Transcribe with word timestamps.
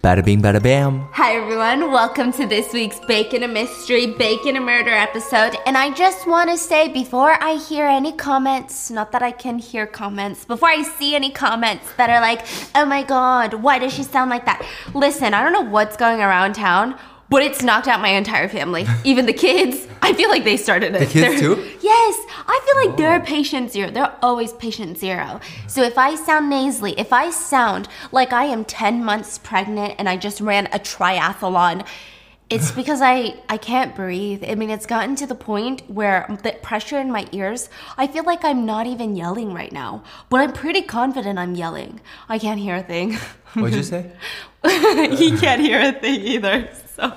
Bada 0.00 0.24
bing, 0.24 0.40
bada 0.40 0.62
bam. 0.62 1.08
Hi 1.10 1.34
everyone, 1.34 1.90
welcome 1.90 2.32
to 2.34 2.46
this 2.46 2.72
week's 2.72 3.00
Bacon 3.08 3.42
a 3.42 3.48
Mystery, 3.48 4.06
Bacon 4.06 4.54
a 4.54 4.60
Murder 4.60 4.92
episode. 4.92 5.56
And 5.66 5.76
I 5.76 5.92
just 5.92 6.24
want 6.24 6.50
to 6.50 6.56
say 6.56 6.86
before 6.86 7.32
I 7.42 7.56
hear 7.56 7.84
any 7.84 8.12
comments, 8.12 8.92
not 8.92 9.10
that 9.10 9.24
I 9.24 9.32
can 9.32 9.58
hear 9.58 9.88
comments, 9.88 10.44
before 10.44 10.68
I 10.68 10.84
see 10.84 11.16
any 11.16 11.32
comments 11.32 11.92
that 11.96 12.10
are 12.10 12.20
like, 12.20 12.46
oh 12.76 12.86
my 12.86 13.02
god, 13.02 13.54
why 13.54 13.80
does 13.80 13.92
she 13.92 14.04
sound 14.04 14.30
like 14.30 14.44
that? 14.44 14.64
Listen, 14.94 15.34
I 15.34 15.42
don't 15.42 15.52
know 15.52 15.68
what's 15.68 15.96
going 15.96 16.20
around 16.20 16.54
town. 16.54 16.96
But 17.30 17.42
it's 17.42 17.62
knocked 17.62 17.88
out 17.88 18.00
my 18.00 18.08
entire 18.08 18.48
family, 18.48 18.86
even 19.04 19.26
the 19.26 19.32
kids. 19.32 19.86
I 20.00 20.14
feel 20.14 20.30
like 20.30 20.44
they 20.44 20.56
started 20.56 20.94
it. 20.94 21.00
The 21.00 21.06
kids 21.06 21.40
They're- 21.40 21.54
too? 21.54 21.70
Yes, 21.80 22.18
I 22.46 22.60
feel 22.64 22.86
like 22.86 22.96
they're 22.96 23.20
oh. 23.20 23.24
patient 23.24 23.70
zero. 23.70 23.90
They're 23.90 24.14
always 24.22 24.52
patient 24.54 24.98
zero. 24.98 25.40
So 25.66 25.82
if 25.82 25.98
I 25.98 26.14
sound 26.14 26.48
nasally, 26.50 26.98
if 26.98 27.12
I 27.12 27.30
sound 27.30 27.88
like 28.12 28.32
I 28.32 28.44
am 28.44 28.64
10 28.64 29.04
months 29.04 29.38
pregnant 29.38 29.94
and 29.98 30.08
I 30.08 30.16
just 30.16 30.40
ran 30.40 30.66
a 30.66 30.78
triathlon, 30.78 31.86
it's 32.50 32.70
because 32.70 33.02
I, 33.02 33.34
I 33.48 33.58
can't 33.58 33.94
breathe. 33.94 34.42
I 34.46 34.54
mean, 34.54 34.70
it's 34.70 34.86
gotten 34.86 35.16
to 35.16 35.26
the 35.26 35.34
point 35.34 35.82
where 35.90 36.26
the 36.42 36.52
pressure 36.62 36.98
in 36.98 37.12
my 37.12 37.26
ears, 37.32 37.68
I 37.98 38.06
feel 38.06 38.24
like 38.24 38.42
I'm 38.42 38.64
not 38.64 38.86
even 38.86 39.16
yelling 39.16 39.52
right 39.52 39.72
now. 39.72 40.02
But 40.30 40.40
I'm 40.40 40.52
pretty 40.52 40.80
confident 40.82 41.38
I'm 41.38 41.54
yelling. 41.54 42.00
I 42.28 42.38
can't 42.38 42.58
hear 42.58 42.76
a 42.76 42.82
thing. 42.82 43.18
What'd 43.54 43.74
you 43.74 43.82
say? 43.82 44.12
he 44.64 45.36
can't 45.36 45.60
hear 45.60 45.80
a 45.80 45.92
thing 45.92 46.20
either. 46.20 46.70
So 46.96 47.12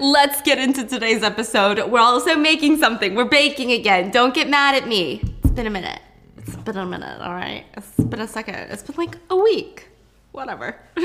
let's 0.00 0.42
get 0.42 0.58
into 0.58 0.84
today's 0.84 1.22
episode. 1.22 1.90
We're 1.90 2.00
also 2.00 2.36
making 2.36 2.78
something. 2.78 3.14
We're 3.14 3.24
baking 3.24 3.72
again. 3.72 4.10
Don't 4.10 4.34
get 4.34 4.48
mad 4.48 4.74
at 4.74 4.88
me. 4.88 5.22
It's 5.42 5.50
been 5.50 5.66
a 5.66 5.70
minute. 5.70 6.00
It's 6.38 6.56
been 6.56 6.76
a 6.76 6.86
minute, 6.86 7.20
all 7.20 7.32
right? 7.32 7.64
It's 7.76 7.96
been 7.96 8.20
a 8.20 8.28
second. 8.28 8.54
It's 8.54 8.82
been 8.82 8.96
like 8.96 9.16
a 9.30 9.36
week. 9.36 9.88
Whatever. 10.32 10.76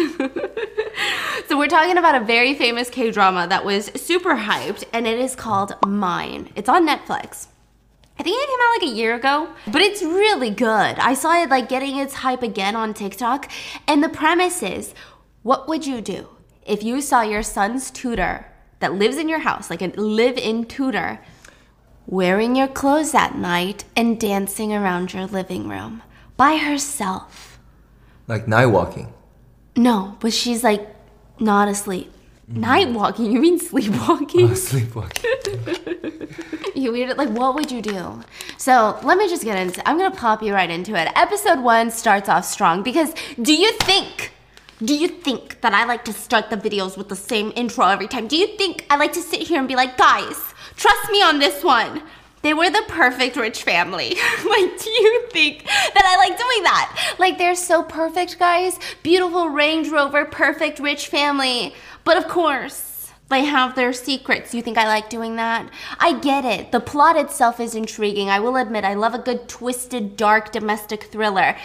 so 1.47 1.57
we're 1.57 1.67
talking 1.67 1.97
about 1.97 2.21
a 2.21 2.25
very 2.25 2.53
famous 2.53 2.89
K-drama 2.89 3.47
that 3.47 3.63
was 3.63 3.85
super 3.95 4.35
hyped 4.35 4.83
and 4.91 5.07
it 5.07 5.17
is 5.17 5.35
called 5.35 5.73
Mine. 5.85 6.49
It's 6.55 6.67
on 6.67 6.85
Netflix. 6.85 7.47
I 8.19 8.23
think 8.23 8.37
it 8.39 8.47
came 8.47 8.59
out 8.61 8.81
like 8.81 8.91
a 8.91 8.95
year 8.95 9.15
ago, 9.15 9.49
but 9.67 9.81
it's 9.81 10.03
really 10.03 10.49
good. 10.51 10.99
I 10.99 11.13
saw 11.13 11.41
it 11.41 11.49
like 11.49 11.69
getting 11.69 11.95
its 11.95 12.15
hype 12.15 12.43
again 12.43 12.75
on 12.75 12.93
TikTok. 12.93 13.49
And 13.87 14.03
the 14.03 14.09
premise 14.09 14.61
is 14.61 14.93
what 15.43 15.67
would 15.67 15.87
you 15.87 16.01
do 16.01 16.27
if 16.65 16.83
you 16.83 17.01
saw 17.01 17.21
your 17.21 17.43
son's 17.43 17.91
tutor 17.91 18.45
that 18.79 18.93
lives 18.93 19.17
in 19.17 19.29
your 19.29 19.39
house, 19.39 19.69
like 19.69 19.81
a 19.81 19.87
live 19.99 20.37
in 20.37 20.65
tutor, 20.65 21.19
wearing 22.05 22.55
your 22.55 22.67
clothes 22.67 23.13
at 23.13 23.35
night 23.35 23.83
and 23.95 24.19
dancing 24.19 24.73
around 24.73 25.13
your 25.13 25.25
living 25.27 25.67
room 25.67 26.01
by 26.37 26.57
herself? 26.57 27.59
Like 28.27 28.47
night 28.47 28.67
walking. 28.67 29.13
No, 29.75 30.17
but 30.19 30.33
she's 30.33 30.63
like 30.63 30.87
not 31.39 31.67
asleep. 31.67 32.11
Mm-hmm. 32.49 32.61
Night 32.61 32.89
walking? 32.89 33.31
You 33.31 33.39
mean 33.39 33.59
sleepwalking? 33.59 34.51
Oh, 34.51 34.53
Sleepwalking. 34.55 36.27
You 36.73 36.91
weird. 36.91 37.15
Like, 37.15 37.29
what 37.29 37.53
would 37.53 37.69
you 37.71 37.81
do? 37.81 38.23
So 38.57 38.97
let 39.03 39.17
me 39.17 39.29
just 39.29 39.43
get 39.43 39.55
into. 39.59 39.87
I'm 39.87 39.97
gonna 39.99 40.15
pop 40.15 40.41
you 40.41 40.53
right 40.53 40.69
into 40.69 40.95
it. 40.95 41.11
Episode 41.15 41.59
one 41.59 41.91
starts 41.91 42.27
off 42.27 42.43
strong 42.45 42.81
because 42.81 43.13
do 43.39 43.53
you 43.53 43.71
think? 43.81 44.31
Do 44.83 44.95
you 44.95 45.07
think 45.07 45.61
that 45.61 45.75
I 45.75 45.85
like 45.85 46.03
to 46.05 46.13
start 46.13 46.49
the 46.49 46.57
videos 46.57 46.97
with 46.97 47.07
the 47.07 47.15
same 47.15 47.53
intro 47.55 47.85
every 47.85 48.07
time? 48.07 48.27
Do 48.27 48.35
you 48.35 48.57
think 48.57 48.87
I 48.89 48.97
like 48.97 49.13
to 49.13 49.21
sit 49.21 49.41
here 49.41 49.59
and 49.59 49.67
be 49.67 49.75
like, 49.75 49.95
guys, 49.95 50.55
trust 50.75 51.11
me 51.11 51.21
on 51.21 51.37
this 51.37 51.63
one? 51.63 52.01
They 52.41 52.55
were 52.55 52.71
the 52.71 52.83
perfect 52.87 53.35
rich 53.35 53.61
family. 53.61 54.09
like, 54.49 54.81
do 54.81 54.89
you 54.89 55.27
think 55.29 55.65
that 55.65 56.03
I 56.03 56.17
like 56.17 56.35
doing 56.35 56.63
that? 56.63 57.15
Like, 57.19 57.37
they're 57.37 57.53
so 57.53 57.83
perfect, 57.83 58.39
guys. 58.39 58.79
Beautiful 59.03 59.49
Range 59.49 59.87
Rover, 59.87 60.25
perfect 60.25 60.79
rich 60.79 61.09
family. 61.09 61.75
But 62.03 62.17
of 62.17 62.27
course, 62.27 63.11
they 63.29 63.45
have 63.45 63.75
their 63.75 63.93
secrets. 63.93 64.55
You 64.55 64.63
think 64.63 64.79
I 64.79 64.87
like 64.87 65.11
doing 65.11 65.35
that? 65.35 65.69
I 65.99 66.17
get 66.19 66.43
it. 66.43 66.71
The 66.71 66.79
plot 66.79 67.17
itself 67.17 67.59
is 67.59 67.75
intriguing. 67.75 68.31
I 68.31 68.39
will 68.39 68.55
admit, 68.55 68.83
I 68.83 68.95
love 68.95 69.13
a 69.13 69.19
good, 69.19 69.47
twisted, 69.47 70.17
dark 70.17 70.51
domestic 70.51 71.03
thriller. 71.03 71.55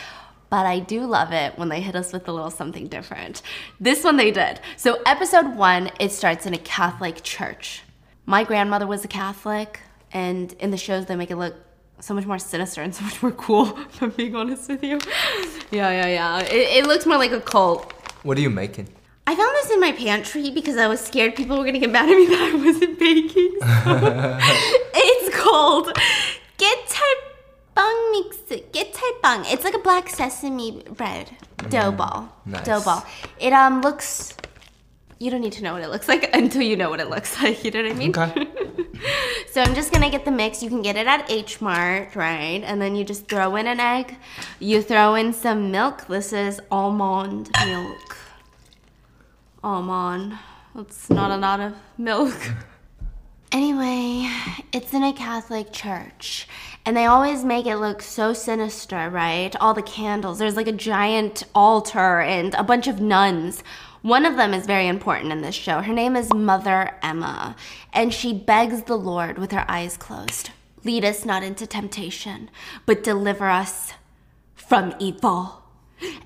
But 0.56 0.65
I 0.65 0.78
do 0.78 1.05
love 1.05 1.33
it 1.33 1.59
when 1.59 1.69
they 1.69 1.83
hit 1.83 1.94
us 1.94 2.15
with 2.15 2.27
a 2.28 2.33
little 2.33 2.50
something 2.50 2.89
different. 2.89 3.43
This 3.78 4.03
one 4.03 4.17
they 4.17 4.31
did. 4.31 4.59
So, 4.78 5.03
episode 5.05 5.55
one, 5.55 5.91
it 6.00 6.12
starts 6.12 6.47
in 6.47 6.55
a 6.55 6.59
Catholic 6.59 7.22
church. 7.22 7.83
My 8.25 8.43
grandmother 8.43 8.87
was 8.87 9.05
a 9.05 9.09
Catholic, 9.09 9.81
and 10.12 10.55
in 10.55 10.71
the 10.71 10.78
shows, 10.78 11.05
they 11.05 11.15
make 11.15 11.31
it 11.31 11.37
look 11.37 11.56
so 12.00 12.15
much 12.15 12.25
more 12.25 12.39
sinister 12.39 12.81
and 12.81 12.95
so 12.95 13.05
much 13.05 13.22
more 13.22 13.33
cool, 13.33 13.78
if 13.81 14.03
I'm 14.03 14.09
being 14.09 14.34
honest 14.34 14.71
with 14.71 14.83
you. 14.83 14.99
Yeah, 15.71 15.91
yeah, 15.91 16.06
yeah. 16.06 16.39
It, 16.39 16.84
it 16.84 16.87
looks 16.87 17.05
more 17.05 17.19
like 17.19 17.33
a 17.33 17.41
cult. 17.43 17.93
What 18.22 18.39
are 18.39 18.41
you 18.41 18.49
making? 18.49 18.89
I 19.27 19.37
found 19.37 19.55
this 19.56 19.71
in 19.71 19.78
my 19.78 19.93
pantry 19.93 20.50
because 20.53 20.78
I 20.78 20.89
was 20.89 21.03
scared 21.03 21.37
people 21.37 21.59
were 21.59 21.66
gonna 21.66 21.81
get 21.81 21.91
mad 21.91 22.09
at 22.09 22.16
me 22.16 22.27
that 22.34 22.50
I 22.55 22.65
wasn't 22.65 22.99
baking. 22.99 23.59
it's 24.95 25.37
called 25.37 25.93
Gettarbang 27.77 28.11
mix. 28.13 28.37
Gettarbang. 28.73 29.53
It's 29.53 29.65
like 29.65 29.75
a 29.75 29.79
black 29.79 30.09
sesame 30.09 30.83
bread 30.91 31.31
dough 31.69 31.93
ball. 31.93 32.29
nice. 32.45 32.65
Dough 32.65 32.83
ball. 32.83 33.05
It 33.39 33.53
um 33.53 33.81
looks. 33.83 34.35
You 35.19 35.31
don't 35.31 35.41
need 35.41 35.53
to 35.53 35.63
know 35.63 35.73
what 35.73 35.83
it 35.83 35.89
looks 35.89 36.09
like 36.09 36.29
until 36.37 36.63
you 36.63 36.77
know 36.77 36.91
what 36.91 37.01
it 37.01 37.09
looks 37.09 37.41
like. 37.43 37.65
You 37.65 37.71
know 37.71 37.83
what 37.83 37.93
I 37.93 37.95
mean? 37.95 38.11
Okay. 38.17 38.47
So 39.53 39.63
I'm 39.63 39.75
just 39.75 39.91
gonna 39.93 40.11
get 40.11 40.25
the 40.27 40.31
mix. 40.31 40.63
You 40.63 40.69
can 40.69 40.83
get 40.83 40.97
it 40.97 41.07
at 41.07 41.31
H 41.31 41.61
Mart, 41.63 42.15
right? 42.15 42.63
And 42.65 42.81
then 42.81 42.95
you 42.95 43.05
just 43.05 43.27
throw 43.27 43.57
in 43.57 43.67
an 43.67 43.81
egg. 43.81 44.17
You 44.61 44.83
throw 44.83 45.15
in 45.15 45.33
some 45.33 45.71
milk. 45.71 46.07
This 46.09 46.33
is 46.35 46.61
almond 46.71 47.51
milk. 47.65 48.17
Almond. 49.65 50.39
That's 50.75 51.09
not 51.09 51.31
a 51.31 51.37
lot 51.39 51.61
of 51.61 51.75
milk. 51.97 52.37
Anyway, 53.53 54.31
it's 54.73 54.93
in 54.93 55.03
a 55.03 55.12
Catholic 55.12 55.73
church. 55.73 56.49
And 56.84 56.97
they 56.97 57.07
always 57.07 57.45
make 57.45 57.67
it 57.67 57.77
look 57.77 58.03
so 58.03 58.33
sinister, 58.33 59.09
right? 59.11 59.55
All 59.57 59.75
the 59.75 59.83
candles. 59.83 60.39
There's 60.39 60.57
like 60.57 60.69
a 60.69 60.73
giant 60.73 61.45
altar 61.55 62.21
and 62.21 62.55
a 62.55 62.62
bunch 62.62 62.87
of 62.87 63.01
nuns. 63.01 63.62
One 64.03 64.25
of 64.25 64.37
them 64.37 64.55
is 64.55 64.67
very 64.67 64.87
important 64.87 65.33
in 65.33 65.41
this 65.41 65.55
show. 65.55 65.81
Her 65.81 65.93
name 65.93 66.17
is 66.17 66.33
Mother 66.33 66.97
Emma, 67.03 67.57
and 67.93 68.15
she 68.15 68.33
begs 68.33 68.84
the 68.84 68.97
Lord 68.97 69.39
with 69.39 69.53
her 69.53 69.65
eyes 69.69 69.97
closed 69.97 70.51
Lead 70.84 71.05
us 71.05 71.25
not 71.25 71.43
into 71.43 71.67
temptation, 71.67 72.49
but 72.84 73.03
deliver 73.03 73.49
us 73.51 73.95
from 74.55 74.95
evil. 75.01 75.66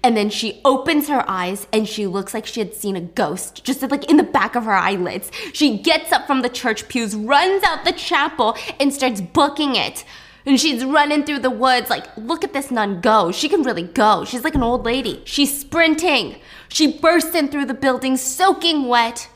And 0.03 0.16
then 0.16 0.31
she 0.31 0.60
opens 0.64 1.08
her 1.08 1.25
eyes 1.28 1.66
and 1.72 1.88
she 1.88 2.06
looks 2.06 2.34
like 2.34 2.47
she 2.47 2.60
had 2.60 2.75
seen 2.75 2.97
a 2.97 3.00
ghost, 3.00 3.64
just 3.64 3.82
like 3.82 4.10
in 4.10 4.16
the 4.16 4.22
back 4.22 4.56
of 4.56 4.64
her 4.64 4.75
eyelids. 4.75 5.31
She 5.53 5.78
gets 5.78 6.12
up 6.12 6.26
from 6.26 6.42
the 6.42 6.48
church 6.48 6.88
pews, 6.88 7.14
runs 7.14 7.62
out 7.62 7.84
the 7.84 7.92
chapel, 7.92 8.56
and 8.81 8.92
starts 8.92 9.20
booking 9.20 9.76
it. 9.76 10.04
And 10.47 10.58
she's 10.58 10.84
running 10.84 11.25
through 11.25 11.41
the 11.41 11.50
woods, 11.50 11.91
like, 11.91 12.06
look 12.16 12.42
at 12.44 12.53
this 12.53 12.70
nun 12.70 13.00
go. 13.00 13.31
She 13.31 13.48
can 13.48 13.62
really 13.62 13.82
go. 13.82 14.25
She's 14.25 14.42
like 14.42 14.54
an 14.54 14.62
old 14.62 14.84
lady. 14.84 15.22
She's 15.25 15.60
sprinting. 15.60 16.41
She 16.69 16.98
bursts 16.98 17.34
in 17.34 17.48
through 17.48 17.66
the 17.66 17.75
building, 17.75 18.16
soaking 18.16 18.88
wet. 18.88 19.28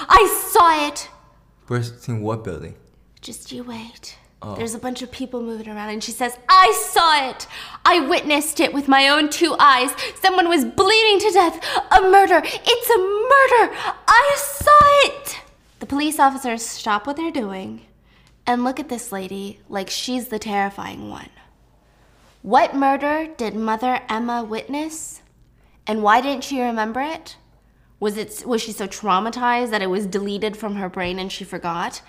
I 0.00 0.26
saw 0.50 0.88
it. 0.88 1.08
Bursting 1.66 2.22
what 2.22 2.44
building? 2.44 2.74
Just 3.20 3.52
you 3.52 3.62
wait. 3.62 4.18
Oh. 4.40 4.54
There's 4.54 4.74
a 4.74 4.78
bunch 4.78 5.02
of 5.02 5.10
people 5.10 5.42
moving 5.42 5.68
around, 5.68 5.90
and 5.90 6.04
she 6.04 6.12
says, 6.12 6.38
I 6.48 6.72
saw 6.90 7.28
it. 7.28 7.46
I 7.84 8.00
witnessed 8.00 8.60
it 8.60 8.72
with 8.72 8.86
my 8.86 9.08
own 9.08 9.30
two 9.30 9.56
eyes. 9.58 9.90
Someone 10.20 10.48
was 10.48 10.64
bleeding 10.64 11.18
to 11.18 11.30
death. 11.32 11.64
A 11.90 12.02
murder. 12.02 12.40
It's 12.44 12.90
a 12.90 12.98
murder. 12.98 13.74
I 14.06 14.36
saw 14.36 15.08
it. 15.08 15.40
The 15.80 15.86
police 15.86 16.20
officers 16.20 16.62
stop 16.62 17.06
what 17.06 17.16
they're 17.16 17.32
doing 17.32 17.86
and 18.46 18.62
look 18.62 18.78
at 18.78 18.88
this 18.88 19.10
lady 19.10 19.60
like 19.68 19.90
she's 19.90 20.28
the 20.28 20.38
terrifying 20.38 21.10
one. 21.10 21.30
What 22.42 22.76
murder 22.76 23.28
did 23.36 23.54
Mother 23.54 24.00
Emma 24.08 24.44
witness? 24.44 25.20
And 25.86 26.02
why 26.02 26.20
didn't 26.20 26.44
she 26.44 26.60
remember 26.60 27.00
it? 27.00 27.36
Was 28.00 28.16
it 28.16 28.44
was 28.46 28.62
she 28.62 28.70
so 28.70 28.86
traumatized 28.86 29.70
that 29.70 29.82
it 29.82 29.90
was 29.90 30.06
deleted 30.06 30.56
from 30.56 30.76
her 30.76 30.88
brain 30.88 31.18
and 31.18 31.32
she 31.32 31.42
forgot? 31.42 32.02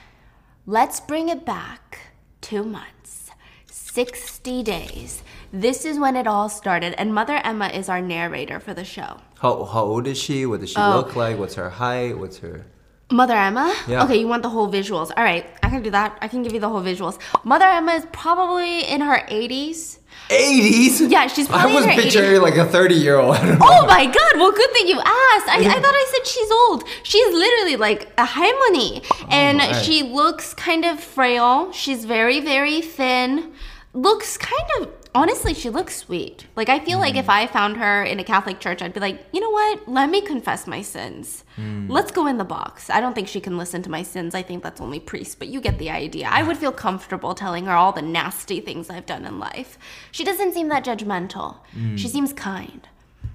Let's 0.67 0.99
bring 0.99 1.29
it 1.29 1.45
back 1.45 2.08
2 2.41 2.63
months. 2.63 3.31
60 3.71 4.63
days. 4.63 5.23
This 5.51 5.83
is 5.85 5.97
when 5.99 6.15
it 6.15 6.27
all 6.27 6.47
started 6.47 6.93
and 6.99 7.13
Mother 7.13 7.41
Emma 7.43 7.67
is 7.67 7.89
our 7.89 8.01
narrator 8.01 8.59
for 8.59 8.73
the 8.73 8.85
show. 8.85 9.17
How 9.39 9.63
how 9.63 9.83
old 9.83 10.05
is 10.07 10.17
she? 10.17 10.45
What 10.45 10.59
does 10.61 10.69
she 10.69 10.77
Oh. 10.79 10.95
look 10.97 11.15
like? 11.15 11.37
What's 11.39 11.55
her 11.55 11.69
height? 11.69 12.17
What's 12.17 12.37
her 12.39 12.65
Mother 13.11 13.33
Emma? 13.35 13.73
Yeah. 13.87 14.03
Okay, 14.03 14.17
you 14.19 14.27
want 14.27 14.43
the 14.43 14.49
whole 14.49 14.69
visuals. 14.71 15.11
All 15.17 15.23
right, 15.23 15.45
I 15.63 15.69
can 15.69 15.81
do 15.81 15.89
that. 15.89 16.17
I 16.21 16.27
can 16.27 16.43
give 16.43 16.53
you 16.53 16.59
the 16.59 16.69
whole 16.69 16.81
visuals. 16.83 17.17
Mother 17.43 17.65
Emma 17.65 17.93
is 17.93 18.05
probably 18.11 18.81
in 18.87 19.01
her 19.01 19.25
80s. 19.29 19.98
80s? 20.29 21.09
Yeah, 21.11 21.27
she's 21.27 21.47
probably 21.47 21.71
I 21.71 21.75
was 21.75 21.83
in 21.85 21.89
her 21.91 22.01
picturing 22.01 22.41
like 22.41 22.55
a 22.55 22.65
30 22.65 22.95
year 22.95 23.17
old. 23.17 23.35
Oh 23.61 23.85
my 23.87 24.05
god, 24.05 24.33
well, 24.35 24.51
good 24.51 24.71
thing 24.71 24.87
you 24.87 24.99
asked. 24.99 25.47
I, 25.49 25.57
I 25.59 25.81
thought 25.81 25.93
I 25.95 26.11
said 26.13 26.27
she's 26.27 26.51
old. 26.51 26.83
She's 27.03 27.33
literally 27.33 27.75
like 27.75 28.11
a 28.17 28.25
harmony. 28.25 29.01
Oh 29.11 29.27
and 29.31 29.57
my. 29.57 29.71
she 29.73 30.03
looks 30.03 30.53
kind 30.53 30.85
of 30.85 30.99
frail. 30.99 31.71
She's 31.71 32.05
very, 32.05 32.39
very 32.39 32.81
thin. 32.81 33.53
Looks 33.93 34.37
kind 34.37 34.69
of 34.79 34.98
honestly, 35.15 35.53
she 35.53 35.69
looks 35.69 35.95
sweet. 35.95 36.45
Like, 36.55 36.69
I 36.69 36.79
feel 36.79 36.99
like 36.99 37.15
if 37.15 37.25
mm. 37.25 37.33
I 37.33 37.47
found 37.47 37.77
her 37.77 38.03
in 38.03 38.19
a 38.19 38.23
Catholic 38.23 38.59
church, 38.59 38.81
I'd 38.81 38.93
be 38.93 38.99
like, 38.99 39.25
you 39.31 39.39
know 39.41 39.49
what? 39.49 39.87
Let 39.87 40.09
me 40.09 40.21
confess 40.21 40.67
my 40.67 40.81
sins. 40.81 41.43
Mm. 41.57 41.89
Let's 41.89 42.11
go 42.11 42.27
in 42.27 42.37
the 42.37 42.43
box. 42.43 42.89
I 42.89 42.99
don't 42.99 43.13
think 43.13 43.27
she 43.27 43.41
can 43.41 43.57
listen 43.57 43.81
to 43.83 43.89
my 43.89 44.03
sins. 44.03 44.35
I 44.35 44.43
think 44.43 44.63
that's 44.63 44.81
only 44.81 44.99
priests, 44.99 45.35
but 45.35 45.47
you 45.47 45.61
get 45.61 45.77
the 45.77 45.89
idea. 45.89 46.27
I 46.29 46.43
would 46.43 46.57
feel 46.57 46.71
comfortable 46.71 47.35
telling 47.35 47.65
her 47.65 47.73
all 47.73 47.91
the 47.91 48.01
nasty 48.01 48.59
things 48.59 48.89
I've 48.89 49.05
done 49.05 49.25
in 49.25 49.39
life. 49.39 49.77
She 50.11 50.23
doesn't 50.23 50.53
seem 50.53 50.69
that 50.69 50.85
judgmental, 50.85 51.57
mm. 51.75 51.97
she 51.97 52.07
seems 52.07 52.33
kind. 52.33 52.87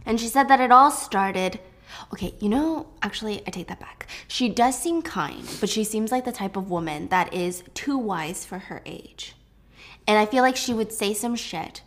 And 0.06 0.20
she 0.20 0.28
said 0.28 0.48
that 0.48 0.60
it 0.60 0.70
all 0.70 0.90
started. 0.90 1.60
Okay, 2.12 2.34
you 2.40 2.48
know, 2.48 2.86
actually, 3.02 3.42
I 3.46 3.50
take 3.50 3.68
that 3.68 3.80
back. 3.80 4.06
She 4.28 4.48
does 4.48 4.78
seem 4.78 5.00
kind, 5.00 5.48
but 5.60 5.68
she 5.68 5.84
seems 5.84 6.12
like 6.12 6.24
the 6.24 6.32
type 6.32 6.56
of 6.56 6.68
woman 6.68 7.08
that 7.08 7.32
is 7.32 7.62
too 7.72 7.96
wise 7.96 8.44
for 8.44 8.58
her 8.58 8.82
age. 8.84 9.33
And 10.06 10.18
I 10.18 10.26
feel 10.26 10.42
like 10.42 10.56
she 10.56 10.74
would 10.74 10.92
say 10.92 11.14
some 11.14 11.34
shit 11.36 11.82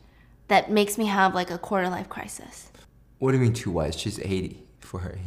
that 0.48 0.72
makes 0.72 0.98
me 0.98 1.06
have 1.06 1.36
like 1.36 1.52
a 1.52 1.58
quarter 1.58 1.90
life 1.90 2.10
crisis. 2.10 2.72
What 3.20 3.32
do 3.32 3.38
you 3.38 3.44
mean 3.44 3.54
too 3.54 3.72
wise? 3.72 3.98
She's 3.98 4.20
80 4.20 4.64
for 4.80 5.00
her. 5.00 5.18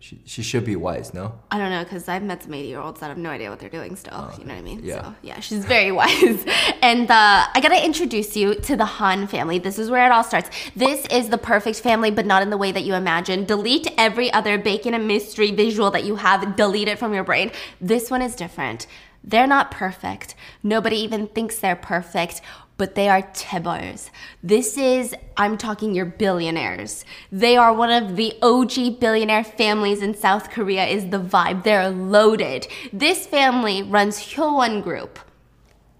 She, 0.00 0.22
she 0.24 0.42
should 0.42 0.64
be 0.64 0.76
wise, 0.76 1.12
no? 1.12 1.38
I 1.50 1.58
don't 1.58 1.68
know, 1.70 1.84
because 1.84 2.08
I've 2.08 2.22
met 2.22 2.42
some 2.42 2.54
80 2.54 2.68
year 2.68 2.80
olds 2.80 3.00
that 3.00 3.08
have 3.08 3.18
no 3.18 3.28
idea 3.28 3.50
what 3.50 3.58
they're 3.60 3.68
doing 3.68 3.94
still. 3.94 4.32
you 4.38 4.44
know 4.44 4.54
what 4.54 4.60
I 4.60 4.62
mean? 4.62 4.80
yeah. 4.82 5.02
So, 5.02 5.14
yeah, 5.22 5.40
she's 5.40 5.64
very 5.66 5.92
wise. 6.00 6.44
and 6.80 7.10
uh, 7.10 7.46
I 7.54 7.60
gotta 7.60 7.84
introduce 7.84 8.34
you 8.34 8.54
to 8.54 8.76
the 8.76 8.86
Han 8.86 9.26
family. 9.26 9.58
This 9.58 9.78
is 9.78 9.90
where 9.90 10.06
it 10.06 10.10
all 10.12 10.24
starts. 10.24 10.48
This 10.74 11.06
is 11.10 11.28
the 11.28 11.38
perfect 11.38 11.80
family, 11.80 12.10
but 12.10 12.24
not 12.24 12.42
in 12.42 12.48
the 12.48 12.56
way 12.56 12.72
that 12.72 12.84
you 12.84 12.94
imagine. 12.94 13.44
Delete 13.44 13.92
every 13.98 14.32
other 14.32 14.56
bacon 14.56 14.94
and 14.94 15.06
mystery 15.06 15.50
visual 15.50 15.90
that 15.90 16.04
you 16.04 16.16
have, 16.16 16.56
delete 16.56 16.88
it 16.88 16.98
from 16.98 17.12
your 17.12 17.24
brain. 17.24 17.52
This 17.80 18.10
one 18.10 18.22
is 18.22 18.34
different. 18.34 18.86
They're 19.22 19.46
not 19.46 19.70
perfect. 19.70 20.34
Nobody 20.62 20.96
even 20.96 21.28
thinks 21.28 21.58
they're 21.58 21.76
perfect 21.76 22.40
but 22.80 22.94
they 22.94 23.10
are 23.10 23.20
chaebols. 23.20 24.08
This 24.42 24.78
is, 24.78 25.14
I'm 25.36 25.58
talking 25.58 25.94
your 25.94 26.06
billionaires. 26.06 27.04
They 27.30 27.58
are 27.58 27.74
one 27.74 27.90
of 27.90 28.16
the 28.16 28.38
OG 28.40 28.98
billionaire 28.98 29.44
families 29.44 30.00
in 30.00 30.14
South 30.14 30.48
Korea, 30.48 30.86
is 30.86 31.10
the 31.10 31.20
vibe. 31.20 31.62
They're 31.62 31.90
loaded. 31.90 32.66
This 32.90 33.26
family 33.26 33.82
runs 33.82 34.18
Hyowon 34.18 34.82
Group. 34.82 35.18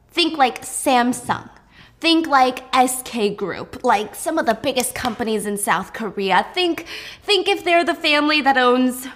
Think 0.08 0.38
like 0.38 0.62
Samsung. 0.62 1.50
Think 2.00 2.26
like 2.26 2.64
SK 2.74 3.36
Group, 3.36 3.84
like 3.84 4.14
some 4.14 4.38
of 4.38 4.46
the 4.46 4.54
biggest 4.54 4.94
companies 4.94 5.44
in 5.44 5.58
South 5.58 5.92
Korea. 5.92 6.46
Think 6.54 6.86
think 7.22 7.46
if 7.46 7.62
they're 7.62 7.84
the 7.84 7.94
family 7.94 8.40
that 8.40 8.56
owns 8.56 9.06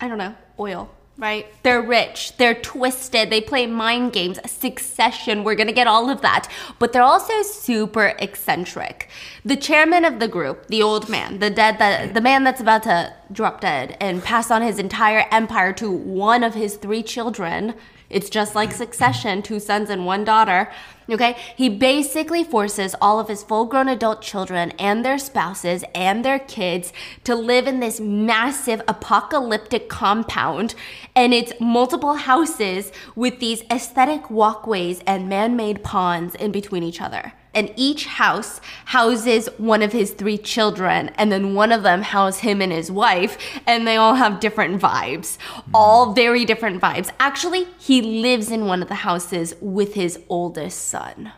I 0.00 0.08
don't 0.08 0.18
know, 0.18 0.34
oil, 0.58 0.90
right? 1.16 1.46
They're 1.62 1.82
rich, 1.82 2.36
they're 2.38 2.54
twisted, 2.54 3.30
they 3.30 3.40
play 3.40 3.66
mind 3.66 4.12
games, 4.12 4.38
succession, 4.50 5.44
we're 5.44 5.54
gonna 5.54 5.72
get 5.72 5.86
all 5.86 6.10
of 6.10 6.20
that. 6.22 6.48
But 6.78 6.92
they're 6.92 7.02
also 7.02 7.42
super 7.42 8.14
eccentric. 8.18 9.08
The 9.44 9.56
chairman 9.56 10.04
of 10.04 10.18
the 10.18 10.28
group, 10.28 10.66
the 10.66 10.82
old 10.82 11.08
man, 11.08 11.38
the 11.38 11.50
dead 11.50 11.78
that 11.78 12.14
the 12.14 12.20
man 12.20 12.44
that's 12.44 12.60
about 12.60 12.82
to 12.84 13.14
drop 13.32 13.60
dead 13.60 13.96
and 14.00 14.22
pass 14.22 14.50
on 14.50 14.62
his 14.62 14.78
entire 14.78 15.26
empire 15.30 15.72
to 15.74 15.90
one 15.90 16.42
of 16.42 16.54
his 16.54 16.76
three 16.76 17.02
children. 17.02 17.74
It's 18.10 18.30
just 18.30 18.54
like 18.54 18.72
succession, 18.72 19.42
two 19.42 19.60
sons 19.60 19.90
and 19.90 20.06
one 20.06 20.24
daughter. 20.24 20.70
Okay? 21.10 21.36
He 21.56 21.68
basically 21.68 22.44
forces 22.44 22.94
all 23.00 23.20
of 23.20 23.28
his 23.28 23.42
full 23.42 23.66
grown 23.66 23.88
adult 23.88 24.22
children 24.22 24.70
and 24.78 25.04
their 25.04 25.18
spouses 25.18 25.84
and 25.94 26.24
their 26.24 26.38
kids 26.38 26.92
to 27.24 27.34
live 27.34 27.66
in 27.66 27.80
this 27.80 28.00
massive 28.00 28.80
apocalyptic 28.88 29.88
compound. 29.88 30.74
And 31.14 31.34
it's 31.34 31.52
multiple 31.60 32.14
houses 32.14 32.92
with 33.14 33.40
these 33.40 33.62
aesthetic 33.70 34.30
walkways 34.30 35.00
and 35.06 35.28
man 35.28 35.56
made 35.56 35.82
ponds 35.82 36.34
in 36.34 36.52
between 36.52 36.82
each 36.82 37.00
other. 37.00 37.32
And 37.54 37.72
each 37.76 38.06
house 38.06 38.60
houses 38.86 39.48
one 39.58 39.82
of 39.82 39.92
his 39.92 40.12
three 40.12 40.38
children, 40.38 41.10
and 41.16 41.30
then 41.30 41.54
one 41.54 41.72
of 41.72 41.82
them 41.82 42.02
houses 42.02 42.40
him 42.40 42.60
and 42.60 42.72
his 42.72 42.90
wife, 42.90 43.38
and 43.66 43.86
they 43.86 43.96
all 43.96 44.14
have 44.14 44.40
different 44.40 44.80
vibes. 44.80 45.38
All 45.72 46.12
very 46.12 46.44
different 46.44 46.80
vibes. 46.80 47.10
Actually, 47.18 47.66
he 47.78 48.02
lives 48.02 48.50
in 48.50 48.66
one 48.66 48.82
of 48.82 48.88
the 48.88 48.96
houses 48.96 49.54
with 49.60 49.94
his 49.94 50.18
oldest 50.28 50.88
son. 50.88 51.32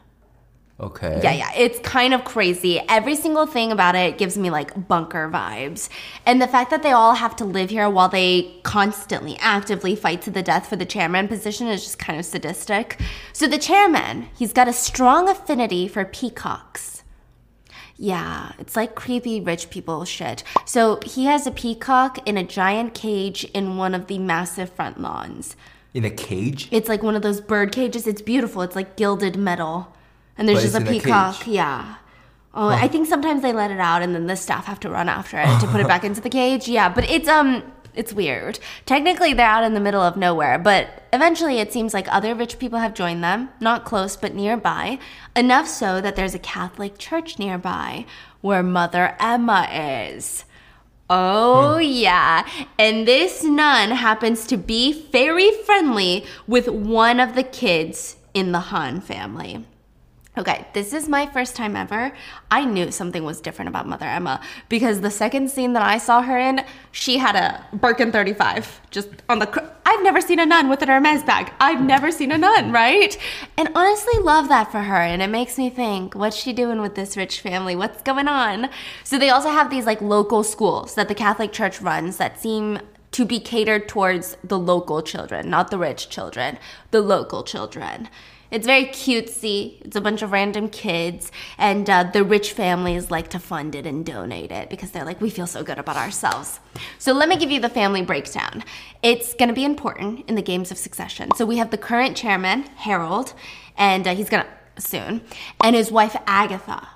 Okay. 0.78 1.20
Yeah, 1.23 1.32
yeah, 1.32 1.52
it's 1.56 1.78
kind 1.78 2.12
of 2.12 2.25
crazy. 2.25 2.81
Every 2.87 3.17
single 3.17 3.46
thing 3.46 3.73
about 3.73 3.94
it 3.94 4.19
gives 4.19 4.37
me 4.37 4.50
like 4.50 4.88
bunker 4.88 5.31
vibes. 5.31 5.88
And 6.26 6.40
the 6.40 6.46
fact 6.46 6.70
that 6.70 6.82
they 6.82 6.93
all 6.93 7.14
have 7.14 7.34
to 7.37 7.46
live 7.46 7.70
here 7.70 7.88
while 7.88 8.11
they 8.11 8.55
constantly, 8.62 9.38
actively 9.40 9.96
fight 9.96 10.20
to 10.23 10.31
the 10.31 10.43
death 10.43 10.69
for 10.69 10.76
the 10.76 10.84
chairman 10.84 11.28
position 11.28 11.67
is 11.69 11.82
just 11.82 11.99
kind 11.99 12.19
of 12.19 12.26
sadistic. 12.26 13.00
So, 13.32 13.46
the 13.46 13.56
chairman, 13.56 14.28
he's 14.37 14.52
got 14.52 14.69
a 14.69 14.73
strong 14.75 15.31
affinity 15.31 15.88
for 15.88 16.05
peacocks. 16.05 17.02
Yeah, 17.96 18.52
it's 18.58 18.76
like 18.76 18.94
creepy 18.94 19.40
rich 19.40 19.70
people 19.70 20.05
shit. 20.05 20.44
So, 20.67 21.00
he 21.06 21.25
has 21.25 21.46
a 21.46 21.52
peacock 21.52 22.19
in 22.29 22.37
a 22.37 22.44
giant 22.44 22.93
cage 22.93 23.44
in 23.55 23.79
one 23.79 23.94
of 23.94 24.08
the 24.08 24.19
massive 24.19 24.69
front 24.69 25.00
lawns. 25.00 25.56
In 25.94 26.05
a 26.05 26.11
cage? 26.11 26.69
It's 26.70 26.90
like 26.90 27.02
one 27.02 27.17
of 27.17 27.22
those 27.22 27.40
bird 27.40 27.72
cages. 27.72 28.06
It's 28.06 28.20
beautiful. 28.20 28.61
It's 28.61 28.76
like 28.76 28.96
gilded 28.96 29.37
metal. 29.37 29.95
And 30.38 30.48
there's 30.48 30.62
just 30.62 30.74
a 30.74 30.78
in 30.78 30.86
a 30.86 30.90
peacock. 30.90 31.40
cage. 31.40 31.48
yeah. 31.48 31.96
Oh, 32.54 32.68
I 32.68 32.88
think 32.88 33.06
sometimes 33.06 33.42
they 33.42 33.52
let 33.52 33.70
it 33.70 33.80
out 33.80 34.00
and 34.00 34.14
then 34.14 34.26
the 34.26 34.36
staff 34.36 34.64
have 34.64 34.80
to 34.80 34.88
run 34.88 35.10
after 35.10 35.38
it 35.38 35.60
to 35.60 35.66
put 35.66 35.80
it 35.82 35.86
back 35.86 36.04
into 36.04 36.22
the 36.22 36.30
cage. 36.30 36.68
Yeah, 36.68 36.88
but 36.88 37.08
it's 37.10 37.28
um 37.28 37.62
it's 37.94 38.14
weird. 38.14 38.58
Technically 38.86 39.34
they're 39.34 39.46
out 39.46 39.64
in 39.64 39.74
the 39.74 39.80
middle 39.80 40.00
of 40.00 40.16
nowhere, 40.16 40.58
but 40.58 41.02
eventually 41.12 41.58
it 41.58 41.70
seems 41.70 41.92
like 41.92 42.10
other 42.10 42.34
rich 42.34 42.58
people 42.58 42.78
have 42.78 42.94
joined 42.94 43.22
them, 43.22 43.50
not 43.60 43.84
close 43.84 44.16
but 44.16 44.34
nearby, 44.34 44.98
enough 45.34 45.68
so 45.68 46.00
that 46.00 46.16
there's 46.16 46.34
a 46.34 46.38
Catholic 46.38 46.96
church 46.96 47.38
nearby 47.38 48.06
where 48.40 48.62
Mother 48.62 49.16
Emma 49.20 49.68
is. 49.70 50.44
Oh, 51.08 51.78
yeah. 51.78 52.46
And 52.78 53.06
this 53.06 53.44
nun 53.44 53.90
happens 53.90 54.46
to 54.46 54.56
be 54.56 54.92
very 55.10 55.50
friendly 55.64 56.24
with 56.46 56.68
one 56.68 57.20
of 57.20 57.34
the 57.34 57.44
kids 57.44 58.16
in 58.34 58.52
the 58.52 58.58
Han 58.58 59.00
family. 59.00 59.64
Okay, 60.38 60.66
this 60.74 60.92
is 60.92 61.08
my 61.08 61.24
first 61.24 61.56
time 61.56 61.74
ever. 61.76 62.12
I 62.50 62.66
knew 62.66 62.90
something 62.90 63.24
was 63.24 63.40
different 63.40 63.70
about 63.70 63.88
Mother 63.88 64.04
Emma 64.04 64.42
because 64.68 65.00
the 65.00 65.10
second 65.10 65.50
scene 65.50 65.72
that 65.72 65.82
I 65.82 65.96
saw 65.96 66.20
her 66.20 66.36
in, 66.36 66.62
she 66.92 67.16
had 67.16 67.34
a 67.36 67.64
Birkin 67.74 68.12
35 68.12 68.82
just 68.90 69.08
on 69.30 69.38
the. 69.38 69.46
Cr- 69.46 69.60
I've 69.86 70.02
never 70.02 70.20
seen 70.20 70.38
a 70.38 70.44
nun 70.44 70.68
with 70.68 70.82
an 70.82 70.88
Hermes 70.88 71.22
bag. 71.22 71.50
I've 71.58 71.80
never 71.80 72.10
seen 72.10 72.32
a 72.32 72.36
nun, 72.36 72.70
right? 72.70 73.16
And 73.56 73.70
honestly, 73.74 74.20
love 74.20 74.48
that 74.48 74.70
for 74.70 74.80
her. 74.80 75.00
And 75.00 75.22
it 75.22 75.28
makes 75.28 75.56
me 75.56 75.70
think, 75.70 76.14
what's 76.14 76.36
she 76.36 76.52
doing 76.52 76.82
with 76.82 76.96
this 76.96 77.16
rich 77.16 77.40
family? 77.40 77.74
What's 77.74 78.02
going 78.02 78.28
on? 78.28 78.68
So 79.04 79.18
they 79.18 79.30
also 79.30 79.48
have 79.48 79.70
these 79.70 79.86
like 79.86 80.02
local 80.02 80.42
schools 80.42 80.96
that 80.96 81.08
the 81.08 81.14
Catholic 81.14 81.50
Church 81.50 81.80
runs 81.80 82.18
that 82.18 82.38
seem 82.38 82.80
to 83.12 83.24
be 83.24 83.40
catered 83.40 83.88
towards 83.88 84.36
the 84.44 84.58
local 84.58 85.00
children, 85.00 85.48
not 85.48 85.70
the 85.70 85.78
rich 85.78 86.10
children, 86.10 86.58
the 86.90 87.00
local 87.00 87.43
children. 87.43 88.10
It's 88.50 88.67
very 88.67 88.86
cutesy. 88.86 89.81
It's 89.82 89.96
a 89.96 90.00
bunch 90.00 90.22
of 90.22 90.32
random 90.32 90.69
kids, 90.69 91.32
and 91.58 91.88
uh, 91.88 92.05
the 92.05 92.24
rich 92.24 92.53
families 92.53 93.10
like 93.10 93.29
to 93.31 93.38
fund 93.38 93.74
it 93.74 93.86
and 93.86 94.05
donate 94.05 94.53
it 94.53 94.70
because 94.70 94.91
they're 94.91 95.05
like, 95.05 95.20
we 95.20 95.31
feel 95.31 95.46
so 95.46 95.62
good 95.65 95.79
about 95.79 95.96
ourselves. 95.96 96.60
So 96.98 97.12
let 97.12 97.29
me 97.29 97.36
give 97.36 97.50
you 97.50 97.60
the 97.60 97.69
family 97.69 98.03
breakdown. 98.03 98.65
It's 99.03 99.34
going 99.34 99.48
to 99.48 99.55
be 99.55 99.65
important 99.65 100.29
in 100.29 100.34
the 100.34 100.43
games 100.43 100.70
of 100.70 100.79
succession. 100.79 101.31
So 101.36 101.44
we 101.44 101.56
have 101.56 101.70
the 101.70 101.79
current 101.79 102.17
chairman, 102.17 102.65
Harold, 102.76 103.34
and 103.76 104.06
uh, 104.06 104.15
he's 104.15 104.29
going 104.29 104.44
to 104.44 104.81
soon, 104.81 105.22
and 105.60 105.74
his 105.74 105.91
wife, 105.91 106.17
Agatha. 106.26 106.88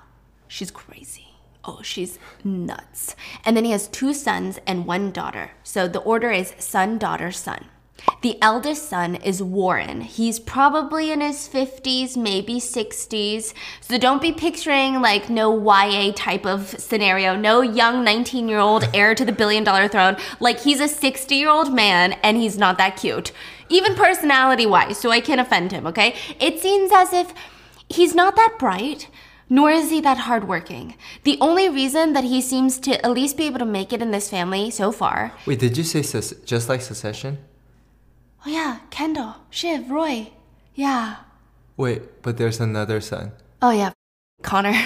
She's 0.47 0.71
crazy. 0.71 1.27
Oh, 1.63 1.81
she's 1.83 2.17
nuts. 2.43 3.15
And 3.45 3.55
then 3.55 3.65
he 3.65 3.71
has 3.71 3.87
two 3.87 4.13
sons 4.13 4.59
and 4.65 4.85
one 4.85 5.11
daughter. 5.11 5.51
So 5.63 5.87
the 5.87 5.99
order 5.99 6.31
is 6.31 6.53
son, 6.57 6.97
daughter, 6.97 7.31
son. 7.31 7.65
The 8.21 8.37
eldest 8.39 8.87
son 8.87 9.15
is 9.15 9.41
Warren. 9.41 10.01
He's 10.01 10.39
probably 10.39 11.11
in 11.11 11.21
his 11.21 11.49
50s, 11.49 12.15
maybe 12.15 12.55
60s. 12.55 13.53
So 13.79 13.97
don't 13.97 14.21
be 14.21 14.31
picturing 14.31 15.01
like 15.01 15.29
no 15.29 15.51
YA 15.59 16.11
type 16.15 16.45
of 16.45 16.67
scenario, 16.79 17.35
no 17.35 17.61
young 17.61 18.03
19 18.03 18.47
year 18.47 18.59
old 18.59 18.87
heir 18.93 19.15
to 19.15 19.25
the 19.25 19.31
billion 19.31 19.63
dollar 19.63 19.87
throne. 19.87 20.17
Like 20.39 20.59
he's 20.59 20.79
a 20.79 20.87
60 20.87 21.33
year 21.33 21.49
old 21.49 21.73
man 21.73 22.13
and 22.21 22.37
he's 22.37 22.59
not 22.59 22.77
that 22.77 22.95
cute, 22.97 23.31
even 23.69 23.95
personality 23.95 24.67
wise. 24.67 24.99
So 24.99 25.09
I 25.09 25.19
can't 25.19 25.41
offend 25.41 25.71
him, 25.71 25.87
okay? 25.87 26.15
It 26.39 26.59
seems 26.59 26.91
as 26.93 27.13
if 27.13 27.33
he's 27.89 28.13
not 28.13 28.35
that 28.35 28.57
bright. 28.59 29.09
Nor 29.49 29.69
is 29.71 29.89
he 29.89 29.99
that 29.99 30.17
hardworking. 30.17 30.95
The 31.23 31.37
only 31.41 31.67
reason 31.67 32.13
that 32.13 32.23
he 32.23 32.39
seems 32.39 32.79
to 32.79 33.05
at 33.05 33.11
least 33.11 33.35
be 33.35 33.47
able 33.47 33.59
to 33.59 33.65
make 33.65 33.91
it 33.91 34.01
in 34.01 34.11
this 34.11 34.29
family 34.29 34.71
so 34.71 34.93
far 34.93 35.33
Wait, 35.45 35.59
did 35.59 35.75
you 35.75 35.83
say 35.83 36.01
just 36.45 36.69
like 36.69 36.81
Succession? 36.81 37.37
Oh 38.45 38.49
yeah, 38.49 38.79
Kendall, 38.89 39.35
Shiv, 39.49 39.89
Roy. 39.89 40.31
Yeah. 40.73 41.17
Wait, 41.77 42.21
but 42.21 42.37
there's 42.37 42.59
another 42.59 42.99
son. 43.01 43.31
Oh 43.61 43.71
yeah, 43.71 43.91
Connor. 44.41 44.73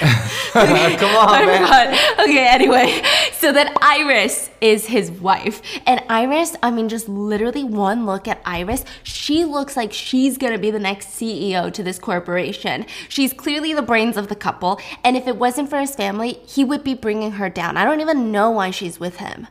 Come 0.55 1.15
on, 1.15 1.29
I 1.33 1.45
man. 1.45 1.61
forgot. 1.61 2.19
Okay, 2.27 2.47
anyway. 2.47 3.01
So 3.33 3.51
then 3.53 3.73
Iris 3.81 4.49
is 4.61 4.87
his 4.87 5.11
wife. 5.11 5.61
And 5.85 6.01
Iris, 6.09 6.55
I 6.63 6.71
mean, 6.71 6.89
just 6.89 7.07
literally 7.07 7.63
one 7.63 8.05
look 8.05 8.27
at 8.27 8.41
Iris, 8.45 8.83
she 9.03 9.45
looks 9.45 9.77
like 9.77 9.93
she's 9.93 10.37
gonna 10.37 10.57
be 10.57 10.71
the 10.71 10.79
next 10.79 11.09
CEO 11.09 11.71
to 11.73 11.83
this 11.83 11.99
corporation. 11.99 12.85
She's 13.09 13.33
clearly 13.33 13.73
the 13.73 13.81
brains 13.81 14.17
of 14.17 14.27
the 14.27 14.35
couple. 14.35 14.79
And 15.03 15.15
if 15.15 15.27
it 15.27 15.37
wasn't 15.37 15.69
for 15.69 15.79
his 15.79 15.95
family, 15.95 16.39
he 16.45 16.63
would 16.63 16.83
be 16.83 16.93
bringing 16.93 17.33
her 17.33 17.49
down. 17.49 17.77
I 17.77 17.85
don't 17.85 18.01
even 18.01 18.31
know 18.31 18.49
why 18.51 18.71
she's 18.71 18.99
with 18.99 19.17
him. 19.17 19.47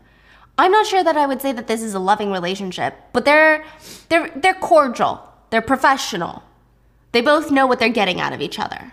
I'm 0.57 0.71
not 0.71 0.87
sure 0.87 1.03
that 1.03 1.17
I 1.17 1.27
would 1.27 1.43
say 1.43 1.53
that 1.53 1.67
this 1.67 1.83
is 1.83 1.95
a 1.95 1.99
loving 1.99 2.31
relationship, 2.31 2.95
but 3.13 3.25
they're 3.25 3.65
they're 4.09 4.31
they're 4.37 4.55
cordial. 4.55 5.33
They're 5.51 5.63
professional. 5.63 6.43
They 7.13 7.21
both 7.21 7.51
know 7.51 7.67
what 7.67 7.79
they're 7.79 7.89
getting 7.89 8.21
out 8.21 8.33
of 8.33 8.41
each 8.41 8.59
other. 8.59 8.93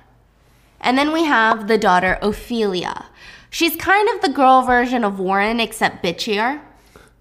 And 0.80 0.98
then 0.98 1.12
we 1.12 1.24
have 1.26 1.68
the 1.68 1.78
daughter 1.78 2.18
Ophelia. 2.22 3.06
She's 3.50 3.76
kind 3.76 4.10
of 4.10 4.22
the 4.22 4.30
girl 4.30 4.64
version 4.64 5.04
of 5.04 5.20
Warren 5.20 5.60
except 5.60 6.04
bitchier. 6.04 6.62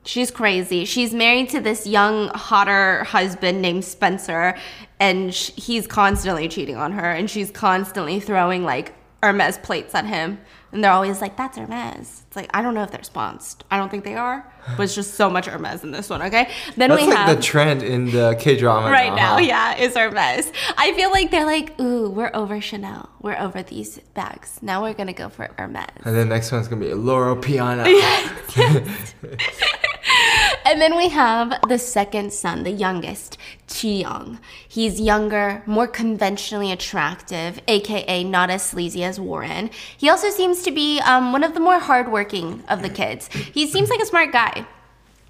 She's 0.04 0.30
crazy. 0.30 0.84
She's 0.86 1.12
married 1.12 1.50
to 1.50 1.60
this 1.60 1.86
young, 1.86 2.28
hotter 2.28 3.04
husband 3.04 3.60
named 3.60 3.84
Spencer, 3.84 4.56
and 4.98 5.30
he's 5.32 5.86
constantly 5.86 6.48
cheating 6.48 6.76
on 6.76 6.92
her, 6.92 7.10
and 7.10 7.28
she's 7.28 7.50
constantly 7.50 8.18
throwing 8.20 8.64
like 8.64 8.94
Hermes 9.22 9.58
plates 9.58 9.94
at 9.94 10.06
him. 10.06 10.40
And 10.72 10.84
they're 10.84 10.92
always 10.92 11.20
like, 11.20 11.36
that's 11.36 11.58
Hermes. 11.58 12.22
It's 12.26 12.36
like, 12.36 12.48
I 12.54 12.62
don't 12.62 12.74
know 12.74 12.84
if 12.84 12.92
they're 12.92 13.02
sponsored. 13.02 13.64
I 13.70 13.76
don't 13.76 13.90
think 13.90 14.04
they 14.04 14.14
are, 14.14 14.50
but 14.76 14.84
it's 14.84 14.94
just 14.94 15.14
so 15.14 15.28
much 15.28 15.46
Hermes 15.46 15.82
in 15.82 15.90
this 15.90 16.08
one, 16.08 16.22
okay? 16.22 16.48
Then 16.76 16.90
That's 16.90 17.02
we 17.02 17.08
like 17.08 17.16
have 17.16 17.36
the 17.36 17.42
trend 17.42 17.82
in 17.82 18.06
the 18.12 18.36
K 18.38 18.56
drama 18.56 18.88
right 18.90 19.14
now, 19.14 19.34
huh? 19.34 19.38
yeah, 19.40 19.76
is 19.76 19.96
Hermes. 19.96 20.52
I 20.76 20.92
feel 20.94 21.10
like 21.10 21.32
they're 21.32 21.46
like, 21.46 21.78
ooh, 21.80 22.08
we're 22.08 22.30
over 22.34 22.60
Chanel. 22.60 23.10
We're 23.20 23.38
over 23.38 23.64
these 23.64 23.98
bags. 24.14 24.60
Now 24.62 24.82
we're 24.82 24.94
gonna 24.94 25.12
go 25.12 25.28
for 25.28 25.48
Hermes. 25.58 25.86
And 26.04 26.14
the 26.14 26.24
next 26.24 26.52
one's 26.52 26.68
gonna 26.68 26.84
be 26.84 26.94
Loro 26.94 27.34
Piana. 27.34 27.84
And 30.64 30.80
then 30.80 30.96
we 30.96 31.08
have 31.08 31.58
the 31.68 31.78
second 31.78 32.32
son, 32.32 32.64
the 32.64 32.70
youngest, 32.70 33.38
Chi 33.66 33.88
Young. 33.88 34.38
He's 34.68 35.00
younger, 35.00 35.62
more 35.66 35.86
conventionally 35.86 36.70
attractive, 36.70 37.60
aka 37.66 38.22
not 38.24 38.50
as 38.50 38.62
sleazy 38.62 39.02
as 39.02 39.18
Warren. 39.18 39.70
He 39.96 40.08
also 40.08 40.30
seems 40.30 40.62
to 40.62 40.70
be 40.70 41.00
um, 41.00 41.32
one 41.32 41.44
of 41.44 41.54
the 41.54 41.60
more 41.60 41.78
hardworking 41.78 42.62
of 42.68 42.82
the 42.82 42.90
kids. 42.90 43.28
He 43.28 43.66
seems 43.66 43.88
like 43.88 44.00
a 44.00 44.06
smart 44.06 44.32
guy. 44.32 44.66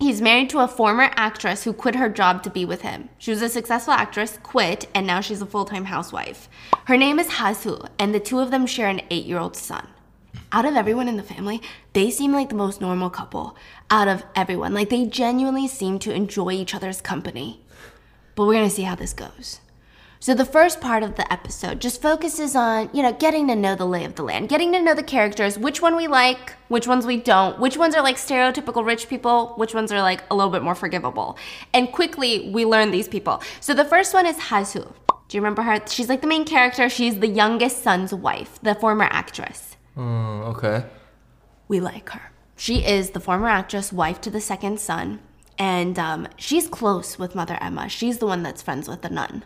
He's 0.01 0.23
married 0.23 0.49
to 0.51 0.61
a 0.61 0.69
former 0.69 1.11
actress 1.15 1.65
who 1.65 1.75
quit 1.75 1.95
her 1.95 2.09
job 2.09 2.43
to 2.45 2.51
be 2.51 2.65
with 2.65 2.81
him. 2.81 3.11
She 3.19 3.31
was 3.31 3.43
a 3.43 3.51
successful 3.51 3.93
actress, 3.93 4.39
quit, 4.43 4.89
and 4.95 5.07
now 5.07 5.21
she's 5.21 5.43
a 5.43 5.47
full 5.47 5.67
time 5.67 5.85
housewife. 5.85 6.49
Her 6.87 6.97
name 6.97 7.19
is 7.19 7.39
Hee-Soo, 7.39 7.83
and 7.99 8.15
the 8.15 8.21
two 8.21 8.41
of 8.41 8.51
them 8.51 8.67
share 8.67 8.89
an 8.89 9.03
eight 9.11 9.27
year 9.27 9.39
old 9.39 9.57
son. 9.57 9.87
Out 10.53 10.65
of 10.65 10.77
everyone 10.77 11.09
in 11.09 11.17
the 11.17 11.23
family, 11.23 11.63
they 11.93 12.11
seem 12.11 12.33
like 12.33 12.49
the 12.49 12.55
most 12.55 12.81
normal 12.81 13.11
couple 13.11 13.57
out 13.91 14.09
of 14.09 14.25
everyone. 14.35 14.75
Like 14.75 14.91
they 14.91 15.07
genuinely 15.07 15.69
seem 15.69 15.99
to 16.01 16.13
enjoy 16.13 16.53
each 16.53 16.75
other's 16.75 17.01
company. 17.01 17.61
But 18.35 18.47
we're 18.47 18.55
gonna 18.55 18.71
see 18.71 18.83
how 18.83 18.95
this 18.95 19.13
goes. 19.13 19.61
So 20.23 20.35
the 20.35 20.45
first 20.45 20.83
part 20.83 21.03
of 21.03 21.17
the 21.17 21.33
episode 21.33 21.81
just 21.81 22.03
focuses 22.03 22.55
on, 22.55 22.91
you 22.93 23.03
know, 23.03 23.13
getting 23.13 23.49
to 23.49 23.57
know 23.57 23.75
the 23.75 23.87
lay 23.87 24.05
of 24.05 24.17
the 24.17 24.23
land, 24.23 24.51
getting 24.51 24.71
to 24.73 24.83
know 24.83 24.93
the 24.93 25.03
characters, 25.03 25.59
which 25.59 25.81
one 25.81 25.97
we 25.97 26.09
like, 26.09 26.53
which 26.69 26.87
ones 26.87 27.07
we 27.07 27.17
don't, 27.17 27.59
which 27.59 27.79
ones 27.79 27.95
are 27.95 28.03
like 28.03 28.17
stereotypical 28.17 28.85
rich 28.85 29.09
people, 29.09 29.55
which 29.57 29.73
ones 29.73 29.91
are 29.91 30.03
like 30.03 30.23
a 30.31 30.35
little 30.35 30.51
bit 30.51 30.63
more 30.63 30.75
forgivable. 30.75 31.39
And 31.73 31.91
quickly 31.91 32.51
we 32.51 32.67
learn 32.67 32.91
these 32.91 33.09
people. 33.09 33.43
So 33.61 33.73
the 33.73 33.87
first 33.87 34.13
one 34.13 34.27
is 34.27 34.51
Hee-Soo. 34.51 34.93
Do 35.07 35.37
you 35.37 35.41
remember 35.41 35.63
her? 35.63 35.81
She's 35.87 36.11
like 36.11 36.21
the 36.21 36.27
main 36.27 36.45
character. 36.45 36.91
She's 36.91 37.19
the 37.19 37.29
youngest 37.29 37.83
son's 37.83 38.13
wife, 38.13 38.59
the 38.63 38.75
former 38.75 39.05
actress. 39.05 39.70
Mm, 40.01 40.47
okay. 40.57 40.87
We 41.69 41.79
like 41.79 42.09
her. 42.11 42.33
She 42.57 42.87
is 42.87 43.11
the 43.11 43.21
former 43.21 43.49
actress, 43.49 43.93
wife 43.93 44.21
to 44.23 44.31
the 44.31 44.41
second 44.41 44.81
son, 44.81 45.21
and 45.59 45.99
um, 45.99 46.29
she's 46.37 46.69
close 46.69 47.19
with 47.19 47.35
Mother 47.35 47.59
Emma. 47.61 47.89
She's 47.89 48.19
the 48.19 48.27
one 48.27 48.43
that's 48.43 48.63
friends 48.63 48.89
with 48.89 49.03
the 49.03 49.11
nun. 49.11 49.45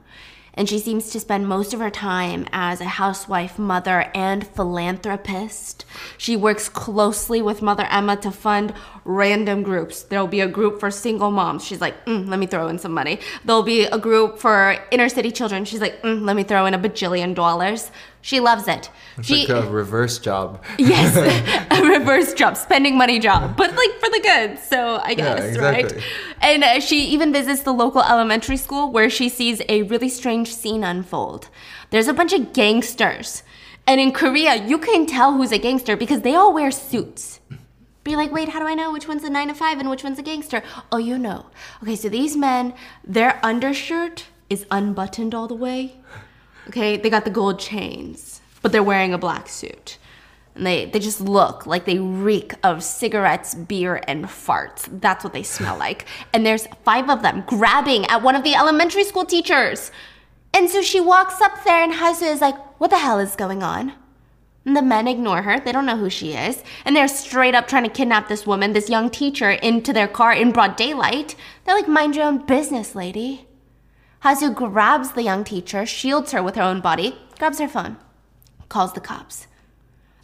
And 0.56 0.68
she 0.68 0.78
seems 0.78 1.11
to 1.11 1.18
spend 1.18 1.49
most 1.49 1.75
of 1.75 1.80
her 1.80 1.90
time 1.90 2.46
as 2.52 2.80
a 2.80 2.84
housewife, 2.84 3.58
mother, 3.58 4.12
and 4.14 4.46
philanthropist. 4.46 5.84
She 6.16 6.37
works 6.37 6.68
closely 6.68 7.42
with 7.42 7.61
Mother 7.61 7.88
Emma 7.90 8.16
to 8.18 8.30
fund 8.30 8.73
random 9.04 9.64
groups. 9.64 10.04
There'll 10.04 10.28
be 10.28 10.40
a 10.40 10.46
group 10.46 10.78
for 10.78 10.92
single 10.92 11.32
moms. 11.32 11.64
She's 11.64 11.80
like, 11.80 12.06
mm, 12.06 12.28
let 12.28 12.38
me 12.38 12.46
throw 12.46 12.68
in 12.68 12.78
some 12.78 12.92
money. 12.92 13.18
There'll 13.44 13.64
be 13.64 13.87
a 13.87 13.99
group 13.99 14.38
for 14.38 14.76
inner 14.92 15.08
city 15.08 15.32
children. 15.32 15.64
She's 15.64 15.80
like, 15.80 16.00
mm, 16.02 16.23
let 16.23 16.37
me 16.37 16.44
throw 16.44 16.66
in 16.66 16.75
a 16.75 16.78
bajillion 16.78 17.34
dollars. 17.34 17.90
She 18.25 18.40
loves 18.40 18.69
it. 18.69 18.88
It's 19.19 19.28
she, 19.28 19.47
like 19.47 19.50
a 19.50 19.69
reverse 19.69 20.19
job. 20.19 20.64
Yes, 20.78 21.14
a 21.71 21.83
reverse 21.87 22.33
job, 22.33 22.57
spending 22.57 22.97
money 22.97 23.19
job, 23.19 23.54
but 23.54 23.76
like 23.76 23.93
for 24.00 24.09
the 24.09 24.21
good. 24.23 24.59
So 24.59 24.99
I 25.04 25.12
guess, 25.12 25.45
exactly. 25.45 25.99
right? 25.99 26.04
And 26.40 26.64
uh, 26.64 26.81
she 26.81 27.04
even 27.09 27.35
visits 27.35 27.61
the 27.64 27.75
local 27.75 28.02
elementary 28.02 28.57
school 28.57 28.90
where 28.90 29.11
she 29.11 29.28
sees 29.28 29.61
a 29.69 29.83
really 29.83 30.09
strange 30.09 30.54
scene 30.54 30.85
unfold. 30.85 31.50
There's 31.90 32.09
a 32.09 32.14
bunch 32.14 32.33
of 32.33 32.54
gangsters. 32.54 33.43
And 33.87 34.00
in 34.00 34.11
Korea, 34.11 34.54
you 34.54 34.78
can 34.78 35.04
tell 35.04 35.35
who's 35.35 35.52
a 35.52 35.59
gangster 35.59 35.95
because 35.95 36.23
they 36.23 36.35
all 36.35 36.54
wear 36.54 36.71
suits. 36.71 37.40
Be 38.04 38.16
like, 38.16 38.33
wait, 38.33 38.49
how 38.49 38.59
do 38.59 38.66
I 38.66 38.75
know 38.75 38.90
which 38.90 39.07
one's 39.07 39.25
a 39.25 39.28
nine 39.28 39.49
to 39.49 39.54
five 39.54 39.78
and 39.78 39.90
which 39.90 40.02
one's 40.02 40.19
a 40.19 40.23
gangster? 40.23 40.62
Oh, 40.90 40.97
you 40.97 41.19
know. 41.19 41.45
Okay, 41.83 41.95
so 41.95 42.09
these 42.09 42.38
men, 42.38 42.73
their 43.07 43.38
undershirt 43.45 44.28
is 44.49 44.64
unbuttoned 44.71 45.35
all 45.35 45.47
the 45.47 45.54
way. 45.54 45.97
Okay, 46.68 46.97
they 46.97 47.11
got 47.11 47.25
the 47.25 47.30
gold 47.30 47.59
chains, 47.59 48.40
but 48.62 48.73
they're 48.73 48.83
wearing 48.83 49.12
a 49.12 49.18
black 49.18 49.49
suit. 49.49 49.99
And 50.54 50.64
they, 50.64 50.87
they 50.87 51.00
just 51.00 51.21
look 51.21 51.66
like 51.66 51.85
they 51.85 51.99
reek 51.99 52.54
of 52.62 52.83
cigarettes, 52.85 53.54
beer, 53.54 54.00
and 54.06 54.26
farts. 54.26 54.88
That's 55.00 55.25
what 55.25 55.33
they 55.33 55.42
smell 55.42 55.76
like. 55.76 56.06
And 56.33 56.47
there's 56.47 56.68
five 56.85 57.11
of 57.11 57.23
them 57.23 57.42
grabbing 57.47 58.06
at 58.06 58.23
one 58.23 58.37
of 58.37 58.44
the 58.44 58.54
elementary 58.54 59.04
school 59.04 59.25
teachers. 59.25 59.90
And 60.52 60.71
so 60.71 60.80
she 60.80 61.00
walks 61.00 61.40
up 61.40 61.64
there, 61.64 61.83
and 61.83 61.92
Hee-Soo 61.92 62.26
is 62.26 62.40
like, 62.40 62.56
What 62.80 62.90
the 62.90 62.99
hell 62.99 63.18
is 63.18 63.35
going 63.35 63.62
on? 63.64 63.94
And 64.64 64.76
the 64.76 64.83
men 64.83 65.09
ignore 65.09 65.42
her. 65.42 65.61
They 65.61 65.73
don't 65.73 65.85
know 65.85 65.97
who 65.97 66.09
she 66.09 66.33
is. 66.33 66.62
And 66.85 66.94
they're 66.97 67.09
straight 67.09 67.54
up 67.54 67.66
trying 67.66 67.83
to 67.83 67.90
kidnap 67.90 68.28
this 68.28 68.47
woman, 68.47 68.73
this 68.73 68.88
young 68.88 69.11
teacher, 69.11 69.50
into 69.50 69.92
their 69.92 70.09
car 70.09 70.33
in 70.33 70.52
broad 70.52 70.76
daylight. 70.76 71.35
They're 71.64 71.75
like, 71.75 71.88
Mind 71.88 72.14
your 72.14 72.26
own 72.26 72.47
business, 72.47 72.94
lady. 72.94 73.49
Hee-Soo 74.25 74.54
grabs 74.54 75.12
the 75.12 75.23
young 75.23 75.45
teacher, 75.45 75.85
shields 75.85 76.33
her 76.33 76.43
with 76.43 76.54
her 76.54 76.62
own 76.62 76.81
body, 76.81 77.14
grabs 77.38 77.59
her 77.59 77.69
phone, 77.69 77.99
calls 78.71 78.95
the 78.95 79.00
cops. 79.00 79.47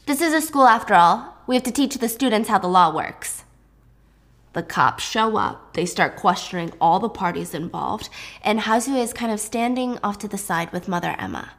This 0.06 0.22
is 0.22 0.32
a 0.32 0.40
school 0.40 0.66
after 0.66 0.94
all. 0.94 1.36
We 1.46 1.54
have 1.54 1.64
to 1.64 1.70
teach 1.70 1.96
the 1.96 2.08
students 2.08 2.48
how 2.48 2.58
the 2.58 2.66
law 2.66 2.94
works. 2.94 3.44
The 4.54 4.62
cops 4.62 5.04
show 5.04 5.36
up. 5.36 5.74
They 5.74 5.84
start 5.84 6.16
questioning 6.16 6.72
all 6.80 6.98
the 6.98 7.10
parties 7.10 7.52
involved, 7.52 8.08
and 8.42 8.62
Hee-Soo 8.62 8.96
is 8.96 9.12
kind 9.12 9.32
of 9.32 9.38
standing 9.38 9.98
off 10.02 10.16
to 10.20 10.28
the 10.28 10.38
side 10.38 10.72
with 10.72 10.88
Mother 10.88 11.14
Emma. 11.18 11.52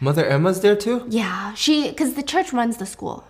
Mother 0.00 0.26
Emma's 0.26 0.60
there 0.60 0.76
too. 0.76 1.06
Yeah, 1.08 1.54
she, 1.54 1.88
because 1.88 2.12
the 2.12 2.22
church 2.22 2.52
runs 2.52 2.76
the 2.76 2.84
school. 2.84 3.24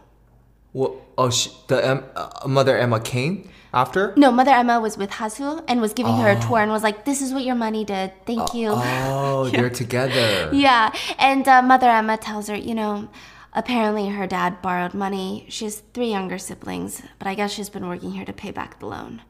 What? 0.72 0.94
Oh, 1.16 1.30
she, 1.30 1.50
the 1.68 1.86
em, 1.86 2.04
uh, 2.16 2.48
Mother 2.48 2.76
Emma 2.76 2.98
came 2.98 3.48
after. 3.72 4.12
No, 4.16 4.30
Mother 4.30 4.50
Emma 4.50 4.80
was 4.80 4.96
with 4.96 5.14
Hee-Soo 5.14 5.62
and 5.68 5.80
was 5.80 5.92
giving 5.92 6.16
her 6.16 6.30
a 6.30 6.40
tour 6.40 6.58
and 6.58 6.70
was 6.70 6.82
like, 6.82 7.04
This 7.04 7.22
is 7.22 7.32
what 7.32 7.44
your 7.44 7.54
money 7.54 7.84
did. 7.84 8.12
Thank 8.26 8.54
you. 8.54 8.70
Oh, 8.72 9.48
they're 9.52 9.70
together. 9.70 10.50
Yeah, 10.52 10.92
and 11.18 11.46
uh, 11.46 11.62
Mother 11.62 11.88
Emma 11.88 12.16
tells 12.16 12.48
her, 12.48 12.56
you 12.56 12.74
know, 12.74 13.08
apparently 13.52 14.08
her 14.08 14.26
dad 14.26 14.62
borrowed 14.62 14.94
money. 14.94 15.46
She 15.48 15.64
has 15.64 15.82
three 15.94 16.10
younger 16.10 16.38
siblings, 16.38 17.02
but 17.18 17.26
I 17.28 17.34
guess 17.34 17.52
she's 17.52 17.70
been 17.70 17.88
working 17.88 18.12
here 18.12 18.24
to 18.24 18.32
pay 18.32 18.50
back 18.50 18.78
the 18.78 18.86
loan. 18.86 19.22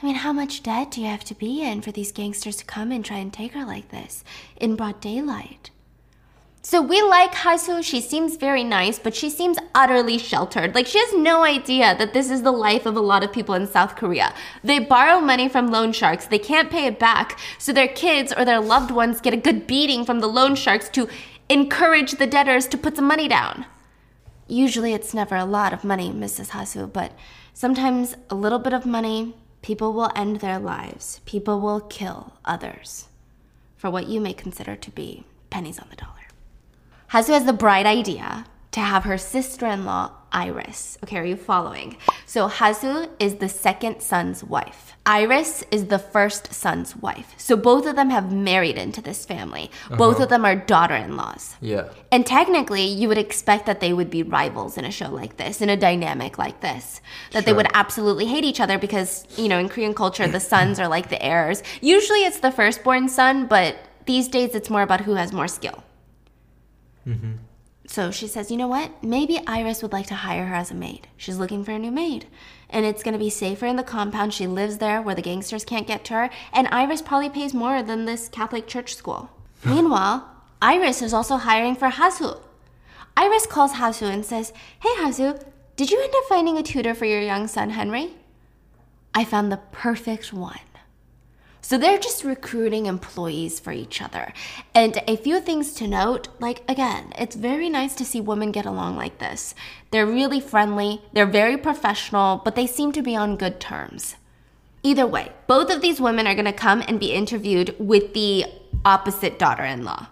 I 0.00 0.06
mean, 0.06 0.14
how 0.14 0.32
much 0.32 0.62
debt 0.62 0.92
do 0.92 1.00
you 1.00 1.08
have 1.08 1.24
to 1.24 1.34
be 1.34 1.62
in 1.62 1.80
for 1.82 1.90
these 1.90 2.12
gangsters 2.12 2.56
to 2.56 2.64
come 2.64 2.92
and 2.92 3.04
try 3.04 3.16
and 3.16 3.32
take 3.32 3.52
her 3.54 3.64
like 3.64 3.88
this 3.88 4.22
in 4.56 4.76
broad 4.76 5.00
daylight? 5.00 5.70
So 6.60 6.82
we 6.82 7.00
like 7.00 7.34
Hee-Soo. 7.34 7.82
She 7.82 8.00
seems 8.00 8.36
very 8.36 8.64
nice, 8.64 8.98
but 8.98 9.14
she 9.14 9.30
seems 9.30 9.58
utterly 9.74 10.18
sheltered. 10.18 10.74
Like 10.74 10.86
she 10.86 10.98
has 10.98 11.14
no 11.14 11.42
idea 11.44 11.96
that 11.96 12.12
this 12.12 12.30
is 12.30 12.42
the 12.42 12.52
life 12.52 12.84
of 12.84 12.96
a 12.96 13.00
lot 13.00 13.22
of 13.22 13.32
people 13.32 13.54
in 13.54 13.66
South 13.66 13.96
Korea. 13.96 14.34
They 14.62 14.78
borrow 14.78 15.20
money 15.20 15.48
from 15.48 15.68
loan 15.68 15.92
sharks. 15.92 16.26
They 16.26 16.38
can't 16.38 16.70
pay 16.70 16.86
it 16.86 16.98
back. 16.98 17.38
So 17.58 17.72
their 17.72 17.88
kids 17.88 18.32
or 18.36 18.44
their 18.44 18.60
loved 18.60 18.90
ones 18.90 19.20
get 19.20 19.32
a 19.32 19.38
good 19.38 19.66
beating 19.66 20.04
from 20.04 20.20
the 20.20 20.26
loan 20.26 20.56
sharks 20.56 20.88
to 20.90 21.08
encourage 21.48 22.12
the 22.12 22.26
debtors 22.26 22.66
to 22.68 22.76
put 22.78 22.96
some 22.96 23.06
money 23.06 23.28
down. 23.28 23.64
Usually 24.46 24.92
it's 24.92 25.14
never 25.14 25.36
a 25.36 25.44
lot 25.44 25.72
of 25.72 25.84
money, 25.84 26.10
Mrs. 26.10 26.58
Hee-Soo, 26.58 26.88
but 26.88 27.12
sometimes 27.54 28.16
a 28.30 28.34
little 28.34 28.58
bit 28.58 28.72
of 28.72 28.84
money, 28.84 29.34
people 29.62 29.92
will 29.92 30.10
end 30.16 30.40
their 30.40 30.58
lives. 30.58 31.20
People 31.24 31.60
will 31.60 31.80
kill 31.80 32.34
others 32.44 33.08
for 33.76 33.90
what 33.90 34.08
you 34.08 34.20
may 34.20 34.32
consider 34.32 34.74
to 34.74 34.90
be 34.90 35.24
pennies 35.50 35.78
on 35.78 35.86
the 35.90 35.96
dollar. 35.96 36.17
Hee-Soo 37.10 37.32
has 37.32 37.46
the 37.46 37.54
bright 37.54 37.86
idea 37.86 38.44
to 38.72 38.80
have 38.80 39.04
her 39.04 39.16
sister 39.16 39.66
in 39.66 39.86
law 39.86 40.12
Iris. 40.30 40.98
Okay, 41.02 41.16
are 41.16 41.24
you 41.24 41.36
following? 41.36 41.96
So 42.26 42.48
Hee-Soo 42.48 43.08
is 43.18 43.36
the 43.36 43.48
second 43.48 44.02
son's 44.02 44.44
wife. 44.44 44.92
Iris 45.06 45.64
is 45.70 45.86
the 45.86 45.98
first 45.98 46.52
son's 46.52 46.94
wife. 46.94 47.32
So 47.38 47.56
both 47.56 47.86
of 47.86 47.96
them 47.96 48.10
have 48.10 48.30
married 48.30 48.76
into 48.76 49.00
this 49.00 49.24
family. 49.24 49.70
Both 49.88 50.16
uh-huh. 50.16 50.24
of 50.24 50.28
them 50.28 50.44
are 50.44 50.54
daughter 50.54 50.96
in 50.96 51.16
laws. 51.16 51.56
Yeah. 51.62 51.88
And 52.12 52.26
technically, 52.26 52.84
you 52.84 53.08
would 53.08 53.16
expect 53.16 53.64
that 53.64 53.80
they 53.80 53.94
would 53.94 54.10
be 54.10 54.22
rivals 54.22 54.76
in 54.76 54.84
a 54.84 54.90
show 54.90 55.08
like 55.08 55.38
this, 55.38 55.62
in 55.62 55.70
a 55.70 55.78
dynamic 55.78 56.36
like 56.36 56.60
this. 56.60 57.00
That 57.32 57.46
they 57.46 57.54
would 57.54 57.68
absolutely 57.72 58.26
hate 58.26 58.44
each 58.44 58.60
other 58.60 58.76
because, 58.76 59.24
you 59.38 59.48
know, 59.48 59.58
in 59.58 59.70
Korean 59.70 59.94
culture, 59.94 60.28
the 60.28 60.40
sons 60.40 60.78
are 60.78 60.88
like 60.88 61.08
the 61.08 61.22
heirs. 61.24 61.62
Usually 61.80 62.26
it's 62.26 62.40
the 62.40 62.52
firstborn 62.52 63.08
son, 63.08 63.46
but 63.46 63.76
these 64.04 64.28
days 64.28 64.54
it's 64.54 64.68
more 64.68 64.82
about 64.82 65.00
who 65.00 65.14
has 65.14 65.32
more 65.32 65.48
skill. 65.48 65.84
Mm-hmm. 67.08 67.32
So 67.86 68.10
she 68.10 68.26
says, 68.26 68.50
you 68.50 68.58
know 68.58 68.68
what? 68.68 69.02
Maybe 69.02 69.40
Iris 69.46 69.82
would 69.82 69.94
like 69.94 70.06
to 70.08 70.14
hire 70.14 70.44
her 70.46 70.54
as 70.54 70.70
a 70.70 70.74
maid. 70.74 71.08
She's 71.16 71.38
looking 71.38 71.64
for 71.64 71.72
a 71.72 71.78
new 71.78 71.90
maid. 71.90 72.26
And 72.68 72.84
it's 72.84 73.02
going 73.02 73.14
to 73.14 73.18
be 73.18 73.30
safer 73.30 73.64
in 73.64 73.76
the 73.76 73.82
compound. 73.82 74.34
She 74.34 74.46
lives 74.46 74.76
there 74.76 75.00
where 75.00 75.14
the 75.14 75.22
gangsters 75.22 75.64
can't 75.64 75.86
get 75.86 76.04
to 76.04 76.14
her. 76.14 76.30
And 76.52 76.68
Iris 76.70 77.00
probably 77.00 77.30
pays 77.30 77.54
more 77.54 77.82
than 77.82 78.04
this 78.04 78.28
Catholic 78.28 78.66
church 78.66 78.94
school. 78.94 79.30
Meanwhile, 79.64 80.28
Iris 80.60 81.00
is 81.00 81.14
also 81.14 81.36
hiring 81.36 81.74
for 81.74 81.88
Hee-Soo. 81.88 82.36
Iris 83.16 83.46
calls 83.46 83.76
Hee-Soo 83.76 84.04
and 84.04 84.24
says, 84.24 84.52
Hey 84.80 85.02
Hee-Soo, 85.02 85.38
did 85.76 85.90
you 85.90 86.02
end 86.02 86.12
up 86.14 86.24
finding 86.28 86.58
a 86.58 86.62
tutor 86.62 86.94
for 86.94 87.06
your 87.06 87.22
young 87.22 87.46
son 87.48 87.70
Henry? 87.70 88.10
I 89.14 89.24
found 89.24 89.50
the 89.50 89.60
perfect 89.72 90.32
one. 90.32 90.60
So 91.60 91.76
they're 91.76 91.98
just 91.98 92.24
recruiting 92.24 92.86
employees 92.86 93.60
for 93.60 93.72
each 93.72 94.00
other. 94.00 94.32
And 94.74 95.02
a 95.06 95.16
few 95.16 95.40
things 95.40 95.72
to 95.74 95.86
note 95.86 96.28
like, 96.38 96.62
again, 96.68 97.12
it's 97.18 97.36
very 97.36 97.68
nice 97.68 97.94
to 97.96 98.04
see 98.04 98.20
women 98.20 98.52
get 98.52 98.66
along 98.66 98.96
like 98.96 99.18
this. 99.18 99.54
They're 99.90 100.06
really 100.06 100.40
friendly, 100.40 101.02
they're 101.12 101.26
very 101.26 101.56
professional, 101.56 102.40
but 102.44 102.54
they 102.54 102.66
seem 102.66 102.92
to 102.92 103.02
be 103.02 103.16
on 103.16 103.36
good 103.36 103.60
terms. 103.60 104.16
Either 104.82 105.06
way, 105.06 105.32
both 105.46 105.70
of 105.70 105.80
these 105.80 106.00
women 106.00 106.26
are 106.26 106.34
gonna 106.34 106.52
come 106.52 106.82
and 106.86 107.00
be 107.00 107.12
interviewed 107.12 107.74
with 107.78 108.14
the 108.14 108.46
opposite 108.84 109.38
daughter 109.38 109.64
in 109.64 109.84
law. 109.84 110.06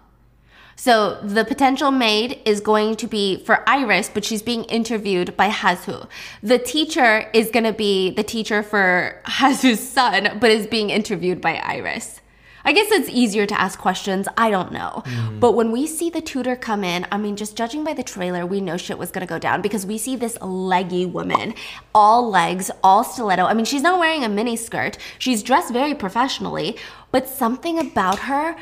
So 0.77 1.19
the 1.23 1.45
potential 1.45 1.91
maid 1.91 2.41
is 2.45 2.61
going 2.61 2.97
to 2.97 3.07
be 3.07 3.43
for 3.45 3.69
Iris, 3.69 4.11
but 4.13 4.25
she's 4.25 4.43
being 4.43 4.65
interviewed 4.65 5.35
by 5.37 5.49
Hee-Soo. 5.49 6.07
The 6.43 6.59
teacher 6.59 7.31
is 7.33 7.51
going 7.51 7.65
to 7.65 7.73
be 7.73 8.11
the 8.11 8.23
teacher 8.23 8.63
for 8.63 9.23
Hee-Soo's 9.39 9.81
son, 9.81 10.39
but 10.39 10.51
is 10.51 10.67
being 10.67 10.91
interviewed 10.91 11.41
by 11.41 11.57
Iris. 11.57 12.21
I 12.67 12.73
guess 12.73 12.91
it's 12.91 13.09
easier 13.09 13.47
to 13.47 13.61
ask 13.61 13.79
questions. 13.79 14.27
I 14.37 14.51
don't 14.51 14.73
know. 14.73 15.05
Hmm. 15.07 15.39
But 15.39 15.53
when 15.53 15.71
we 15.71 15.87
see 15.87 16.11
the 16.11 16.21
tutor 16.21 16.57
come 16.57 16.83
in, 16.83 17.07
I 17.13 17.17
mean, 17.17 17.37
just 17.37 17.57
judging 17.57 17.85
by 17.85 17.95
the 17.95 18.03
trailer, 18.03 18.45
we 18.45 18.61
know 18.61 18.77
shit 18.77 18.99
was 18.99 19.13
gonna 19.13 19.25
go 19.25 19.39
down 19.39 19.63
because 19.63 19.87
we 19.87 19.99
see 19.99 20.17
this 20.17 20.37
leggy 20.43 21.07
woman, 21.07 21.55
all 21.95 22.29
legs, 22.29 22.73
all 22.83 23.05
stiletto. 23.05 23.45
I 23.45 23.55
mean, 23.55 23.67
she's 23.67 23.83
not 23.83 24.01
wearing 24.01 24.25
a 24.25 24.29
mini 24.29 24.57
skirt. 24.57 24.99
She's 25.21 25.45
dressed 25.45 25.73
very 25.73 25.95
professionally, 25.95 26.77
but 27.13 27.29
something 27.29 27.79
about 27.79 28.19
her, 28.21 28.57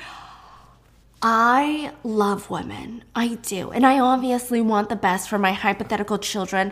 I 1.27 1.91
love 2.03 2.51
women. 2.51 3.03
I 3.15 3.37
do. 3.37 3.71
And 3.71 3.87
I 3.87 3.99
obviously 3.99 4.61
want 4.61 4.91
the 4.91 4.97
best 4.97 5.31
for 5.31 5.39
my 5.39 5.53
hypothetical 5.53 6.19
children. 6.19 6.71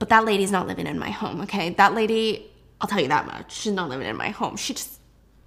But 0.00 0.08
that 0.08 0.24
lady's 0.24 0.50
not 0.50 0.66
living 0.66 0.88
in 0.88 0.98
my 0.98 1.10
home, 1.10 1.42
okay? 1.42 1.70
That 1.70 1.94
lady, 1.94 2.50
I'll 2.80 2.88
tell 2.88 3.00
you 3.00 3.06
that 3.06 3.26
much. 3.26 3.52
She's 3.52 3.72
not 3.72 3.88
living 3.88 4.08
in 4.08 4.16
my 4.16 4.30
home. 4.30 4.56
She 4.56 4.74
just 4.74 4.98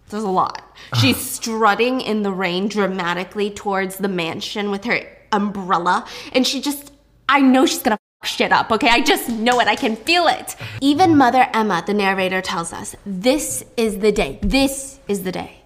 does 0.07 0.23
a 0.23 0.29
lot. 0.29 0.73
She's 1.01 1.17
strutting 1.17 1.99
in 1.99 2.23
the 2.23 2.31
rain 2.31 2.69
dramatically 2.69 3.51
towards 3.51 3.97
the 3.97 4.07
mansion 4.07 4.71
with 4.71 4.85
her 4.85 5.01
umbrella. 5.33 6.07
And 6.31 6.47
she 6.47 6.61
just, 6.61 6.93
I 7.27 7.41
know 7.41 7.65
she's 7.65 7.83
gonna 7.83 7.99
shit 8.23 8.53
up, 8.53 8.71
okay? 8.71 8.87
I 8.87 9.01
just 9.01 9.27
know 9.27 9.59
it. 9.59 9.67
I 9.67 9.75
can 9.75 9.97
feel 9.97 10.27
it. 10.27 10.55
Even 10.81 11.17
Mother 11.17 11.49
Emma, 11.53 11.83
the 11.85 11.93
narrator, 11.93 12.41
tells 12.41 12.71
us 12.71 12.95
this 13.05 13.65
is 13.75 13.99
the 13.99 14.13
day, 14.13 14.39
this 14.41 15.01
is 15.09 15.23
the 15.23 15.31
day 15.33 15.63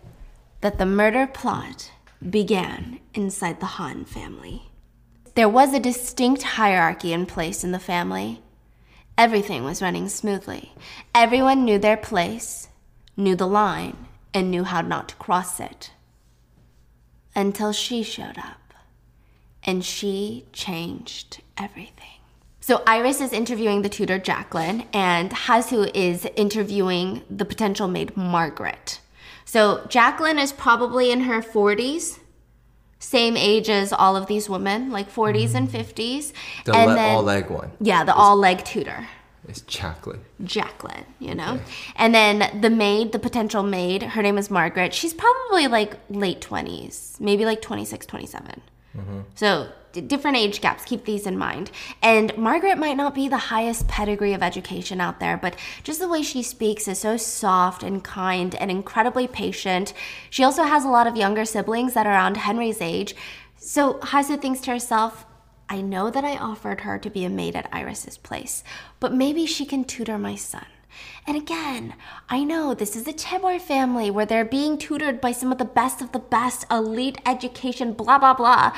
that 0.61 0.79
the 0.79 0.87
murder 0.87 1.27
plot 1.27 1.91
began 2.29 2.99
inside 3.13 3.59
the 3.59 3.65
Han 3.65 4.05
family. 4.05 4.69
There 5.35 5.49
was 5.49 5.73
a 5.73 5.79
distinct 5.79 6.43
hierarchy 6.43 7.11
in 7.11 7.25
place 7.25 7.63
in 7.63 7.71
the 7.71 7.79
family. 7.79 8.41
Everything 9.17 9.63
was 9.63 9.81
running 9.81 10.09
smoothly. 10.09 10.73
Everyone 11.13 11.65
knew 11.65 11.77
their 11.77 11.97
place, 11.97 12.69
knew 13.17 13.35
the 13.35 13.47
line, 13.47 14.07
and 14.33 14.49
knew 14.49 14.63
how 14.63 14.81
not 14.81 15.09
to 15.09 15.15
cross 15.15 15.59
it. 15.59 15.91
Until 17.35 17.71
she 17.71 18.03
showed 18.03 18.37
up. 18.37 18.73
And 19.63 19.83
she 19.83 20.45
changed 20.53 21.41
everything. 21.57 22.19
So 22.59 22.81
Iris 22.87 23.19
is 23.19 23.33
interviewing 23.33 23.81
the 23.81 23.89
tutor 23.89 24.19
Jacquelyn, 24.19 24.85
and 24.93 25.33
Hee-Soo 25.33 25.89
is 25.93 26.25
interviewing 26.35 27.23
the 27.29 27.45
potential 27.45 27.87
maid 27.87 28.15
Margaret. 28.15 28.99
So 29.53 29.85
Jacquelyn 29.87 30.41
is 30.41 30.51
probably 30.51 31.11
in 31.11 31.19
her 31.21 31.39
40s, 31.39 32.17
same 32.97 33.37
age 33.37 33.69
as 33.69 33.93
all 33.93 34.15
of 34.15 34.25
these 34.25 34.49
women, 34.49 34.89
like 34.89 35.13
40s 35.13 35.53
and 35.53 35.69
mm-hmm. 35.69 35.77
50s. 35.77 36.33
The 36.65 36.73
and 36.73 36.89
le- 36.89 36.95
then, 36.95 37.15
all 37.15 37.21
leg 37.21 37.51
one. 37.51 37.69
yeah, 37.79 38.03
the 38.03 38.15
all 38.15 38.35
leg 38.35 38.65
tutor. 38.65 39.07
It's 39.47 39.61
Jacquelyn. 39.61 40.21
Jacquelyn, 40.41 41.03
you 41.19 41.35
know? 41.35 41.59
And 41.97 42.15
then 42.15 42.61
the 42.61 42.71
maid, 42.71 43.11
the 43.11 43.19
potential 43.19 43.61
maid, 43.61 44.01
her 44.01 44.23
name 44.23 44.39
is 44.39 44.49
Margaret. 44.49 44.91
She's 44.91 45.13
probably 45.13 45.67
like 45.67 45.99
late 46.09 46.41
20s, 46.41 47.19
maybe 47.19 47.45
like 47.45 47.61
26, 47.61 48.07
27. 48.07 48.59
Mm-hmm. 48.97 49.19
So 49.35 49.67
d- 49.67 49.71
different 50.01 50.37
age 50.37 50.61
gaps, 50.61 50.83
keep 50.85 51.05
these 51.05 51.25
in 51.25 51.37
mind. 51.37 51.71
And 52.01 52.35
Margaret 52.37 52.77
might 52.77 52.97
not 52.97 53.15
be 53.15 53.27
the 53.27 53.37
highest 53.37 53.87
pedigree 53.87 54.33
of 54.33 54.43
education 54.43 54.99
out 54.99 55.19
there, 55.19 55.37
but 55.37 55.55
just 55.83 55.99
the 55.99 56.09
way 56.09 56.21
she 56.21 56.43
speaks 56.43 56.87
is 56.87 56.99
so 56.99 57.17
soft 57.17 57.83
and 57.83 58.03
kind 58.03 58.55
and 58.55 58.71
incredibly 58.71 59.27
patient. 59.27 59.93
She 60.29 60.43
also 60.43 60.63
has 60.63 60.83
a 60.83 60.89
lot 60.89 61.07
of 61.07 61.15
younger 61.15 61.45
siblings 61.45 61.93
that 61.93 62.07
are 62.07 62.13
around 62.13 62.37
Henry's 62.37 62.81
age. 62.81 63.15
So 63.57 63.99
Hee-Soo 64.01 64.37
thinks 64.37 64.61
to 64.61 64.71
herself, 64.71 65.25
I 65.69 65.81
know 65.81 66.09
that 66.09 66.25
I 66.25 66.37
offered 66.37 66.81
her 66.81 66.99
to 66.99 67.09
be 67.09 67.23
a 67.25 67.29
maid 67.29 67.55
at 67.55 67.69
Iris's 67.71 68.17
place, 68.17 68.63
but 68.99 69.13
maybe 69.13 69.45
she 69.45 69.65
can 69.65 69.85
tutor 69.85 70.17
my 70.17 70.35
son. 70.35 70.65
And 71.25 71.37
again, 71.37 71.95
I 72.29 72.43
know 72.43 72.73
this 72.73 72.95
is 72.95 73.07
a 73.07 73.13
chaebol 73.13 73.59
family 73.61 74.11
where 74.11 74.25
they're 74.25 74.45
being 74.45 74.77
tutored 74.77 75.21
by 75.21 75.31
some 75.31 75.51
of 75.51 75.57
the 75.57 75.65
best 75.65 76.01
of 76.01 76.11
the 76.11 76.19
best, 76.19 76.65
elite 76.69 77.17
education, 77.25 77.93
blah, 77.93 78.19
blah, 78.19 78.33
blah. 78.33 78.73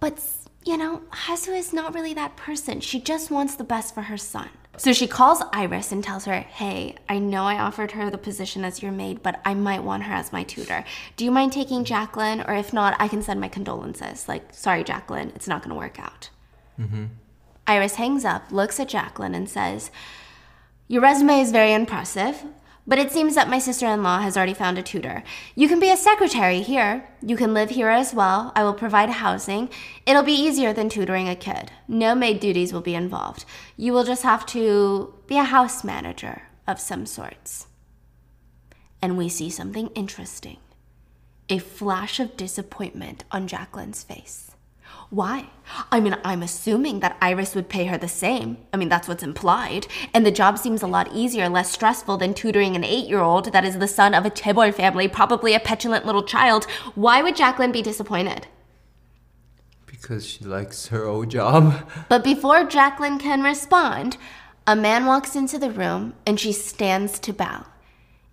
But, 0.00 0.22
you 0.64 0.76
know, 0.76 1.02
Hee-Soo 1.26 1.52
is 1.52 1.72
not 1.72 1.94
really 1.94 2.14
that 2.14 2.36
person. 2.36 2.80
She 2.80 3.00
just 3.00 3.30
wants 3.30 3.56
the 3.56 3.64
best 3.64 3.94
for 3.94 4.02
her 4.02 4.16
son. 4.16 4.48
So 4.76 4.92
she 4.92 5.08
calls 5.08 5.42
Iris 5.52 5.90
and 5.90 6.04
tells 6.04 6.24
her, 6.26 6.38
Hey, 6.38 6.94
I 7.08 7.18
know 7.18 7.42
I 7.42 7.58
offered 7.58 7.92
her 7.92 8.10
the 8.10 8.18
position 8.18 8.64
as 8.64 8.80
your 8.80 8.92
maid, 8.92 9.24
but 9.24 9.40
I 9.44 9.54
might 9.54 9.82
want 9.82 10.04
her 10.04 10.14
as 10.14 10.32
my 10.32 10.44
tutor. 10.44 10.84
Do 11.16 11.24
you 11.24 11.32
mind 11.32 11.52
taking 11.52 11.84
Jacquelyn? 11.84 12.48
Or 12.48 12.54
if 12.54 12.72
not, 12.72 12.94
I 13.00 13.08
can 13.08 13.20
send 13.20 13.40
my 13.40 13.48
condolences. 13.48 14.28
Like, 14.28 14.54
sorry, 14.54 14.84
Jacquelyn, 14.84 15.34
it's 15.34 15.48
not 15.48 15.62
gonna 15.62 15.74
work 15.74 15.98
out. 15.98 16.30
Mm-hmm. 16.78 17.06
Iris 17.66 17.96
hangs 17.96 18.24
up, 18.24 18.52
looks 18.52 18.78
at 18.78 18.88
Jacquelyn, 18.88 19.34
and 19.34 19.48
says, 19.48 19.90
Your 20.86 21.02
resume 21.02 21.40
is 21.40 21.50
very 21.50 21.72
impressive, 21.72 22.44
but 22.88 22.98
it 22.98 23.12
seems 23.12 23.34
that 23.34 23.50
my 23.50 23.58
sister 23.58 23.86
in 23.86 24.02
law 24.02 24.18
has 24.20 24.34
already 24.34 24.54
found 24.54 24.78
a 24.78 24.82
tutor. 24.82 25.22
You 25.54 25.68
can 25.68 25.78
be 25.78 25.90
a 25.90 25.96
secretary 25.96 26.62
here. 26.62 27.06
You 27.20 27.36
can 27.36 27.52
live 27.52 27.68
here 27.68 27.90
as 27.90 28.14
well. 28.14 28.50
I 28.56 28.64
will 28.64 28.72
provide 28.72 29.10
housing. 29.10 29.68
It'll 30.06 30.22
be 30.22 30.32
easier 30.32 30.72
than 30.72 30.88
tutoring 30.88 31.28
a 31.28 31.36
kid. 31.36 31.70
No 31.86 32.14
maid 32.14 32.40
duties 32.40 32.72
will 32.72 32.80
be 32.80 32.94
involved. 32.94 33.44
You 33.76 33.92
will 33.92 34.04
just 34.04 34.22
have 34.22 34.46
to 34.46 35.12
be 35.26 35.36
a 35.36 35.44
house 35.44 35.84
manager 35.84 36.44
of 36.66 36.80
some 36.80 37.04
sorts. 37.04 37.66
And 39.02 39.18
we 39.18 39.28
see 39.28 39.50
something 39.50 39.88
interesting 39.88 40.56
a 41.50 41.58
flash 41.58 42.20
of 42.20 42.36
disappointment 42.36 43.24
on 43.30 43.48
Jacquelyn's 43.48 44.02
face. 44.02 44.47
Why? 45.10 45.48
I 45.90 46.00
mean, 46.00 46.16
I'm 46.22 46.42
assuming 46.42 47.00
that 47.00 47.16
Iris 47.22 47.54
would 47.54 47.70
pay 47.70 47.86
her 47.86 47.96
the 47.96 48.08
same. 48.08 48.58
I 48.74 48.76
mean, 48.76 48.90
that's 48.90 49.08
what's 49.08 49.22
implied. 49.22 49.86
And 50.12 50.24
the 50.24 50.30
job 50.30 50.58
seems 50.58 50.82
a 50.82 50.86
lot 50.86 51.14
easier, 51.14 51.48
less 51.48 51.70
stressful 51.70 52.18
than 52.18 52.34
tutoring 52.34 52.76
an 52.76 52.84
eight 52.84 53.08
year 53.08 53.20
old 53.20 53.52
that 53.52 53.64
is 53.64 53.78
the 53.78 53.88
son 53.88 54.14
of 54.14 54.26
a 54.26 54.30
chaebol 54.30 54.74
family, 54.74 55.08
probably 55.08 55.54
a 55.54 55.60
petulant 55.60 56.04
little 56.04 56.22
child. 56.22 56.66
Why 56.94 57.22
would 57.22 57.36
Jacquelyn 57.36 57.72
be 57.72 57.80
disappointed? 57.80 58.46
Because 59.86 60.26
she 60.26 60.44
likes 60.44 60.88
her 60.88 61.04
old 61.04 61.30
job. 61.30 61.90
But 62.08 62.22
before 62.22 62.64
Jacquelyn 62.64 63.18
can 63.18 63.42
respond, 63.42 64.18
a 64.66 64.76
man 64.76 65.06
walks 65.06 65.34
into 65.34 65.58
the 65.58 65.70
room 65.70 66.14
and 66.26 66.38
she 66.38 66.52
stands 66.52 67.18
to 67.20 67.32
bow. 67.32 67.64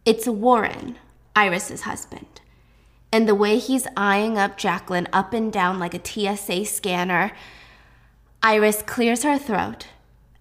It's 0.06 0.28
Warren, 0.28 0.98
Iris's 1.36 1.82
husband. 1.82 2.35
And 3.12 3.28
the 3.28 3.36
way 3.36 3.58
he's 3.58 3.88
eyeing 3.96 4.38
up 4.38 4.58
Jacquelyn 4.58 5.08
up 5.14 5.34
and 5.34 5.52
down 5.52 5.80
like 5.80 5.94
a 5.94 6.04
TSA 6.04 6.66
scanner, 6.66 7.32
Iris 8.44 8.82
clears 8.82 9.24
her 9.24 9.38
throat. 9.38 9.88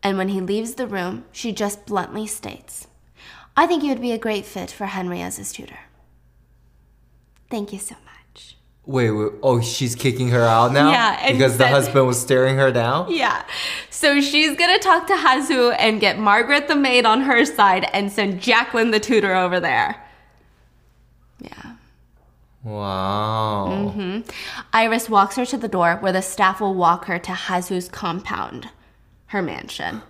And 0.03 0.19
when 0.19 0.29
he 0.29 0.41
leaves 0.41 0.75
the 0.75 0.87
room, 0.87 1.25
she 1.33 1.53
just 1.53 1.87
bluntly 1.87 2.27
states, 2.27 2.89
I 3.57 3.67
think 3.67 3.83
you 3.83 3.91
would 3.91 4.01
be 4.01 4.13
a 4.13 4.19
great 4.19 4.45
fit 4.45 4.71
for 4.71 4.87
Henry 4.87 5.23
as 5.23 5.37
his 5.37 5.53
tutor. 5.53 5.79
Thank 7.49 7.73
you 7.73 7.79
so 7.79 7.95
much. 8.05 8.57
Wait, 8.87 9.11
wait. 9.13 9.33
Oh, 9.43 9.61
she's 9.61 9.95
kicking 9.95 10.29
her 10.29 10.43
out 10.43 10.73
now? 10.73 10.91
Yeah, 10.91 11.33
Because 11.33 11.57
the 11.57 11.69
husband 11.69 12.07
was 12.07 12.21
staring 12.21 12.57
her 12.57 12.71
down? 12.71 13.11
Yeah. 13.11 13.45
So 13.89 14.21
she's 14.21 14.57
gonna 14.59 14.79
talk 14.79 15.07
to 15.07 15.17
Hee-Soo 15.17 15.71
and 15.71 16.01
get 16.01 16.19
Margaret 16.19 16.69
the 16.69 16.77
maid 16.77 17.07
on 17.07 17.23
her 17.23 17.47
side 17.47 17.89
and 17.95 18.13
send 18.13 18.41
Jacquelyn 18.43 18.93
the 18.93 19.01
tutor 19.01 19.35
over 19.35 19.59
there. 19.61 20.04
Wow. 22.65 23.93
Mm-hmm. 23.95 24.21
Iris 24.73 25.11
walks 25.11 25.37
her 25.37 25.45
to 25.47 25.59
the 25.59 25.69
door 25.69 25.97
where 26.01 26.13
the 26.13 26.23
staff 26.23 26.61
will 26.61 26.75
walk 26.75 27.05
her 27.05 27.19
to 27.19 27.35
Hee-Soo's 27.35 27.89
compound, 27.89 28.71
her 29.27 29.43
mansion. 29.43 30.03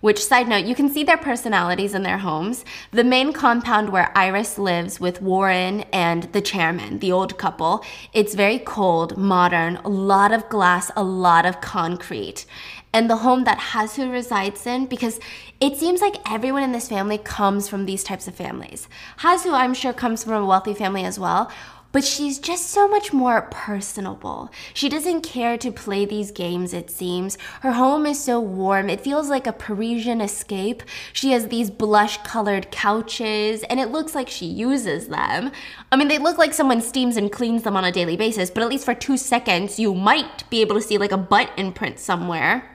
Which, 0.00 0.24
side 0.24 0.48
note, 0.48 0.64
you 0.64 0.74
can 0.74 0.88
see 0.88 1.04
their 1.04 1.18
personalities 1.18 1.94
in 1.94 2.02
their 2.02 2.18
homes. 2.18 2.64
The 2.90 3.04
main 3.04 3.34
compound 3.34 3.90
where 3.90 4.16
Iris 4.16 4.58
lives 4.58 4.98
with 4.98 5.20
Warren 5.20 5.82
and 5.92 6.24
the 6.32 6.40
chairman, 6.40 7.00
the 7.00 7.12
old 7.12 7.36
couple, 7.36 7.84
it's 8.14 8.34
very 8.34 8.58
cold, 8.58 9.18
modern, 9.18 9.76
a 9.76 9.88
lot 9.88 10.32
of 10.32 10.48
glass, 10.48 10.90
a 10.96 11.02
lot 11.02 11.44
of 11.44 11.60
concrete. 11.60 12.46
And 12.94 13.10
the 13.10 13.18
home 13.18 13.44
that 13.44 13.60
Hee-Soo 13.72 14.10
resides 14.10 14.66
in, 14.66 14.86
because 14.86 15.20
it 15.60 15.76
seems 15.76 16.00
like 16.00 16.16
everyone 16.30 16.62
in 16.62 16.72
this 16.72 16.88
family 16.88 17.18
comes 17.18 17.68
from 17.68 17.84
these 17.84 18.02
types 18.02 18.26
of 18.26 18.34
families. 18.34 18.88
Hee-Soo, 19.20 19.52
I'm 19.52 19.74
sure, 19.74 19.92
comes 19.92 20.24
from 20.24 20.32
a 20.32 20.46
wealthy 20.46 20.74
family 20.74 21.04
as 21.04 21.18
well. 21.18 21.50
But 21.92 22.04
she's 22.04 22.38
just 22.38 22.68
so 22.68 22.86
much 22.86 23.12
more 23.12 23.42
personable. 23.50 24.50
She 24.74 24.88
doesn't 24.88 25.22
care 25.22 25.58
to 25.58 25.72
play 25.72 26.04
these 26.04 26.30
games, 26.30 26.72
it 26.72 26.88
seems. 26.88 27.36
Her 27.62 27.72
home 27.72 28.06
is 28.06 28.22
so 28.22 28.38
warm, 28.38 28.88
it 28.88 29.00
feels 29.00 29.28
like 29.28 29.46
a 29.46 29.52
Parisian 29.52 30.20
escape. 30.20 30.84
She 31.12 31.32
has 31.32 31.48
these 31.48 31.68
blush 31.68 32.18
colored 32.18 32.70
couches, 32.70 33.64
and 33.64 33.80
it 33.80 33.90
looks 33.90 34.14
like 34.14 34.28
she 34.28 34.46
uses 34.46 35.08
them. 35.08 35.50
I 35.90 35.96
mean, 35.96 36.06
they 36.06 36.18
look 36.18 36.38
like 36.38 36.54
someone 36.54 36.80
steams 36.80 37.16
and 37.16 37.32
cleans 37.32 37.64
them 37.64 37.76
on 37.76 37.84
a 37.84 37.92
daily 37.92 38.16
basis, 38.16 38.50
but 38.50 38.62
at 38.62 38.68
least 38.68 38.84
for 38.84 38.94
two 38.94 39.16
seconds, 39.16 39.80
you 39.80 39.92
might 39.92 40.48
be 40.48 40.60
able 40.60 40.76
to 40.76 40.82
see 40.82 40.96
like 40.96 41.12
a 41.12 41.18
butt 41.18 41.50
imprint 41.56 41.98
somewhere. 41.98 42.70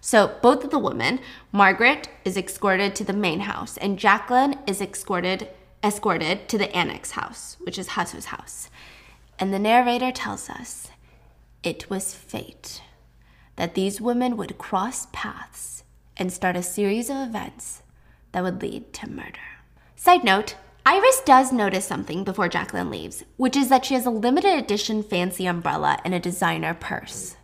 So, 0.00 0.36
both 0.42 0.64
of 0.64 0.70
the 0.70 0.78
women, 0.78 1.20
Margaret 1.50 2.08
is 2.26 2.36
escorted 2.36 2.94
to 2.96 3.04
the 3.04 3.14
main 3.14 3.40
house, 3.40 3.78
and 3.78 3.98
Jacquelyn 3.98 4.58
is 4.68 4.82
escorted 4.82 5.48
escorted 5.84 6.48
to 6.48 6.56
the 6.56 6.74
annex 6.74 7.12
house, 7.12 7.56
which 7.60 7.78
is 7.78 7.90
Hee-Soo's 7.90 8.26
house. 8.26 8.70
And 9.38 9.52
the 9.52 9.58
narrator 9.58 10.10
tells 10.10 10.48
us 10.48 10.88
it 11.62 11.90
was 11.90 12.14
fate 12.14 12.82
that 13.56 13.74
these 13.74 14.00
women 14.00 14.36
would 14.36 14.58
cross 14.58 15.06
paths 15.12 15.84
and 16.16 16.32
start 16.32 16.56
a 16.56 16.62
series 16.62 17.10
of 17.10 17.16
events 17.16 17.82
that 18.32 18.42
would 18.42 18.62
lead 18.62 18.92
to 18.94 19.10
murder. 19.10 19.38
Side 19.96 20.24
note, 20.24 20.56
Iris 20.86 21.20
does 21.24 21.52
notice 21.52 21.86
something 21.86 22.24
before 22.24 22.48
Jacquelyn 22.48 22.90
leaves, 22.90 23.24
which 23.36 23.56
is 23.56 23.68
that 23.68 23.84
she 23.84 23.94
has 23.94 24.06
a 24.06 24.10
limited 24.10 24.58
edition 24.58 25.02
fancy 25.02 25.46
umbrella 25.46 25.98
and 26.04 26.14
a 26.14 26.20
designer 26.20 26.74
purse. 26.74 27.36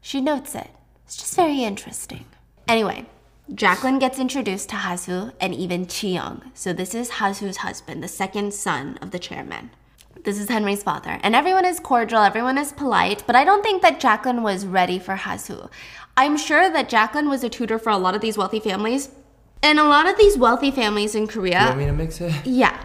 She 0.00 0.20
notes 0.20 0.54
it. 0.54 0.70
It's 1.04 1.16
just 1.16 1.36
very 1.36 1.62
interesting. 1.62 2.26
Anyway, 2.68 3.06
Jacquelyn 3.52 4.00
gets 4.00 4.18
introduced 4.18 4.70
to 4.70 4.76
Hee-Soo 4.76 5.30
and 5.40 5.54
even 5.54 5.86
Chiyoung. 5.86 6.50
So 6.52 6.72
this 6.72 6.96
is 6.96 7.18
Hee-Soo's 7.18 7.58
husband, 7.58 8.02
the 8.02 8.08
second 8.08 8.52
son 8.52 8.98
of 9.00 9.12
the 9.12 9.20
chairman. 9.20 9.70
This 10.24 10.40
is 10.40 10.48
Henry's 10.48 10.82
father. 10.82 11.20
And 11.22 11.36
everyone 11.36 11.64
is 11.64 11.78
cordial, 11.78 12.22
everyone 12.22 12.58
is 12.58 12.72
polite, 12.72 13.22
but 13.24 13.36
I 13.36 13.44
don't 13.44 13.62
think 13.62 13.82
that 13.82 14.00
Jacquelyn 14.00 14.42
was 14.42 14.66
ready 14.66 14.98
for 14.98 15.14
Hee-Soo. 15.14 15.70
I'm 16.16 16.36
sure 16.36 16.68
that 16.68 16.90
Jacquelyn 16.90 17.30
was 17.30 17.44
a 17.44 17.48
tutor 17.48 17.78
for 17.78 17.90
a 17.90 17.98
lot 17.98 18.16
of 18.16 18.20
these 18.20 18.36
wealthy 18.36 18.58
families. 18.58 19.10
And 19.62 19.78
a 19.78 19.84
lot 19.84 20.08
of 20.08 20.18
these 20.18 20.36
wealthy 20.36 20.72
families 20.72 21.14
in 21.14 21.28
Korea. 21.28 21.60
You 21.60 21.66
want 21.66 21.78
me 21.78 21.86
to 21.86 21.92
mix 21.92 22.20
it? 22.20 22.34
Yeah. 22.44 22.76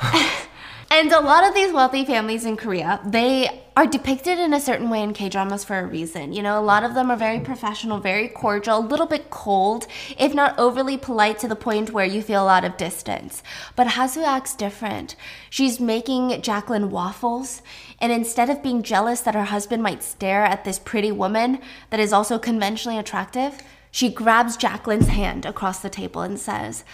and 0.90 1.12
a 1.12 1.20
lot 1.20 1.46
of 1.46 1.54
these 1.54 1.72
wealthy 1.72 2.04
families 2.04 2.44
in 2.44 2.56
Korea, 2.56 3.00
they 3.04 3.62
are 3.76 3.86
depicted 3.86 4.38
in 4.38 4.54
a 4.54 4.60
certain 4.60 4.88
way 4.88 5.02
in 5.02 5.12
K 5.12 5.28
dramas 5.28 5.64
for 5.64 5.78
a 5.78 5.86
reason. 5.86 6.32
You 6.32 6.42
know, 6.42 6.60
a 6.60 6.62
lot 6.62 6.84
of 6.84 6.94
them 6.94 7.10
are 7.10 7.16
very 7.16 7.40
professional, 7.40 7.98
very 7.98 8.28
cordial, 8.28 8.78
a 8.78 8.86
little 8.86 9.06
bit 9.06 9.30
cold, 9.30 9.86
if 10.16 10.32
not 10.32 10.56
overly 10.58 10.96
polite 10.96 11.40
to 11.40 11.48
the 11.48 11.56
point 11.56 11.90
where 11.90 12.06
you 12.06 12.22
feel 12.22 12.42
a 12.42 12.46
lot 12.46 12.64
of 12.64 12.76
distance. 12.76 13.42
But 13.74 13.92
Hee-Soo 13.92 14.22
acts 14.22 14.54
different. 14.54 15.16
She's 15.50 15.80
making 15.80 16.30
Jacquelyn 16.42 16.90
waffles, 16.90 17.62
and 18.00 18.12
instead 18.12 18.48
of 18.48 18.62
being 18.62 18.82
jealous 18.82 19.22
that 19.22 19.34
her 19.34 19.44
husband 19.44 19.82
might 19.82 20.04
stare 20.04 20.44
at 20.44 20.64
this 20.64 20.78
pretty 20.78 21.10
woman 21.10 21.58
that 21.90 22.00
is 22.00 22.12
also 22.12 22.38
conventionally 22.38 22.98
attractive, 22.98 23.60
she 23.90 24.08
grabs 24.08 24.56
Jacquelyn's 24.56 25.08
hand 25.08 25.46
across 25.46 25.80
the 25.80 25.90
table 25.90 26.20
and 26.20 26.38
says, 26.38 26.84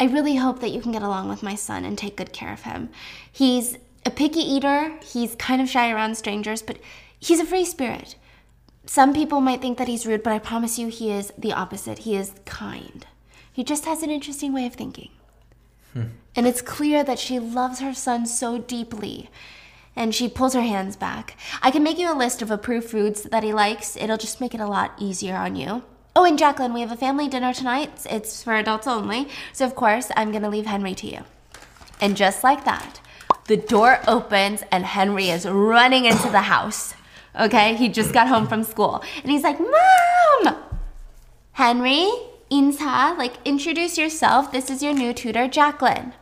I 0.00 0.06
really 0.06 0.36
hope 0.36 0.60
that 0.60 0.70
you 0.70 0.80
can 0.80 0.92
get 0.92 1.02
along 1.02 1.28
with 1.28 1.42
my 1.42 1.54
son 1.54 1.84
and 1.84 1.98
take 1.98 2.16
good 2.16 2.32
care 2.32 2.52
of 2.52 2.62
him. 2.62 2.90
He's 3.30 3.78
a 4.06 4.10
picky 4.10 4.40
eater, 4.40 4.98
he's 5.02 5.34
kind 5.34 5.60
of 5.60 5.68
shy 5.68 5.90
around 5.90 6.16
strangers, 6.16 6.62
but 6.62 6.78
he's 7.18 7.40
a 7.40 7.44
free 7.44 7.64
spirit. 7.64 8.16
Some 8.86 9.12
people 9.12 9.40
might 9.40 9.60
think 9.60 9.76
that 9.76 9.88
he's 9.88 10.06
rude, 10.06 10.22
but 10.22 10.32
I 10.32 10.38
promise 10.38 10.78
you 10.78 10.88
he 10.88 11.10
is 11.10 11.32
the 11.36 11.52
opposite. 11.52 12.00
He 12.00 12.16
is 12.16 12.32
kind. 12.46 13.06
He 13.52 13.62
just 13.62 13.84
has 13.84 14.02
an 14.02 14.10
interesting 14.10 14.54
way 14.54 14.66
of 14.66 14.74
thinking. 14.74 15.10
Hmm. 15.92 16.04
And 16.34 16.46
it's 16.46 16.62
clear 16.62 17.04
that 17.04 17.18
she 17.18 17.38
loves 17.38 17.80
her 17.80 17.92
son 17.92 18.24
so 18.24 18.58
deeply. 18.58 19.28
And 19.94 20.14
she 20.14 20.28
pulls 20.28 20.54
her 20.54 20.62
hands 20.62 20.96
back. 20.96 21.36
I 21.60 21.70
can 21.70 21.82
make 21.82 21.98
you 21.98 22.10
a 22.10 22.16
list 22.16 22.40
of 22.40 22.50
approved 22.50 22.88
foods 22.88 23.24
that 23.24 23.42
he 23.42 23.52
likes. 23.52 23.96
It'll 23.96 24.16
just 24.16 24.40
make 24.40 24.54
it 24.54 24.60
a 24.60 24.66
lot 24.66 24.94
easier 24.98 25.36
on 25.36 25.56
you. 25.56 25.82
Oh, 26.20 26.24
and 26.24 26.36
Jacquelyn, 26.36 26.74
we 26.74 26.80
have 26.80 26.90
a 26.90 26.96
family 26.96 27.28
dinner 27.28 27.54
tonight. 27.54 28.04
It's 28.10 28.42
for 28.42 28.56
adults 28.56 28.88
only. 28.88 29.28
So, 29.52 29.64
of 29.64 29.76
course, 29.76 30.10
I'm 30.16 30.32
going 30.32 30.42
to 30.42 30.48
leave 30.48 30.66
Henry 30.66 30.92
to 30.96 31.06
you. 31.06 31.20
And 32.00 32.16
just 32.16 32.42
like 32.42 32.64
that, 32.64 33.00
the 33.46 33.56
door 33.56 34.00
opens 34.08 34.64
and 34.72 34.84
Henry 34.84 35.30
is 35.30 35.46
running 35.46 36.06
into 36.06 36.28
the 36.28 36.40
house. 36.40 36.94
Okay? 37.38 37.76
He 37.76 37.88
just 37.88 38.12
got 38.12 38.26
home 38.26 38.48
from 38.48 38.64
school. 38.64 39.00
And 39.22 39.30
he's 39.30 39.44
like, 39.44 39.60
Mom! 39.60 40.56
Henry, 41.52 42.10
insa, 42.50 43.16
like, 43.16 43.34
introduce 43.44 43.96
yourself. 43.96 44.50
This 44.50 44.70
is 44.70 44.82
your 44.82 44.94
new 44.94 45.12
tutor, 45.12 45.46
Jacquelyn. 45.46 46.14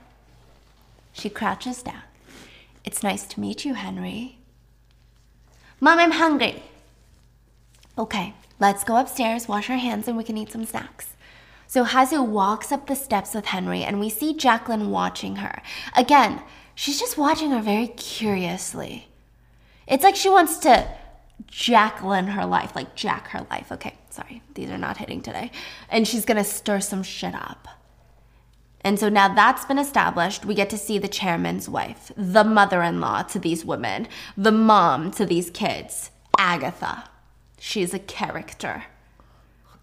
She 1.14 1.30
crouches 1.30 1.82
down. 1.82 2.02
It's 2.84 3.02
nice 3.02 3.24
to 3.28 3.40
meet 3.40 3.64
you, 3.64 3.72
Henry. 3.72 4.40
Mom, 5.80 5.98
I'm 5.98 6.10
hungry. 6.10 6.64
Okay, 7.96 8.34
let's 8.60 8.84
go 8.84 8.96
upstairs, 8.96 9.48
wash 9.48 9.70
our 9.70 9.76
hands, 9.76 10.08
and 10.08 10.16
we 10.16 10.24
can 10.24 10.36
eat 10.36 10.52
some 10.52 10.64
snacks. 10.64 11.16
So 11.66 11.84
Hee-Soo 11.84 12.22
walks 12.22 12.70
up 12.70 12.86
the 12.86 12.94
steps 12.94 13.34
with 13.34 13.46
Henry, 13.46 13.82
and 13.82 13.98
we 13.98 14.08
see 14.08 14.34
Jacquelyn 14.34 14.88
watching 14.88 15.36
her. 15.36 15.62
Again, 15.96 16.42
she's 16.74 17.00
just 17.00 17.18
watching 17.18 17.50
her 17.50 17.60
very 17.60 17.88
curiously. 17.88 19.08
It's 19.86 20.04
like 20.04 20.16
she 20.16 20.28
wants 20.28 20.58
to 20.58 20.88
Jacquelyn 21.50 22.30
her 22.30 22.46
life, 22.46 22.74
like 22.74 22.94
Jack 22.94 23.28
her 23.28 23.46
life. 23.50 23.70
Okay, 23.72 23.94
sorry, 24.10 24.42
these 24.54 24.70
are 24.70 24.78
not 24.78 24.96
hitting 24.96 25.20
today. 25.20 25.50
And 25.90 26.06
she's 26.06 26.24
gonna 26.24 26.44
stir 26.44 26.80
some 26.80 27.02
shit 27.02 27.34
up. 27.34 27.68
And 28.82 28.98
so 29.00 29.08
now 29.08 29.34
that's 29.34 29.64
been 29.64 29.78
established, 29.78 30.44
we 30.44 30.54
get 30.54 30.70
to 30.70 30.78
see 30.78 30.98
the 30.98 31.08
chairman's 31.08 31.68
wife, 31.68 32.12
the 32.16 32.44
mother 32.44 32.82
in 32.82 33.00
law 33.00 33.22
to 33.22 33.40
these 33.40 33.64
women, 33.64 34.06
the 34.36 34.52
mom 34.52 35.10
to 35.12 35.26
these 35.26 35.50
kids, 35.50 36.10
Agatha. 36.38 37.10
She's 37.66 37.92
a 37.92 37.98
character. 37.98 38.84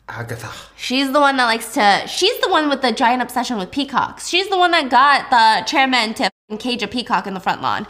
Agatha. 0.07 0.49
She's 0.77 1.11
the 1.11 1.19
one 1.19 1.35
that 1.35 1.47
likes 1.47 1.73
to, 1.73 2.07
she's 2.07 2.39
the 2.39 2.47
one 2.47 2.69
with 2.69 2.81
the 2.81 2.93
giant 2.93 3.21
obsession 3.21 3.57
with 3.57 3.71
peacocks. 3.71 4.29
She's 4.29 4.47
the 4.47 4.57
one 4.57 4.71
that 4.71 4.89
got 4.89 5.29
the 5.29 5.69
chairman 5.69 6.13
to 6.13 6.31
cage 6.59 6.81
a 6.81 6.87
peacock 6.87 7.27
in 7.27 7.33
the 7.33 7.41
front 7.41 7.61
lawn. 7.61 7.85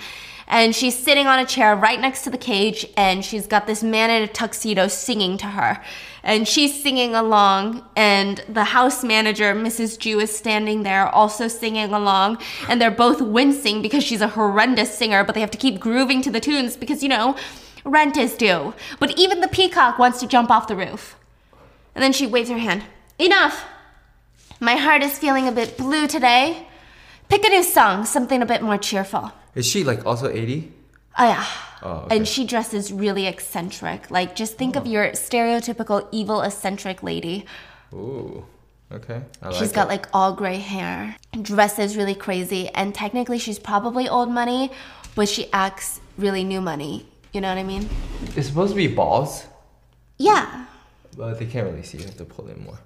And 0.47 0.75
she's 0.75 0.97
sitting 0.97 1.27
on 1.27 1.37
a 1.37 1.45
chair 1.45 1.75
right 1.75 2.01
next 2.01 2.23
to 2.23 2.31
the 2.31 2.39
cage, 2.39 2.87
and 2.97 3.23
she's 3.23 3.45
got 3.45 3.67
this 3.67 3.83
man 3.83 4.09
in 4.09 4.23
a 4.23 4.27
tuxedo 4.27 4.87
singing 4.87 5.37
to 5.37 5.45
her. 5.45 5.79
And 6.23 6.47
she's 6.47 6.81
singing 6.81 7.13
along, 7.13 7.85
and 7.95 8.43
the 8.49 8.63
house 8.63 9.03
manager, 9.03 9.53
Mrs. 9.53 9.99
Joo, 9.99 10.19
is 10.19 10.35
standing 10.35 10.81
there 10.81 11.07
also 11.07 11.47
singing 11.47 11.93
along. 11.93 12.39
And 12.67 12.81
they're 12.81 12.89
both 12.89 13.21
wincing 13.21 13.83
because 13.83 14.03
she's 14.03 14.21
a 14.21 14.29
horrendous 14.29 14.97
singer, 14.97 15.23
but 15.23 15.35
they 15.35 15.41
have 15.41 15.51
to 15.51 15.57
keep 15.57 15.79
grooving 15.79 16.23
to 16.23 16.31
the 16.31 16.39
tunes 16.39 16.75
because, 16.75 17.03
you 17.03 17.09
know, 17.09 17.35
rent 17.83 18.17
is 18.17 18.35
due. 18.35 18.73
But 18.99 19.17
even 19.17 19.41
the 19.41 19.47
peacock 19.47 19.99
wants 19.99 20.19
to 20.19 20.27
jump 20.27 20.49
off 20.49 20.67
the 20.67 20.75
roof. 20.75 21.15
And 21.95 22.03
then 22.03 22.13
she 22.13 22.27
waves 22.27 22.49
her 22.49 22.57
hand. 22.57 22.83
Enough! 23.19 23.65
My 24.59 24.75
heart 24.75 25.03
is 25.03 25.19
feeling 25.19 25.47
a 25.47 25.51
bit 25.51 25.77
blue 25.77 26.07
today. 26.07 26.67
Pick 27.29 27.43
a 27.45 27.49
new 27.49 27.63
song, 27.63 28.05
something 28.05 28.41
a 28.41 28.45
bit 28.45 28.61
more 28.61 28.77
cheerful. 28.77 29.31
Is 29.55 29.65
she 29.65 29.83
like 29.83 30.05
also 30.05 30.29
80? 30.29 30.71
Oh, 31.17 31.25
yeah. 31.25 31.45
Oh, 31.81 31.89
okay. 31.91 32.15
And 32.15 32.27
she 32.27 32.45
dresses 32.45 32.91
really 32.91 33.27
eccentric. 33.27 34.09
Like, 34.09 34.35
just 34.35 34.57
think 34.57 34.75
of 34.75 34.87
oh. 34.87 34.89
your 34.89 35.09
stereotypical 35.11 36.07
evil 36.11 36.41
eccentric 36.41 37.03
lady. 37.03 37.45
Ooh. 37.93 38.45
Okay. 38.91 39.21
I 39.41 39.47
like 39.47 39.55
She's 39.55 39.71
it. 39.71 39.75
got 39.75 39.87
like 39.87 40.07
all 40.13 40.33
gray 40.33 40.57
hair, 40.57 41.15
dresses 41.41 41.97
really 41.97 42.13
crazy, 42.13 42.69
and 42.69 42.93
technically 42.93 43.39
she's 43.39 43.57
probably 43.57 44.07
old 44.07 44.29
money, 44.29 44.71
but 45.15 45.27
she 45.27 45.51
acts 45.51 45.99
really 46.17 46.43
new 46.43 46.61
money. 46.61 47.07
You 47.33 47.41
know 47.41 47.49
what 47.49 47.57
I 47.57 47.63
mean? 47.63 47.89
It's 48.35 48.47
supposed 48.47 48.71
to 48.71 48.75
be 48.75 48.87
balls, 48.87 49.45
Yeah. 50.17 50.65
but 51.17 51.39
they 51.39 51.45
can't 51.47 51.67
really 51.67 51.83
see. 51.83 51.97
You 51.97 52.05
have 52.05 52.17
to 52.17 52.25
pull 52.25 52.47
in 52.47 52.63
more. 52.63 52.79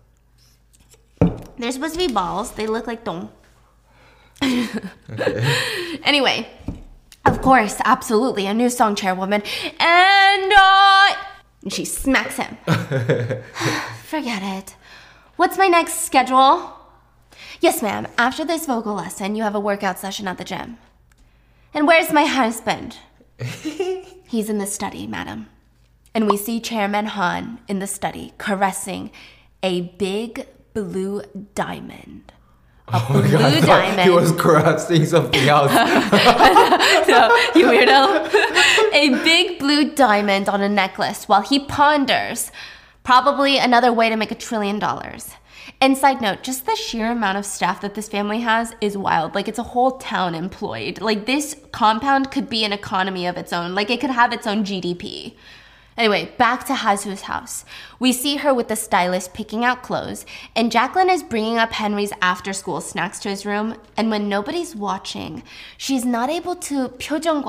They're 1.57 1.71
supposed 1.71 1.93
to 1.95 1.99
be 2.07 2.13
balls. 2.13 2.51
They 2.51 2.67
look 2.67 2.87
like 2.87 3.03
dong. 3.03 3.29
Okay. 4.41 4.67
Anyway, 6.03 6.47
Of 7.25 7.41
course, 7.41 7.75
absolutely, 7.83 8.45
a 8.47 8.53
new 8.53 8.69
song, 8.69 8.95
chairwoman. 8.95 9.41
And, 9.79 10.53
uh, 10.57 11.15
and 11.63 11.73
she 11.73 11.83
smacks 11.83 12.37
him. 12.37 12.55
Forget 14.05 14.41
it. 14.43 14.75
What's 15.35 15.57
my 15.57 15.67
next 15.67 16.05
schedule? 16.05 16.71
Yes, 17.59 17.81
ma'am. 17.81 18.07
After 18.17 18.45
this 18.45 18.65
vocal 18.65 18.93
lesson, 18.93 19.35
you 19.35 19.43
have 19.43 19.55
a 19.55 19.59
workout 19.59 19.99
session 19.99 20.25
at 20.27 20.37
the 20.37 20.45
gym. 20.45 20.77
And 21.73 21.85
where's 21.85 22.13
my 22.13 22.25
husband? 22.25 22.97
He's 24.27 24.49
in 24.49 24.57
the 24.57 24.65
study, 24.65 25.07
madam. 25.07 25.47
And 26.13 26.29
we 26.29 26.37
see 26.37 26.59
Chairman 26.59 27.05
Han 27.07 27.59
in 27.67 27.79
the 27.79 27.87
study 27.87 28.33
caressing 28.37 29.11
a 29.61 29.81
big 29.81 30.47
blue 30.73 31.21
diamond. 31.53 32.33
A 32.87 33.01
oh 33.09 33.21
blue 33.21 33.37
I 33.37 33.61
thought 33.61 33.65
diamond. 33.65 34.01
He 34.01 34.09
was 34.09 34.31
caressing 34.31 35.05
something 35.05 35.47
else. 35.47 35.71
No, 37.07 37.33
you 37.55 37.65
weirdo. 37.67 38.29
a 38.93 39.09
big 39.23 39.59
blue 39.59 39.95
diamond 39.95 40.49
on 40.49 40.61
a 40.61 40.67
necklace 40.67 41.27
while 41.27 41.41
he 41.41 41.57
ponders 41.59 42.51
probably 43.03 43.57
another 43.57 43.93
way 43.93 44.09
to 44.09 44.17
make 44.17 44.31
a 44.31 44.35
trillion 44.35 44.77
dollars. 44.77 45.31
And 45.81 45.97
side 45.97 46.21
note, 46.21 46.43
just 46.43 46.65
the 46.65 46.75
sheer 46.75 47.11
amount 47.11 47.37
of 47.37 47.45
staff 47.45 47.81
that 47.81 47.93
this 47.93 48.09
family 48.09 48.39
has 48.41 48.73
is 48.81 48.97
wild. 48.97 49.35
Like 49.35 49.47
it's 49.47 49.59
a 49.59 49.63
whole 49.63 49.97
town 49.97 50.35
employed. 50.35 51.01
Like 51.01 51.25
this 51.25 51.55
compound 51.71 52.31
could 52.31 52.49
be 52.49 52.63
an 52.63 52.73
economy 52.73 53.27
of 53.27 53.37
its 53.37 53.53
own. 53.53 53.75
Like 53.75 53.89
it 53.89 53.99
could 53.99 54.09
have 54.09 54.33
its 54.33 54.47
own 54.47 54.63
GDP. 54.63 55.33
Anyway, 55.97 56.31
back 56.37 56.65
to 56.65 56.75
Hee-Soo's 56.75 57.21
house. 57.21 57.65
We 57.99 58.13
see 58.13 58.37
her 58.37 58.53
with 58.53 58.67
the 58.67 58.75
stylist 58.75 59.33
picking 59.33 59.65
out 59.65 59.81
clothes, 59.81 60.25
and 60.55 60.71
Jacquelyn 60.71 61.09
is 61.09 61.23
bringing 61.23 61.57
up 61.57 61.71
Henry's 61.71 62.13
after 62.21 62.53
school 62.53 62.79
snacks 62.79 63.19
to 63.19 63.29
his 63.29 63.45
room. 63.45 63.75
And 63.95 64.11
when 64.11 64.29
nobody's 64.29 64.75
watching, 64.75 65.43
she's 65.77 66.05
not 66.05 66.29
able 66.29 66.55
to 66.55 66.89
표정 66.89 67.43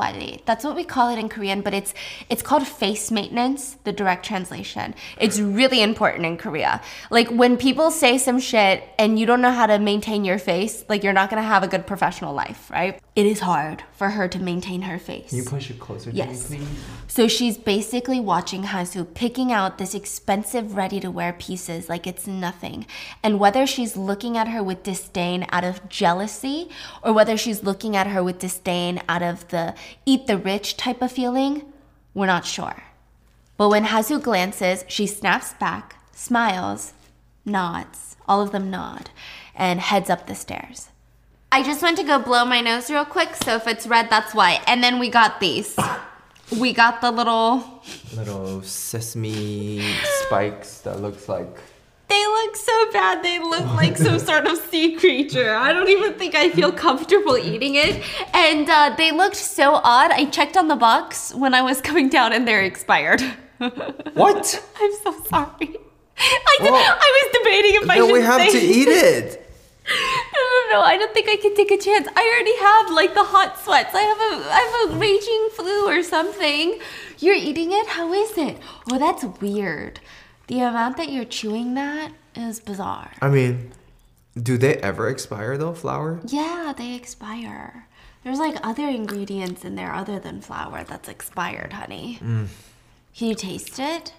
That's 0.46 0.64
what 0.64 0.74
we 0.74 0.84
call 0.84 1.10
it 1.10 1.18
in 1.18 1.28
Korean, 1.28 1.60
but 1.60 1.74
it's 1.74 1.92
it's 2.30 2.42
called 2.42 2.66
face 2.66 3.10
maintenance, 3.10 3.76
the 3.84 3.92
direct 3.92 4.24
translation. 4.24 4.94
It's 5.20 5.38
really 5.38 5.82
important 5.82 6.24
in 6.24 6.38
Korea. 6.38 6.80
Like 7.10 7.28
when 7.28 7.56
people 7.56 7.90
say 7.90 8.16
some 8.16 8.40
shit 8.40 8.84
and 8.98 9.18
you 9.18 9.26
don't 9.26 9.42
know 9.42 9.52
how 9.52 9.66
to 9.66 9.78
maintain 9.78 10.24
your 10.24 10.38
face, 10.38 10.84
like 10.88 11.02
you're 11.04 11.12
not 11.12 11.28
going 11.30 11.42
to 11.42 11.46
have 11.46 11.62
a 11.62 11.68
good 11.68 11.86
professional 11.86 12.32
life, 12.32 12.70
right? 12.70 13.00
It 13.14 13.26
is 13.26 13.40
hard 13.40 13.82
for 13.92 14.10
her 14.10 14.28
to 14.28 14.38
maintain 14.38 14.82
her 14.82 14.98
face. 14.98 15.30
Can 15.30 15.38
you 15.38 15.44
push 15.44 15.70
it 15.70 15.80
closer 15.80 16.10
yes. 16.10 16.46
to 16.46 16.52
me, 16.52 16.58
please? 16.58 16.68
So 17.08 17.28
she's 17.28 17.58
basically 17.58 18.20
watching 18.20 18.62
Hee-Soo 18.64 19.04
picking 19.04 19.50
out 19.52 19.78
this 19.78 19.94
expensive 19.94 20.37
ready 20.46 21.00
to 21.00 21.10
wear 21.10 21.32
pieces 21.32 21.88
like 21.88 22.06
it's 22.06 22.26
nothing. 22.26 22.86
And 23.22 23.38
whether 23.38 23.66
she's 23.66 23.96
looking 23.96 24.36
at 24.36 24.48
her 24.48 24.62
with 24.62 24.82
disdain 24.82 25.46
out 25.50 25.64
of 25.64 25.88
jealousy 25.88 26.68
or 27.02 27.12
whether 27.12 27.36
she's 27.36 27.62
looking 27.62 27.96
at 27.96 28.08
her 28.08 28.22
with 28.22 28.38
disdain 28.38 29.00
out 29.08 29.22
of 29.22 29.48
the 29.48 29.74
eat 30.06 30.26
the 30.26 30.38
rich 30.38 30.76
type 30.76 31.02
of 31.02 31.12
feeling, 31.12 31.72
we're 32.14 32.26
not 32.26 32.44
sure. 32.44 32.84
But 33.56 33.70
when 33.70 33.86
Hee-Soo 33.86 34.20
glances, 34.20 34.84
she 34.88 35.06
snaps 35.06 35.52
back, 35.54 35.96
smiles, 36.12 36.92
nods, 37.44 38.16
all 38.26 38.40
of 38.40 38.52
them 38.52 38.70
nod, 38.70 39.10
and 39.54 39.80
heads 39.80 40.08
up 40.10 40.26
the 40.26 40.34
stairs. 40.34 40.90
I 41.50 41.62
just 41.62 41.82
went 41.82 41.96
to 41.96 42.04
go 42.04 42.18
blow 42.18 42.44
my 42.44 42.60
nose 42.60 42.90
real 42.90 43.04
quick, 43.04 43.34
so 43.34 43.56
if 43.56 43.66
it's 43.66 43.86
red, 43.86 44.10
that's 44.10 44.34
why. 44.34 44.60
And 44.66 44.84
then 44.84 44.98
we 44.98 45.08
got 45.08 45.40
these. 45.40 45.76
We 46.56 46.72
got 46.72 47.00
the 47.00 47.10
little. 47.10 47.82
Little 48.16 48.62
sesame 48.62 49.82
spikes 50.24 50.80
that 50.80 51.00
looks 51.00 51.28
like. 51.28 51.48
They 52.08 52.26
look 52.26 52.56
so 52.56 52.90
bad. 52.92 53.22
They 53.22 53.38
look 53.38 53.66
like 53.74 53.98
some 53.98 54.18
sort 54.30 54.46
of 54.46 54.56
sea 54.56 54.96
creature. 54.96 55.54
I 55.54 55.74
don't 55.74 55.88
even 55.90 56.14
think 56.14 56.34
I 56.34 56.48
feel 56.48 56.72
comfortable 56.72 57.36
eating 57.36 57.74
it. 57.74 58.02
And 58.32 58.68
uh, 58.68 58.94
they 58.96 59.12
looked 59.12 59.36
so 59.36 59.74
odd. 59.74 60.10
I 60.10 60.24
checked 60.26 60.56
on 60.56 60.68
the 60.68 60.76
box 60.76 61.34
when 61.34 61.52
I 61.52 61.60
was 61.60 61.82
coming 61.82 62.08
down, 62.08 62.32
and 62.32 62.48
they're 62.48 62.62
expired. 62.62 63.22
What? 64.14 64.64
I'm 64.80 64.92
so 65.02 65.12
sorry. 65.24 65.76
I, 66.20 66.56
did, 66.60 66.70
Well, 66.72 66.96
I 67.00 67.22
was 67.22 67.38
debating 67.38 67.82
if 67.82 67.90
I 67.90 67.96
should 67.96 68.12
we 68.12 68.20
have 68.22 68.40
say. 68.40 68.52
to 68.52 68.66
eat 68.66 68.88
it. 68.88 69.47
I 69.88 70.68
don't 70.70 70.72
know. 70.72 70.82
I 70.82 70.96
don't 70.96 71.14
think 71.14 71.28
I 71.28 71.36
can 71.36 71.54
take 71.54 71.70
a 71.70 71.78
chance. 71.78 72.08
I 72.14 72.22
already 72.22 72.56
have 72.58 72.90
like 72.94 73.14
the 73.14 73.24
hot 73.24 73.58
sweats. 73.58 73.94
I 73.94 74.02
have 74.02 74.18
a 74.18 74.50
I 74.50 74.86
have 74.86 74.90
a 74.90 74.98
raging 74.98 75.48
flu 75.52 75.88
or 75.88 76.02
something. 76.02 76.78
You're 77.18 77.34
eating 77.34 77.72
it? 77.72 77.86
How 77.88 78.12
is 78.12 78.36
it? 78.36 78.58
Oh, 78.92 78.98
that's 78.98 79.24
weird. 79.40 80.00
The 80.46 80.60
amount 80.60 80.96
that 80.96 81.10
you're 81.10 81.24
chewing 81.24 81.74
that 81.74 82.12
is 82.34 82.60
bizarre. 82.60 83.12
I 83.20 83.28
mean, 83.28 83.72
do 84.40 84.56
they 84.56 84.76
ever 84.76 85.08
expire 85.08 85.56
though, 85.56 85.74
flour? 85.74 86.20
Yeah, 86.26 86.72
they 86.76 86.94
expire. 86.94 87.86
There's 88.24 88.38
like 88.38 88.56
other 88.62 88.88
ingredients 88.88 89.64
in 89.64 89.74
there 89.74 89.92
other 89.92 90.18
than 90.18 90.40
flour 90.40 90.84
that's 90.84 91.08
expired, 91.08 91.72
honey. 91.72 92.18
Mm. 92.22 92.48
Can 93.16 93.28
you 93.28 93.34
taste 93.34 93.78
it? 93.78 94.12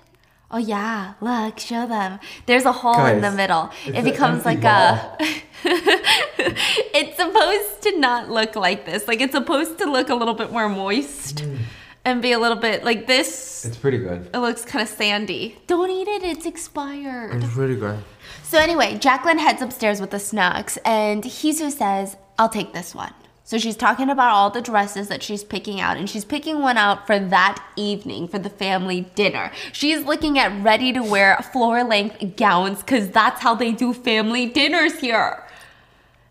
Oh 0.51 0.57
yeah, 0.57 1.13
look, 1.21 1.59
show 1.59 1.85
them. 1.85 2.19
There's 2.47 2.65
a 2.65 2.71
hole 2.71 3.05
in 3.05 3.21
the 3.21 3.31
middle. 3.31 3.69
It 3.85 4.03
becomes 4.03 4.45
like 4.45 4.63
a 4.63 5.15
It's 5.63 7.17
supposed 7.17 7.81
to 7.83 7.99
not 7.99 8.29
look 8.29 8.55
like 8.55 8.85
this. 8.85 9.07
Like 9.07 9.21
it's 9.21 9.33
supposed 9.33 9.77
to 9.77 9.85
look 9.85 10.09
a 10.09 10.15
little 10.15 10.33
bit 10.33 10.51
more 10.51 10.67
moist 10.67 11.41
hmm. 11.41 11.57
and 12.03 12.21
be 12.21 12.31
a 12.31 12.39
little 12.39 12.57
bit 12.57 12.83
like 12.83 13.05
this. 13.05 13.63
It's 13.63 13.77
pretty 13.77 13.99
good. 13.99 14.29
It 14.33 14.39
looks 14.39 14.65
kind 14.65 14.81
of 14.81 14.89
sandy. 14.89 15.57
Don't 15.67 15.91
eat 15.91 16.07
it, 16.07 16.23
it's 16.23 16.47
expired. 16.47 17.43
It's 17.43 17.53
pretty 17.53 17.75
good. 17.75 18.03
So 18.43 18.57
anyway, 18.57 18.95
Jacquelyn 18.95 19.37
heads 19.37 19.61
upstairs 19.61 20.01
with 20.01 20.09
the 20.09 20.19
snacks, 20.19 20.77
and 20.77 21.23
Hee-Soo 21.23 21.69
says, 21.69 22.17
"I'll 22.39 22.49
take 22.49 22.73
this 22.73 22.95
one." 22.95 23.13
So 23.49 23.57
she's 23.57 23.75
talking 23.75 24.11
about 24.11 24.31
all 24.31 24.51
the 24.51 24.61
dresses 24.61 25.07
that 25.07 25.23
she's 25.23 25.43
picking 25.43 25.79
out, 25.79 25.97
and 25.97 26.07
she's 26.07 26.23
picking 26.23 26.59
one 26.61 26.77
out 26.77 27.07
for 27.07 27.17
that 27.17 27.59
evening 27.75 28.27
for 28.27 28.37
the 28.37 28.47
family 28.47 29.01
dinner. 29.15 29.51
She's 29.71 30.05
looking 30.05 30.37
at 30.37 30.63
ready 30.63 30.93
to 30.93 31.01
wear 31.01 31.35
floor 31.51 31.83
length 31.83 32.35
gowns 32.37 32.83
because 32.83 33.09
that's 33.09 33.41
how 33.41 33.55
they 33.55 33.71
do 33.71 33.91
family 33.91 34.45
dinners 34.45 34.99
here. 34.99 35.43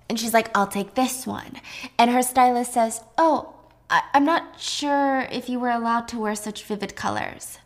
And 0.09 0.21
she's 0.21 0.33
like, 0.33 0.57
I'll 0.57 0.69
take 0.69 0.95
this 0.95 1.27
one. 1.27 1.57
And 1.99 2.13
her 2.13 2.23
stylist 2.23 2.75
says, 2.75 3.01
Oh, 3.19 3.53
I- 3.91 4.05
I'm 4.15 4.25
not 4.25 4.61
sure 4.61 5.27
if 5.33 5.49
you 5.49 5.59
were 5.59 5.71
allowed 5.71 6.07
to 6.09 6.21
wear 6.21 6.37
such 6.37 6.63
vivid 6.63 6.95
colors. 6.95 7.59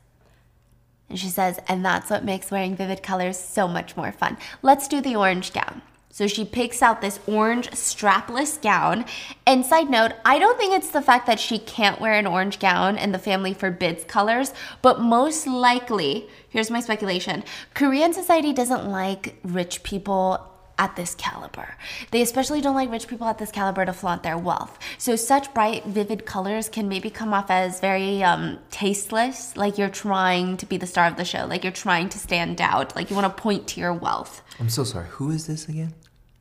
And 1.11 1.19
she 1.19 1.29
says, 1.29 1.61
and 1.69 1.85
that's 1.85 2.09
what 2.09 2.25
makes 2.25 2.51
wearing 2.51 2.75
vivid 2.75 3.03
colors 3.03 3.39
so 3.39 3.69
much 3.69 3.99
more 3.99 4.13
fun. 4.13 4.39
Let's 4.63 4.89
do 4.89 5.03
the 5.03 5.15
orange 5.15 5.53
gown. 5.53 5.83
So 6.13 6.27
she 6.27 6.45
picks 6.45 6.83
out 6.83 7.01
this 7.01 7.19
orange 7.27 7.71
strapless 7.71 8.61
gown. 8.61 9.07
And 9.47 9.65
side 9.65 9.89
note, 9.89 10.13
I 10.27 10.39
don't 10.39 10.59
think 10.59 10.75
it's 10.75 10.91
the 10.91 11.01
fact 11.01 11.27
that 11.27 11.41
she 11.41 11.59
can't 11.59 12.01
wear 12.01 12.13
an 12.13 12.27
orange 12.27 12.59
gown 12.59 12.99
and 12.99 13.15
the 13.15 13.19
family 13.19 13.55
forbids 13.55 14.05
colors, 14.05 14.53
but 14.83 15.01
most 15.01 15.47
likely, 15.47 16.29
here's 16.51 16.71
my 16.71 16.81
speculation 16.81 17.45
Korean 17.75 18.13
society 18.13 18.53
doesn't 18.53 18.89
like 18.89 19.37
rich 19.43 19.83
people 19.83 20.52
at 20.83 20.97
this 20.97 21.15
caliber. 21.15 21.77
They 22.11 22.23
especially 22.23 22.61
don't 22.61 22.75
like 22.75 22.91
rich 22.91 23.07
people 23.07 23.29
at 23.29 23.39
this 23.39 23.53
caliber 23.53 23.85
to 23.87 23.93
flaunt 23.93 24.25
their 24.25 24.37
wealth. 24.37 24.79
So 24.99 25.15
such 25.15 25.55
bright, 25.55 25.85
vivid 25.85 26.27
colors 26.27 26.69
can 26.69 26.89
maybe 26.89 27.09
come 27.09 27.33
off 27.33 27.51
as 27.51 27.79
very 27.79 28.25
um, 28.25 28.59
tasteless, 28.73 29.57
like 29.57 29.79
you're 29.79 29.89
trying 29.89 30.57
to 30.57 30.67
be 30.67 30.77
the 30.77 30.89
star 30.89 31.07
of 31.07 31.17
the 31.17 31.25
show, 31.25 31.47
like 31.47 31.63
you're 31.63 31.73
trying 31.73 32.09
to 32.09 32.19
stand 32.19 32.61
out, 32.61 32.97
like 32.97 33.11
you 33.11 33.17
want 33.17 33.35
to 33.35 33.43
point 33.43 33.69
to 33.69 33.81
your 33.81 33.93
wealth. 33.93 34.43
I'm 34.59 34.69
so 34.69 34.83
sorry. 34.83 35.07
Who 35.11 35.31
is 35.31 35.47
this 35.47 35.69
again? 35.69 35.95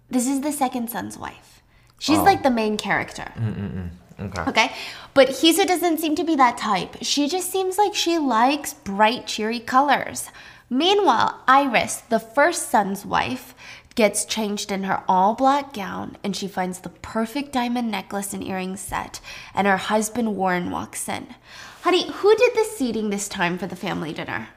This 0.09 0.27
is 0.27 0.41
the 0.41 0.51
second 0.51 0.89
son's 0.89 1.17
wife. 1.17 1.61
She's 1.99 2.17
oh. 2.17 2.23
like 2.23 2.41
the 2.41 2.49
main 2.49 2.77
character. 2.77 3.31
Mm, 3.35 3.55
mm, 3.55 3.73
mm. 3.75 3.89
Okay. 4.25 4.49
Okay. 4.49 4.71
But 5.13 5.29
Hee-Soo 5.29 5.65
doesn't 5.65 5.99
seem 5.99 6.15
to 6.15 6.23
be 6.23 6.35
that 6.35 6.57
type. 6.57 6.97
She 7.01 7.27
just 7.27 7.51
seems 7.51 7.77
like 7.77 7.93
she 7.93 8.17
likes 8.17 8.73
bright, 8.73 9.27
cheery 9.27 9.59
colors. 9.59 10.29
Meanwhile, 10.69 11.43
Iris, 11.49 11.97
the 12.07 12.19
first 12.19 12.69
son's 12.69 13.05
wife, 13.05 13.53
gets 13.95 14.25
changed 14.25 14.71
in 14.71 14.83
her 14.83 15.03
all 15.07 15.35
black 15.35 15.73
gown 15.73 16.17
and 16.23 16.35
she 16.35 16.47
finds 16.47 16.79
the 16.79 16.89
perfect 16.89 17.51
diamond 17.51 17.91
necklace 17.91 18.33
and 18.33 18.43
earring 18.43 18.77
set. 18.77 19.19
And 19.53 19.67
her 19.67 19.77
husband 19.77 20.35
Warren 20.35 20.71
walks 20.71 21.07
in. 21.09 21.35
Honey, 21.81 22.11
who 22.11 22.35
did 22.35 22.53
the 22.53 22.63
seating 22.63 23.09
this 23.09 23.27
time 23.27 23.57
for 23.57 23.67
the 23.67 23.75
family 23.75 24.13
dinner? 24.13 24.49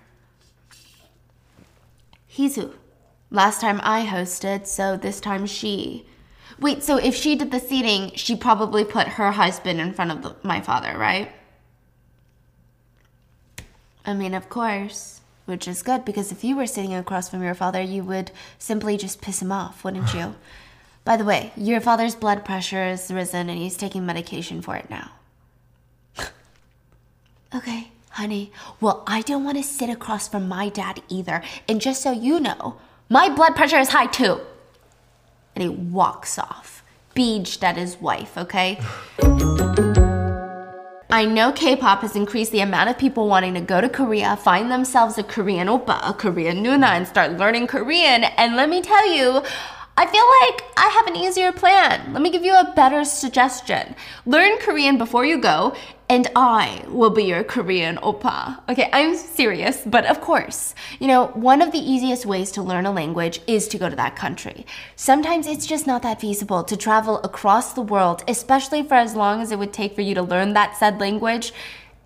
Hee-Soo. 2.27 2.75
Last 3.31 3.61
time 3.61 3.81
I 3.83 4.05
hosted, 4.05 4.67
so 4.67 4.97
this 4.97 5.21
time 5.21 5.47
she. 5.47 6.07
Wait, 6.61 6.83
so 6.83 6.99
if 6.99 7.15
she 7.15 7.35
did 7.35 7.51
the 7.51 7.59
seating, 7.59 8.13
she 8.15 8.37
probably 8.37 8.85
put 8.85 9.09
her 9.09 9.33
husband 9.33 9.81
in 9.81 9.93
front 9.93 10.13
of 10.13 10.23
the, 10.23 10.37
my 10.47 10.61
father, 10.61 10.97
right? 10.97 11.33
I 14.05 14.15
mean, 14.15 14.35
of 14.35 14.49
course, 14.49 15.21
which 15.47 15.69
is 15.69 15.83
good 15.83 16.05
because 16.05 16.33
if 16.33 16.45
you 16.45 16.57
were 16.57 16.67
sitting 16.67 16.95
across 16.95 17.29
from 17.29 17.43
your 17.43 17.55
father, 17.55 17.81
you 17.81 18.03
would 18.03 18.31
simply 18.59 18.97
just 18.97 19.21
piss 19.21 19.43
him 19.43 19.53
off, 19.53 19.85
wouldn't 19.85 20.15
you? 20.15 20.35
By 21.05 21.17
the 21.17 21.25
way, 21.25 21.53
your 21.55 21.81
father's 21.81 22.15
blood 22.15 22.45
pressure 22.45 22.83
has 22.83 23.11
risen 23.11 23.51
and 23.51 23.59
he's 23.59 23.77
taking 23.77 24.07
medication 24.07 24.63
for 24.63 24.75
it 24.77 24.89
now. 24.89 25.11
okay, 27.55 27.91
honey. 28.11 28.51
Well, 28.81 29.03
I 29.07 29.21
don't 29.21 29.45
want 29.45 29.59
to 29.59 29.63
sit 29.63 29.91
across 29.91 30.29
from 30.29 30.49
my 30.49 30.71
dad 30.71 31.03
either. 31.11 31.43
And 31.69 31.81
just 31.81 32.03
so 32.03 32.11
you 32.11 32.41
know, 32.41 32.77
my 33.11 33.29
blood 33.29 33.55
pressure 33.55 33.79
is 33.79 33.91
high 33.91 34.07
too. 34.07 34.41
And 35.55 35.63
he 35.63 35.69
walks 35.69 36.39
off, 36.39 36.83
beached 37.13 37.63
at 37.63 37.77
his 37.77 37.99
wife, 38.01 38.39
okay? 38.39 38.81
I 41.15 41.27
know 41.27 41.53
K 41.53 41.77
pop 41.77 42.01
has 42.01 42.17
increased 42.17 42.51
the 42.51 42.59
amount 42.59 42.91
of 42.91 42.99
people 42.99 43.29
wanting 43.29 43.55
to 43.55 43.61
go 43.61 43.81
to 43.81 43.89
Korea, 43.89 44.37
find 44.37 44.69
themselves 44.69 45.17
a 45.17 45.23
Korean 45.23 45.69
oppa, 45.69 46.01
a 46.03 46.13
Korean 46.13 46.57
nuna, 46.57 46.89
and 46.89 47.07
start 47.07 47.39
learning 47.39 47.69
Korean. 47.69 48.25
And 48.25 48.57
let 48.57 48.69
me 48.69 48.83
tell 48.83 49.15
you, 49.15 49.41
I 49.97 50.07
feel 50.07 50.27
like 50.41 50.65
I 50.77 50.89
have 50.89 51.07
an 51.07 51.15
easier 51.15 51.53
plan. 51.53 52.13
Let 52.13 52.21
me 52.21 52.31
give 52.31 52.45
you 52.45 52.53
a 52.53 52.73
better 52.75 53.05
suggestion. 53.05 53.95
Learn 54.27 54.59
Korean 54.59 54.99
before 54.99 55.25
you 55.25 55.39
go, 55.39 55.77
and 56.09 56.31
I 56.37 56.85
will 56.89 57.11
be 57.11 57.25
your 57.25 57.43
Korean 57.45 57.97
oppa. 57.97 58.61
Okay, 58.69 58.91
I'm 58.93 59.17
serious, 59.17 59.83
but 59.87 60.05
of 60.07 60.21
course, 60.21 60.75
you 60.99 61.07
know, 61.07 61.29
one 61.29 61.63
of 61.63 61.73
the 61.73 61.79
easiest 61.79 62.27
ways 62.27 62.51
to 62.53 62.63
learn 62.63 62.87
a 62.87 62.93
language 62.93 63.41
is 63.47 63.69
to 63.69 63.79
go 63.79 63.89
to 63.89 63.97
that 63.97 64.15
country. 64.17 64.67
Sometimes 64.97 65.47
it's 65.47 65.67
just 65.67 65.87
not 65.87 66.03
that 66.03 66.21
feasible 66.21 66.63
to 66.65 66.77
travel 66.77 67.21
across 67.23 67.73
the 67.73 67.83
world, 67.83 68.23
especially 68.29 68.83
for 68.83 68.95
as 68.95 69.17
long 69.17 69.41
as 69.41 69.51
it 69.51 69.59
would 69.59 69.73
take 69.73 69.95
for 69.95 70.03
you 70.03 70.15
to 70.15 70.23
learn 70.23 70.53
that 70.53 70.77
said 70.77 71.01
language. 71.01 71.53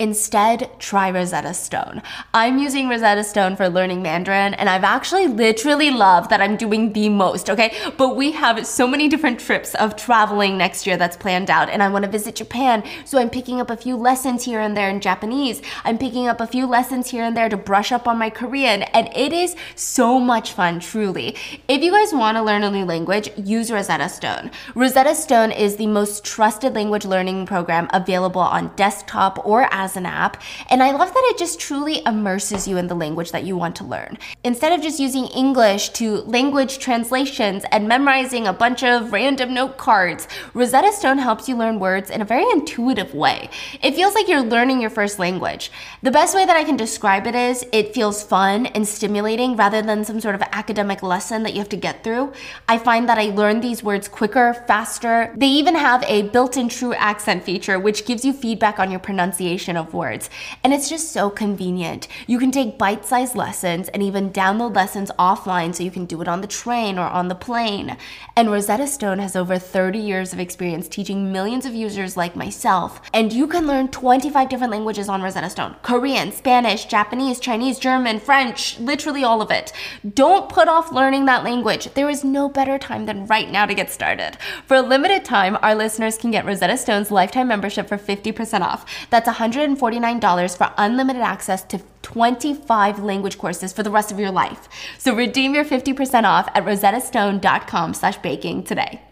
Instead, 0.00 0.70
try 0.78 1.10
Rosetta 1.10 1.52
Stone. 1.52 2.02
I'm 2.32 2.58
using 2.58 2.88
Rosetta 2.88 3.24
Stone 3.24 3.56
for 3.56 3.68
learning 3.68 4.00
Mandarin, 4.00 4.54
and 4.54 4.68
I've 4.68 4.84
actually 4.84 5.26
literally 5.26 5.90
loved 5.90 6.30
that 6.30 6.40
I'm 6.40 6.56
doing 6.56 6.92
the 6.92 7.08
most, 7.08 7.50
okay? 7.50 7.76
But 7.96 8.14
we 8.14 8.30
have 8.30 8.64
so 8.64 8.86
many 8.86 9.08
different 9.08 9.40
trips 9.40 9.74
of 9.74 9.96
traveling 9.96 10.56
next 10.56 10.86
year 10.86 10.96
that's 10.96 11.16
planned 11.16 11.50
out, 11.50 11.68
and 11.68 11.82
I 11.82 11.88
want 11.88 12.04
to 12.04 12.10
visit 12.10 12.36
Japan, 12.36 12.84
so 13.04 13.18
I'm 13.18 13.28
picking 13.28 13.60
up 13.60 13.70
a 13.70 13.76
few 13.76 13.96
lessons 13.96 14.44
here 14.44 14.60
and 14.60 14.76
there 14.76 14.88
in 14.88 15.00
Japanese. 15.00 15.62
I'm 15.84 15.98
picking 15.98 16.28
up 16.28 16.40
a 16.40 16.46
few 16.46 16.66
lessons 16.66 17.10
here 17.10 17.24
and 17.24 17.36
there 17.36 17.48
to 17.48 17.56
brush 17.56 17.90
up 17.90 18.06
on 18.06 18.18
my 18.18 18.30
Korean, 18.30 18.84
and 18.84 19.08
it 19.16 19.32
is 19.32 19.56
so 19.74 20.20
much 20.20 20.52
fun, 20.52 20.78
truly. 20.78 21.34
If 21.66 21.82
you 21.82 21.90
guys 21.90 22.12
want 22.12 22.36
to 22.36 22.42
learn 22.42 22.62
a 22.62 22.70
new 22.70 22.84
language, 22.84 23.30
use 23.36 23.72
Rosetta 23.72 24.08
Stone. 24.08 24.52
Rosetta 24.76 25.16
Stone 25.16 25.50
is 25.50 25.74
the 25.74 25.88
most 25.88 26.24
trusted 26.24 26.76
language 26.76 27.04
learning 27.04 27.46
program 27.46 27.88
available 27.92 28.40
on 28.40 28.72
desktop 28.76 29.44
or 29.44 29.66
as 29.72 29.87
as 29.88 29.96
an 29.96 30.04
app, 30.04 30.42
and 30.68 30.82
I 30.82 30.90
love 30.90 31.12
that 31.14 31.28
it 31.30 31.38
just 31.38 31.58
truly 31.58 32.02
immerses 32.04 32.68
you 32.68 32.76
in 32.76 32.88
the 32.88 32.94
language 32.94 33.32
that 33.32 33.44
you 33.44 33.56
want 33.56 33.74
to 33.76 33.84
learn. 33.84 34.18
Instead 34.44 34.72
of 34.72 34.82
just 34.82 35.00
using 35.00 35.26
English 35.28 35.88
to 36.00 36.16
language 36.38 36.78
translations 36.78 37.64
and 37.72 37.88
memorizing 37.88 38.46
a 38.46 38.52
bunch 38.52 38.84
of 38.84 39.12
random 39.12 39.54
note 39.54 39.78
cards, 39.78 40.28
Rosetta 40.52 40.92
Stone 40.92 41.18
helps 41.18 41.48
you 41.48 41.56
learn 41.56 41.80
words 41.80 42.10
in 42.10 42.20
a 42.20 42.24
very 42.34 42.44
intuitive 42.50 43.14
way. 43.14 43.48
It 43.82 43.94
feels 43.94 44.14
like 44.14 44.28
you're 44.28 44.42
learning 44.42 44.82
your 44.82 44.90
first 44.90 45.18
language. 45.18 45.70
The 46.02 46.10
best 46.10 46.34
way 46.34 46.44
that 46.44 46.56
I 46.56 46.64
can 46.64 46.76
describe 46.76 47.26
it 47.26 47.34
is 47.34 47.64
it 47.72 47.94
feels 47.94 48.22
fun 48.22 48.66
and 48.66 48.86
stimulating 48.86 49.56
rather 49.56 49.80
than 49.80 50.04
some 50.04 50.20
sort 50.20 50.34
of 50.34 50.42
academic 50.52 51.02
lesson 51.02 51.42
that 51.44 51.54
you 51.54 51.60
have 51.60 51.70
to 51.70 51.76
get 51.76 52.04
through. 52.04 52.32
I 52.68 52.76
find 52.76 53.08
that 53.08 53.16
I 53.16 53.30
learn 53.30 53.60
these 53.60 53.82
words 53.82 54.06
quicker, 54.06 54.52
faster. 54.66 55.32
They 55.34 55.46
even 55.46 55.74
have 55.74 56.02
a 56.04 56.28
built 56.28 56.56
in 56.58 56.68
true 56.68 56.92
accent 56.94 57.42
feature, 57.44 57.78
which 57.78 58.04
gives 58.04 58.24
you 58.24 58.32
feedback 58.34 58.78
on 58.78 58.90
your 58.90 59.00
pronunciation 59.00 59.77
of 59.78 59.94
words. 59.94 60.28
And 60.62 60.74
it's 60.74 60.90
just 60.90 61.12
so 61.12 61.30
convenient. 61.30 62.08
You 62.26 62.38
can 62.38 62.50
take 62.50 62.76
bite 62.76 63.06
sized 63.06 63.34
lessons 63.34 63.88
and 63.88 64.02
even 64.02 64.30
download 64.30 64.76
lessons 64.76 65.10
offline 65.18 65.74
so 65.74 65.82
you 65.82 65.90
can 65.90 66.04
do 66.04 66.20
it 66.20 66.28
on 66.28 66.42
the 66.42 66.46
train 66.46 66.98
or 66.98 67.06
on 67.06 67.28
the 67.28 67.34
plane. 67.34 67.96
And 68.36 68.50
Rosetta 68.50 68.86
Stone 68.86 69.20
has 69.20 69.36
over 69.36 69.58
30 69.58 69.98
years 69.98 70.32
of 70.32 70.40
experience 70.40 70.88
teaching 70.88 71.32
millions 71.32 71.64
of 71.64 71.74
users 71.74 72.16
like 72.16 72.36
myself. 72.36 73.00
And 73.14 73.32
you 73.32 73.46
can 73.46 73.66
learn 73.66 73.88
25 73.88 74.48
different 74.48 74.72
languages 74.72 75.08
on 75.08 75.22
Rosetta 75.22 75.50
Stone 75.50 75.76
Korean, 75.82 76.32
Spanish, 76.32 76.84
Japanese, 76.84 77.40
Chinese, 77.40 77.78
German, 77.78 78.20
French, 78.20 78.78
literally 78.80 79.24
all 79.24 79.40
of 79.40 79.50
it. 79.50 79.72
Don't 80.14 80.48
put 80.48 80.68
off 80.68 80.92
learning 80.92 81.26
that 81.26 81.44
language. 81.44 81.92
There 81.94 82.10
is 82.10 82.24
no 82.24 82.48
better 82.48 82.78
time 82.78 83.06
than 83.06 83.26
right 83.26 83.50
now 83.50 83.66
to 83.66 83.74
get 83.74 83.90
started. 83.90 84.36
For 84.66 84.76
a 84.76 84.82
limited 84.82 85.24
time, 85.24 85.56
our 85.62 85.74
listeners 85.74 86.18
can 86.18 86.30
get 86.30 86.44
Rosetta 86.44 86.76
Stone's 86.76 87.10
lifetime 87.10 87.48
membership 87.48 87.88
for 87.88 87.98
50% 87.98 88.60
off. 88.62 88.84
That's 89.10 89.26
100 89.26 89.67
$149 89.76 90.56
for 90.56 90.72
unlimited 90.78 91.22
access 91.22 91.62
to 91.64 91.80
25 92.02 93.00
language 93.00 93.38
courses 93.38 93.72
for 93.72 93.82
the 93.82 93.90
rest 93.90 94.12
of 94.12 94.18
your 94.18 94.30
life. 94.30 94.68
So 94.98 95.14
redeem 95.14 95.54
your 95.54 95.64
50% 95.64 96.24
off 96.24 96.48
at 96.54 96.64
rosettastone.com 96.64 97.94
slash 97.94 98.18
baking 98.18 98.64
today. 98.64 99.02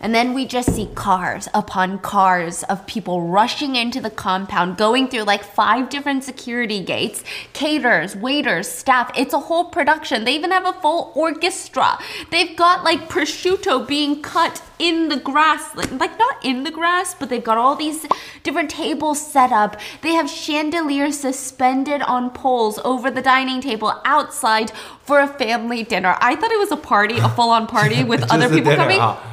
And 0.00 0.14
then 0.14 0.32
we 0.32 0.46
just 0.46 0.74
see 0.74 0.86
cars 0.94 1.48
upon 1.52 1.98
cars 1.98 2.62
of 2.64 2.86
people 2.86 3.28
rushing 3.28 3.76
into 3.76 4.00
the 4.00 4.10
compound, 4.10 4.78
going 4.78 5.08
through 5.08 5.24
like 5.24 5.44
five 5.44 5.90
different 5.90 6.24
security 6.24 6.82
gates, 6.82 7.22
caterers, 7.52 8.16
waiters, 8.16 8.66
staff. 8.66 9.10
It's 9.16 9.34
a 9.34 9.38
whole 9.38 9.66
production. 9.66 10.24
They 10.24 10.34
even 10.34 10.50
have 10.52 10.66
a 10.66 10.72
full 10.80 11.12
orchestra. 11.14 11.98
They've 12.30 12.56
got 12.56 12.82
like 12.82 13.08
prosciutto 13.08 13.86
being 13.86 14.22
cut 14.22 14.62
in 14.78 15.10
the 15.10 15.18
grass, 15.18 15.76
like, 15.76 15.92
like 15.92 16.18
not 16.18 16.42
in 16.42 16.64
the 16.64 16.70
grass, 16.70 17.14
but 17.14 17.28
they've 17.28 17.44
got 17.44 17.58
all 17.58 17.76
these 17.76 18.06
different 18.42 18.70
tables 18.70 19.20
set 19.20 19.52
up. 19.52 19.78
They 20.00 20.14
have 20.14 20.30
chandeliers 20.30 21.18
suspended 21.18 22.00
on 22.02 22.30
poles 22.30 22.78
over 22.84 23.10
the 23.10 23.20
dining 23.20 23.60
table 23.60 24.00
outside 24.06 24.72
for 25.04 25.20
a 25.20 25.28
family 25.28 25.82
dinner. 25.82 26.16
I 26.20 26.36
thought 26.36 26.50
it 26.50 26.58
was 26.58 26.72
a 26.72 26.76
party, 26.78 27.18
a 27.18 27.28
full 27.28 27.50
on 27.50 27.66
party 27.66 28.02
with 28.12 28.22
other 28.32 28.48
people 28.48 28.74
coming. 28.74 28.98
Ah. 29.00 29.26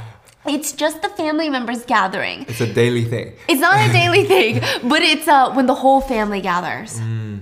It's 0.47 0.71
just 0.71 1.01
the 1.01 1.10
family 1.10 1.49
members 1.49 1.83
gathering. 1.86 2.45
It's 2.47 2.62
a 2.62 2.71
daily 2.71 3.03
thing. 3.03 3.33
It's 3.47 3.62
not 3.62 3.89
a 3.89 3.91
daily 4.01 4.23
thing, 4.23 4.62
but 4.88 5.01
it's 5.01 5.27
uh, 5.27 5.51
when 5.53 5.65
the 5.65 5.75
whole 5.75 6.01
family 6.01 6.41
gathers. 6.41 6.99
Mm, 6.99 7.41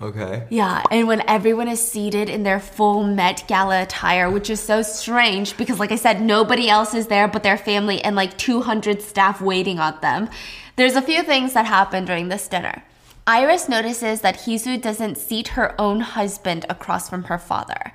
okay. 0.00 0.46
Yeah, 0.48 0.82
and 0.90 1.06
when 1.06 1.22
everyone 1.28 1.68
is 1.68 1.80
seated 1.80 2.28
in 2.28 2.42
their 2.42 2.60
full 2.60 3.04
Met 3.04 3.44
Gala 3.48 3.82
attire, 3.82 4.30
which 4.30 4.50
is 4.50 4.60
so 4.60 4.82
strange 4.82 5.56
because, 5.56 5.78
like 5.78 5.92
I 5.92 5.96
said, 5.96 6.22
nobody 6.22 6.68
else 6.68 6.94
is 6.94 7.08
there 7.08 7.28
but 7.28 7.42
their 7.42 7.58
family 7.58 8.02
and 8.02 8.16
like 8.16 8.38
200 8.38 9.02
staff 9.02 9.40
waiting 9.40 9.78
on 9.78 9.98
them. 10.00 10.28
There's 10.76 10.96
a 10.96 11.02
few 11.02 11.22
things 11.22 11.52
that 11.54 11.66
happen 11.66 12.04
during 12.04 12.28
this 12.28 12.48
dinner. 12.48 12.82
Iris 13.26 13.68
notices 13.68 14.22
that 14.22 14.42
Hee-Soo 14.42 14.78
doesn't 14.78 15.18
seat 15.18 15.48
her 15.48 15.78
own 15.78 16.00
husband 16.00 16.64
across 16.70 17.10
from 17.10 17.24
her 17.24 17.36
father. 17.36 17.92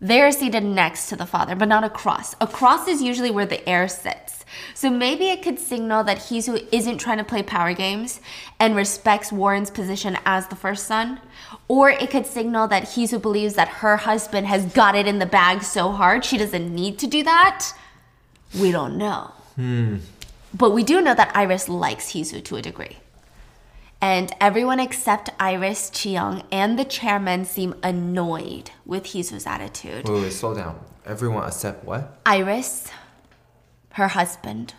They're 0.00 0.32
seated 0.32 0.64
next 0.64 1.08
to 1.10 1.16
the 1.16 1.26
father, 1.26 1.54
but 1.54 1.68
not 1.68 1.84
across. 1.84 2.34
Across 2.40 2.88
is 2.88 3.02
usually 3.02 3.30
where 3.30 3.46
the 3.46 3.66
heir 3.68 3.86
sits. 3.86 4.46
So 4.74 4.88
maybe 4.88 5.26
it 5.26 5.42
could 5.42 5.58
signal 5.58 6.04
that 6.04 6.18
Hee-Soo 6.18 6.66
isn't 6.72 6.98
trying 6.98 7.18
to 7.18 7.24
play 7.24 7.42
power 7.42 7.74
games 7.74 8.20
and 8.58 8.74
respects 8.74 9.30
Warren's 9.30 9.70
position 9.70 10.16
as 10.24 10.46
the 10.46 10.56
first 10.56 10.86
son. 10.86 11.20
Or 11.68 11.90
it 11.90 12.10
could 12.10 12.26
signal 12.26 12.66
that 12.68 12.88
Hee-Soo 12.90 13.18
believes 13.18 13.54
that 13.54 13.68
her 13.68 13.98
husband 13.98 14.46
has 14.46 14.64
got 14.72 14.94
it 14.94 15.06
in 15.06 15.18
the 15.18 15.26
bag 15.26 15.62
so 15.62 15.92
hard 15.92 16.24
she 16.24 16.38
doesn't 16.38 16.74
need 16.74 16.98
to 17.00 17.06
do 17.06 17.22
that. 17.22 17.72
We 18.58 18.72
don't 18.72 18.96
know. 18.96 19.32
Hmm. 19.56 19.98
But 20.54 20.70
we 20.70 20.82
do 20.82 21.00
know 21.00 21.14
that 21.14 21.36
Iris 21.36 21.68
likes 21.68 22.08
Hee-Soo 22.08 22.40
to 22.40 22.56
a 22.56 22.62
degree 22.62 22.96
and 24.00 24.32
everyone 24.40 24.80
except 24.80 25.30
Iris, 25.38 25.90
Chiyoung, 25.90 26.44
and 26.50 26.78
the 26.78 26.84
chairman 26.84 27.44
seem 27.44 27.74
annoyed 27.82 28.70
with 28.86 29.06
Hee-Soo's 29.06 29.46
attitude. 29.46 30.08
Wait, 30.08 30.22
wait, 30.22 30.32
slow 30.32 30.54
down. 30.54 30.80
Everyone 31.04 31.46
except 31.46 31.84
what? 31.84 32.20
Iris, 32.24 32.88
her 33.92 34.08
husband. 34.08 34.74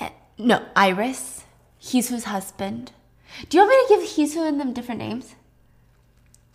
Uh, 0.00 0.10
no, 0.38 0.64
Iris, 0.76 1.44
Hee-Soo's 1.78 2.24
husband. 2.24 2.92
Do 3.48 3.56
you 3.56 3.64
want 3.64 3.70
me 3.70 3.96
to 3.96 4.00
give 4.02 4.14
Hee-Soo 4.14 4.44
and 4.44 4.60
them 4.60 4.72
different 4.72 5.00
names? 5.00 5.34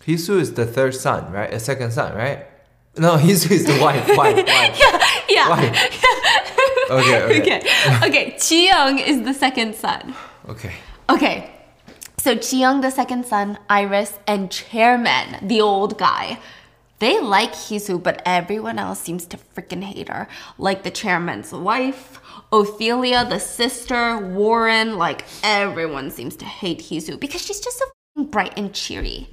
Hee-Soo 0.03 0.39
is 0.39 0.53
the 0.53 0.65
third 0.65 0.95
son, 0.95 1.31
right? 1.31 1.53
A 1.53 1.59
second 1.59 1.91
son, 1.91 2.15
right? 2.15 2.45
No, 2.97 3.17
Hee-Soo 3.17 3.53
is 3.53 3.65
the 3.65 3.79
wife. 3.81 4.07
wife, 4.15 4.17
wife. 4.17 4.47
yeah, 4.47 5.09
yeah. 5.29 5.49
Wife. 5.49 6.91
okay, 6.91 7.23
okay. 7.23 7.41
Okay, 7.41 8.07
okay. 8.07 8.31
Chiyoung 8.37 9.05
is 9.05 9.23
the 9.23 9.33
second 9.33 9.75
son. 9.75 10.15
Okay. 10.47 10.73
Okay, 11.11 11.51
so 12.19 12.37
Chiyoung, 12.37 12.81
the 12.81 12.89
second 12.89 13.25
son, 13.25 13.59
Iris, 13.69 14.17
and 14.25 14.49
Chairman, 14.49 15.45
the 15.45 15.59
old 15.59 15.97
guy, 15.97 16.39
they 16.99 17.19
like 17.19 17.53
Hee-Soo, 17.53 17.99
but 17.99 18.21
everyone 18.25 18.79
else 18.79 19.01
seems 19.01 19.25
to 19.25 19.37
freaking 19.37 19.83
hate 19.83 20.07
her. 20.07 20.29
Like 20.57 20.83
the 20.83 20.89
chairman's 20.91 21.51
wife, 21.51 22.21
Ophelia, 22.53 23.25
the 23.25 23.39
sister, 23.39 24.19
Warren, 24.19 24.97
like 24.97 25.25
everyone 25.43 26.11
seems 26.11 26.37
to 26.37 26.45
hate 26.45 26.79
Hee-Soo 26.79 27.17
because 27.17 27.43
she's 27.43 27.59
just 27.59 27.79
so 27.79 28.23
bright 28.23 28.53
and 28.55 28.73
cheery. 28.73 29.27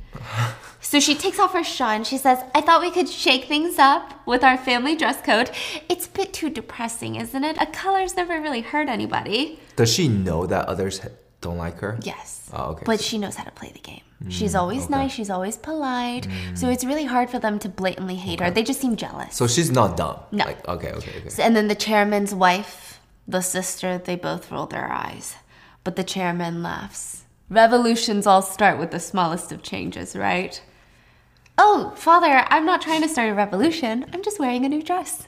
So 0.80 0.98
she 0.98 1.14
takes 1.14 1.38
off 1.38 1.52
her 1.52 1.62
shawl 1.62 1.90
and 1.90 2.06
she 2.06 2.18
says, 2.18 2.42
I 2.56 2.60
thought 2.60 2.80
we 2.80 2.90
could 2.90 3.08
shake 3.08 3.44
things 3.44 3.78
up 3.78 4.26
with 4.26 4.42
our 4.42 4.58
family 4.58 4.96
dress 4.96 5.20
code. 5.22 5.50
It's 5.88 6.06
a 6.06 6.10
bit 6.10 6.32
too 6.32 6.50
depressing, 6.50 7.14
isn't 7.14 7.44
it? 7.44 7.56
A 7.60 7.66
color's 7.66 8.16
never 8.16 8.40
really 8.40 8.62
hurt 8.62 8.88
anybody. 8.88 9.60
Does 9.76 9.92
she 9.92 10.08
know 10.08 10.44
that 10.46 10.66
others 10.66 11.00
don't 11.40 11.58
like 11.58 11.78
her? 11.78 11.98
Yes. 12.02 12.50
Oh, 12.52 12.70
okay. 12.72 12.82
But 12.84 13.00
she 13.00 13.18
knows 13.18 13.36
how 13.36 13.44
to 13.44 13.50
play 13.52 13.70
the 13.72 13.78
game. 13.78 14.00
Mm, 14.24 14.32
she's 14.32 14.54
always 14.54 14.84
okay. 14.84 14.94
nice. 14.94 15.12
She's 15.12 15.30
always 15.30 15.56
polite. 15.56 16.26
Mm. 16.26 16.58
So 16.58 16.68
it's 16.68 16.84
really 16.84 17.04
hard 17.04 17.30
for 17.30 17.38
them 17.38 17.58
to 17.60 17.68
blatantly 17.68 18.16
hate 18.16 18.40
okay. 18.40 18.46
her. 18.46 18.50
They 18.50 18.64
just 18.64 18.80
seem 18.80 18.96
jealous. 18.96 19.36
So 19.36 19.46
she's 19.46 19.70
not 19.70 19.96
dumb. 19.96 20.18
No. 20.32 20.44
Like, 20.44 20.66
okay, 20.66 20.90
okay, 20.92 21.12
okay. 21.18 21.28
So, 21.28 21.42
and 21.42 21.54
then 21.54 21.68
the 21.68 21.76
chairman's 21.76 22.34
wife, 22.34 23.00
the 23.28 23.40
sister, 23.40 23.98
they 23.98 24.16
both 24.16 24.50
roll 24.50 24.66
their 24.66 24.90
eyes. 24.90 25.36
But 25.84 25.94
the 25.94 26.04
chairman 26.04 26.62
laughs. 26.62 27.24
Revolutions 27.48 28.26
all 28.26 28.42
start 28.42 28.78
with 28.78 28.90
the 28.90 29.00
smallest 29.00 29.52
of 29.52 29.62
changes, 29.62 30.16
right? 30.16 30.60
Oh, 31.56 31.92
father, 31.96 32.44
I'm 32.48 32.66
not 32.66 32.82
trying 32.82 33.02
to 33.02 33.08
start 33.08 33.30
a 33.30 33.34
revolution. 33.34 34.06
I'm 34.12 34.22
just 34.22 34.40
wearing 34.40 34.64
a 34.64 34.68
new 34.68 34.82
dress. 34.82 35.27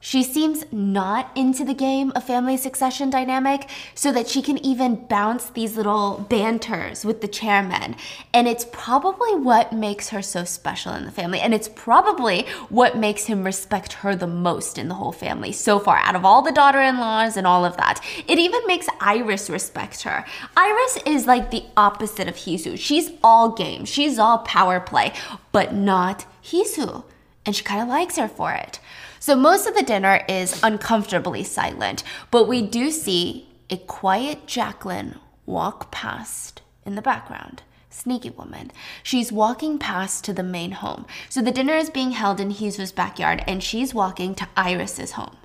She 0.00 0.22
seems 0.22 0.64
not 0.70 1.30
into 1.34 1.64
the 1.64 1.74
game 1.74 2.12
of 2.14 2.22
family 2.22 2.56
succession 2.56 3.10
dynamic 3.10 3.68
so 3.96 4.12
that 4.12 4.28
she 4.28 4.42
can 4.42 4.56
even 4.64 5.06
bounce 5.06 5.50
these 5.50 5.76
little 5.76 6.24
banters 6.30 7.04
with 7.04 7.20
the 7.20 7.26
chairman. 7.26 7.96
And 8.32 8.46
it's 8.46 8.66
probably 8.70 9.34
what 9.34 9.72
makes 9.72 10.10
her 10.10 10.22
so 10.22 10.44
special 10.44 10.94
in 10.94 11.04
the 11.04 11.10
family. 11.10 11.40
And 11.40 11.52
it's 11.52 11.68
probably 11.68 12.46
what 12.68 12.96
makes 12.96 13.24
him 13.24 13.42
respect 13.42 13.94
her 13.94 14.14
the 14.14 14.28
most 14.28 14.78
in 14.78 14.86
the 14.86 14.94
whole 14.94 15.10
family 15.10 15.50
so 15.50 15.80
far, 15.80 15.98
out 15.98 16.14
of 16.14 16.24
all 16.24 16.42
the 16.42 16.52
daughter 16.52 16.80
in 16.80 16.98
laws 16.98 17.36
and 17.36 17.46
all 17.46 17.64
of 17.64 17.76
that. 17.76 18.00
It 18.28 18.38
even 18.38 18.64
makes 18.68 18.86
Iris 19.00 19.50
respect 19.50 20.02
her. 20.02 20.24
Iris 20.56 20.98
is 21.06 21.26
like 21.26 21.50
the 21.50 21.64
opposite 21.76 22.28
of 22.28 22.36
Hee-Soo. 22.36 22.76
She's 22.76 23.10
all 23.24 23.50
game, 23.50 23.84
she's 23.84 24.18
all 24.18 24.38
power 24.38 24.78
play, 24.78 25.12
but 25.50 25.74
not 25.74 26.24
Hee-Soo. 26.40 27.02
And 27.44 27.56
she 27.56 27.64
kind 27.64 27.82
of 27.82 27.88
likes 27.88 28.16
her 28.16 28.28
for 28.28 28.52
it. 28.52 28.78
So 29.20 29.34
most 29.36 29.66
of 29.66 29.74
the 29.74 29.82
dinner 29.82 30.24
is 30.28 30.60
uncomfortably 30.62 31.44
silent, 31.44 32.04
but 32.30 32.48
we 32.48 32.62
do 32.62 32.90
see 32.90 33.48
a 33.70 33.76
quiet 33.76 34.46
Jacquelyn 34.46 35.18
walk 35.46 35.90
past 35.90 36.62
in 36.84 36.94
the 36.94 37.02
background. 37.02 37.62
Sneaky 37.90 38.30
woman. 38.30 38.70
She's 39.02 39.32
walking 39.32 39.78
past 39.78 40.24
to 40.24 40.32
the 40.32 40.42
main 40.42 40.72
home. 40.72 41.06
So 41.28 41.42
the 41.42 41.50
dinner 41.50 41.74
is 41.74 41.90
being 41.90 42.12
held 42.12 42.38
in 42.38 42.50
Hee-Soo's 42.50 42.92
backyard, 42.92 43.42
and 43.46 43.62
she's 43.62 43.92
walking 43.92 44.34
to 44.36 44.48
Iris's 44.56 45.12
home. 45.12 45.36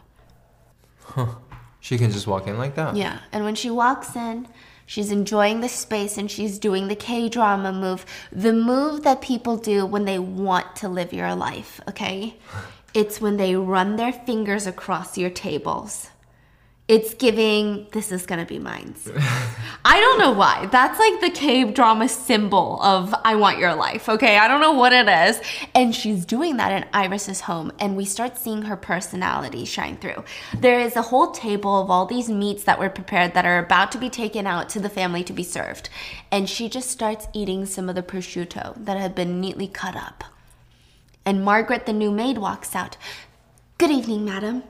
Huh. 1.03 1.35
She 1.79 1.97
can 1.97 2.11
just 2.11 2.27
walk 2.27 2.47
in 2.47 2.57
like 2.57 2.75
that. 2.75 2.95
Yeah, 2.95 3.19
and 3.31 3.43
when 3.43 3.55
she 3.55 3.69
walks 3.69 4.15
in, 4.15 4.47
she's 4.85 5.11
enjoying 5.11 5.61
the 5.61 5.67
space 5.67 6.17
and 6.17 6.31
she's 6.31 6.57
doing 6.57 6.87
the 6.87 6.95
K 6.95 7.27
drama 7.27 7.73
move, 7.73 8.05
the 8.31 8.53
move 8.53 9.03
that 9.03 9.21
people 9.21 9.57
do 9.57 9.85
when 9.85 10.05
they 10.05 10.17
want 10.17 10.77
to 10.77 10.87
live 10.87 11.11
your 11.11 11.35
life, 11.35 11.81
okay? 11.89 12.37
It's 12.93 13.19
when 13.19 13.37
they 13.37 13.55
run 13.55 13.95
their 13.95 14.13
fingers 14.13 14.67
across 14.67 15.17
your 15.17 15.31
tables. 15.31 16.09
It's 16.89 17.13
giving, 17.13 17.87
this 17.93 18.11
is 18.11 18.25
gonna 18.25 18.45
be 18.45 18.59
mine. 18.59 18.93
I 19.85 19.99
don't 19.99 20.19
know 20.19 20.31
why. 20.31 20.67
That's 20.67 20.99
like 20.99 21.21
the 21.21 21.31
K 21.31 21.63
drama 21.71 22.09
symbol 22.09 22.79
of 22.83 23.15
I 23.23 23.35
want 23.35 23.57
your 23.57 23.73
life, 23.73 24.09
okay? 24.09 24.37
I 24.37 24.49
don't 24.49 24.59
know 24.59 24.73
what 24.73 24.91
it 24.91 25.07
is. 25.07 25.41
And 25.73 25.95
she's 25.95 26.25
doing 26.25 26.57
that 26.57 26.73
in 26.73 26.89
Iris's 26.93 27.41
home, 27.41 27.71
and 27.79 27.95
we 27.95 28.03
start 28.03 28.37
seeing 28.37 28.63
her 28.63 28.75
personality 28.75 29.63
shine 29.63 29.95
through. 29.95 30.25
There 30.59 30.79
is 30.79 30.97
a 30.97 31.01
whole 31.03 31.31
table 31.31 31.81
of 31.81 31.89
all 31.89 32.05
these 32.05 32.29
meats 32.29 32.65
that 32.65 32.79
were 32.79 32.89
prepared 32.89 33.33
that 33.33 33.45
are 33.45 33.59
about 33.59 33.91
to 33.93 33.97
be 33.97 34.09
taken 34.09 34.45
out 34.45 34.67
to 34.69 34.81
the 34.81 34.89
family 34.89 35.23
to 35.23 35.33
be 35.33 35.43
served. 35.43 35.89
And 36.31 36.49
she 36.49 36.67
just 36.67 36.91
starts 36.91 37.27
eating 37.33 37.65
some 37.65 37.87
of 37.87 37.95
the 37.95 38.03
prosciutto 38.03 38.75
that 38.83 38.97
had 38.97 39.15
been 39.15 39.39
neatly 39.39 39.67
cut 39.67 39.95
up. 39.95 40.25
And 41.25 41.43
Margaret, 41.43 41.85
the 41.85 41.93
new 41.93 42.11
maid, 42.11 42.37
walks 42.37 42.75
out. 42.75 42.97
Good 43.77 43.91
evening, 43.91 44.25
madam. 44.25 44.63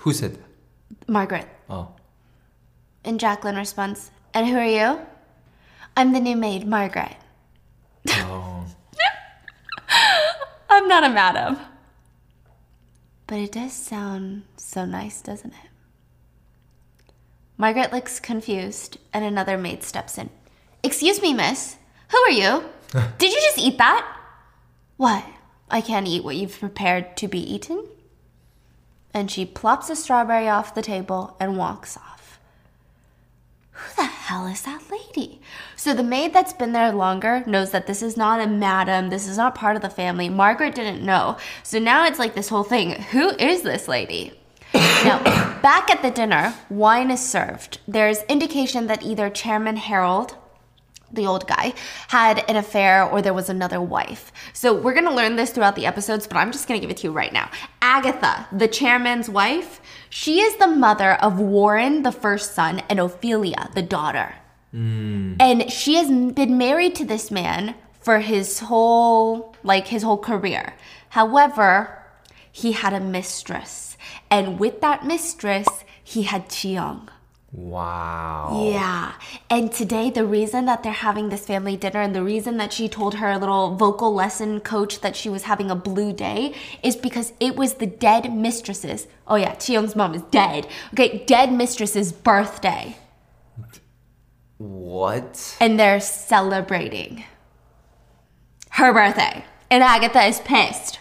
Who 0.00 0.12
said 0.12 0.34
that? 0.34 1.08
Margaret. 1.08 1.48
Oh. 1.68 1.88
And 3.04 3.18
Jacquelyn 3.18 3.56
responds, 3.56 4.10
And 4.34 4.46
who 4.46 4.56
are 4.56 4.64
you? 4.64 5.00
I'm 5.96 6.12
the 6.12 6.20
new 6.20 6.36
maid, 6.36 6.66
Margaret. 6.66 7.16
Oh. 8.08 8.66
I'm 10.68 10.88
not 10.88 11.04
a 11.04 11.08
madam. 11.08 11.58
But 13.26 13.38
it 13.38 13.52
does 13.52 13.72
sound 13.72 14.42
so 14.56 14.84
nice, 14.84 15.22
doesn't 15.22 15.52
it? 15.52 15.70
Margaret 17.56 17.92
looks 17.92 18.20
confused, 18.20 18.98
and 19.12 19.24
another 19.24 19.56
maid 19.56 19.82
steps 19.82 20.18
in. 20.18 20.28
Excuse 20.82 21.22
me, 21.22 21.32
miss. 21.32 21.76
Who 22.10 22.18
are 22.18 22.30
you? 22.30 22.64
Did 23.18 23.32
you 23.32 23.40
just 23.40 23.58
eat 23.58 23.78
that? 23.78 24.13
What? 24.96 25.24
I 25.70 25.80
can't 25.80 26.06
eat 26.06 26.24
what 26.24 26.36
you've 26.36 26.58
prepared 26.58 27.16
to 27.16 27.28
be 27.28 27.38
eaten? 27.38 27.86
And 29.12 29.30
she 29.30 29.44
plops 29.44 29.90
a 29.90 29.96
strawberry 29.96 30.48
off 30.48 30.74
the 30.74 30.82
table 30.82 31.36
and 31.40 31.56
walks 31.56 31.96
off. 31.96 32.38
Who 33.72 33.96
the 33.96 34.04
hell 34.04 34.46
is 34.46 34.62
that 34.62 34.82
lady? 34.90 35.40
So 35.74 35.94
the 35.94 36.04
maid 36.04 36.32
that's 36.32 36.52
been 36.52 36.72
there 36.72 36.92
longer 36.92 37.42
knows 37.46 37.72
that 37.72 37.88
this 37.88 38.02
is 38.02 38.16
not 38.16 38.40
a 38.40 38.46
madam, 38.46 39.10
this 39.10 39.26
is 39.26 39.36
not 39.36 39.56
part 39.56 39.74
of 39.74 39.82
the 39.82 39.90
family. 39.90 40.28
Margaret 40.28 40.74
didn't 40.74 41.04
know. 41.04 41.36
So 41.64 41.78
now 41.80 42.06
it's 42.06 42.20
like 42.20 42.34
this 42.34 42.48
whole 42.48 42.62
thing. 42.62 42.92
Who 43.10 43.30
is 43.30 43.62
this 43.62 43.88
lady? 43.88 44.32
now, 44.74 45.22
back 45.60 45.90
at 45.90 46.02
the 46.02 46.10
dinner, 46.10 46.54
wine 46.70 47.10
is 47.10 47.24
served. 47.24 47.80
There's 47.86 48.22
indication 48.24 48.86
that 48.86 49.02
either 49.02 49.28
Chairman 49.28 49.76
Harold 49.76 50.36
the 51.14 51.26
old 51.26 51.46
guy, 51.46 51.74
had 52.08 52.44
an 52.48 52.56
affair 52.56 53.04
or 53.04 53.22
there 53.22 53.34
was 53.34 53.48
another 53.48 53.80
wife. 53.80 54.32
So 54.52 54.74
we're 54.74 54.94
gonna 54.94 55.14
learn 55.14 55.36
this 55.36 55.50
throughout 55.50 55.76
the 55.76 55.86
episodes, 55.86 56.26
but 56.26 56.36
I'm 56.36 56.52
just 56.52 56.68
gonna 56.68 56.80
give 56.80 56.90
it 56.90 56.98
to 56.98 57.08
you 57.08 57.12
right 57.12 57.32
now. 57.32 57.50
Agatha, 57.82 58.46
the 58.52 58.68
chairman's 58.68 59.28
wife, 59.28 59.80
she 60.10 60.40
is 60.40 60.56
the 60.56 60.66
mother 60.66 61.12
of 61.14 61.38
Warren, 61.38 62.02
the 62.02 62.12
first 62.12 62.54
son, 62.54 62.82
and 62.88 63.00
Ophelia, 63.00 63.70
the 63.74 63.82
daughter. 63.82 64.34
Hmm. 64.72 65.34
And 65.38 65.70
she 65.70 65.94
has 65.94 66.08
been 66.08 66.58
married 66.58 66.94
to 66.96 67.04
this 67.04 67.30
man 67.30 67.74
for 68.00 68.20
his 68.20 68.58
whole 68.58 69.54
like 69.62 69.88
his 69.88 70.02
whole 70.02 70.18
career. 70.18 70.74
However, 71.10 72.02
he 72.52 72.72
had 72.72 72.92
a 72.92 73.00
mistress. 73.00 73.96
And 74.30 74.60
with 74.60 74.80
that 74.80 75.04
mistress, 75.04 75.68
he 76.02 76.22
had 76.22 76.48
Chiyoung. 76.48 77.08
Wow. 77.56 78.68
Yeah. 78.72 79.12
And 79.48 79.70
today, 79.70 80.10
the 80.10 80.26
reason 80.26 80.64
that 80.64 80.82
they're 80.82 80.92
having 80.92 81.28
this 81.28 81.46
family 81.46 81.76
dinner 81.76 82.00
and 82.00 82.12
the 82.12 82.24
reason 82.24 82.56
that 82.56 82.72
she 82.72 82.88
told 82.88 83.14
her 83.14 83.38
little 83.38 83.76
vocal 83.76 84.12
lesson 84.12 84.58
coach 84.58 85.00
that 85.02 85.14
she 85.14 85.28
was 85.28 85.44
having 85.44 85.70
a 85.70 85.76
blue 85.76 86.12
day 86.12 86.52
is 86.82 86.96
because 86.96 87.32
it 87.38 87.54
was 87.54 87.74
the 87.74 87.86
dead 87.86 88.34
mistress's. 88.34 89.06
Oh, 89.28 89.36
yeah, 89.36 89.54
Chiyoung's 89.54 89.94
mom 89.94 90.14
is 90.14 90.22
dead. 90.32 90.66
Okay, 90.92 91.24
dead 91.26 91.52
mistress's 91.52 92.12
birthday. 92.12 92.96
What? 94.58 95.56
And 95.60 95.78
they're 95.78 96.00
celebrating 96.00 97.22
her 98.70 98.92
birthday. 98.92 99.44
And 99.70 99.84
Agatha 99.84 100.24
is 100.24 100.40
pissed. 100.40 100.98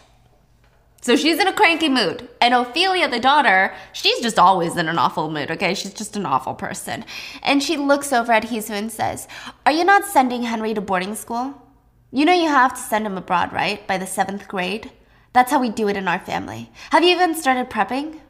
So 1.03 1.17
she's 1.17 1.37
in 1.37 1.47
a 1.47 1.53
cranky 1.53 1.89
mood. 1.89 2.29
And 2.39 2.53
Ophelia, 2.53 3.09
the 3.09 3.19
daughter, 3.19 3.73
she's 3.91 4.21
just 4.21 4.39
always 4.39 4.77
in 4.77 4.87
an 4.87 4.97
awful 4.97 5.29
mood, 5.29 5.51
okay? 5.51 5.73
She's 5.73 5.93
just 5.93 6.15
an 6.15 6.25
awful 6.25 6.53
person. 6.53 7.03
And 7.41 7.61
she 7.61 7.75
looks 7.75 8.13
over 8.13 8.31
at 8.31 8.45
Hee-Soo 8.45 8.71
and 8.73 8.89
says, 8.89 9.27
Are 9.65 9.73
you 9.73 9.83
not 9.83 10.05
sending 10.05 10.43
Henry 10.43 10.73
to 10.73 10.79
boarding 10.79 11.13
school? 11.15 11.61
You 12.09 12.23
know 12.23 12.31
you 12.31 12.47
have 12.47 12.73
to 12.75 12.79
send 12.79 13.05
him 13.05 13.17
abroad, 13.17 13.51
right? 13.51 13.85
By 13.85 13.97
the 13.97 14.07
seventh 14.07 14.47
grade? 14.47 14.93
That's 15.33 15.51
how 15.51 15.59
we 15.59 15.69
do 15.69 15.89
it 15.89 15.97
in 15.97 16.07
our 16.07 16.19
family. 16.19 16.71
Have 16.91 17.03
you 17.03 17.09
even 17.09 17.35
started 17.35 17.69
prepping? 17.69 18.21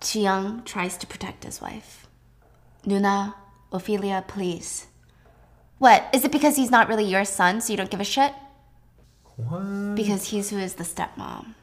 Chiyoung 0.00 0.64
tries 0.64 0.96
to 0.96 1.06
protect 1.06 1.44
his 1.44 1.60
wife. 1.60 2.08
Nuna, 2.86 3.34
Ophelia, 3.72 4.24
please. 4.26 4.86
What? 5.76 6.08
Is 6.14 6.24
it 6.24 6.32
because 6.32 6.56
he's 6.56 6.70
not 6.70 6.88
really 6.88 7.04
your 7.04 7.26
son, 7.26 7.60
so 7.60 7.74
you 7.74 7.76
don't 7.76 7.90
give 7.90 8.00
a 8.00 8.04
shit? 8.04 8.32
What? 9.36 9.96
Because 9.96 10.30
Hee-Soo 10.30 10.56
is 10.56 10.74
the 10.74 10.84
stepmom. 10.84 11.56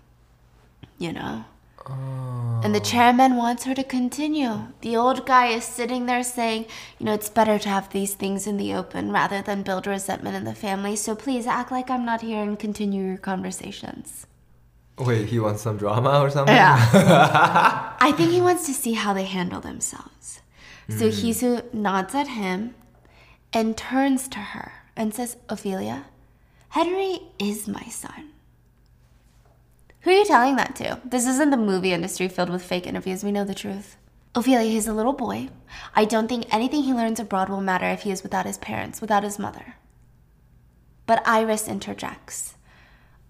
You 0.98 1.14
know? 1.14 1.46
And 1.88 2.74
the 2.74 2.80
oh. 2.80 2.84
chairman 2.84 3.36
wants 3.36 3.66
her 3.66 3.76
to 3.76 3.84
continue. 3.84 4.68
The 4.82 4.98
old 4.98 5.28
guy 5.28 5.48
is 5.48 5.64
sitting 5.64 6.08
there 6.08 6.24
saying, 6.24 6.66
you 6.98 7.06
know, 7.06 7.14
it's 7.14 7.30
better 7.30 7.60
to 7.60 7.70
have 7.70 7.92
these 7.92 8.16
things 8.16 8.48
in 8.48 8.58
the 8.58 8.74
open 8.74 9.12
rather 9.12 9.42
than 9.42 9.62
build 9.62 9.86
resentment 9.86 10.36
in 10.36 10.46
the 10.46 10.56
family, 10.56 10.96
so 10.96 11.16
please 11.16 11.46
act 11.46 11.72
like 11.72 11.92
I'm 11.92 12.06
not 12.06 12.22
here 12.22 12.42
and 12.42 12.58
continue 12.58 13.06
your 13.06 13.18
conversations. 13.18 14.26
Wait, 14.98 15.28
he 15.28 15.40
wants 15.40 15.62
some 15.62 15.78
drama 15.78 16.22
or 16.22 16.30
something? 16.30 16.56
Yeah. 16.56 16.78
I 18.00 18.12
think 18.14 18.32
he 18.32 18.42
wants 18.42 18.66
to 18.66 18.74
see 18.74 18.94
how 18.94 19.14
they 19.14 19.26
handle 19.26 19.62
themselves. 19.62 20.42
So 20.90 21.10
hmm. 21.10 21.16
Hee-Soo 21.16 21.62
nods 21.74 22.16
at 22.16 22.30
him 22.30 22.76
and 23.54 23.78
turns 23.78 24.28
to 24.30 24.40
her 24.40 24.72
and 24.96 25.14
says, 25.14 25.38
Ophelia, 25.50 26.06
Henry 26.70 27.20
is 27.38 27.68
my 27.68 27.84
son. 27.84 28.32
Who 30.06 30.12
are 30.12 30.20
you 30.20 30.26
telling 30.26 30.56
that 30.58 30.76
to? 30.76 31.02
This 31.04 31.26
isn't 31.26 31.50
the 31.50 31.58
movie 31.58 31.92
industry 31.92 32.28
filled 32.28 32.52
with 32.52 32.62
fake 32.62 32.86
interviews. 32.86 33.24
We 33.24 33.32
know 33.32 33.44
the 33.44 33.56
truth. 33.56 33.98
Ophelia, 34.36 34.70
he's 34.70 34.88
a 34.88 34.94
little 34.94 35.14
boy. 35.14 35.50
I 35.96 36.06
don't 36.06 36.28
think 36.28 36.46
anything 36.54 36.84
he 36.84 36.94
learns 36.94 37.20
abroad 37.20 37.50
will 37.50 37.60
matter 37.60 37.88
if 37.88 38.04
he 38.04 38.12
is 38.12 38.22
without 38.22 38.46
his 38.46 38.60
parents, 38.60 39.02
without 39.02 39.24
his 39.24 39.40
mother. 39.40 39.78
But 41.08 41.28
Iris 41.28 41.68
interjects. 41.68 42.54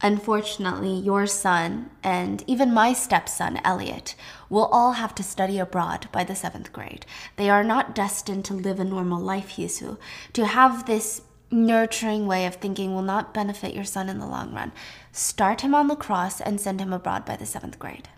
Unfortunately, 0.01 0.93
your 0.99 1.25
son 1.27 1.91
and 2.03 2.43
even 2.45 2.73
my 2.73 2.91
stepson, 2.91 3.61
Elliot, 3.63 4.15
will 4.49 4.65
all 4.65 4.91
have 4.93 5.15
to 5.15 5.23
study 5.23 5.57
abroad 5.57 6.09
by 6.11 6.25
the 6.25 6.35
seventh 6.35 6.73
grade. 6.73 7.05
They 7.37 7.49
are 7.49 7.63
not 7.63 7.95
destined 7.95 8.43
to 8.45 8.53
live 8.53 8.81
a 8.81 8.83
normal 8.83 9.21
life, 9.21 9.51
Hee-Soo. 9.51 9.97
To 10.33 10.45
have 10.45 10.87
this 10.87 11.21
nurturing 11.51 12.27
way 12.27 12.45
of 12.45 12.55
thinking 12.55 12.93
will 12.93 13.01
not 13.01 13.33
benefit 13.33 13.73
your 13.73 13.83
son 13.83 14.09
in 14.09 14.19
the 14.19 14.27
long 14.27 14.53
run. 14.53 14.71
Start 15.11 15.61
him 15.61 15.75
on 15.75 15.87
lacrosse 15.87 16.41
and 16.41 16.59
send 16.59 16.81
him 16.81 16.93
abroad 16.93 17.25
by 17.25 17.35
the 17.35 17.45
seventh 17.45 17.79
grade. 17.79 18.09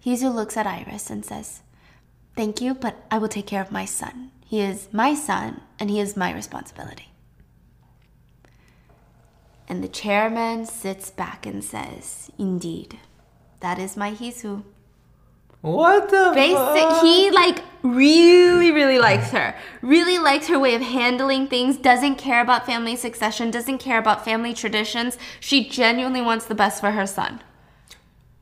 Hee-Soo 0.00 0.28
looks 0.28 0.56
at 0.56 0.66
Iris 0.66 1.10
and 1.10 1.24
says, 1.24 1.60
Thank 2.36 2.60
you, 2.60 2.74
but 2.74 3.04
I 3.10 3.18
will 3.18 3.28
take 3.28 3.46
care 3.46 3.62
of 3.62 3.72
my 3.72 3.84
son. 3.84 4.30
He 4.44 4.60
is 4.60 4.88
my 4.92 5.14
son, 5.14 5.60
and 5.78 5.90
he 5.90 6.00
is 6.00 6.16
my 6.16 6.32
responsibility. 6.32 7.08
And 9.66 9.84
the 9.84 9.88
chairman 9.88 10.64
sits 10.64 11.10
back 11.10 11.44
and 11.44 11.62
says, 11.62 12.30
Indeed, 12.38 12.98
that 13.60 13.78
is 13.78 13.96
my 13.96 14.10
Hee-Soo. 14.10 14.64
What 15.60 16.10
the 16.10 16.32
Basic, 16.34 16.56
fuck? 16.56 17.02
he 17.02 17.30
like 17.30 17.64
really, 17.82 18.70
really 18.70 18.98
likes 18.98 19.30
her. 19.30 19.54
Really 19.82 20.18
likes 20.18 20.48
her 20.48 20.58
way 20.58 20.74
of 20.74 20.82
handling 20.82 21.48
things. 21.48 21.76
Doesn't 21.76 22.16
care 22.16 22.40
about 22.40 22.64
family 22.66 22.96
succession. 22.96 23.50
Doesn't 23.50 23.78
care 23.78 23.98
about 23.98 24.24
family 24.24 24.54
traditions. 24.54 25.18
She 25.40 25.68
genuinely 25.68 26.20
wants 26.20 26.46
the 26.46 26.54
best 26.54 26.80
for 26.80 26.92
her 26.92 27.06
son. 27.06 27.42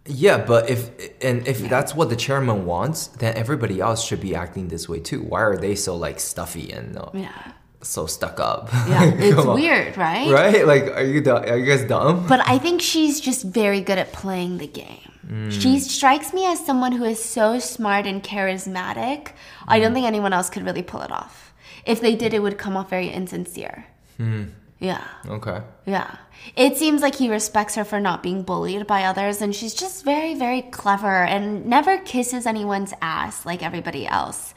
Yeah, 0.08 0.38
but 0.44 0.70
if 0.70 0.90
and 1.22 1.46
if 1.48 1.58
that's 1.68 1.94
what 1.94 2.10
the 2.10 2.16
chairman 2.16 2.64
wants, 2.64 3.08
then 3.08 3.34
everybody 3.34 3.80
else 3.80 4.04
should 4.04 4.20
be 4.20 4.34
acting 4.36 4.68
this 4.68 4.88
way 4.88 5.00
too. 5.00 5.22
Why 5.22 5.40
are 5.42 5.56
they 5.56 5.74
so 5.74 5.96
like 5.96 6.20
stuffy 6.20 6.70
and 6.70 6.96
uh, 6.96 7.10
Yeah, 7.12 7.52
so 7.86 8.06
stuck 8.06 8.40
up? 8.40 8.68
yeah, 8.72 9.04
it's 9.14 9.38
on. 9.38 9.54
weird, 9.54 9.96
right? 9.96 10.30
Right? 10.30 10.66
Like, 10.66 10.84
are 10.96 11.04
you 11.04 11.20
du- 11.20 11.50
are 11.50 11.56
you 11.56 11.66
guys 11.66 11.84
dumb? 11.84 12.26
But 12.26 12.46
I 12.46 12.58
think 12.58 12.80
she's 12.80 13.20
just 13.20 13.44
very 13.44 13.80
good 13.80 13.98
at 13.98 14.12
playing 14.12 14.58
the 14.58 14.66
game. 14.66 15.12
Mm. 15.26 15.50
She 15.50 15.78
strikes 15.80 16.32
me 16.32 16.46
as 16.46 16.64
someone 16.64 16.92
who 16.92 17.04
is 17.04 17.22
so 17.22 17.58
smart 17.58 18.06
and 18.06 18.22
charismatic. 18.22 19.32
I 19.66 19.80
don't 19.80 19.90
mm. 19.90 19.94
think 19.94 20.06
anyone 20.06 20.32
else 20.32 20.50
could 20.50 20.64
really 20.64 20.82
pull 20.82 21.02
it 21.02 21.10
off. 21.10 21.54
If 21.84 22.00
they 22.00 22.14
did, 22.16 22.34
it 22.34 22.40
would 22.40 22.58
come 22.58 22.76
off 22.76 22.90
very 22.90 23.08
insincere. 23.08 23.86
Hmm. 24.16 24.44
Yeah. 24.78 25.04
Okay. 25.26 25.62
Yeah. 25.86 26.16
It 26.54 26.76
seems 26.76 27.00
like 27.00 27.14
he 27.14 27.30
respects 27.30 27.74
her 27.76 27.84
for 27.84 27.98
not 27.98 28.22
being 28.22 28.42
bullied 28.42 28.86
by 28.86 29.04
others, 29.04 29.40
and 29.40 29.54
she's 29.54 29.74
just 29.74 30.04
very, 30.04 30.34
very 30.34 30.62
clever 30.62 31.24
and 31.24 31.66
never 31.66 31.98
kisses 31.98 32.46
anyone's 32.46 32.92
ass 33.00 33.46
like 33.46 33.62
everybody 33.62 34.06
else. 34.06 34.54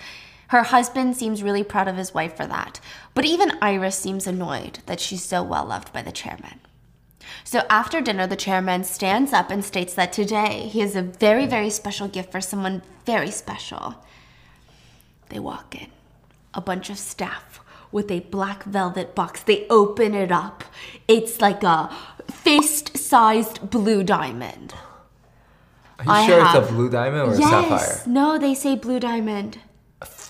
Her 0.49 0.63
husband 0.63 1.15
seems 1.15 1.43
really 1.43 1.63
proud 1.63 1.87
of 1.87 1.95
his 1.95 2.13
wife 2.13 2.35
for 2.35 2.47
that, 2.47 2.79
but 3.13 3.23
even 3.23 3.59
Iris 3.61 3.95
seems 3.95 4.25
annoyed 4.25 4.79
that 4.87 4.99
she's 4.99 5.23
so 5.23 5.43
well 5.43 5.65
loved 5.65 5.93
by 5.93 6.01
the 6.01 6.11
chairman. 6.11 6.59
So 7.43 7.67
after 7.69 8.01
dinner, 8.01 8.25
the 8.25 8.35
chairman 8.35 8.83
stands 8.83 9.31
up 9.31 9.51
and 9.51 9.63
states 9.63 9.93
that 9.93 10.11
today 10.11 10.67
he 10.71 10.79
has 10.79 10.95
a 10.95 11.03
very, 11.03 11.45
very 11.45 11.69
special 11.69 12.07
gift 12.07 12.31
for 12.31 12.41
someone 12.41 12.81
very 13.05 13.29
special. 13.29 14.03
They 15.29 15.37
walk 15.37 15.79
in, 15.79 15.89
a 16.55 16.61
bunch 16.61 16.89
of 16.89 16.97
staff 16.97 17.59
with 17.91 18.09
a 18.09 18.21
black 18.21 18.63
velvet 18.63 19.13
box. 19.13 19.43
They 19.43 19.67
open 19.69 20.15
it 20.15 20.31
up. 20.31 20.63
It's 21.07 21.41
like 21.41 21.61
a 21.61 21.95
fist 22.31 22.97
sized 22.97 23.69
blue 23.69 24.03
diamond. 24.03 24.73
Are 25.99 26.05
you 26.05 26.11
I 26.11 26.25
sure 26.25 26.41
it's 26.43 26.69
a 26.69 26.73
blue 26.73 26.89
diamond 26.89 27.21
or 27.29 27.33
a 27.35 27.37
yes. 27.37 27.49
sapphire? 27.49 28.03
No, 28.07 28.39
they 28.39 28.55
say 28.55 28.75
blue 28.75 28.99
diamond. 28.99 29.59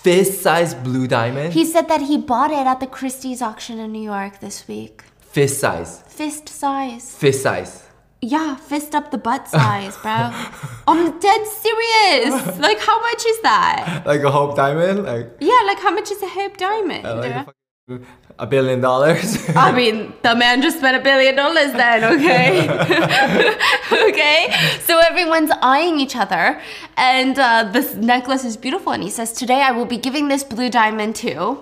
Fist 0.02 0.40
size 0.42 0.74
blue 0.74 1.06
diamond? 1.06 1.52
He 1.52 1.64
said 1.66 1.88
that 1.88 2.00
he 2.00 2.16
bought 2.16 2.50
it 2.50 2.66
at 2.66 2.80
the 2.80 2.86
Christie's 2.86 3.42
auction 3.42 3.78
in 3.78 3.92
New 3.92 4.02
York 4.02 4.40
this 4.40 4.66
week. 4.66 5.04
Fist 5.20 5.60
size. 5.60 6.02
Fist 6.08 6.48
size. 6.48 7.14
Fist 7.14 7.42
size. 7.42 7.84
Yeah, 8.22 8.56
fist 8.56 8.94
up 8.94 9.10
the 9.10 9.18
butt 9.18 9.46
size, 9.48 9.96
bro. 9.98 10.30
I'm 10.88 11.18
dead 11.18 11.46
serious. 11.46 12.58
Like, 12.58 12.78
how 12.80 12.98
much 13.00 13.24
is 13.26 13.40
that? 13.42 14.02
Like 14.06 14.22
a 14.22 14.30
hope 14.30 14.56
diamond? 14.56 15.04
Like, 15.04 15.32
Yeah, 15.40 15.60
like, 15.66 15.78
how 15.80 15.90
much 15.90 16.10
is 16.10 16.22
a 16.22 16.28
hope 16.28 16.56
diamond? 16.56 17.04
like 17.04 17.46
a, 18.38 18.46
billion 18.46 18.80
dollars? 18.80 19.38
I 19.56 19.72
mean, 19.72 20.12
the 20.22 20.34
man 20.34 20.62
just 20.62 20.78
spent 20.78 20.96
a 20.96 21.00
billion 21.00 21.34
dollars 21.36 21.72
then, 21.72 22.04
okay? 22.04 22.68
okay? 24.08 24.54
So 24.80 24.98
everyone's 24.98 25.50
eyeing 25.62 26.00
each 26.00 26.16
other, 26.16 26.60
and 26.96 27.38
uh, 27.38 27.70
this 27.72 27.94
necklace 27.94 28.44
is 28.44 28.56
beautiful. 28.56 28.92
And 28.92 29.02
he 29.02 29.10
says, 29.10 29.32
Today 29.32 29.62
I 29.62 29.72
will 29.72 29.86
be 29.86 29.96
giving 29.98 30.28
this 30.28 30.44
blue 30.44 30.70
diamond 30.70 31.16
to. 31.16 31.58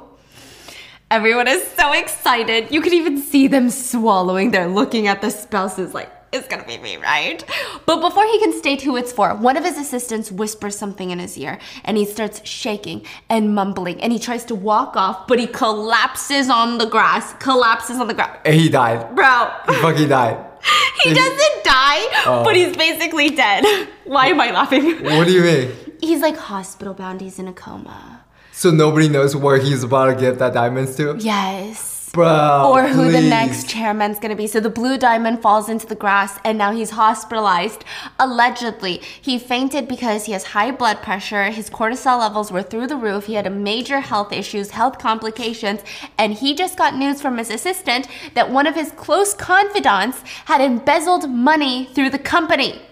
Everyone 1.11 1.49
is 1.49 1.66
so 1.68 1.93
excited. 1.93 2.70
You 2.70 2.83
can 2.83 2.93
even 2.93 3.18
see 3.18 3.47
them 3.47 3.70
swallowing. 3.70 4.51
They're 4.51 4.68
looking 4.68 5.07
at 5.07 5.22
the 5.22 5.31
spouses 5.31 5.95
like, 5.95 6.12
it's 6.33 6.47
gonna 6.49 6.64
be 6.66 6.79
me, 6.79 6.97
right? 6.97 7.43
But 7.87 8.01
before 8.01 8.24
he 8.24 8.39
can 8.39 8.53
state 8.53 8.83
who 8.83 8.97
it's 8.97 9.12
for, 9.12 9.35
one 9.35 9.57
of 9.57 9.64
his 9.64 9.79
assistants 9.79 10.31
whispers 10.31 10.76
something 10.76 11.11
in 11.11 11.18
his 11.18 11.37
ear 11.39 11.59
and 11.85 11.97
he 11.97 12.05
starts 12.05 12.47
shaking 12.47 13.05
and 13.29 13.55
mumbling 13.55 14.01
and 14.03 14.12
he 14.12 14.18
tries 14.18 14.45
to 14.47 14.55
walk 14.55 14.97
off, 14.97 15.26
but 15.26 15.39
he 15.39 15.47
collapses 15.47 16.51
on 16.51 16.79
the 16.79 16.87
grass, 16.87 17.33
collapses 17.35 17.99
on 17.99 18.09
the 18.09 18.14
ground. 18.14 18.39
and 18.45 18.55
he 18.55 18.68
died. 18.68 19.14
Bro, 19.14 19.51
He 19.68 19.74
fucking 19.76 20.09
died. 20.09 20.45
he 21.03 21.14
doesn't 21.14 21.64
die, 21.64 22.24
oh. 22.26 22.43
but 22.45 22.57
he's 22.57 22.76
basically 22.76 23.31
dead. 23.31 23.64
Why 24.05 24.26
am 24.26 24.41
I 24.41 24.51
laughing? 24.51 25.03
What 25.05 25.26
do 25.26 25.33
you 25.33 25.43
mean? 25.43 25.72
He's 26.01 26.20
like 26.20 26.37
hospital 26.37 26.95
bound, 26.95 27.20
he's 27.20 27.39
in 27.39 27.49
a 27.49 27.53
coma. 27.53 28.24
So 28.53 28.70
nobody 28.70 29.09
knows 29.09 29.35
where 29.37 29.59
he's 29.59 29.83
about 29.85 30.07
to 30.07 30.14
get 30.20 30.39
that 30.41 30.53
diamonds 30.53 30.97
to? 30.97 31.16
Yes. 31.18 31.98
Bro. 32.13 32.71
or 32.73 32.89
who 32.89 33.11
the 33.11 33.21
next 33.21 33.69
chairman's 33.69 34.19
gonna 34.19 34.37
be. 34.37 34.47
So 34.47 34.61
the 34.61 34.71
blue 34.71 34.99
diamond 34.99 35.43
falls 35.43 35.69
into 35.69 35.87
the 35.87 35.95
grass 35.95 36.39
and 36.45 36.59
now 36.59 36.73
he's 36.73 36.91
hospitalized. 36.91 37.85
Allegedly, 38.19 39.01
he 39.21 39.39
fainted 39.39 39.89
because 39.89 40.27
he 40.27 40.33
has 40.33 40.45
high 40.45 40.71
blood 40.71 41.03
pressure, 41.03 41.51
his 41.51 41.71
cortisol 41.71 42.19
levels 42.19 42.51
were 42.51 42.63
through 42.63 42.87
the 42.87 42.97
roof, 42.97 43.27
he 43.27 43.35
had 43.35 43.47
a 43.47 43.51
major 43.51 44.01
health 44.01 44.33
issues, 44.33 44.71
health 44.71 44.99
complications, 44.99 45.81
and 46.17 46.35
he 46.35 46.55
just 46.55 46.77
got 46.77 46.97
news 46.97 47.21
from 47.21 47.39
his 47.39 47.51
assistant 47.51 48.09
that 48.35 48.51
one 48.51 48.67
of 48.67 48.75
his 48.75 48.91
close 48.93 49.35
confidants 49.35 50.23
had 50.47 50.61
embezzled 50.61 51.29
money 51.31 51.87
through 51.95 52.11
the 52.11 52.19
company. 52.19 52.83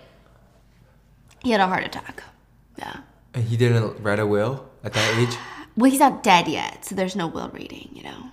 He 1.42 1.50
had 1.50 1.60
a 1.60 1.66
heart 1.66 1.84
attack. 1.84 2.22
Yeah. 2.78 2.98
And 3.34 3.44
he 3.44 3.56
didn't 3.56 4.02
write 4.02 4.18
a 4.18 4.26
will 4.26 4.68
at 4.82 4.92
that 4.92 5.18
age? 5.18 5.36
Well, 5.76 5.90
he's 5.90 6.00
not 6.00 6.22
dead 6.22 6.48
yet, 6.48 6.84
so 6.86 6.94
there's 6.94 7.16
no 7.16 7.26
will 7.26 7.50
reading, 7.50 7.90
you 7.92 8.02
know. 8.02 8.30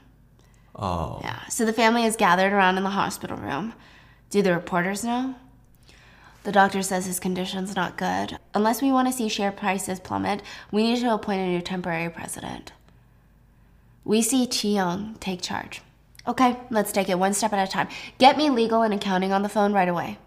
Oh. 0.75 1.19
Yeah. 1.21 1.47
So 1.47 1.65
the 1.65 1.73
family 1.73 2.05
is 2.05 2.15
gathered 2.15 2.53
around 2.53 2.77
in 2.77 2.83
the 2.83 2.89
hospital 2.89 3.37
room. 3.37 3.73
Do 4.29 4.41
the 4.41 4.53
reporters 4.53 5.03
know? 5.03 5.35
The 6.43 6.51
doctor 6.51 6.81
says 6.81 7.05
his 7.05 7.19
condition's 7.19 7.75
not 7.75 7.97
good. 7.97 8.37
Unless 8.53 8.81
we 8.81 8.91
want 8.91 9.07
to 9.07 9.13
see 9.13 9.29
share 9.29 9.51
prices 9.51 9.99
plummet, 9.99 10.41
we 10.71 10.83
need 10.83 10.99
to 10.99 11.13
appoint 11.13 11.39
a 11.41 11.47
new 11.47 11.61
temporary 11.61 12.09
president. 12.09 12.73
We 14.03 14.21
see 14.21 14.47
Chi 14.47 14.69
Young 14.69 15.15
take 15.21 15.41
charge. 15.41 15.81
Okay, 16.27 16.57
let's 16.69 16.91
take 16.91 17.09
it 17.09 17.19
one 17.19 17.33
step 17.33 17.53
at 17.53 17.67
a 17.67 17.71
time. 17.71 17.87
Get 18.17 18.37
me 18.37 18.49
legal 18.49 18.81
and 18.81 18.93
accounting 18.93 19.31
on 19.31 19.43
the 19.43 19.49
phone 19.49 19.71
right 19.71 19.87
away. 19.87 20.17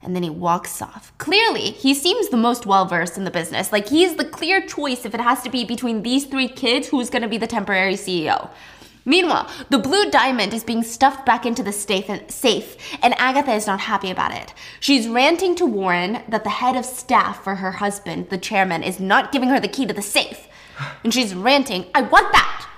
And 0.00 0.16
then 0.16 0.24
he 0.24 0.30
walks 0.30 0.82
off. 0.82 1.12
Clearly, 1.18 1.70
he 1.70 1.94
seems 1.94 2.28
the 2.28 2.36
most 2.36 2.66
well 2.66 2.86
versed 2.86 3.16
in 3.16 3.22
the 3.22 3.30
business. 3.30 3.70
Like, 3.70 3.88
he's 3.88 4.16
the 4.16 4.24
clear 4.24 4.60
choice 4.60 5.04
if 5.04 5.14
it 5.14 5.20
has 5.20 5.42
to 5.42 5.50
be 5.50 5.64
between 5.64 6.02
these 6.02 6.24
three 6.24 6.48
kids 6.48 6.88
who's 6.88 7.10
gonna 7.10 7.28
be 7.28 7.38
the 7.38 7.46
temporary 7.46 7.94
CEO. 7.94 8.50
Meanwhile, 9.04 9.50
the 9.68 9.78
blue 9.78 10.10
diamond 10.10 10.54
is 10.54 10.64
being 10.64 10.82
stuffed 10.82 11.26
back 11.26 11.44
into 11.44 11.62
the 11.62 11.72
safe, 11.72 12.76
and 13.02 13.14
Agatha 13.18 13.52
is 13.52 13.66
not 13.66 13.80
happy 13.80 14.10
about 14.10 14.32
it. 14.32 14.54
She's 14.80 15.08
ranting 15.08 15.54
to 15.56 15.66
Warren 15.66 16.22
that 16.28 16.44
the 16.44 16.50
head 16.50 16.76
of 16.76 16.84
staff 16.84 17.42
for 17.42 17.56
her 17.56 17.72
husband, 17.72 18.30
the 18.30 18.38
chairman, 18.38 18.82
is 18.82 19.00
not 19.00 19.32
giving 19.32 19.48
her 19.48 19.58
the 19.58 19.68
key 19.68 19.86
to 19.86 19.94
the 19.94 20.02
safe. 20.02 20.48
And 21.04 21.12
she's 21.12 21.34
ranting, 21.34 21.86
I 21.94 22.02
want 22.02 22.32
that! 22.32 22.68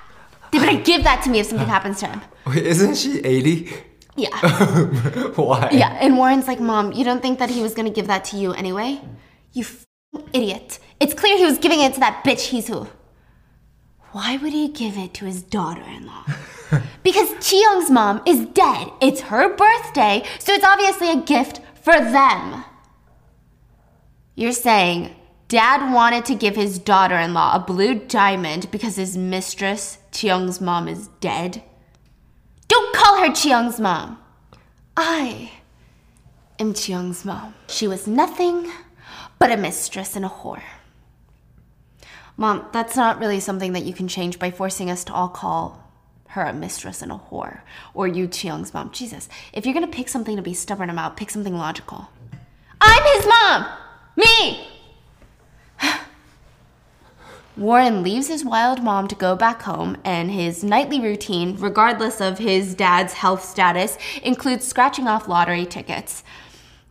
They 0.51 0.59
better 0.59 0.83
give 0.83 1.05
that 1.05 1.23
to 1.25 1.31
me 1.31 1.41
if 1.41 1.47
something 1.47 1.69
happens 1.77 2.01
to 2.01 2.07
him. 2.07 2.23
Wait, 2.47 2.65
isn't 2.67 2.97
she 2.97 3.21
80? 3.21 3.73
Yeah. 4.17 4.37
Why? 5.35 5.71
Yeah, 5.73 5.91
and 6.01 6.17
Warren's 6.17 6.47
like, 6.47 6.61
Mom, 6.61 6.93
you 6.93 7.05
don't 7.05 7.21
think 7.21 7.39
that 7.39 7.51
he 7.51 7.63
was 7.63 7.75
gonna 7.75 7.91
give 7.91 8.07
that 8.07 8.25
to 8.27 8.37
you 8.37 8.53
anyway? 8.53 9.01
You 9.53 9.65
idiot. 10.33 10.79
It's 11.01 11.15
clear 11.15 11.37
he 11.37 11.45
was 11.45 11.59
giving 11.59 11.81
it 11.81 11.95
to 11.95 12.01
that 12.01 12.23
bitch 12.25 12.49
Hee-Soo. 12.49 12.87
Why 14.15 14.37
would 14.37 14.53
he 14.53 14.69
give 14.69 14.97
it 14.97 15.13
to 15.15 15.25
his 15.25 15.43
daughter 15.43 15.83
in 15.83 16.07
law? 16.07 16.25
because 17.03 17.31
Chiyoung's 17.41 17.91
mom 17.91 18.23
is 18.25 18.47
dead. 18.47 18.93
It's 19.01 19.23
her 19.23 19.57
birthday, 19.57 20.23
so 20.39 20.53
it's 20.53 20.65
obviously 20.65 21.11
a 21.11 21.21
gift 21.21 21.61
for 21.83 21.95
them. 21.95 22.65
You're 24.37 24.53
saying 24.53 25.17
dad 25.49 25.93
wanted 25.93 26.25
to 26.27 26.37
give 26.37 26.55
his 26.55 26.79
daughter 26.79 27.19
in 27.19 27.35
law 27.35 27.57
a 27.57 27.59
blue 27.59 27.97
diamond 27.97 28.71
because 28.71 28.95
his 28.95 29.17
mistress, 29.17 29.99
Chiyoung's 30.13 30.61
mom, 30.61 30.87
is 30.87 31.09
dead? 31.19 31.65
Don't 32.69 32.95
call 32.95 33.19
her 33.19 33.31
Chiyoung's 33.31 33.81
mom. 33.81 34.21
I 34.97 35.51
am 36.61 36.73
Chiyoung's 36.73 37.25
mom. 37.25 37.55
She 37.67 37.89
was 37.89 38.07
nothing 38.07 38.71
but 39.41 39.51
a 39.51 39.57
mistress 39.57 40.15
and 40.15 40.25
a 40.25 40.29
whore. 40.29 40.63
Mom, 42.37 42.67
that's 42.73 42.97
not 42.97 43.21
really 43.21 43.41
something 43.41 43.73
that 43.73 43.85
you 43.85 43.95
can 43.95 44.09
change 44.09 44.39
by 44.39 44.51
forcing 44.51 44.91
us 44.91 45.05
to 45.05 45.13
all 45.13 45.29
call 45.29 45.85
her 46.35 46.43
a 46.43 46.53
mistress 46.53 47.01
and 47.01 47.13
a 47.13 47.21
whore. 47.31 47.61
Or 47.95 48.09
you, 48.09 48.27
Chiyoung's 48.27 48.75
mom. 48.75 48.91
Jesus, 48.91 49.29
if 49.53 49.65
you're 49.65 49.75
gonna 49.75 49.87
pick 49.87 50.09
something 50.09 50.37
to 50.37 50.43
be 50.43 50.53
stubborn 50.53 50.91
about, 50.91 51.17
pick 51.17 51.31
something 51.31 51.57
logical. 51.57 52.09
I'm 52.81 53.17
his 53.17 53.27
mom! 53.27 53.67
Me! 54.17 54.69
Warren 57.57 58.03
leaves 58.03 58.27
his 58.27 58.45
wild 58.45 58.83
mom 58.83 59.07
to 59.09 59.15
go 59.15 59.37
back 59.37 59.63
home, 59.63 59.97
and 60.05 60.33
his 60.33 60.65
nightly 60.65 60.99
routine, 61.01 61.57
regardless 61.57 62.21
of 62.21 62.39
his 62.39 62.75
dad's 62.75 63.13
health 63.13 63.45
status, 63.45 63.97
includes 64.25 64.67
scratching 64.67 65.07
off 65.07 65.29
lottery 65.29 65.65
tickets. 65.65 66.25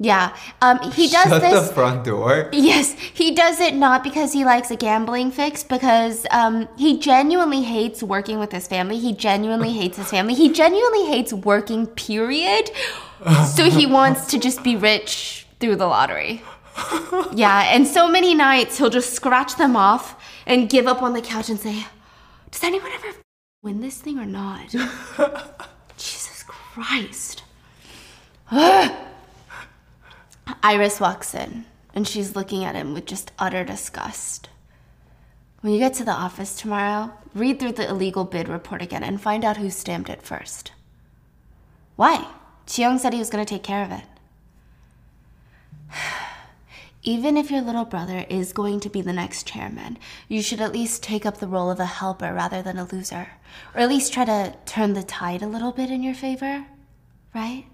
Yeah. 0.03 0.35
Um, 0.61 0.79
he 0.91 1.07
does 1.07 1.29
Shut 1.29 1.41
this. 1.41 1.69
the 1.69 1.73
front 1.73 2.03
door. 2.03 2.49
Yes, 2.51 2.91
he 2.91 3.33
does 3.33 3.61
it 3.61 3.73
not 3.73 4.03
because 4.03 4.33
he 4.33 4.43
likes 4.43 4.69
a 4.69 4.75
gambling 4.75 5.31
fix, 5.31 5.63
because 5.63 6.25
um, 6.29 6.67
he 6.77 6.99
genuinely 6.99 7.63
hates 7.63 8.03
working 8.03 8.37
with 8.37 8.51
his 8.51 8.67
family. 8.67 8.99
He 8.99 9.13
genuinely 9.13 9.71
hates 9.81 9.97
his 9.97 10.09
family. 10.09 10.33
He 10.33 10.51
genuinely 10.51 11.05
hates 11.05 11.31
working, 11.31 11.87
period. 11.87 12.69
So 13.55 13.69
he 13.69 13.85
wants 13.97 14.25
to 14.27 14.37
just 14.37 14.61
be 14.61 14.75
rich 14.75 15.47
through 15.61 15.77
the 15.77 15.87
lottery. 15.87 16.41
Yeah, 17.33 17.73
and 17.73 17.87
so 17.87 18.09
many 18.09 18.35
nights 18.35 18.79
he'll 18.79 18.89
just 18.89 19.13
scratch 19.13 19.55
them 19.55 19.77
off 19.77 20.21
and 20.45 20.69
give 20.69 20.85
up 20.85 21.01
on 21.01 21.13
the 21.13 21.21
couch 21.21 21.49
and 21.49 21.57
say, 21.57 21.85
Does 22.51 22.63
anyone 22.63 22.91
ever 22.91 23.15
win 23.61 23.79
this 23.79 23.99
thing 23.99 24.19
or 24.19 24.25
not? 24.25 24.69
Jesus 25.97 26.43
Christ. 26.45 27.43
Iris 30.61 30.99
walks 30.99 31.33
in 31.33 31.65
and 31.93 32.07
she's 32.07 32.35
looking 32.35 32.63
at 32.63 32.75
him 32.75 32.93
with 32.93 33.05
just 33.05 33.31
utter 33.39 33.63
disgust. 33.63 34.49
When 35.61 35.71
you 35.71 35.79
get 35.79 35.93
to 35.95 36.03
the 36.03 36.11
office 36.11 36.55
tomorrow, 36.55 37.13
read 37.33 37.59
through 37.59 37.73
the 37.73 37.87
illegal 37.87 38.25
bid 38.25 38.49
report 38.49 38.81
again 38.81 39.03
and 39.03 39.21
find 39.21 39.45
out 39.45 39.57
who 39.57 39.69
stamped 39.69 40.09
it 40.09 40.21
first. 40.21 40.73
Why? 41.95 42.27
Chiyoung 42.67 42.99
said 42.99 43.13
he 43.13 43.19
was 43.19 43.29
going 43.29 43.45
to 43.45 43.49
take 43.49 43.63
care 43.63 43.83
of 43.83 43.91
it. 43.91 44.03
Even 47.03 47.37
if 47.37 47.51
your 47.51 47.61
little 47.61 47.85
brother 47.85 48.25
is 48.29 48.53
going 48.53 48.79
to 48.81 48.89
be 48.89 49.01
the 49.01 49.13
next 49.13 49.45
chairman, 49.45 49.97
you 50.27 50.41
should 50.41 50.61
at 50.61 50.71
least 50.71 51.03
take 51.03 51.25
up 51.25 51.37
the 51.37 51.47
role 51.47 51.69
of 51.69 51.79
a 51.79 51.85
helper 51.85 52.33
rather 52.33 52.61
than 52.61 52.77
a 52.77 52.85
loser. 52.85 53.27
Or 53.75 53.81
at 53.81 53.89
least 53.89 54.13
try 54.13 54.25
to 54.25 54.55
turn 54.65 54.93
the 54.93 55.03
tide 55.03 55.41
a 55.41 55.47
little 55.47 55.71
bit 55.71 55.91
in 55.91 56.01
your 56.03 56.13
favor, 56.13 56.65
right? 57.35 57.65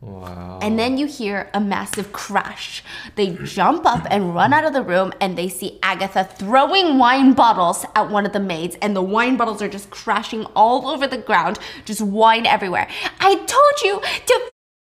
Wow. 0.00 0.58
And 0.60 0.78
then 0.78 0.98
you 0.98 1.06
hear 1.06 1.50
a 1.54 1.60
massive 1.60 2.12
crash. 2.12 2.84
They 3.14 3.30
jump 3.44 3.86
up 3.86 4.06
and 4.10 4.34
run 4.34 4.52
out 4.52 4.64
of 4.64 4.72
the 4.72 4.82
room, 4.82 5.12
and 5.20 5.36
they 5.36 5.48
see 5.48 5.78
Agatha 5.82 6.24
throwing 6.24 6.98
wine 6.98 7.32
bottles 7.32 7.86
at 7.94 8.10
one 8.10 8.26
of 8.26 8.32
the 8.32 8.40
maids, 8.40 8.76
and 8.82 8.94
the 8.94 9.02
wine 9.02 9.36
bottles 9.36 9.62
are 9.62 9.68
just 9.68 9.90
crashing 9.90 10.44
all 10.54 10.86
over 10.88 11.06
the 11.06 11.18
ground, 11.18 11.58
just 11.84 12.02
wine 12.02 12.46
everywhere. 12.46 12.88
I 13.20 13.36
told 13.36 13.82
you 13.82 14.00
to 14.00 14.50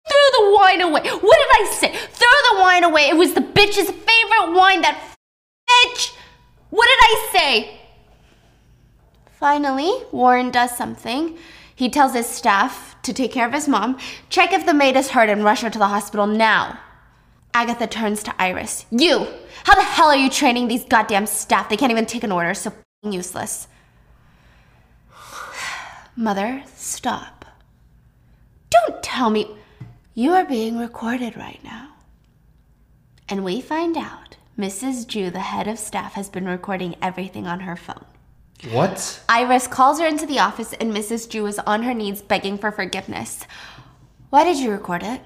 throw 0.09 0.27
the 0.33 0.57
wine 0.57 0.81
away. 0.81 1.09
What 1.09 1.39
did 1.39 1.53
I 1.53 1.77
say? 1.79 1.93
Throw 1.93 2.57
the 2.57 2.61
wine 2.61 2.85
away. 2.85 3.03
It 3.03 3.17
was 3.17 3.35
the 3.35 3.41
bitch's 3.41 3.91
favorite 3.91 4.53
wine, 4.53 4.83
that 4.83 5.15
bitch. 5.71 6.15
What 6.71 6.87
did 6.87 6.99
I 7.01 7.29
say? 7.33 7.81
Finally, 9.31 9.93
Warren 10.11 10.51
does 10.51 10.77
something. 10.77 11.39
He 11.75 11.89
tells 11.89 12.15
his 12.15 12.27
staff 12.27 12.88
to 13.03 13.13
take 13.13 13.33
care 13.33 13.47
of 13.47 13.53
his 13.53 13.69
mom, 13.69 13.99
check 14.29 14.53
if 14.53 14.67
the 14.67 14.75
maid 14.75 14.97
is 14.97 15.11
hurt, 15.11 15.29
and 15.29 15.45
rush 15.45 15.63
her 15.63 15.71
to 15.71 15.79
the 15.79 15.89
hospital 15.89 16.27
now. 16.27 16.79
Agatha 17.55 17.87
turns 17.87 18.23
to 18.23 18.35
Iris. 18.41 18.87
You! 18.91 19.27
How 19.65 19.75
the 19.75 19.83
hell 19.83 20.09
are 20.09 20.17
you 20.17 20.31
training 20.31 20.69
these 20.69 20.85
goddamn 20.85 21.27
staff? 21.27 21.69
They 21.69 21.77
can't 21.77 21.93
even 21.93 22.07
take 22.07 22.25
an 22.25 22.33
order, 22.33 22.55
so 22.55 22.73
useless. 23.03 23.69
Mother, 26.17 26.63
stop. 26.75 27.45
Don't 28.71 29.03
tell 29.03 29.31
me. 29.31 29.57
You 30.15 30.33
are 30.33 30.45
being 30.45 30.79
recorded 30.79 31.37
right 31.37 31.61
now. 31.63 31.91
And 33.29 33.45
we 33.45 33.61
find 33.61 33.97
out 33.97 34.37
Mrs. 34.59 35.07
Joo, 35.07 35.31
the 35.31 35.39
head 35.39 35.69
of 35.69 35.79
staff, 35.79 36.15
has 36.15 36.29
been 36.29 36.47
recording 36.47 36.97
everything 37.01 37.47
on 37.47 37.61
her 37.61 37.77
phone. 37.77 38.05
What? 38.71 39.21
Iris 39.29 39.67
calls 39.67 40.01
her 40.01 40.07
into 40.07 40.27
the 40.27 40.41
office, 40.41 40.73
and 40.75 40.93
Mrs. 40.93 41.29
Joo 41.29 41.47
is 41.47 41.59
on 41.61 41.85
her 41.85 41.95
knees 41.95 42.23
begging 42.23 42.59
for 42.59 42.73
forgiveness. 42.73 43.45
Why 44.31 44.45
did 44.45 44.59
you 44.59 44.71
record 44.71 45.03
it? 45.03 45.21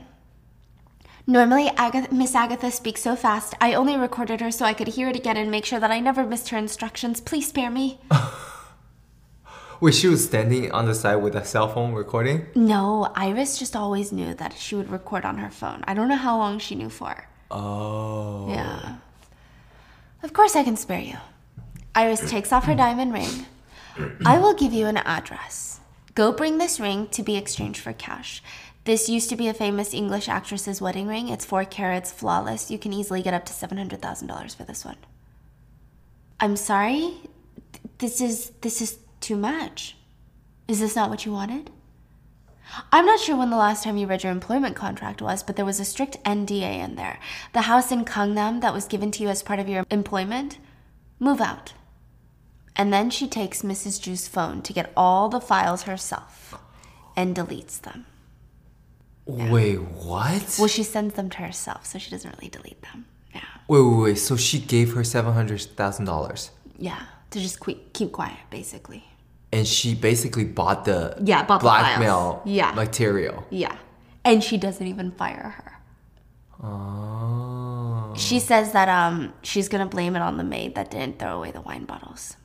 Normally, 1.27 1.69
Agatha, 1.77 2.13
Miss 2.13 2.35
Agatha 2.35 2.71
speaks 2.71 3.01
so 3.01 3.17
fast. 3.17 3.55
I 3.61 3.75
only 3.75 3.97
recorded 3.97 4.41
her 4.41 4.51
so 4.51 4.65
I 4.65 4.75
could 4.75 4.89
hear 4.89 5.09
it 5.09 5.17
again 5.17 5.37
and 5.37 5.51
make 5.51 5.65
sure 5.65 5.81
that 5.81 5.91
I 5.91 6.01
never 6.01 6.27
missed 6.27 6.49
her 6.51 6.59
instructions. 6.59 7.21
Please 7.21 7.49
spare 7.49 7.71
me. 7.71 8.01
Wait, 9.81 9.95
she 9.95 10.09
was 10.09 10.25
standing 10.25 10.71
on 10.71 10.87
the 10.87 10.95
side 10.95 11.17
with 11.17 11.35
a 11.35 11.45
cell 11.45 11.69
phone 11.69 11.93
recording? 11.93 12.47
no, 12.55 13.11
Iris 13.17 13.59
just 13.59 13.75
always 13.75 14.13
knew 14.13 14.35
that 14.35 14.57
she 14.57 14.75
would 14.77 14.91
record 14.91 15.25
on 15.25 15.39
her 15.39 15.51
phone. 15.51 15.83
I 15.89 15.95
don't 15.95 16.09
know 16.09 16.17
how 16.17 16.37
long 16.39 16.59
she 16.59 16.75
knew 16.75 16.89
for. 16.89 17.27
Oh. 17.51 18.49
Yeah. 18.49 18.97
Of 20.23 20.33
course, 20.33 20.55
I 20.55 20.63
can 20.63 20.77
spare 20.77 21.01
you. 21.01 21.17
Iris 21.95 22.31
takes 22.31 22.53
off 22.53 22.65
her 22.65 22.75
diamond 22.75 23.13
ring. 23.13 23.47
I 24.25 24.39
will 24.39 24.55
give 24.55 24.73
you 24.73 24.87
an 24.87 24.97
address. 24.97 25.81
Go 26.15 26.33
bring 26.33 26.59
this 26.59 26.81
ring 26.81 27.09
to 27.09 27.23
be 27.23 27.37
exchanged 27.37 27.81
for 27.81 27.93
cash. 27.93 28.43
This 28.85 29.09
used 29.09 29.29
to 29.29 29.37
be 29.37 29.49
a 29.49 29.55
famous 29.55 29.95
English 29.95 30.29
actress's 30.29 30.81
wedding 30.81 31.07
ring. 31.07 31.29
It's 31.29 31.45
four 31.45 31.65
carats, 31.65 32.11
flawless. 32.11 32.71
You 32.71 32.79
can 32.79 32.93
easily 32.93 33.23
get 33.23 33.35
up 33.35 33.45
to 33.45 33.53
$700,000 33.53 34.57
for 34.57 34.65
this 34.65 34.85
one. 34.85 34.97
I'm 36.41 36.57
sorry? 36.57 37.15
This 37.99 38.21
is 38.21 38.51
this 38.63 38.83
is 38.83 38.99
too 39.21 39.37
much. 39.37 39.97
Is 40.67 40.81
this 40.81 40.97
not 40.97 41.11
what 41.11 41.25
you 41.25 41.33
wanted? 41.33 41.71
I'm 42.91 43.07
not 43.07 43.21
sure 43.21 43.37
when 43.37 43.51
the 43.51 43.57
last 43.57 43.85
time 43.85 43.97
you 43.97 44.07
read 44.07 44.23
your 44.23 44.33
employment 44.33 44.75
contract 44.75 45.23
was, 45.23 45.43
but 45.43 45.57
there 45.57 45.65
was 45.65 45.79
a 45.79 45.85
strict 45.85 46.23
NDA 46.25 46.83
in 46.83 46.97
there. 46.97 47.21
The 47.53 47.63
house 47.63 47.93
in 47.93 48.05
Gangnam 48.05 48.61
that 48.63 48.73
was 48.73 48.87
given 48.87 49.11
to 49.13 49.23
you 49.23 49.29
as 49.29 49.43
part 49.43 49.61
of 49.61 49.69
your 49.69 49.85
employment, 49.91 50.59
move 51.21 51.41
out. 51.41 51.75
And 52.77 52.93
then 52.93 53.11
she 53.11 53.29
takes 53.29 53.63
Mrs. 53.63 54.01
Joo's 54.01 54.29
phone 54.29 54.63
to 54.63 54.73
get 54.73 54.93
all 54.97 55.29
the 55.29 55.41
files 55.41 55.83
herself 55.83 56.55
and 57.17 57.37
deletes 57.37 57.81
them. 57.81 58.07
Wait, 59.27 59.77
what? 59.77 60.57
Well, 60.59 60.69
she 60.69 60.83
sends 60.83 61.15
them 61.15 61.31
to 61.31 61.39
herself, 61.39 61.87
so 61.87 61.99
she 61.99 62.11
doesn't 62.11 62.35
really 62.37 62.49
delete 62.49 62.81
them. 62.83 63.05
Yeah. 63.35 63.43
Wait, 63.69 63.81
wait, 63.83 64.03
wait. 64.03 64.19
So 64.19 64.37
she 64.37 64.59
gave 64.59 64.95
her 64.95 65.05
seven 65.05 65.33
hundred 65.33 65.61
thousand 65.77 66.07
dollars, 66.07 66.51
Yeah. 66.79 66.99
To 67.31 67.41
just 67.41 67.65
keep, 67.65 67.93
keep 67.93 68.13
quiet, 68.13 68.37
basically. 68.51 69.05
and 69.53 69.67
she 69.67 69.95
basically 69.95 70.45
bought 70.45 70.85
the 70.87 71.15
Yeah, 71.23 71.45
bought 71.45 71.61
the 71.61 71.65
blackmail 71.65 72.43
Yeah. 72.45 72.73
material. 72.73 73.45
Yeah. 73.51 73.77
And 74.25 74.43
she 74.43 74.57
doesn't 74.57 74.87
even 74.87 75.13
fire 75.13 75.55
her. 75.59 75.79
Oh. 76.63 78.15
She 78.17 78.39
says 78.41 78.73
that 78.73 78.89
um 78.89 79.33
she's 79.43 79.69
gonna 79.69 79.87
blame 79.87 80.17
it 80.17 80.23
on 80.23 80.37
the 80.37 80.45
maid 80.45 80.75
that 80.75 80.91
didn't 80.91 81.19
throw 81.19 81.37
away 81.37 81.51
the 81.53 81.61
wine 81.61 81.85
bottles. 81.85 82.37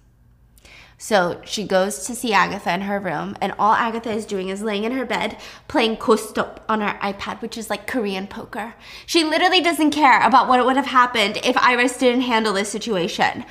So 0.98 1.40
she 1.46 1.64
goes 1.64 2.06
to 2.06 2.16
see 2.16 2.34
Agatha 2.34 2.74
in 2.74 2.82
her 2.82 3.00
room, 3.00 3.38
and 3.40 3.54
all 3.60 3.74
Agatha 3.74 4.12
is 4.12 4.26
doing 4.26 4.50
is 4.50 4.64
laying 4.64 4.84
in 4.84 4.94
her 4.94 5.06
bed 5.06 5.38
playing 5.68 5.98
Go-Stop 6.00 6.66
on 6.68 6.82
her 6.82 6.98
iPad, 7.02 7.42
which 7.42 7.58
is 7.58 7.70
like 7.70 7.86
Korean 7.86 8.26
poker. 8.26 8.74
She 9.06 9.24
literally 9.24 9.62
doesn't 9.62 9.92
care 9.92 10.26
about 10.26 10.48
what 10.48 10.66
would 10.66 10.76
have 10.76 10.88
happened 10.88 11.38
if 11.44 11.56
Iris 11.58 11.98
didn't 11.98 12.22
handle 12.22 12.54
this 12.54 12.70
situation. 12.70 13.46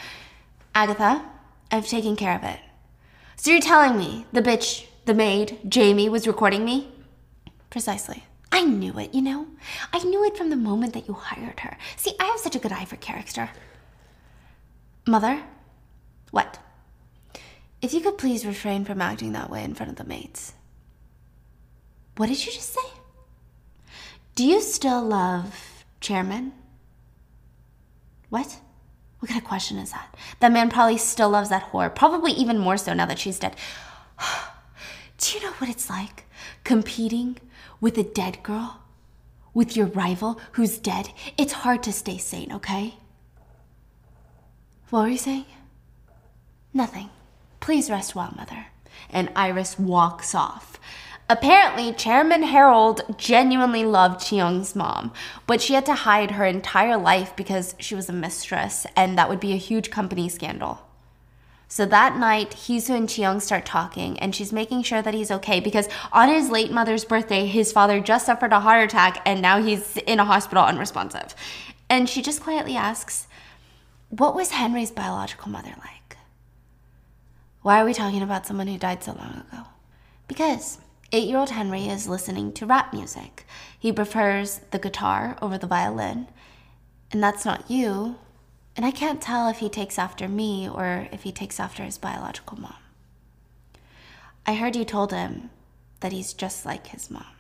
Agatha, 0.75 1.25
I've 1.71 1.87
taken 1.87 2.17
care 2.17 2.35
of 2.35 2.43
it. 2.43 2.59
So 3.37 3.53
you're 3.53 3.61
telling 3.61 3.97
me 3.97 4.27
the 4.33 4.43
bitch, 4.43 4.87
the 5.05 5.15
maid, 5.15 5.59
Jamie 5.69 6.09
was 6.09 6.27
recording 6.27 6.65
me? 6.65 6.89
Precisely. 7.71 8.25
I 8.51 8.65
knew 8.65 8.99
it, 8.99 9.15
you 9.15 9.23
know? 9.23 9.47
I 9.93 9.99
knew 10.01 10.25
it 10.25 10.37
from 10.37 10.51
the 10.51 10.57
moment 10.57 10.95
that 10.95 11.07
you 11.07 11.15
hired 11.15 11.61
her. 11.61 11.77
See, 11.97 12.15
I 12.19 12.25
have 12.25 12.41
such 12.41 12.57
a 12.57 12.59
good 12.59 12.73
eye 12.73 12.87
for 12.87 12.97
character. 12.97 13.51
Mother? 15.07 15.45
What? 16.33 16.59
If 17.87 17.95
you 17.95 18.01
could 18.01 18.19
please 18.19 18.45
refrain 18.45 18.85
from 18.85 19.01
acting 19.01 19.31
that 19.35 19.49
way 19.49 19.63
in 19.63 19.73
front 19.75 19.91
of 19.91 19.97
the 19.97 20.03
mates. 20.03 20.55
What 22.17 22.27
did 22.27 22.45
you 22.45 22.51
just 22.51 22.73
say? 22.73 22.89
Do 24.35 24.45
you 24.45 24.61
still 24.61 25.01
love 25.01 25.85
Chairman? 26.01 26.53
What? 28.29 28.59
What 29.21 29.29
kind 29.29 29.41
of 29.41 29.47
question 29.47 29.79
is 29.79 29.93
that? 29.93 30.17
That 30.41 30.51
man 30.51 30.69
probably 30.69 30.99
still 30.99 31.31
loves 31.31 31.49
that 31.51 31.71
whore, 31.71 31.95
probably 31.95 32.33
even 32.33 32.59
more 32.59 32.77
so 32.77 32.93
now 32.93 33.07
that 33.07 33.21
she's 33.21 33.39
dead. 33.39 33.55
Do 35.19 35.39
you 35.39 35.45
know 35.45 35.53
what 35.53 35.71
it's 35.71 35.89
like 35.89 36.25
competing 36.65 37.39
with 37.81 37.97
a 37.99 38.03
dead 38.03 38.43
girl? 38.43 38.83
With 39.55 39.77
your 39.77 39.87
rival 39.87 40.41
who's 40.55 40.77
dead? 40.77 41.11
It's 41.39 41.53
hard 41.53 41.85
to 41.85 41.93
stay 41.93 42.19
sane, 42.19 42.53
okay? 42.53 42.95
What 44.91 45.03
were 45.03 45.09
you 45.09 45.19
saying? 45.19 45.47
Nothing. 46.75 47.11
Please 47.61 47.91
rest 47.91 48.15
well, 48.15 48.33
Mother. 48.37 48.67
And 49.11 49.31
Iris 49.37 49.79
walks 49.79 50.35
off. 50.35 50.79
Apparently, 51.29 51.93
Chairman 51.93 52.45
Harold 52.45 53.01
genuinely 53.19 53.85
loved 53.85 54.21
Chiyoung's 54.21 54.77
mom, 54.77 55.13
but 55.49 55.61
she 55.61 55.75
had 55.75 55.85
to 55.87 55.95
hide 55.95 56.33
her 56.33 56.45
entire 56.45 56.97
life 56.97 57.35
because 57.35 57.75
she 57.81 57.97
was 57.97 58.09
a 58.09 58.13
mistress, 58.13 58.87
and 58.95 59.19
that 59.19 59.29
would 59.29 59.41
be 59.41 59.53
a 59.53 59.57
huge 59.57 59.91
company 59.91 60.29
scandal. 60.29 60.87
So 61.69 61.85
that 61.87 62.17
night, 62.17 62.55
Hee-Soo 62.55 62.95
and 62.95 63.09
Chiyoung 63.09 63.43
start 63.43 63.67
talking, 63.67 64.17
and 64.21 64.37
she's 64.37 64.53
making 64.53 64.85
sure 64.85 65.03
that 65.03 65.15
he's 65.15 65.33
okay 65.33 65.59
because 65.59 65.89
on 66.13 66.29
his 66.29 66.49
late 66.49 66.71
mother's 66.71 67.05
birthday, 67.05 67.47
his 67.47 67.73
father 67.73 67.99
just 67.99 68.27
suffered 68.27 68.53
a 68.53 68.61
heart 68.61 68.85
attack 68.85 69.21
and 69.27 69.43
now 69.43 69.61
he's 69.61 69.97
in 69.97 70.21
a 70.21 70.25
hospital 70.25 70.63
unresponsive. 70.63 71.35
And 71.91 72.09
she 72.09 72.23
just 72.23 72.41
quietly 72.41 72.77
asks, 72.77 73.27
What 74.11 74.37
was 74.37 74.51
Henry's 74.51 74.93
biological 74.93 75.51
mother 75.51 75.75
like? 75.79 75.96
Why 77.67 77.83
are 77.83 77.85
we 77.85 77.95
talking 77.95 78.23
about 78.23 78.47
someone 78.47 78.69
who 78.69 78.79
died 78.79 79.03
so 79.03 79.11
long 79.11 79.43
ago? 79.51 79.65
Because 80.29 80.79
Eight 81.11 81.27
year 81.27 81.37
old 81.37 81.51
Henry 81.51 81.89
is 81.89 82.07
listening 82.07 82.53
to 82.53 82.65
rap 82.65 82.93
music. 82.93 83.45
He 83.77 83.91
prefers 83.91 84.61
the 84.71 84.79
guitar 84.79 85.37
over 85.43 85.59
the 85.59 85.67
violin. 85.67 86.29
And 87.11 87.21
that's 87.21 87.45
not 87.45 87.69
you. 87.69 88.21
And 88.77 88.87
I 88.87 88.93
can't 88.93 89.21
tell 89.21 89.49
if 89.49 89.59
he 89.59 89.69
takes 89.69 89.99
after 89.99 90.29
me 90.29 90.69
or 90.69 91.09
if 91.11 91.25
he 91.25 91.33
takes 91.33 91.59
after 91.59 91.83
his 91.83 91.99
biological 91.99 92.57
mom. 92.61 92.77
I 94.47 94.55
heard 94.55 94.77
you 94.77 94.85
told 94.85 95.11
him 95.11 95.51
that 95.99 96.13
he's 96.13 96.35
just 96.35 96.65
like 96.65 96.87
his 96.87 97.11
mom. 97.11 97.35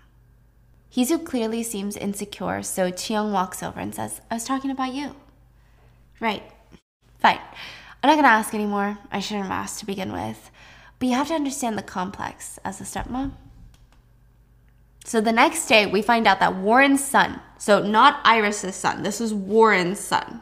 Hee-Soo 0.91 1.21
clearly 1.21 1.63
seems 1.63 1.97
insecure, 1.97 2.65
so 2.65 2.91
Chiyoung 2.91 3.31
walks 3.31 3.63
over 3.63 3.79
and 3.79 3.95
says, 3.95 4.21
I 4.29 4.35
was 4.35 4.45
talking 4.45 4.73
about 4.73 4.93
you. 4.93 5.15
Right. 6.19 6.43
Fine. 7.21 7.39
I'm 8.07 8.17
not 8.17 8.23
gonna 8.23 8.35
ask 8.37 8.55
anymore. 8.55 8.99
I 9.11 9.19
shouldn't 9.19 9.47
have 9.47 9.65
asked 9.65 9.81
to 9.81 9.85
begin 9.85 10.13
with. 10.13 10.53
But 11.01 11.09
you 11.09 11.15
have 11.17 11.27
to 11.27 11.35
understand 11.35 11.77
the 11.77 11.83
complex 11.83 12.57
as 12.65 12.81
a 12.81 12.85
stepmom. 12.85 13.33
So 15.05 15.21
the 15.21 15.33
next 15.33 15.67
day, 15.67 15.87
we 15.87 16.03
find 16.03 16.29
out 16.29 16.39
that 16.39 16.55
Warren's 16.55 17.03
son, 17.03 17.41
so 17.59 17.83
not 17.83 18.21
Iris's 18.23 18.77
son, 18.77 19.03
this 19.03 19.21
is 19.21 19.35
Warren's 19.35 19.99
son. 19.99 20.41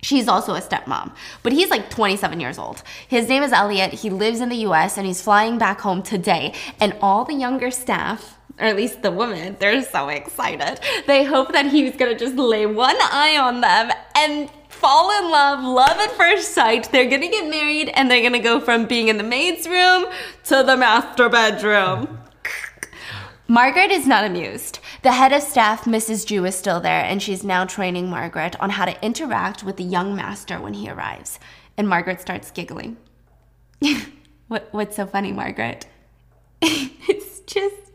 She's 0.00 0.26
also 0.26 0.54
a 0.54 0.62
stepmom, 0.62 1.14
but 1.42 1.52
he's 1.52 1.68
like 1.68 1.90
27 1.90 2.40
years 2.40 2.58
old. 2.58 2.82
His 3.06 3.28
name 3.28 3.42
is 3.42 3.52
Elliot. 3.52 3.92
He 3.92 4.08
lives 4.08 4.40
in 4.40 4.48
the 4.48 4.64
US 4.68 4.96
and 4.96 5.06
he's 5.06 5.20
flying 5.20 5.58
back 5.58 5.80
home 5.82 6.02
today. 6.02 6.54
And 6.80 6.96
all 7.02 7.26
the 7.26 7.34
younger 7.34 7.70
staff, 7.70 8.38
or 8.58 8.64
at 8.64 8.76
least 8.76 9.02
the 9.02 9.10
women, 9.10 9.56
they're 9.60 9.82
so 9.82 10.08
excited. 10.08 10.80
They 11.06 11.24
hope 11.24 11.52
that 11.52 11.66
he's 11.66 11.94
gonna 11.94 12.18
just 12.18 12.36
lay 12.36 12.64
one 12.64 12.96
eye 12.98 13.36
on 13.36 13.60
them 13.60 13.90
and 14.16 14.48
fall 14.76 15.10
in 15.18 15.30
love, 15.30 15.64
love 15.64 15.98
at 15.98 16.12
first 16.12 16.52
sight. 16.52 16.90
They're 16.92 17.10
gonna 17.10 17.28
get 17.28 17.50
married 17.50 17.88
and 17.90 18.10
they're 18.10 18.22
gonna 18.22 18.38
go 18.38 18.60
from 18.60 18.86
being 18.86 19.08
in 19.08 19.16
the 19.16 19.24
maid's 19.24 19.66
room 19.66 20.06
to 20.44 20.62
the 20.62 20.76
master 20.76 21.28
bedroom. 21.28 22.18
Margaret 23.48 23.92
is 23.92 24.06
not 24.06 24.24
amused. 24.24 24.80
The 25.02 25.12
head 25.12 25.32
of 25.32 25.40
staff, 25.40 25.84
Mrs. 25.84 26.26
Joo, 26.26 26.44
is 26.44 26.56
still 26.56 26.80
there, 26.80 27.04
and 27.04 27.22
she's 27.22 27.44
now 27.44 27.64
training 27.64 28.10
Margaret 28.10 28.58
on 28.58 28.70
how 28.70 28.84
to 28.86 29.04
interact 29.04 29.62
with 29.62 29.76
the 29.76 29.84
young 29.84 30.16
master 30.16 30.60
when 30.60 30.74
he 30.74 30.90
arrives. 30.90 31.38
And 31.76 31.88
Margaret 31.88 32.20
starts 32.20 32.50
giggling. 32.50 32.96
what, 34.48 34.68
what's 34.72 34.96
so 34.96 35.06
funny, 35.06 35.32
Margaret? 35.32 35.86
it's 36.60 37.40
just, 37.40 37.92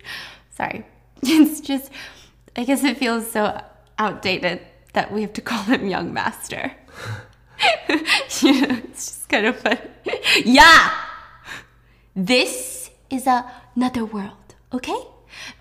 sorry. 0.51 0.85
It's 1.23 1.61
just, 1.61 1.91
I 2.55 2.63
guess 2.63 2.83
it 2.83 2.97
feels 2.97 3.29
so 3.29 3.61
outdated 3.99 4.61
that 4.93 5.11
we 5.11 5.21
have 5.21 5.33
to 5.33 5.41
call 5.51 5.63
him 5.63 5.87
young 5.87 6.13
master. 6.13 6.73
yeah, 7.89 8.79
it's 8.83 9.05
just 9.05 9.29
kind 9.29 9.45
of 9.45 9.57
fun. 9.57 9.77
yeah! 10.45 10.91
This 12.15 12.89
is 13.09 13.27
another 13.27 14.03
world, 14.03 14.55
okay? 14.73 15.01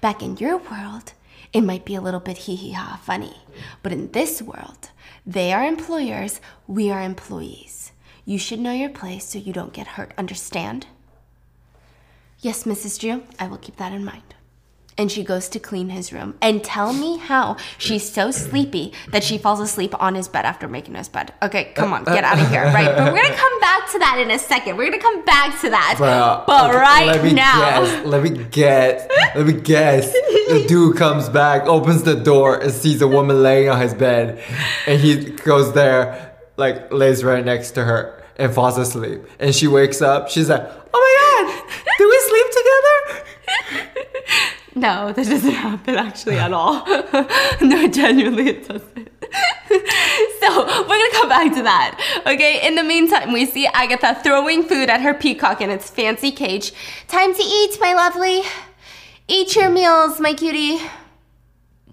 Back 0.01 0.23
in 0.23 0.37
your 0.39 0.57
world, 0.57 1.13
it 1.53 1.61
might 1.63 1.85
be 1.85 1.95
a 1.95 2.01
little 2.01 2.21
bit 2.21 2.39
hee 2.39 2.57
hee 2.57 2.73
ha 2.73 3.01
funny. 3.03 3.37
But 3.83 3.93
in 3.93 4.13
this 4.13 4.41
world, 4.43 4.91
they 5.27 5.53
are 5.53 5.65
employers, 5.65 6.41
we 6.67 6.91
are 6.91 7.03
employees. 7.03 7.93
You 8.25 8.39
should 8.39 8.61
know 8.61 8.73
your 8.73 8.91
place 8.91 9.25
so 9.25 9.39
you 9.39 9.53
don't 9.53 9.73
get 9.73 9.87
hurt, 9.99 10.13
understand? 10.17 10.87
Yes, 12.41 12.65
Mrs. 12.65 12.99
Joo, 12.99 13.23
I 13.39 13.47
will 13.49 13.59
keep 13.59 13.77
that 13.77 13.93
in 13.93 14.05
mind. 14.05 14.35
And 15.01 15.11
she 15.11 15.25
goes 15.25 15.49
to 15.49 15.59
clean 15.59 15.89
his 15.89 16.13
room. 16.13 16.35
And 16.43 16.63
tell 16.63 16.93
me 16.93 17.17
how 17.17 17.57
she's 17.79 18.07
so 18.07 18.31
sleepy 18.31 18.93
that 19.13 19.25
she 19.25 19.39
falls 19.39 19.59
asleep 19.59 19.95
on 19.99 20.15
his 20.15 20.29
bed 20.29 20.45
after 20.45 20.69
making 20.69 20.95
his 20.95 21.09
bed. 21.09 21.33
Okay, 21.43 21.73
come 21.75 21.95
on, 21.95 22.05
get 22.05 22.23
out 22.23 22.39
of 22.39 22.51
here, 22.51 22.65
right? 22.65 22.95
But 22.95 23.11
we're 23.11 23.23
gonna 23.23 23.35
come 23.35 23.61
back 23.61 23.91
to 23.93 23.99
that 23.99 24.19
in 24.19 24.31
a 24.31 24.39
second. 24.39 24.77
We're 24.77 24.91
gonna 24.91 25.01
come 25.01 25.25
back 25.25 25.59
to 25.63 25.71
that. 25.71 25.95
Bro, 25.97 26.45
but 26.47 26.69
okay, 26.69 26.79
right 26.79 27.07
let 27.07 27.25
me 27.25 27.33
now. 27.33 27.81
Guess, 27.81 28.05
let 28.05 28.23
me 28.23 28.45
guess. 28.51 29.09
Let 29.35 29.47
me 29.47 29.55
guess. 29.55 30.13
The 30.13 30.65
dude 30.69 30.99
comes 30.99 31.31
back, 31.31 31.63
opens 31.63 32.03
the 32.03 32.17
door, 32.17 32.59
and 32.61 32.71
sees 32.71 33.01
a 33.01 33.09
woman 33.09 33.43
laying 33.43 33.71
on 33.71 33.81
his 33.81 33.95
bed, 33.95 34.45
and 34.87 35.01
he 35.01 35.31
goes 35.31 35.73
there, 35.73 36.37
like 36.59 36.93
lays 36.93 37.25
right 37.25 37.43
next 37.43 37.71
to 37.71 37.85
her, 37.85 38.23
and 38.37 38.53
falls 38.53 38.77
asleep. 38.77 39.23
And 39.39 39.55
she 39.55 39.67
wakes 39.67 40.03
up. 40.03 40.29
She's 40.29 40.51
like, 40.51 40.61
"Oh 40.93 41.47
my 41.47 41.47
god, 41.49 41.73
do 41.97 42.07
we 42.07 42.21
sleep 42.29 42.47
together?" 42.51 42.71
No, 44.89 45.13
that 45.13 45.27
doesn't 45.27 45.51
happen 45.51 45.97
actually 45.97 46.39
at 46.39 46.55
all. 46.55 46.87
no, 47.61 47.87
genuinely, 47.87 48.49
it 48.49 48.67
doesn't. 48.67 49.09
so 50.41 50.65
we're 50.65 51.01
gonna 51.03 51.13
come 51.13 51.29
back 51.29 51.53
to 51.55 51.63
that. 51.63 52.23
Okay, 52.27 52.67
in 52.67 52.77
the 52.77 52.83
meantime, 52.83 53.31
we 53.33 53.45
see 53.45 53.67
Agatha 53.67 54.19
throwing 54.23 54.63
food 54.63 54.89
at 54.89 55.03
her 55.03 55.13
peacock 55.13 55.61
in 55.61 55.69
its 55.69 55.91
fancy 55.91 56.33
cage. 56.33 56.73
Time 57.09 57.35
to 57.35 57.43
eat, 57.43 57.77
my 57.79 57.93
lovely. 57.93 58.41
Eat 59.29 59.55
your 59.55 59.69
meals, 59.69 60.19
my 60.19 60.33
cutie. 60.33 60.81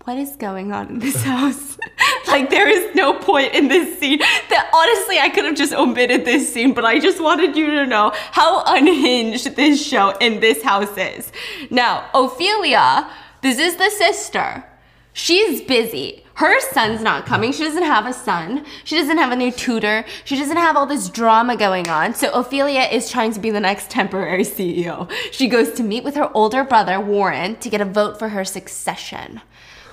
What 0.08 0.18
is 0.18 0.38
going 0.38 0.72
on 0.72 0.88
in 0.88 1.00
this 1.00 1.22
house? 1.24 1.78
like, 2.28 2.50
there 2.50 2.70
is 2.70 2.96
no 2.96 3.20
point 3.20 3.54
in 3.54 3.68
this 3.68 4.00
scene 4.00 4.20
that 4.20 4.70
honestly 4.74 5.20
I 5.20 5.28
could 5.28 5.44
have 5.44 5.58
just 5.58 5.74
omitted 5.74 6.24
this 6.24 6.54
scene, 6.54 6.74
but 6.74 6.86
I 6.86 6.98
just 6.98 7.22
wanted 7.22 7.58
you 7.58 7.72
to 7.72 7.86
know 7.86 8.14
how 8.32 8.64
unhinged 8.66 9.58
this 9.58 9.86
show 9.86 10.12
in 10.22 10.40
this 10.40 10.64
house 10.64 10.98
is. 10.98 11.34
Now, 11.70 12.10
Ophelia, 12.14 13.12
this 13.42 13.60
is 13.60 13.76
the 13.76 13.90
sister. 13.90 14.64
She's 15.12 15.60
busy. 15.60 16.24
Her 16.36 16.58
son's 16.72 17.02
not 17.02 17.26
coming. 17.26 17.52
She 17.52 17.66
doesn't 17.66 17.84
have 17.84 18.06
a 18.06 18.14
son. 18.14 18.64
She 18.86 18.96
doesn't 18.96 19.18
have 19.18 19.34
a 19.34 19.36
new 19.36 19.52
tutor. 19.52 20.06
She 20.24 20.38
doesn't 20.38 20.56
have 20.56 20.78
all 20.78 20.86
this 20.86 21.10
drama 21.10 21.58
going 21.58 21.90
on. 21.90 22.16
So 22.16 22.32
Ophelia 22.32 22.84
is 22.84 23.12
trying 23.12 23.34
to 23.34 23.42
be 23.42 23.50
the 23.50 23.60
next 23.60 23.90
temporary 23.90 24.44
CEO. 24.46 25.12
She 25.34 25.50
goes 25.50 25.72
to 25.72 25.84
meet 25.84 26.06
with 26.06 26.16
her 26.16 26.32
older 26.34 26.64
brother, 26.64 26.98
Warren, 27.02 27.58
to 27.58 27.70
get 27.70 27.82
a 27.82 27.86
vote 27.86 28.18
for 28.18 28.30
her 28.30 28.46
succession. 28.46 29.42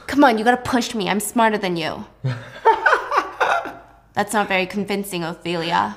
Come 0.07 0.25
on, 0.25 0.39
you 0.39 0.45
gotta 0.45 0.57
push 0.57 0.95
me. 0.95 1.09
I'm 1.09 1.21
smarter 1.21 1.59
than 1.59 1.77
you. 1.77 2.05
That's 4.15 4.33
not 4.33 4.49
very 4.49 4.67
convincing, 4.67 5.25
Ophelia. 5.25 5.97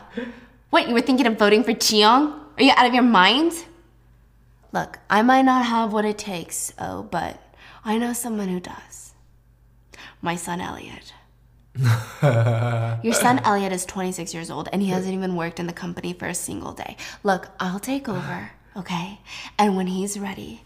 What, 0.70 0.88
you 0.88 0.94
were 0.94 1.02
thinking 1.02 1.28
of 1.28 1.38
voting 1.38 1.64
for 1.64 1.74
Chiyoung? 1.74 2.40
Are 2.58 2.64
you 2.64 2.72
out 2.76 2.88
of 2.88 2.94
your 2.94 3.04
mind? 3.04 3.54
Look, 4.72 5.00
I 5.10 5.22
might 5.22 5.44
not 5.44 5.66
have 5.66 5.94
what 5.94 6.06
it 6.06 6.18
takes, 6.18 6.74
oh, 6.80 7.04
but 7.04 7.40
I 7.86 7.98
know 7.98 8.14
someone 8.14 8.48
who 8.50 8.60
does. 8.60 9.14
My 10.22 10.36
son 10.36 10.60
Elliot. 10.60 11.14
Your 13.04 13.14
son 13.14 13.40
Elliot 13.46 13.72
is 13.72 13.86
26 13.86 14.34
years 14.34 14.50
old 14.50 14.68
and 14.74 14.82
he 14.82 14.90
hasn't 14.90 15.14
even 15.14 15.36
worked 15.36 15.60
in 15.60 15.68
the 15.68 15.74
company 15.74 16.14
for 16.14 16.28
a 16.28 16.34
single 16.34 16.74
day. 16.74 16.98
Look, 17.24 17.50
I'll 17.60 17.80
take 17.80 18.10
over, 18.10 18.52
okay? 18.76 19.20
And 19.60 19.78
when 19.78 19.88
he's 19.88 20.20
ready, 20.20 20.64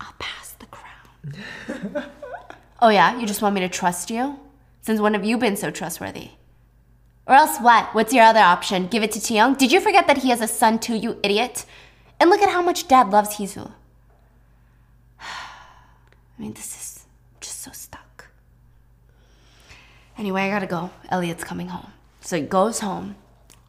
I'll 0.00 0.14
pass 0.18 0.56
the 0.58 0.66
crown. 0.66 2.04
oh, 2.80 2.88
yeah? 2.88 3.18
You 3.18 3.26
just 3.26 3.42
want 3.42 3.54
me 3.54 3.60
to 3.60 3.68
trust 3.68 4.10
you? 4.10 4.38
Since 4.82 5.00
when 5.00 5.14
have 5.14 5.24
you 5.24 5.38
been 5.38 5.56
so 5.56 5.70
trustworthy? 5.70 6.30
Or 7.26 7.34
else 7.34 7.58
what? 7.58 7.94
What's 7.94 8.14
your 8.14 8.24
other 8.24 8.40
option? 8.40 8.86
Give 8.86 9.02
it 9.02 9.12
to 9.12 9.18
Chiyoung? 9.18 9.58
Did 9.58 9.70
you 9.70 9.80
forget 9.80 10.06
that 10.06 10.18
he 10.18 10.30
has 10.30 10.40
a 10.40 10.48
son 10.48 10.78
too, 10.78 10.94
you 10.94 11.18
idiot? 11.22 11.66
And 12.18 12.30
look 12.30 12.40
at 12.40 12.48
how 12.48 12.62
much 12.62 12.88
dad 12.88 13.10
loves 13.10 13.36
Hee-Soo. 13.36 13.70
I 15.20 15.26
mean, 16.38 16.54
this 16.54 16.74
is 16.74 17.04
just 17.40 17.60
so 17.60 17.70
stuck. 17.72 18.28
Anyway, 20.16 20.42
I 20.42 20.50
gotta 20.50 20.66
go. 20.66 20.90
Elliot's 21.10 21.44
coming 21.44 21.68
home. 21.68 21.92
So 22.22 22.36
he 22.36 22.42
goes 22.42 22.80
home, 22.80 23.14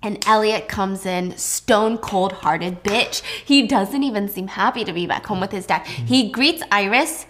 and 0.02 0.26
Elliot 0.26 0.68
comes 0.68 1.06
in 1.06 1.38
stone 1.38 1.98
cold 1.98 2.32
hearted 2.32 2.84
bitch. 2.84 3.22
He 3.46 3.68
doesn't 3.68 4.04
even 4.04 4.30
seem 4.30 4.48
happy 4.48 4.84
to 4.86 4.94
be 4.94 5.06
back 5.06 5.26
home 5.26 5.42
with 5.42 5.52
his 5.52 5.66
dad. 5.66 5.86
He 5.86 6.32
greets 6.32 6.64
Iris. 6.72 7.26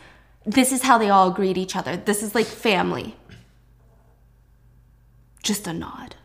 This 0.50 0.72
is 0.72 0.82
how 0.82 0.97
they 0.97 1.12
all 1.12 1.30
greet 1.30 1.60
each 1.60 1.76
other. 1.76 1.95
This 1.95 2.24
is 2.24 2.34
like 2.34 2.47
family. 2.47 3.16
Just 5.43 5.68
a 5.68 5.74
nod. 5.74 6.16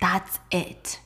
That's 0.00 0.38
it. 0.52 1.00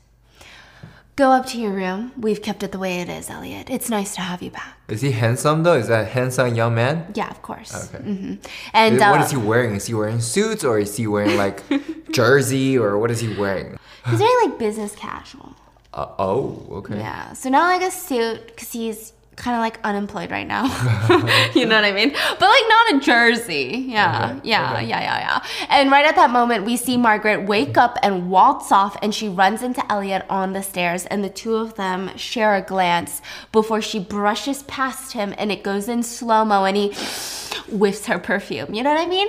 Go 1.16 1.30
up 1.30 1.47
to 1.47 1.59
your 1.59 1.72
room. 1.72 2.12
We've 2.18 2.42
kept 2.42 2.62
it 2.62 2.70
the 2.70 2.78
way 2.78 3.01
it 3.01 3.09
is, 3.09 3.30
Elliot. 3.30 3.70
It's 3.70 3.88
nice 3.88 4.14
to 4.16 4.20
have 4.20 4.42
you 4.42 4.51
back. 4.51 4.76
Is 4.88 5.01
he 5.01 5.12
handsome 5.12 5.62
though? 5.62 5.78
Is 5.78 5.88
that 5.88 6.03
a 6.03 6.05
handsome 6.05 6.55
young 6.55 6.74
man? 6.74 7.12
Yeah, 7.14 7.30
of 7.30 7.40
course. 7.40 7.72
Okay. 7.72 8.05
Mm 8.05 8.16
-hmm. 8.18 8.38
And 8.74 8.99
what 8.99 9.20
uh, 9.20 9.24
is 9.24 9.30
he 9.30 9.38
wearing? 9.38 9.74
Is 9.76 9.86
he 9.86 9.95
wearing 9.95 10.20
suits 10.20 10.64
or 10.64 10.78
is 10.78 10.97
he 10.99 11.07
wearing 11.07 11.40
like 11.45 11.62
jersey 12.18 12.78
or 12.78 12.99
what 12.99 13.11
is 13.11 13.20
he 13.20 13.28
wearing? 13.34 13.78
he's 14.05 14.20
wearing 14.20 14.40
like 14.45 14.59
business 14.59 14.92
casual. 14.95 15.49
Uh, 15.95 16.28
oh, 16.28 16.66
okay. 16.78 16.99
Yeah. 16.99 17.32
So 17.32 17.49
not 17.49 17.66
like 17.72 17.86
a 17.86 17.90
suit 17.90 18.40
because 18.49 18.70
he's 18.78 19.13
kind 19.37 19.57
of 19.57 19.61
like 19.61 19.78
unemployed 19.85 20.30
right 20.30 20.47
now. 20.47 20.64
you 21.55 21.66
know 21.66 21.76
what 21.76 21.85
I 21.85 21.93
mean? 21.93 22.11
But 22.11 22.41
like 22.49 22.62
not 22.68 22.95
a 22.95 23.01
jersey. 23.01 23.85
Yeah. 23.89 24.37
Okay, 24.39 24.49
Yeah. 24.49 24.72
okay. 24.74 24.87
Yeah. 24.87 25.01
Yeah. 25.01 25.18
Yeah. 25.18 25.45
And 25.68 25.91
right 25.91 26.05
at 26.07 26.16
that 26.16 26.30
moment, 26.30 26.64
we 26.64 26.76
see 26.76 26.97
Margaret 26.97 27.47
wake 27.47 27.76
up 27.76 27.99
and 28.03 28.30
waltz 28.30 28.70
off, 28.72 28.97
and 29.03 29.14
she 29.14 29.28
runs 29.28 29.62
into 29.62 29.82
Elliot 29.93 30.24
on 30.30 30.53
the 30.53 30.62
stairs, 30.62 31.07
and 31.07 31.24
the 31.24 31.30
two 31.30 31.57
of 31.57 31.74
them 31.74 32.16
share 32.16 32.55
a 32.55 32.62
glance 32.62 33.20
before 33.53 33.80
she 33.82 33.99
brushes 33.99 34.62
past 34.64 35.12
him, 35.12 35.35
and 35.39 35.51
it 35.51 35.62
goes 35.62 35.89
in 35.89 36.03
slow 36.03 36.45
mo, 36.45 36.64
and 36.64 36.76
he 36.76 36.89
whiffs 37.68 38.07
her 38.07 38.18
perfume. 38.18 38.74
You 38.74 38.82
know 38.82 38.93
what 38.95 39.01
I 39.01 39.07
mean? 39.09 39.28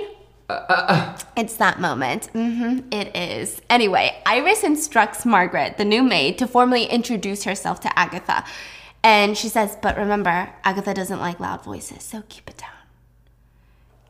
It's 1.36 1.56
that 1.56 1.80
moment. 1.80 2.30
Mm-hmm, 2.32 2.92
it 2.92 3.16
is. 3.16 3.60
Anyway, 3.68 4.16
Iris 4.24 4.62
instructs 4.62 5.26
Margaret, 5.26 5.76
the 5.76 5.84
new 5.84 6.02
maid, 6.04 6.38
to 6.38 6.46
formally 6.46 6.84
introduce 6.84 7.42
herself 7.44 7.80
to 7.80 7.98
Agatha. 7.98 8.44
And 9.06 9.38
she 9.38 9.48
says, 9.48 9.78
But 9.80 9.96
remember, 9.96 10.50
Agatha 10.64 10.92
doesn't 10.92 11.20
like 11.20 11.38
loud 11.38 11.62
voices, 11.62 12.02
so 12.02 12.24
keep 12.28 12.50
it 12.50 12.56
down. 12.56 12.70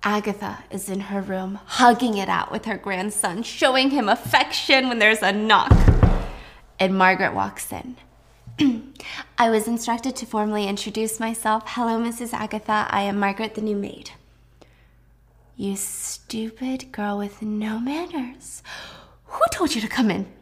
Agatha 0.02 0.64
is 0.70 0.88
in 0.88 1.00
her 1.00 1.20
room, 1.20 1.58
hugging 1.66 2.16
it 2.16 2.30
out 2.30 2.50
with 2.50 2.64
her 2.64 2.78
grandson, 2.78 3.42
showing 3.42 3.90
him 3.90 4.08
affection 4.08 4.88
when 4.88 4.98
there's 4.98 5.20
a 5.20 5.32
knock. 5.32 5.70
And 6.80 6.96
Margaret 6.96 7.34
walks 7.34 7.70
in. 7.70 7.96
I 9.38 9.50
was 9.50 9.68
instructed 9.68 10.16
to 10.16 10.24
formally 10.24 10.66
introduce 10.66 11.20
myself. 11.20 11.64
Hello, 11.66 12.02
Mrs. 12.02 12.32
Agatha. 12.32 12.86
I 12.88 13.02
am 13.02 13.18
Margaret, 13.18 13.54
the 13.54 13.60
new 13.60 13.76
maid. 13.76 14.12
You 15.56 15.76
stupid 15.76 16.90
girl 16.90 17.18
with 17.18 17.42
no 17.42 17.78
manners. 17.78 18.62
Who 19.26 19.42
told 19.52 19.74
you 19.74 19.82
to 19.82 19.88
come 19.88 20.10
in? 20.10 20.35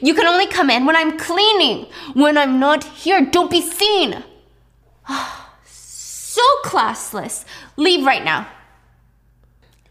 You 0.00 0.14
can 0.14 0.26
only 0.26 0.46
come 0.46 0.70
in 0.70 0.86
when 0.86 0.96
I'm 0.96 1.18
cleaning. 1.18 1.86
When 2.14 2.38
I'm 2.38 2.58
not 2.58 2.84
here, 2.84 3.24
don't 3.24 3.50
be 3.50 3.60
seen. 3.60 4.22
so 5.64 6.42
classless. 6.64 7.44
Leave 7.76 8.04
right 8.04 8.24
now. 8.24 8.48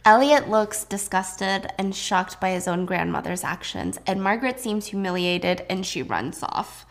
Elliot 0.06 0.48
looks 0.48 0.84
disgusted 0.84 1.68
and 1.80 1.96
shocked 1.96 2.40
by 2.40 2.52
his 2.52 2.68
own 2.68 2.86
grandmother's 2.86 3.44
actions, 3.44 3.98
and 4.06 4.22
Margaret 4.22 4.60
seems 4.60 4.86
humiliated 4.86 5.66
and 5.68 5.84
she 5.84 6.04
runs 6.04 6.44
off. 6.44 6.86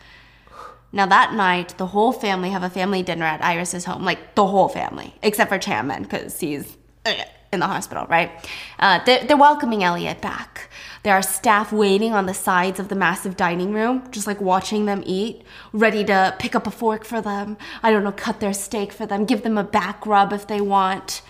Now, 0.91 1.05
that 1.05 1.33
night, 1.33 1.77
the 1.77 1.87
whole 1.87 2.11
family 2.11 2.49
have 2.49 2.63
a 2.63 2.69
family 2.69 3.03
dinner 3.03 3.25
at 3.25 3.43
Iris's 3.43 3.85
home. 3.85 4.03
Like, 4.03 4.35
the 4.35 4.45
whole 4.45 4.69
family, 4.69 5.13
except 5.23 5.49
for 5.49 5.57
Chairman, 5.57 6.03
because 6.03 6.39
he's 6.39 6.77
uh, 7.05 7.13
in 7.53 7.59
the 7.59 7.67
hospital, 7.67 8.05
right? 8.07 8.31
Uh, 8.79 9.03
they're, 9.05 9.23
they're 9.25 9.37
welcoming 9.37 9.83
Elliot 9.83 10.21
back. 10.21 10.69
There 11.05 11.15
are 11.15 11.21
staff 11.21 11.71
waiting 11.71 12.13
on 12.13 12.25
the 12.25 12.33
sides 12.33 12.79
of 12.79 12.89
the 12.89 12.95
massive 12.95 13.37
dining 13.37 13.71
room, 13.71 14.03
just 14.11 14.27
like 14.27 14.41
watching 14.41 14.85
them 14.85 15.01
eat, 15.05 15.43
ready 15.71 16.03
to 16.03 16.35
pick 16.39 16.55
up 16.55 16.67
a 16.67 16.71
fork 16.71 17.05
for 17.05 17.21
them. 17.21 17.57
I 17.81 17.91
don't 17.91 18.03
know, 18.03 18.11
cut 18.11 18.41
their 18.41 18.53
steak 18.53 18.91
for 18.91 19.05
them, 19.05 19.23
give 19.23 19.43
them 19.43 19.57
a 19.57 19.63
back 19.63 20.05
rub 20.05 20.33
if 20.33 20.47
they 20.47 20.59
want 20.59 21.21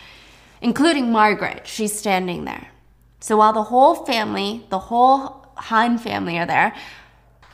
including 0.65 1.11
Margaret. 1.11 1.67
She's 1.67 1.97
standing 1.97 2.45
there. 2.45 2.69
So 3.19 3.38
while 3.38 3.53
the 3.53 3.63
whole 3.63 3.95
family, 4.05 4.65
the 4.69 4.80
whole 4.80 5.45
Han 5.55 5.99
family 5.99 6.39
are 6.39 6.45
there, 6.47 6.76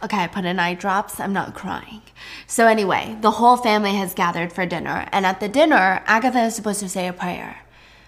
okay, 0.02 0.24
I 0.24 0.28
put 0.28 0.46
in 0.46 0.60
eye 0.60 0.76
drops, 0.76 1.20
I'm 1.20 1.34
not 1.34 1.54
crying. 1.54 2.02
So 2.48 2.68
anyway, 2.68 3.18
the 3.20 3.32
whole 3.32 3.58
family 3.58 3.96
has 3.96 4.14
gathered 4.14 4.54
for 4.54 4.66
dinner, 4.66 5.08
and 5.12 5.26
at 5.26 5.42
the 5.42 5.50
dinner, 5.50 6.02
Agatha 6.06 6.44
is 6.44 6.56
supposed 6.56 6.80
to 6.80 6.90
say 6.90 7.08
a 7.08 7.14
prayer. 7.14 7.60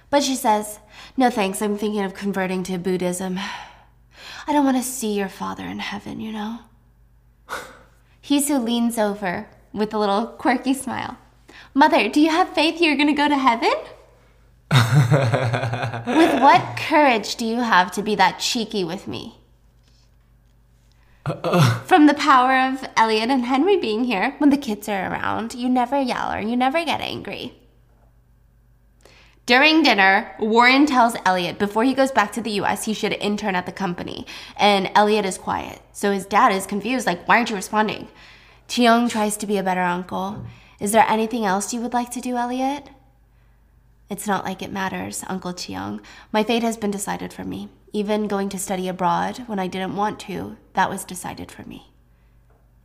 But 0.09 0.23
she 0.23 0.35
says, 0.35 0.79
No 1.17 1.29
thanks, 1.29 1.61
I'm 1.61 1.77
thinking 1.77 2.01
of 2.03 2.13
converting 2.13 2.63
to 2.63 2.77
Buddhism. 2.77 3.39
I 4.45 4.53
don't 4.53 4.65
want 4.65 4.77
to 4.77 4.83
see 4.83 5.13
your 5.13 5.29
father 5.29 5.65
in 5.65 5.79
heaven, 5.79 6.19
you 6.19 6.31
know? 6.31 6.59
Hee-Soo 8.21 8.57
leans 8.57 8.97
over 8.97 9.47
with 9.73 9.93
a 9.93 9.99
little 9.99 10.27
quirky 10.27 10.73
smile. 10.73 11.17
Mother, 11.73 12.09
do 12.09 12.19
you 12.19 12.29
have 12.29 12.49
faith 12.49 12.81
you're 12.81 12.95
going 12.95 13.07
to 13.07 13.13
go 13.13 13.27
to 13.27 13.37
heaven? 13.37 13.73
with 16.17 16.41
what 16.41 16.77
courage 16.77 17.35
do 17.35 17.45
you 17.45 17.61
have 17.61 17.91
to 17.91 18.01
be 18.01 18.15
that 18.15 18.39
cheeky 18.39 18.83
with 18.83 19.07
me? 19.07 19.39
From 21.85 22.07
the 22.07 22.15
power 22.15 22.57
of 22.57 22.85
Elliot 22.97 23.29
and 23.29 23.45
Henry 23.45 23.77
being 23.77 24.03
here, 24.03 24.35
when 24.39 24.49
the 24.49 24.57
kids 24.57 24.89
are 24.89 25.11
around, 25.11 25.53
you 25.53 25.69
never 25.69 25.99
yell 26.01 26.33
or 26.33 26.41
you 26.41 26.57
never 26.57 26.83
get 26.83 27.01
angry. 27.01 27.53
During 29.45 29.83
dinner, 29.83 30.33
Warren 30.39 30.85
tells 30.85 31.17
Elliot 31.25 31.59
before 31.59 31.83
he 31.83 31.93
goes 31.93 32.11
back 32.11 32.31
to 32.31 32.41
the 32.41 32.61
US, 32.61 32.85
he 32.85 32.93
should 32.93 33.11
intern 33.11 33.55
at 33.55 33.65
the 33.65 33.73
company. 33.73 34.25
And 34.55 34.89
Elliot 34.95 35.25
is 35.25 35.37
quiet. 35.37 35.81
So 35.91 36.13
his 36.13 36.25
dad 36.25 36.53
is 36.53 36.65
confused, 36.65 37.05
like, 37.05 37.27
why 37.27 37.37
aren't 37.37 37.49
you 37.49 37.57
responding? 37.57 38.07
Chiyoung 38.69 39.09
tries 39.09 39.35
to 39.37 39.45
be 39.45 39.57
a 39.57 39.63
better 39.63 39.81
uncle. 39.81 40.45
Is 40.79 40.93
there 40.93 41.05
anything 41.09 41.45
else 41.45 41.73
you 41.73 41.81
would 41.81 41.93
like 41.93 42.09
to 42.11 42.21
do, 42.21 42.37
Elliot? 42.37 42.89
It's 44.09 44.27
not 44.27 44.45
like 44.45 44.61
it 44.61 44.71
matters, 44.71 45.25
Uncle 45.27 45.53
Chiyoung. 45.53 45.99
My 46.31 46.43
fate 46.43 46.63
has 46.63 46.77
been 46.77 46.91
decided 46.91 47.33
for 47.33 47.43
me. 47.43 47.67
Even 47.91 48.27
going 48.27 48.47
to 48.49 48.57
study 48.57 48.87
abroad 48.87 49.39
when 49.47 49.59
I 49.59 49.67
didn't 49.67 49.97
want 49.97 50.19
to, 50.21 50.55
that 50.73 50.89
was 50.89 51.03
decided 51.03 51.51
for 51.51 51.63
me. 51.63 51.92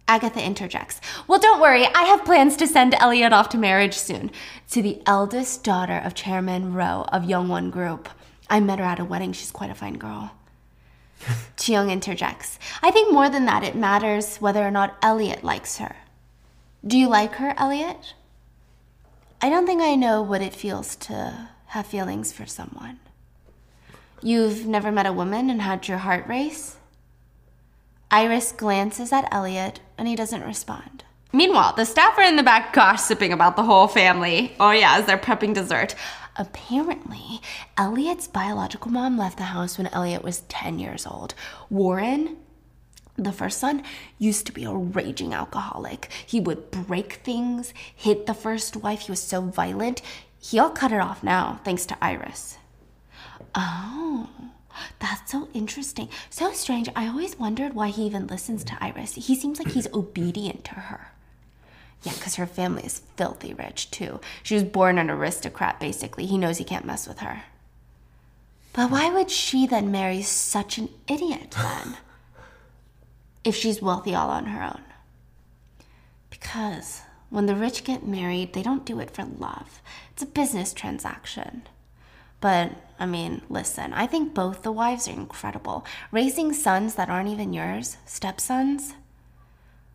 Agatha 0.08 0.42
interjects. 0.42 1.00
Well, 1.28 1.38
don't 1.38 1.60
worry. 1.60 1.86
I 1.86 2.04
have 2.04 2.24
plans 2.24 2.56
to 2.56 2.66
send 2.66 2.94
Elliot 2.94 3.32
off 3.32 3.50
to 3.50 3.58
marriage 3.58 3.94
soon 3.94 4.30
to 4.70 4.80
the 4.80 5.02
eldest 5.04 5.62
daughter 5.62 5.98
of 5.98 6.14
Chairman 6.14 6.72
Rowe 6.72 7.04
of 7.12 7.24
Youngwon 7.24 7.70
Group. 7.70 8.08
I 8.48 8.60
met 8.60 8.78
her 8.78 8.84
at 8.86 8.98
a 8.98 9.04
wedding. 9.04 9.32
She's 9.32 9.50
quite 9.50 9.70
a 9.70 9.74
fine 9.74 9.98
girl. 9.98 10.32
Chiyoung 11.58 11.92
interjects. 11.92 12.58
I 12.82 12.90
think 12.90 13.12
more 13.12 13.28
than 13.28 13.44
that, 13.44 13.62
it 13.62 13.76
matters 13.76 14.38
whether 14.38 14.66
or 14.66 14.70
not 14.70 14.96
Elliot 15.02 15.44
likes 15.44 15.76
her. 15.76 15.96
Do 16.86 16.96
you 16.96 17.08
like 17.08 17.34
her, 17.34 17.54
Elliot? 17.58 18.14
I 19.42 19.50
don't 19.50 19.66
think 19.66 19.82
I 19.82 19.94
know 19.94 20.22
what 20.22 20.42
it 20.42 20.54
feels 20.54 20.96
to 20.96 21.50
have 21.66 21.86
feelings 21.86 22.32
for 22.32 22.46
someone. 22.46 22.98
You've 24.22 24.66
never 24.66 24.90
met 24.90 25.06
a 25.06 25.12
woman 25.12 25.50
and 25.50 25.60
had 25.60 25.86
your 25.86 25.98
heart 25.98 26.26
race? 26.26 26.77
Iris 28.10 28.52
glances 28.52 29.12
at 29.12 29.28
Elliot 29.32 29.80
and 29.96 30.08
he 30.08 30.16
doesn't 30.16 30.44
respond. 30.44 31.04
Meanwhile, 31.32 31.74
the 31.76 31.84
staff 31.84 32.16
are 32.16 32.24
in 32.24 32.36
the 32.36 32.42
back 32.42 32.72
gossiping 32.72 33.32
about 33.32 33.56
the 33.56 33.64
whole 33.64 33.86
family. 33.86 34.54
Oh, 34.58 34.70
yeah, 34.70 34.96
as 34.96 35.04
they're 35.04 35.18
prepping 35.18 35.54
dessert. 35.54 35.94
Apparently, 36.36 37.40
Elliot's 37.76 38.28
biological 38.28 38.90
mom 38.90 39.18
left 39.18 39.36
the 39.36 39.44
house 39.44 39.76
when 39.76 39.88
Elliot 39.88 40.22
was 40.22 40.40
10 40.48 40.78
years 40.78 41.06
old. 41.06 41.34
Warren 41.68 42.36
the 43.18 43.32
first 43.32 43.58
son 43.58 43.82
used 44.18 44.46
to 44.46 44.52
be 44.52 44.64
a 44.64 44.72
raging 44.72 45.34
alcoholic. 45.34 46.08
He 46.24 46.38
would 46.38 46.70
break 46.70 47.14
things, 47.14 47.74
hit 47.94 48.26
the 48.26 48.34
first 48.34 48.76
wife. 48.76 49.00
He 49.00 49.12
was 49.12 49.20
so 49.20 49.40
violent. 49.40 50.00
He 50.40 50.58
all 50.58 50.70
cut 50.70 50.92
it 50.92 51.00
off 51.00 51.24
now, 51.24 51.60
thanks 51.64 51.84
to 51.86 51.96
Iris. 52.00 52.58
Oh, 53.56 54.30
that's 54.98 55.30
so 55.30 55.48
interesting. 55.54 56.08
So 56.30 56.52
strange. 56.52 56.88
I 56.94 57.08
always 57.08 57.38
wondered 57.38 57.74
why 57.74 57.88
he 57.88 58.06
even 58.06 58.26
listens 58.26 58.64
to 58.64 58.78
Iris. 58.82 59.14
He 59.14 59.34
seems 59.34 59.58
like 59.58 59.72
he's 59.72 59.88
obedient 59.94 60.64
to 60.64 60.74
her. 60.74 61.12
Yeah, 62.02 62.12
because 62.12 62.36
her 62.36 62.46
family 62.46 62.84
is 62.84 63.02
filthy 63.16 63.54
rich, 63.54 63.90
too. 63.90 64.20
She 64.42 64.54
was 64.54 64.64
born 64.64 64.98
an 64.98 65.10
aristocrat, 65.10 65.80
basically. 65.80 66.26
He 66.26 66.38
knows 66.38 66.58
he 66.58 66.64
can't 66.64 66.84
mess 66.84 67.08
with 67.08 67.18
her. 67.18 67.42
But 68.72 68.90
why 68.90 69.10
would 69.10 69.30
she 69.30 69.66
then 69.66 69.90
marry 69.90 70.22
such 70.22 70.78
an 70.78 70.90
idiot, 71.08 71.56
then? 71.56 71.96
if 73.44 73.56
she's 73.56 73.82
wealthy 73.82 74.14
all 74.14 74.30
on 74.30 74.46
her 74.46 74.62
own. 74.62 74.82
Because 76.30 77.02
when 77.30 77.46
the 77.46 77.54
rich 77.54 77.84
get 77.84 78.06
married, 78.06 78.52
they 78.52 78.62
don't 78.62 78.84
do 78.84 79.00
it 79.00 79.10
for 79.10 79.24
love, 79.24 79.82
it's 80.12 80.22
a 80.22 80.26
business 80.26 80.72
transaction. 80.72 81.62
But 82.40 82.72
I 82.98 83.06
mean, 83.06 83.42
listen, 83.48 83.92
I 83.92 84.06
think 84.06 84.34
both 84.34 84.62
the 84.62 84.72
wives 84.72 85.06
are 85.08 85.12
incredible. 85.12 85.84
Raising 86.10 86.52
sons 86.52 86.96
that 86.96 87.08
aren't 87.08 87.28
even 87.28 87.52
yours, 87.52 87.96
stepsons. 88.06 88.94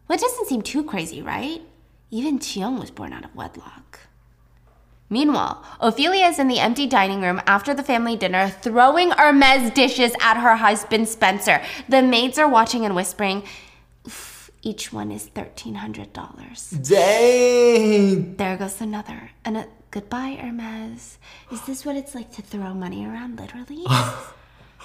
Well, 0.08 0.18
it 0.18 0.22
doesn't 0.22 0.47
seem 0.47 0.62
too 0.62 0.84
crazy, 0.84 1.22
right? 1.22 1.62
Even 2.12 2.39
Chiyoung 2.39 2.80
was 2.80 2.91
born 2.91 3.14
out 3.14 3.26
of 3.26 3.36
wedlock. 3.36 3.99
Meanwhile, 5.10 5.64
Ophelia 5.80 6.28
is 6.28 6.39
in 6.39 6.47
the 6.47 6.60
empty 6.60 6.88
dining 6.88 7.22
room 7.22 7.41
after 7.45 7.74
the 7.74 7.84
family 7.84 8.16
dinner, 8.16 8.49
throwing 8.49 9.12
Hermes 9.12 9.72
dishes 9.72 10.14
at 10.22 10.39
her 10.39 10.56
husband 10.56 11.08
Spencer. 11.10 11.62
The 11.89 12.01
maids 12.01 12.39
are 12.39 12.47
watching 12.47 12.86
and 12.86 12.95
whispering, 12.95 13.43
each 14.66 14.93
one 14.93 15.12
is 15.12 15.30
$1,300. 15.30 16.88
Dang! 16.88 18.36
There 18.38 18.56
goes 18.56 18.80
another. 18.80 19.32
And 19.43 19.58
a 19.58 19.68
goodbye, 19.94 20.36
Hermes. 20.41 21.20
Is 21.52 21.62
this 21.68 21.86
what 21.86 21.96
it's 21.96 22.16
like 22.16 22.32
to 22.34 22.41
throw 22.41 22.74
money 22.74 23.06
around, 23.06 23.39
literally? 23.39 23.86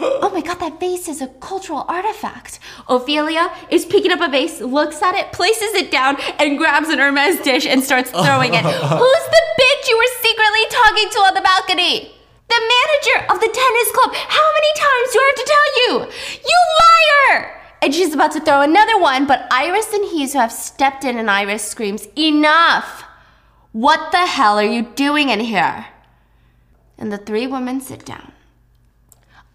Oh 0.01 0.31
my 0.33 0.43
god, 0.43 0.61
that 0.61 0.79
vase 0.79 1.09
is 1.09 1.21
a 1.21 1.27
cultural 1.43 1.85
artifact. 1.89 2.61
Ophelia 2.89 3.51
is 3.69 3.85
picking 3.85 4.13
up 4.13 4.21
a 4.21 4.29
vase, 4.31 4.61
looks 4.61 5.03
at 5.03 5.17
it, 5.17 5.33
places 5.33 5.75
it 5.75 5.91
down, 5.91 6.17
and 6.39 6.57
grabs 6.57 6.89
an 6.89 7.01
Hermes 7.01 7.41
dish 7.41 7.67
and 7.67 7.83
starts 7.83 8.13
throwing 8.13 8.55
it. 8.55 8.63
Who's 8.65 9.27
the 9.35 9.43
bitch 9.59 9.89
you 9.89 9.97
were 9.99 10.23
secretly 10.23 10.65
talking 10.71 11.09
to 11.11 11.19
on 11.19 11.35
the 11.35 11.41
balcony? 11.41 12.15
The 12.47 12.63
manager 12.63 13.33
of 13.35 13.41
the 13.41 13.51
tennis 13.51 13.91
club. 13.91 14.15
How 14.15 14.49
many 14.55 14.73
times 14.79 15.13
do 15.13 15.19
I 15.19 15.33
have 15.35 15.43
to 15.43 15.51
tell 15.51 15.69
you? 15.83 16.13
You 16.47 16.61
liar! 16.79 17.61
And 17.83 17.93
she's 17.93 18.15
about 18.15 18.31
to 18.33 18.41
throw 18.41 18.61
another 18.61 19.01
one, 19.01 19.27
but 19.27 19.49
Iris 19.51 19.93
and 19.93 20.05
Hee-Soo 20.05 20.39
have 20.39 20.53
stepped 20.53 21.03
in, 21.03 21.19
and 21.19 21.29
Iris 21.29 21.65
screams, 21.65 22.07
Enough! 22.17 23.03
What 23.79 24.11
the 24.11 24.27
hell 24.27 24.59
are 24.59 24.65
you 24.65 24.83
doing 24.83 25.29
in 25.29 25.39
here? 25.39 25.87
And 26.99 27.13
the 27.13 27.17
three 27.17 27.47
women 27.47 27.81
sit 27.81 28.05
down. 28.05 28.33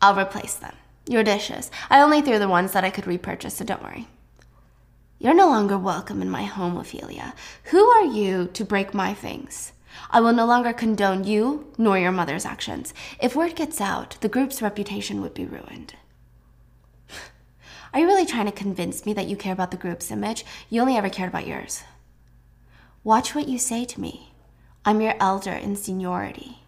I'll 0.01 0.17
replace 0.17 0.53
them. 0.53 0.73
Your 1.05 1.25
dishes. 1.25 1.69
I 1.89 1.99
only 1.99 2.21
threw 2.21 2.39
the 2.39 2.47
ones 2.47 2.71
that 2.71 2.85
I 2.85 2.89
could 2.89 3.05
repurchase, 3.05 3.55
so 3.55 3.65
don't 3.65 3.83
worry. 3.83 4.07
You're 5.19 5.33
no 5.33 5.47
longer 5.47 5.77
welcome 5.77 6.21
in 6.21 6.29
my 6.29 6.43
home, 6.43 6.77
Ophelia. 6.77 7.33
Who 7.65 7.85
are 7.85 8.05
you 8.05 8.47
to 8.53 8.63
break 8.63 8.93
my 8.93 9.13
things? 9.13 9.73
I 10.09 10.21
will 10.21 10.31
no 10.31 10.45
longer 10.45 10.71
condone 10.71 11.25
you 11.25 11.73
nor 11.77 11.99
your 11.99 12.13
mother's 12.13 12.45
actions. 12.45 12.93
If 13.19 13.35
word 13.35 13.57
gets 13.57 13.81
out, 13.81 14.15
the 14.21 14.29
group's 14.29 14.61
reputation 14.61 15.21
would 15.21 15.33
be 15.33 15.43
ruined. 15.43 15.95
Are 17.93 17.99
you 17.99 18.05
really 18.05 18.25
trying 18.25 18.45
to 18.45 18.53
convince 18.53 19.05
me 19.05 19.11
that 19.15 19.27
you 19.27 19.35
care 19.35 19.51
about 19.51 19.71
the 19.71 19.75
group's 19.75 20.11
image? 20.11 20.45
You 20.69 20.79
only 20.79 20.95
ever 20.95 21.09
cared 21.09 21.27
about 21.27 21.45
yours. 21.45 21.83
Watch 23.03 23.35
what 23.35 23.49
you 23.49 23.59
say 23.59 23.83
to 23.83 23.99
me. 23.99 24.31
I'm 24.85 25.01
your 25.01 25.15
elder 25.19 25.51
in 25.51 25.75
seniority. 25.75 26.59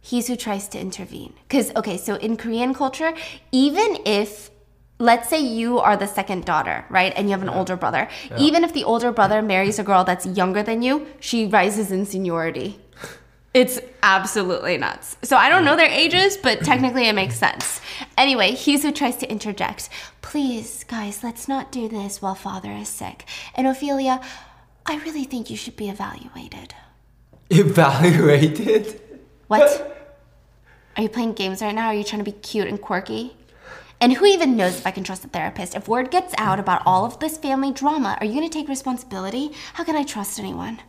Hee-Soo 0.00 0.34
tries 0.36 0.66
to 0.68 0.80
intervene. 0.80 1.34
Because, 1.46 1.70
okay, 1.76 1.98
so 1.98 2.14
in 2.14 2.38
Korean 2.38 2.72
culture, 2.72 3.12
even 3.52 3.98
if, 4.06 4.50
let's 4.98 5.28
say 5.28 5.38
you 5.38 5.78
are 5.78 5.94
the 5.94 6.06
second 6.06 6.46
daughter, 6.46 6.86
right? 6.88 7.12
And 7.14 7.28
you 7.28 7.32
have 7.32 7.42
an 7.42 7.50
older 7.50 7.76
brother, 7.76 8.08
even 8.38 8.64
if 8.64 8.72
the 8.72 8.84
older 8.84 9.12
brother 9.12 9.42
marries 9.42 9.78
a 9.78 9.84
girl 9.84 10.04
that's 10.04 10.24
younger 10.24 10.62
than 10.62 10.80
you, 10.80 11.06
she 11.20 11.46
rises 11.46 11.92
in 11.92 12.06
seniority. 12.06 12.80
It's 13.52 13.78
absolutely 14.02 14.78
nuts. 14.78 15.18
So 15.22 15.36
I 15.36 15.50
don't 15.50 15.64
know 15.64 15.76
their 15.76 15.90
ages, 15.90 16.38
but 16.38 16.60
technically 16.60 17.08
it 17.08 17.14
makes 17.14 17.34
sense. 17.34 17.80
Anyway, 18.16 18.52
Hee-Soo 18.52 18.92
tries 18.92 19.16
to 19.16 19.30
interject. 19.30 19.90
Please, 20.22 20.84
guys, 20.84 21.22
let's 21.22 21.48
not 21.48 21.72
do 21.72 21.88
this 21.88 22.22
while 22.22 22.36
father 22.36 22.70
is 22.70 22.88
sick. 22.88 23.24
And 23.54 23.66
Ophelia, 23.66 24.20
I 24.90 24.96
really 25.04 25.22
think 25.22 25.50
you 25.50 25.56
should 25.56 25.76
be 25.76 25.88
evaluated. 25.88 26.74
Evaluated? 27.50 29.00
What? 29.46 29.96
Are 30.96 31.04
you 31.04 31.08
playing 31.08 31.34
games 31.34 31.62
right 31.62 31.72
now? 31.72 31.86
Are 31.86 31.94
you 31.94 32.02
trying 32.02 32.24
to 32.24 32.28
be 32.28 32.36
cute 32.36 32.66
and 32.66 32.80
quirky? 32.80 33.36
And 34.00 34.14
who 34.14 34.26
even 34.26 34.56
knows 34.56 34.76
if 34.80 34.86
I 34.88 34.90
can 34.90 35.04
trust 35.04 35.24
a 35.24 35.28
therapist? 35.28 35.76
If 35.76 35.86
word 35.86 36.10
gets 36.10 36.34
out 36.38 36.58
about 36.58 36.82
all 36.84 37.04
of 37.04 37.20
this 37.20 37.38
family 37.38 37.70
drama, 37.70 38.18
are 38.18 38.26
you 38.26 38.34
going 38.34 38.50
to 38.50 38.52
take 38.52 38.68
responsibility? 38.68 39.52
How 39.74 39.84
can 39.84 39.94
I 39.94 40.02
trust 40.02 40.40
anyone? 40.40 40.80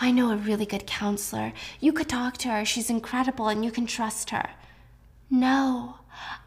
I 0.00 0.12
know 0.12 0.30
a 0.30 0.36
really 0.36 0.64
good 0.64 0.86
counselor. 0.86 1.52
You 1.80 1.92
could 1.92 2.08
talk 2.08 2.36
to 2.38 2.50
her. 2.50 2.64
She's 2.64 2.88
incredible 2.88 3.48
and 3.48 3.64
you 3.64 3.72
can 3.72 3.88
trust 3.88 4.30
her. 4.30 4.50
No, 5.28 5.96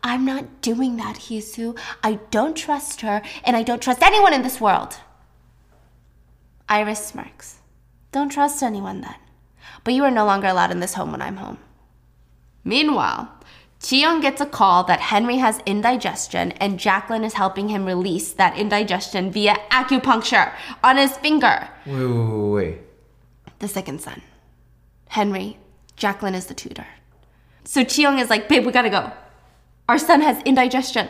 I'm 0.03 0.23
not 0.23 0.61
doing 0.61 0.95
that, 0.95 1.17
Hee-Soo. 1.17 1.75
I 2.01 2.19
don't 2.31 2.55
trust 2.55 3.01
her 3.01 3.21
and 3.43 3.57
I 3.57 3.63
don't 3.63 3.81
trust 3.81 4.01
anyone 4.01 4.33
in 4.33 4.41
this 4.41 4.61
world. 4.61 4.95
Iris 6.71 7.05
smirks. 7.05 7.59
Don't 8.13 8.29
trust 8.29 8.63
anyone 8.63 9.01
then. 9.01 9.15
But 9.83 9.93
you 9.93 10.05
are 10.05 10.11
no 10.11 10.23
longer 10.25 10.47
allowed 10.47 10.71
in 10.71 10.79
this 10.79 10.93
home 10.93 11.11
when 11.11 11.21
I'm 11.21 11.35
home. 11.35 11.57
Meanwhile, 12.63 13.29
Chiyoung 13.81 14.21
gets 14.21 14.39
a 14.39 14.45
call 14.45 14.85
that 14.85 15.01
Henry 15.01 15.37
has 15.37 15.59
indigestion 15.65 16.53
and 16.53 16.79
Jacquelyn 16.79 17.25
is 17.25 17.33
helping 17.33 17.67
him 17.67 17.85
release 17.85 18.31
that 18.31 18.57
indigestion 18.57 19.33
via 19.33 19.57
acupuncture 19.69 20.53
on 20.81 20.95
his 20.95 21.17
finger. 21.17 21.67
Wait, 21.85 22.05
wait, 22.05 22.51
wait. 22.53 22.77
The 23.59 23.67
second 23.67 23.99
son. 23.99 24.21
Henry, 25.09 25.57
Jacquelyn 25.97 26.35
is 26.35 26.45
the 26.45 26.53
tutor. 26.53 26.87
So 27.65 27.83
Chiyoung 27.83 28.21
is 28.21 28.29
like, 28.29 28.47
babe, 28.47 28.65
we 28.65 28.71
gotta 28.71 28.89
go. 28.89 29.11
Our 29.89 29.97
son 29.97 30.21
has 30.21 30.41
indigestion. 30.43 31.09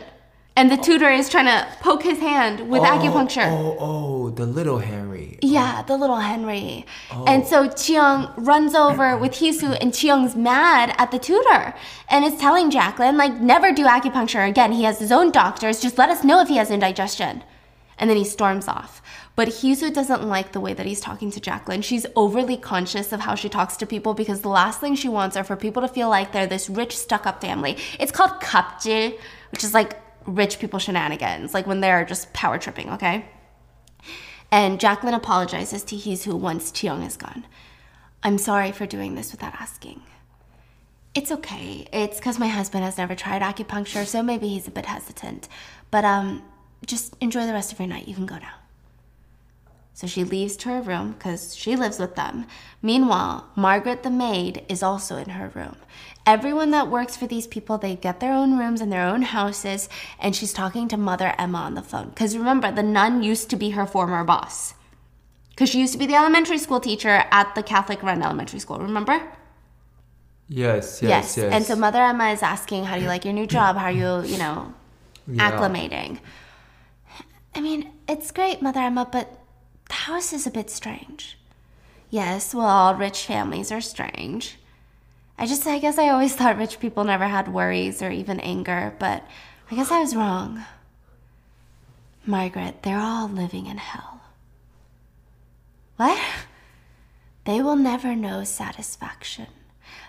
And 0.54 0.70
the 0.70 0.76
tutor 0.76 1.08
is 1.08 1.30
trying 1.30 1.46
to 1.46 1.66
poke 1.80 2.02
his 2.02 2.18
hand 2.18 2.68
with 2.68 2.82
oh, 2.82 2.84
acupuncture. 2.84 3.50
Oh, 3.50 3.76
oh, 3.80 4.30
the 4.30 4.44
little 4.44 4.78
Henry. 4.78 5.38
Yeah, 5.40 5.82
the 5.82 5.96
little 5.96 6.18
Henry. 6.18 6.84
Oh. 7.10 7.24
And 7.26 7.46
so 7.46 7.68
Chiyoung 7.68 8.34
runs 8.36 8.74
over 8.74 9.16
with 9.16 9.36
Hee-Soo, 9.36 9.72
and 9.72 9.92
Chiyoung's 9.92 10.36
mad 10.36 10.94
at 10.98 11.10
the 11.10 11.18
tutor 11.18 11.74
and 12.08 12.24
is 12.24 12.38
telling 12.38 12.70
Jacquelyn, 12.70 13.16
like, 13.16 13.40
never 13.40 13.72
do 13.72 13.86
acupuncture 13.86 14.46
again. 14.46 14.72
He 14.72 14.82
has 14.82 14.98
his 14.98 15.10
own 15.10 15.30
doctors. 15.30 15.80
Just 15.80 15.96
let 15.96 16.10
us 16.10 16.22
know 16.22 16.40
if 16.40 16.48
he 16.48 16.56
has 16.56 16.70
indigestion. 16.70 17.44
And 17.98 18.10
then 18.10 18.18
he 18.18 18.24
storms 18.24 18.68
off. 18.68 19.00
But 19.34 19.48
Hee-Soo 19.48 19.90
doesn't 19.90 20.28
like 20.28 20.52
the 20.52 20.60
way 20.60 20.74
that 20.74 20.84
he's 20.84 21.00
talking 21.00 21.30
to 21.30 21.40
Jacquelyn. 21.40 21.82
She's 21.82 22.04
overly 22.14 22.58
conscious 22.58 23.12
of 23.12 23.20
how 23.20 23.34
she 23.34 23.48
talks 23.48 23.78
to 23.78 23.86
people 23.86 24.12
because 24.12 24.42
the 24.42 24.48
last 24.48 24.80
thing 24.80 24.96
she 24.96 25.08
wants 25.08 25.36
are 25.36 25.44
for 25.44 25.56
people 25.56 25.80
to 25.80 25.88
feel 25.88 26.10
like 26.10 26.32
they're 26.32 26.46
this 26.46 26.68
rich, 26.68 26.96
stuck 26.96 27.26
up 27.26 27.40
family. 27.40 27.78
It's 27.98 28.12
called 28.12 28.42
kapjil, 28.42 29.18
which 29.50 29.64
is 29.64 29.72
like 29.72 29.96
rich 30.26 30.58
people 30.58 30.78
shenanigans, 30.78 31.54
like 31.54 31.66
when 31.66 31.80
they're 31.80 32.04
just 32.04 32.32
power 32.32 32.58
tripping, 32.58 32.90
okay? 32.90 33.26
And 34.50 34.78
Jacquelyn 34.78 35.14
apologizes 35.14 35.82
to 35.84 35.96
Hee-Soo 35.96 36.36
once 36.36 36.70
Chiyoung 36.70 37.06
is 37.06 37.16
gone. 37.16 37.46
I'm 38.22 38.38
sorry 38.38 38.70
for 38.70 38.86
doing 38.86 39.14
this 39.14 39.32
without 39.32 39.54
asking. 39.54 40.02
It's 41.14 41.32
okay. 41.32 41.86
It's 41.92 42.18
because 42.18 42.38
my 42.38 42.48
husband 42.48 42.84
has 42.84 42.98
never 42.98 43.14
tried 43.14 43.42
acupuncture, 43.42 44.06
so 44.06 44.22
maybe 44.22 44.48
he's 44.48 44.68
a 44.68 44.70
bit 44.70 44.86
hesitant. 44.86 45.48
But 45.90 46.04
um, 46.04 46.42
just 46.86 47.16
enjoy 47.20 47.46
the 47.46 47.52
rest 47.52 47.72
of 47.72 47.78
your 47.78 47.88
night. 47.88 48.08
You 48.08 48.14
can 48.14 48.26
go 48.26 48.36
now. 48.36 48.54
So 49.94 50.06
she 50.06 50.24
leaves 50.24 50.56
to 50.58 50.70
her 50.70 50.80
room 50.80 51.12
because 51.12 51.54
she 51.54 51.76
lives 51.76 51.98
with 51.98 52.14
them. 52.14 52.46
Meanwhile, 52.80 53.46
Margaret 53.54 54.02
the 54.02 54.10
maid 54.10 54.64
is 54.68 54.82
also 54.82 55.16
in 55.16 55.30
her 55.30 55.48
room. 55.54 55.76
Everyone 56.24 56.70
that 56.70 56.88
works 56.88 57.16
for 57.16 57.26
these 57.26 57.46
people, 57.48 57.78
they 57.78 57.96
get 57.96 58.20
their 58.20 58.32
own 58.32 58.56
rooms 58.56 58.80
and 58.80 58.92
their 58.92 59.04
own 59.06 59.22
houses, 59.22 59.88
and 60.20 60.36
she's 60.36 60.52
talking 60.52 60.86
to 60.88 60.96
Mother 60.96 61.34
Emma 61.36 61.58
on 61.58 61.74
the 61.74 61.82
phone. 61.82 62.10
Because 62.10 62.36
remember, 62.36 62.70
the 62.70 62.82
nun 62.82 63.22
used 63.24 63.50
to 63.50 63.56
be 63.56 63.70
her 63.70 63.86
former 63.86 64.22
boss. 64.22 64.74
Because 65.50 65.68
she 65.68 65.80
used 65.80 65.92
to 65.94 65.98
be 65.98 66.06
the 66.06 66.14
elementary 66.14 66.58
school 66.58 66.80
teacher 66.80 67.24
at 67.30 67.54
the 67.54 67.62
Catholic 67.62 68.02
run 68.02 68.22
elementary 68.22 68.60
school, 68.60 68.78
remember? 68.78 69.20
Yes, 70.48 71.02
yes, 71.02 71.36
yes. 71.36 71.52
And 71.52 71.64
so 71.64 71.74
Mother 71.76 72.02
Emma 72.02 72.30
is 72.30 72.42
asking, 72.42 72.84
How 72.84 72.96
do 72.96 73.02
you 73.02 73.08
like 73.08 73.24
your 73.24 73.34
new 73.34 73.46
job? 73.46 73.76
How 73.76 73.86
are 73.86 73.92
you, 73.92 74.22
you 74.22 74.38
know, 74.38 74.74
Yeah. 75.26 75.50
acclimating? 75.50 76.20
I 77.54 77.60
mean, 77.60 77.90
it's 78.08 78.30
great, 78.30 78.62
Mother 78.62 78.80
Emma, 78.80 79.08
but 79.10 79.38
the 79.88 79.94
house 79.94 80.32
is 80.32 80.46
a 80.46 80.50
bit 80.50 80.70
strange. 80.70 81.38
Yes, 82.10 82.54
well, 82.54 82.66
all 82.66 82.94
rich 82.94 83.24
families 83.26 83.72
are 83.72 83.80
strange. 83.80 84.56
I 85.38 85.46
just, 85.46 85.66
I 85.66 85.78
guess 85.78 85.98
I 85.98 86.08
always 86.08 86.34
thought 86.34 86.58
rich 86.58 86.78
people 86.78 87.04
never 87.04 87.26
had 87.26 87.52
worries 87.52 88.02
or 88.02 88.10
even 88.10 88.38
anger, 88.40 88.94
but 88.98 89.26
I 89.70 89.74
guess 89.74 89.90
I 89.90 90.00
was 90.00 90.14
wrong. 90.14 90.64
Margaret, 92.24 92.82
they're 92.82 93.00
all 93.00 93.28
living 93.28 93.66
in 93.66 93.78
hell. 93.78 94.20
What? 95.96 96.20
They 97.44 97.60
will 97.60 97.76
never 97.76 98.14
know 98.14 98.44
satisfaction. 98.44 99.48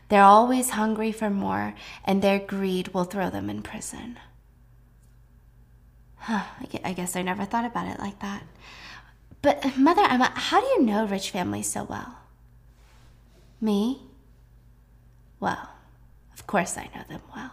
They're 0.09 0.21
always 0.21 0.71
hungry 0.71 1.11
for 1.11 1.29
more, 1.29 1.73
and 2.05 2.21
their 2.21 2.37
greed 2.37 2.89
will 2.89 3.05
throw 3.05 3.29
them 3.31 3.49
in 3.49 3.63
prison. 3.63 4.19
Huh, 6.17 6.43
I 6.83 6.93
guess 6.93 7.15
I 7.15 7.21
never 7.21 7.45
thought 7.45 7.65
about 7.65 7.87
it 7.87 7.99
like 7.99 8.19
that. 8.19 8.43
But, 9.41 9.77
Mother 9.77 10.03
Emma, 10.03 10.31
how 10.35 10.61
do 10.61 10.67
you 10.67 10.83
know 10.83 11.05
rich 11.05 11.31
families 11.31 11.69
so 11.69 11.83
well? 11.83 12.17
Me? 13.59 14.01
Well, 15.43 15.67
of 16.33 16.47
course 16.47 16.77
I 16.77 16.89
know 16.95 17.03
them 17.09 17.19
well. 17.35 17.51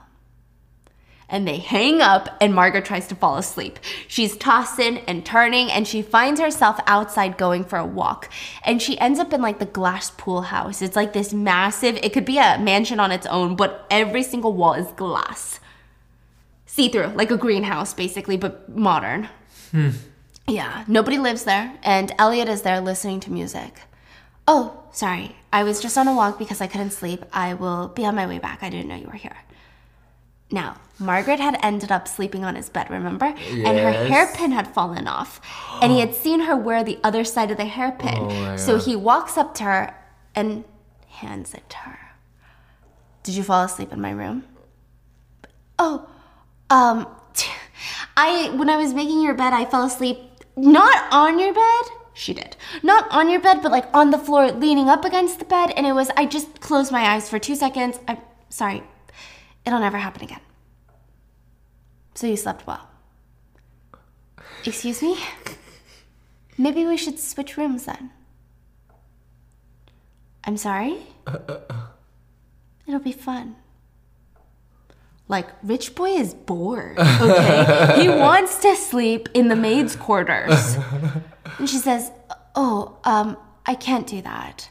And 1.29 1.47
they 1.47 1.57
hang 1.57 2.01
up, 2.01 2.29
and 2.41 2.55
Margaret 2.55 2.85
tries 2.85 3.09
to 3.09 3.17
fall 3.17 3.37
asleep. 3.37 3.81
She's 4.07 4.37
tossing 4.37 4.99
and 5.09 5.27
turning, 5.27 5.73
and 5.73 5.89
she 5.89 6.01
finds 6.01 6.41
herself 6.41 6.79
outside 6.87 7.37
going 7.37 7.65
for 7.65 7.81
a 7.81 7.85
walk. 7.85 8.31
And 8.63 8.81
she 8.81 8.97
ends 9.01 9.19
up 9.19 9.33
in 9.33 9.43
like 9.43 9.59
the 9.59 9.67
glass 9.67 10.13
pool 10.13 10.43
house. 10.43 10.83
It's 10.83 10.95
like 10.95 11.13
this 11.13 11.33
massive, 11.33 11.97
it 11.97 12.13
could 12.13 12.25
be 12.25 12.39
a 12.39 12.61
mansion 12.61 13.01
on 13.01 13.11
its 13.11 13.27
own, 13.27 13.57
but 13.57 13.87
every 13.91 14.23
single 14.23 14.53
wall 14.53 14.75
is 14.75 14.87
glass. 14.93 15.59
See 16.67 16.89
through, 16.89 17.09
like 17.09 17.33
a 17.33 17.37
greenhouse 17.37 17.93
basically, 17.93 18.37
but 18.37 18.69
modern. 18.69 19.29
Hmm. 19.73 19.91
Yeah, 20.47 20.85
nobody 20.87 21.19
lives 21.19 21.43
there, 21.43 21.77
and 21.83 22.13
Elliot 22.21 22.49
is 22.49 22.63
there 22.63 22.81
listening 22.81 23.19
to 23.21 23.33
music. 23.33 23.81
Oh, 24.53 24.83
sorry. 24.91 25.37
I 25.53 25.63
was 25.63 25.81
just 25.81 25.97
on 25.97 26.09
a 26.09 26.15
walk 26.15 26.37
because 26.37 26.61
I 26.61 26.67
couldn't 26.67 26.91
sleep. 26.91 27.25
I 27.33 27.55
will 27.55 27.87
be 27.87 28.05
on 28.05 28.17
my 28.17 28.27
way 28.27 28.41
back. 28.41 28.65
I 28.65 28.69
didn't 28.69 28.89
know 28.89 28.97
you 28.97 29.07
were 29.07 29.13
here. 29.13 29.37
Now, 30.51 30.81
Margaret 30.99 31.39
had 31.39 31.57
ended 31.63 31.93
up 31.93 32.09
sleeping 32.09 32.45
on 32.45 32.57
his 32.57 32.69
bed, 32.69 32.91
remember? 32.91 33.27
Yes. 33.27 33.65
And 33.65 33.79
her 33.79 33.93
hairpin 33.93 34.51
had 34.51 34.67
fallen 34.67 35.07
off. 35.07 35.41
And 35.81 35.93
he 35.93 36.01
had 36.01 36.17
seen 36.17 36.41
her 36.41 36.57
wear 36.57 36.83
the 36.83 36.99
other 37.05 37.23
side 37.23 37.53
of 37.53 37.59
the 37.59 37.65
hairpin. 37.65 38.19
Oh 38.19 38.57
so 38.57 38.77
God. 38.77 38.85
he 38.87 38.97
walks 38.97 39.39
up 39.39 39.55
to 39.55 39.63
her 39.63 39.95
and 40.35 40.65
hands 41.07 41.55
it 41.55 41.71
to 41.71 41.77
her. 41.77 41.99
Did 43.23 43.37
you 43.37 43.45
fall 43.45 43.63
asleep 43.63 43.93
in 43.93 44.01
my 44.01 44.11
room? 44.11 44.45
Oh, 45.79 46.09
um, 46.71 47.07
I 48.17 48.51
when 48.57 48.69
I 48.69 48.77
was 48.77 48.93
making 48.93 49.23
your 49.23 49.35
bed, 49.35 49.53
I 49.53 49.65
fell 49.65 49.85
asleep 49.85 50.19
not 50.57 51.07
on 51.13 51.39
your 51.39 51.55
bed. 51.55 52.00
She 52.21 52.35
did. 52.35 52.55
Not 52.83 53.11
on 53.11 53.31
your 53.31 53.41
bed, 53.41 53.63
but 53.63 53.73
like 53.73 53.87
on 53.95 54.11
the 54.11 54.19
floor, 54.19 54.53
leaning 54.53 54.91
up 54.91 55.07
against 55.07 55.39
the 55.39 55.47
bed. 55.47 55.73
And 55.75 55.87
it 55.87 55.95
was, 55.95 56.11
I 56.19 56.27
just 56.27 56.61
closed 56.61 56.93
my 56.93 57.01
eyes 57.15 57.31
for 57.31 57.39
two 57.39 57.57
seconds. 57.57 57.99
I'm 58.07 58.19
sorry. 58.51 58.83
It'll 59.65 59.81
never 59.81 59.97
happen 59.97 60.23
again. 60.23 60.43
So 62.15 62.27
you 62.27 62.37
slept 62.37 62.67
well. 62.67 62.91
Excuse 64.67 65.01
me? 65.01 65.19
Maybe 66.59 66.85
we 66.85 66.99
should 66.99 67.19
switch 67.19 67.57
rooms 67.57 67.87
then. 67.87 68.11
I'm 70.45 70.59
sorry? 70.59 70.99
Uh, 71.27 71.39
uh, 71.49 71.61
uh. 71.71 71.87
It'll 72.87 73.01
be 73.01 73.13
fun. 73.13 73.57
Like, 75.27 75.49
Rich 75.63 75.95
Boy 75.95 76.11
is 76.11 76.35
bored, 76.35 76.99
okay? 76.99 78.03
he 78.03 78.09
wants 78.27 78.59
to 78.59 78.77
sleep 78.77 79.31
in 79.33 79.49
the 79.49 79.57
maid's 79.57 79.97
quarters. 79.97 80.77
And 81.59 81.69
she 81.69 81.77
says, 81.79 82.11
Oh, 82.55 82.97
um, 83.05 83.37
I 83.67 83.75
can't 83.75 84.07
do 84.07 84.23
that. 84.23 84.69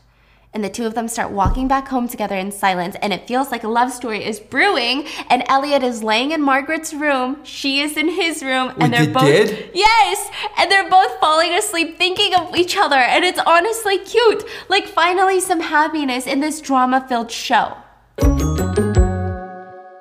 and 0.53 0.63
the 0.63 0.69
two 0.69 0.86
of 0.88 0.95
them 0.95 1.07
start 1.07 1.30
walking 1.32 1.67
back 1.67 1.88
home 1.89 2.07
together 2.07 2.36
in 2.36 2.51
silence. 2.51 2.95
And 3.03 3.13
it 3.13 3.27
feels 3.27 3.51
like 3.51 3.63
a 3.63 3.67
love 3.67 3.91
story 3.91 4.25
is 4.25 4.39
brewing. 4.39 5.05
And 5.30 5.43
Elliot 5.47 5.84
is 5.84 6.01
laying 6.03 6.32
in 6.32 6.41
Margaret's 6.41 6.91
room. 6.93 7.38
She 7.43 7.82
is 7.82 7.95
in 7.95 8.09
his 8.09 8.41
room. 8.41 8.69
And 8.80 8.80
Wait, 8.80 8.91
they're 8.91 9.05
they 9.05 9.13
both 9.13 9.23
did? 9.25 9.69
yes. 9.75 10.30
And 10.57 10.71
they're 10.71 10.89
both 10.89 11.19
falling 11.19 11.53
asleep 11.53 11.97
thinking 11.99 12.34
of 12.36 12.55
each 12.55 12.75
other. 12.75 12.95
And 12.97 13.23
it's 13.23 13.39
honestly 13.45 13.99
cute. 13.99 14.43
Like 14.69 14.88
finally 14.88 15.39
some 15.39 15.59
happiness 15.61 16.25
in 16.25 16.39
this 16.39 16.59
drama 16.61 17.05
filled 17.07 17.32
show. 17.32 17.77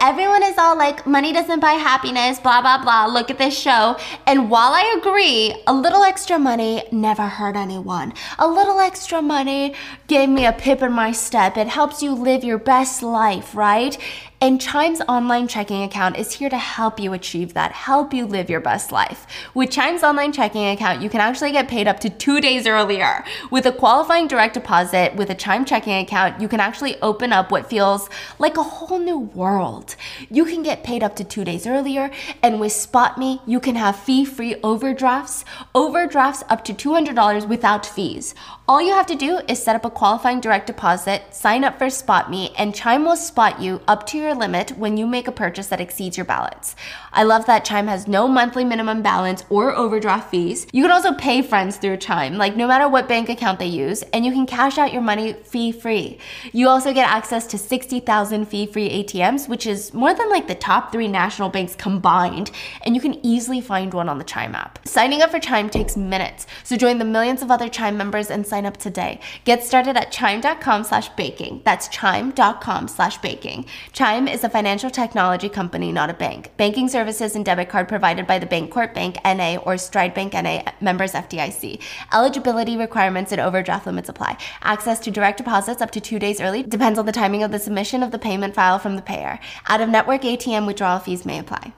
Everyone 0.01 0.38
all 0.59 0.77
like, 0.77 1.07
money 1.07 1.33
doesn't 1.33 1.61
buy 1.61 1.73
happiness, 1.73 2.39
blah, 2.39 2.61
blah, 2.61 2.83
blah. 2.83 3.07
Look 3.07 3.31
at 3.31 3.39
this 3.39 3.59
show. 3.59 3.97
And 4.27 4.51
while 4.51 4.73
I 4.73 4.97
agree, 4.99 5.63
a 5.67 5.75
little 5.75 6.03
extra 6.03 6.39
money 6.39 6.83
never 6.93 7.23
hurt 7.23 7.57
anyone. 7.57 8.13
A 8.39 8.49
little 8.49 8.79
extra 8.79 9.23
money 9.23 9.75
gave 10.07 10.29
me 10.29 10.47
a 10.47 10.53
pip 10.53 10.83
in 10.83 10.93
my 10.93 11.13
step. 11.13 11.57
It 11.57 11.69
helps 11.69 12.03
you 12.03 12.13
live 12.13 12.45
your 12.45 12.59
best 12.59 13.03
life, 13.03 13.55
right? 13.55 13.97
And 14.41 14.61
Chime's 14.61 15.01
online 15.09 15.49
checking 15.49 15.83
account 15.83 16.17
is 16.17 16.35
here 16.35 16.49
to 16.49 16.59
help 16.59 17.01
you 17.01 17.13
achieve 17.13 17.55
that, 17.55 17.73
help 17.73 18.15
you 18.15 18.25
live 18.25 18.49
your 18.49 18.61
best 18.61 18.93
life. 18.93 19.27
With 19.53 19.71
Chime's 19.71 20.05
online 20.05 20.31
checking 20.31 20.69
account, 20.69 21.03
you 21.03 21.11
can 21.11 21.21
actually 21.21 21.51
get 21.51 21.67
paid 21.67 21.89
up 21.89 21.99
to 22.01 22.09
two 22.09 22.41
days 22.41 22.65
earlier. 22.65 23.25
With 23.51 23.67
a 23.67 23.73
qualifying 23.73 24.29
direct 24.29 24.55
deposit 24.55 25.17
with 25.17 25.31
a 25.31 25.35
Chime 25.35 25.65
checking 25.65 25.95
account, 25.95 26.41
you 26.41 26.47
can 26.47 26.61
actually 26.61 27.01
open 27.03 27.33
up 27.33 27.51
what 27.51 27.69
feels 27.69 28.09
like 28.39 28.57
a 28.57 28.63
whole 28.63 29.01
new 29.01 29.19
world. 29.19 29.97
You 30.31 30.45
can 30.49 30.63
get 30.63 30.83
paid 30.85 31.03
up 31.03 31.17
to 31.17 31.25
two 31.25 31.45
days 31.45 31.67
earlier, 31.67 32.11
and 32.43 32.61
with 32.61 32.73
SpotMe, 32.73 33.41
you 33.47 33.61
can 33.61 33.77
have 33.77 33.97
fee 33.97 34.25
free 34.25 34.57
overdrafts, 34.63 35.45
overdrafts 35.75 36.43
up 36.49 36.65
to 36.65 36.75
$200 36.75 37.47
without 37.49 37.87
fees. 37.87 38.35
All 38.71 38.83
you 38.83 38.93
have 38.93 39.07
to 39.07 39.15
do 39.15 39.41
is 39.49 39.63
set 39.63 39.77
up 39.77 39.87
a 39.87 39.91
qualifying 39.91 40.41
direct 40.41 40.67
deposit, 40.67 41.23
sign 41.31 41.65
up 41.65 41.79
for 41.79 41.87
SpotMe, 41.87 42.53
and 42.59 42.75
Chime 42.75 43.07
will 43.07 43.17
spot 43.17 43.63
you 43.63 43.81
up 43.89 44.07
to 44.09 44.19
your 44.19 44.35
limit 44.35 44.77
when 44.77 44.99
you 44.99 45.07
make 45.07 45.27
a 45.27 45.33
purchase 45.33 45.69
that 45.69 45.81
exceeds 45.81 46.19
your 46.19 46.27
balance. 46.27 46.77
I 47.11 47.23
love 47.23 47.47
that 47.47 47.65
Chime 47.65 47.87
has 47.87 48.07
no 48.07 48.29
monthly 48.29 48.67
minimum 48.67 49.01
balance 49.01 49.43
or 49.49 49.75
overdraft 49.75 50.31
fees. 50.31 50.67
You 50.71 50.83
can 50.83 50.93
also 50.93 51.15
pay 51.15 51.41
friends 51.41 51.79
through 51.79 51.97
Chime, 51.97 52.37
like 52.37 52.57
no 52.57 52.67
matter 52.67 52.87
what 52.91 53.09
bank 53.09 53.31
account 53.31 53.59
they 53.59 53.65
use, 53.65 54.03
and 54.13 54.27
you 54.27 54.33
can 54.33 54.45
cash 54.45 54.77
out 54.77 54.93
your 54.93 55.01
money 55.01 55.33
fee 55.33 55.73
free. 55.73 56.19
You 56.53 56.69
also 56.69 56.93
get 56.93 57.09
access 57.09 57.47
to 57.47 57.57
60,000 57.57 58.45
fee 58.45 58.67
free 58.67 59.03
ATMs, 59.03 59.49
which 59.49 59.67
is 59.67 59.95
more 59.95 60.13
than 60.13 60.29
like 60.29 60.47
the 60.47 60.55
top 60.55 60.93
three 60.93 61.09
national 61.09 61.49
banks 61.49 61.75
combined, 61.75 62.51
and 62.83 62.95
you 62.95 63.01
can 63.01 63.25
easily 63.25 63.63
find 63.63 63.95
one 63.95 64.11
on 64.11 64.19
the 64.19 64.25
Chime 64.25 64.55
app. 64.55 64.87
Signing 64.87 65.23
up 65.23 65.31
for 65.31 65.41
Chime 65.41 65.71
takes 65.71 65.97
minutes, 65.97 66.47
so 66.65 66.77
join 66.77 66.99
the 66.99 67.07
millions 67.07 67.41
of 67.41 67.51
other 67.51 67.71
Chime 67.71 67.97
members 67.97 68.31
and 68.31 68.47
sign 68.47 68.58
up 68.67 68.77
today. 68.77 69.21
Get 69.45 69.63
started 69.63 69.97
at 69.97 70.13
chime.com 70.13 70.85
slash 70.85 71.09
baking. 71.11 71.63
That's 71.65 71.89
chime.com 71.89 72.89
slash 72.89 73.19
baking. 73.19 73.67
Chime 73.93 74.29
is 74.29 74.45
a 74.45 74.49
financial 74.49 74.91
technology 74.91 75.49
company, 75.49 75.93
not 75.93 76.11
a 76.11 76.15
bank. 76.15 76.53
Banking 76.57 76.89
services 76.89 77.35
and 77.35 77.45
debit 77.45 77.69
card 77.69 77.89
provided 77.89 78.27
by 78.27 78.39
the 78.39 78.47
Bancorp 78.47 78.95
Bank 78.95 79.17
NA 79.25 79.57
or 79.57 79.77
Stride 79.77 80.15
Bank 80.15 80.35
NA 80.35 80.63
members 80.81 81.13
FDIC. 81.13 81.81
Eligibility 82.13 82.77
requirements 82.77 83.33
and 83.33 83.41
overdraft 83.41 83.87
limits 83.87 84.09
apply. 84.09 84.37
Access 84.63 85.01
to 85.01 85.11
direct 85.11 85.39
deposits 85.39 85.83
up 85.83 85.91
to 85.93 86.01
two 86.01 86.19
days 86.19 86.41
early 86.41 86.63
depends 86.63 86.99
on 86.99 87.07
the 87.07 87.13
timing 87.13 87.43
of 87.43 87.51
the 87.53 87.59
submission 87.59 88.03
of 88.03 88.11
the 88.11 88.19
payment 88.19 88.55
file 88.55 88.79
from 88.79 88.97
the 88.97 89.03
payer. 89.03 89.39
Out 89.69 89.81
of 89.81 89.89
network 89.89 90.23
ATM 90.23 90.67
withdrawal 90.67 90.99
fees 90.99 91.25
may 91.25 91.39
apply. 91.39 91.73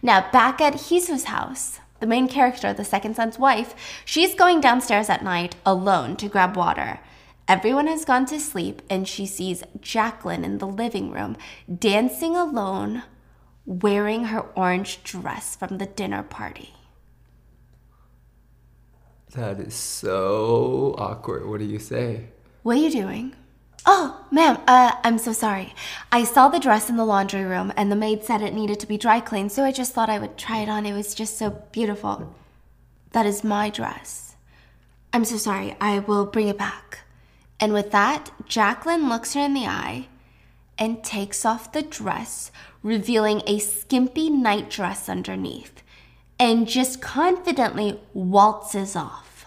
Now, 0.00 0.30
back 0.30 0.60
at 0.60 0.74
Hee-Soo's 0.74 1.24
house, 1.24 1.80
the 2.00 2.06
main 2.06 2.28
character, 2.28 2.72
the 2.72 2.84
second 2.84 3.16
son's 3.16 3.38
wife, 3.38 3.74
she's 4.04 4.34
going 4.34 4.60
downstairs 4.60 5.08
at 5.08 5.24
night 5.24 5.56
alone 5.66 6.16
to 6.16 6.28
grab 6.28 6.56
water. 6.56 7.00
Everyone 7.46 7.86
has 7.86 8.04
gone 8.04 8.26
to 8.26 8.38
sleep, 8.38 8.82
and 8.90 9.08
she 9.08 9.24
sees 9.24 9.62
Jacquelyn 9.80 10.44
in 10.44 10.58
the 10.58 10.66
living 10.66 11.10
room 11.10 11.36
dancing 11.72 12.36
alone, 12.36 13.04
wearing 13.64 14.24
her 14.26 14.40
orange 14.54 15.02
dress 15.02 15.56
from 15.56 15.78
the 15.78 15.86
dinner 15.86 16.22
party. 16.22 16.74
That 19.32 19.60
is 19.60 19.74
so 19.74 20.94
awkward. 20.98 21.48
What 21.48 21.60
do 21.60 21.66
you 21.66 21.78
say? 21.78 22.28
What 22.62 22.76
are 22.76 22.80
you 22.80 22.90
doing? 22.90 23.34
Oh, 23.86 24.24
ma'am, 24.30 24.58
uh, 24.66 24.92
I'm 25.02 25.18
so 25.18 25.32
sorry. 25.32 25.74
I 26.12 26.24
saw 26.24 26.48
the 26.48 26.58
dress 26.58 26.90
in 26.90 26.96
the 26.96 27.04
laundry 27.04 27.44
room 27.44 27.72
and 27.76 27.90
the 27.90 27.96
maid 27.96 28.24
said 28.24 28.42
it 28.42 28.54
needed 28.54 28.80
to 28.80 28.86
be 28.86 28.98
dry 28.98 29.20
cleaned, 29.20 29.52
so 29.52 29.64
I 29.64 29.72
just 29.72 29.94
thought 29.94 30.10
I 30.10 30.18
would 30.18 30.36
try 30.36 30.58
it 30.58 30.68
on. 30.68 30.84
It 30.84 30.92
was 30.92 31.14
just 31.14 31.38
so 31.38 31.50
beautiful. 31.72 32.34
That 33.12 33.26
is 33.26 33.42
my 33.42 33.70
dress. 33.70 34.36
I'm 35.12 35.24
so 35.24 35.36
sorry. 35.36 35.76
I 35.80 36.00
will 36.00 36.26
bring 36.26 36.48
it 36.48 36.58
back. 36.58 37.00
And 37.60 37.72
with 37.72 37.90
that, 37.92 38.30
Jacquelyn 38.46 39.08
looks 39.08 39.34
her 39.34 39.40
in 39.40 39.54
the 39.54 39.66
eye 39.66 40.08
and 40.78 41.02
takes 41.02 41.44
off 41.44 41.72
the 41.72 41.82
dress, 41.82 42.52
revealing 42.82 43.42
a 43.46 43.58
skimpy 43.58 44.30
night 44.30 44.70
dress 44.70 45.08
underneath, 45.08 45.82
and 46.38 46.68
just 46.68 47.00
confidently 47.00 47.98
waltzes 48.14 48.94
off. 48.94 49.46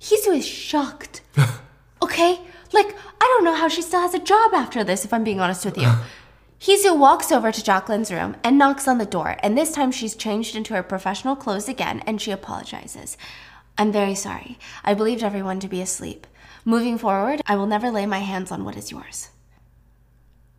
Hee-Soo 0.00 0.32
is 0.32 0.46
shocked. 0.46 1.22
okay? 2.02 2.40
Like, 2.74 2.96
I 3.20 3.24
don't 3.24 3.44
know 3.44 3.54
how 3.54 3.68
she 3.68 3.82
still 3.82 4.00
has 4.00 4.14
a 4.14 4.18
job 4.18 4.52
after 4.52 4.82
this, 4.82 5.04
if 5.04 5.12
I'm 5.12 5.22
being 5.22 5.40
honest 5.40 5.64
with 5.64 5.78
you. 5.78 5.90
Hee-Soo 6.58 6.94
walks 6.94 7.30
over 7.30 7.52
to 7.52 7.62
Jacquelyn's 7.62 8.10
room 8.10 8.36
and 8.42 8.58
knocks 8.58 8.88
on 8.88 8.98
the 8.98 9.06
door, 9.06 9.36
and 9.44 9.56
this 9.56 9.70
time 9.70 9.92
she's 9.92 10.16
changed 10.16 10.56
into 10.56 10.74
her 10.74 10.82
professional 10.82 11.36
clothes 11.36 11.68
again 11.68 12.02
and 12.06 12.20
she 12.20 12.32
apologizes. 12.32 13.16
I'm 13.78 13.92
very 13.92 14.14
sorry. 14.16 14.58
I 14.82 14.94
believed 14.94 15.22
everyone 15.22 15.60
to 15.60 15.68
be 15.68 15.80
asleep. 15.80 16.26
Moving 16.64 16.98
forward, 16.98 17.42
I 17.46 17.54
will 17.54 17.66
never 17.66 17.90
lay 17.90 18.06
my 18.06 18.20
hands 18.20 18.50
on 18.50 18.64
what 18.64 18.76
is 18.76 18.90
yours. 18.90 19.28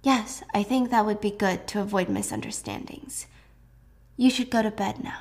Yes, 0.03 0.41
I 0.53 0.63
think 0.63 0.91
that 0.91 1.05
would 1.05 1.19
be 1.19 1.31
good 1.31 1.67
to 1.67 1.81
avoid 1.81 2.07
misunderstandings. 2.07 3.25
You 4.15 4.29
should 4.29 4.49
go 4.49 4.61
to 4.61 4.71
bed 4.71 5.03
now. 5.03 5.19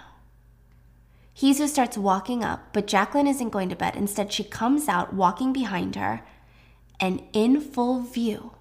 Hee-Soo 1.32 1.66
starts 1.66 1.98
walking 1.98 2.44
up, 2.44 2.72
but 2.72 2.86
Jacquelyn 2.86 3.28
isn't 3.28 3.50
going 3.50 3.68
to 3.70 3.76
bed. 3.76 3.96
Instead, 3.96 4.32
she 4.32 4.44
comes 4.44 4.86
out 4.86 5.12
walking 5.12 5.52
behind 5.52 5.96
her, 5.96 6.22
and 7.00 7.22
in 7.32 7.60
full 7.60 8.00
view, 8.02 8.52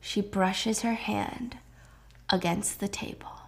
she 0.00 0.20
brushes 0.20 0.82
her 0.82 0.94
hand 0.94 1.58
against 2.30 2.80
the 2.80 2.88
table 2.88 3.40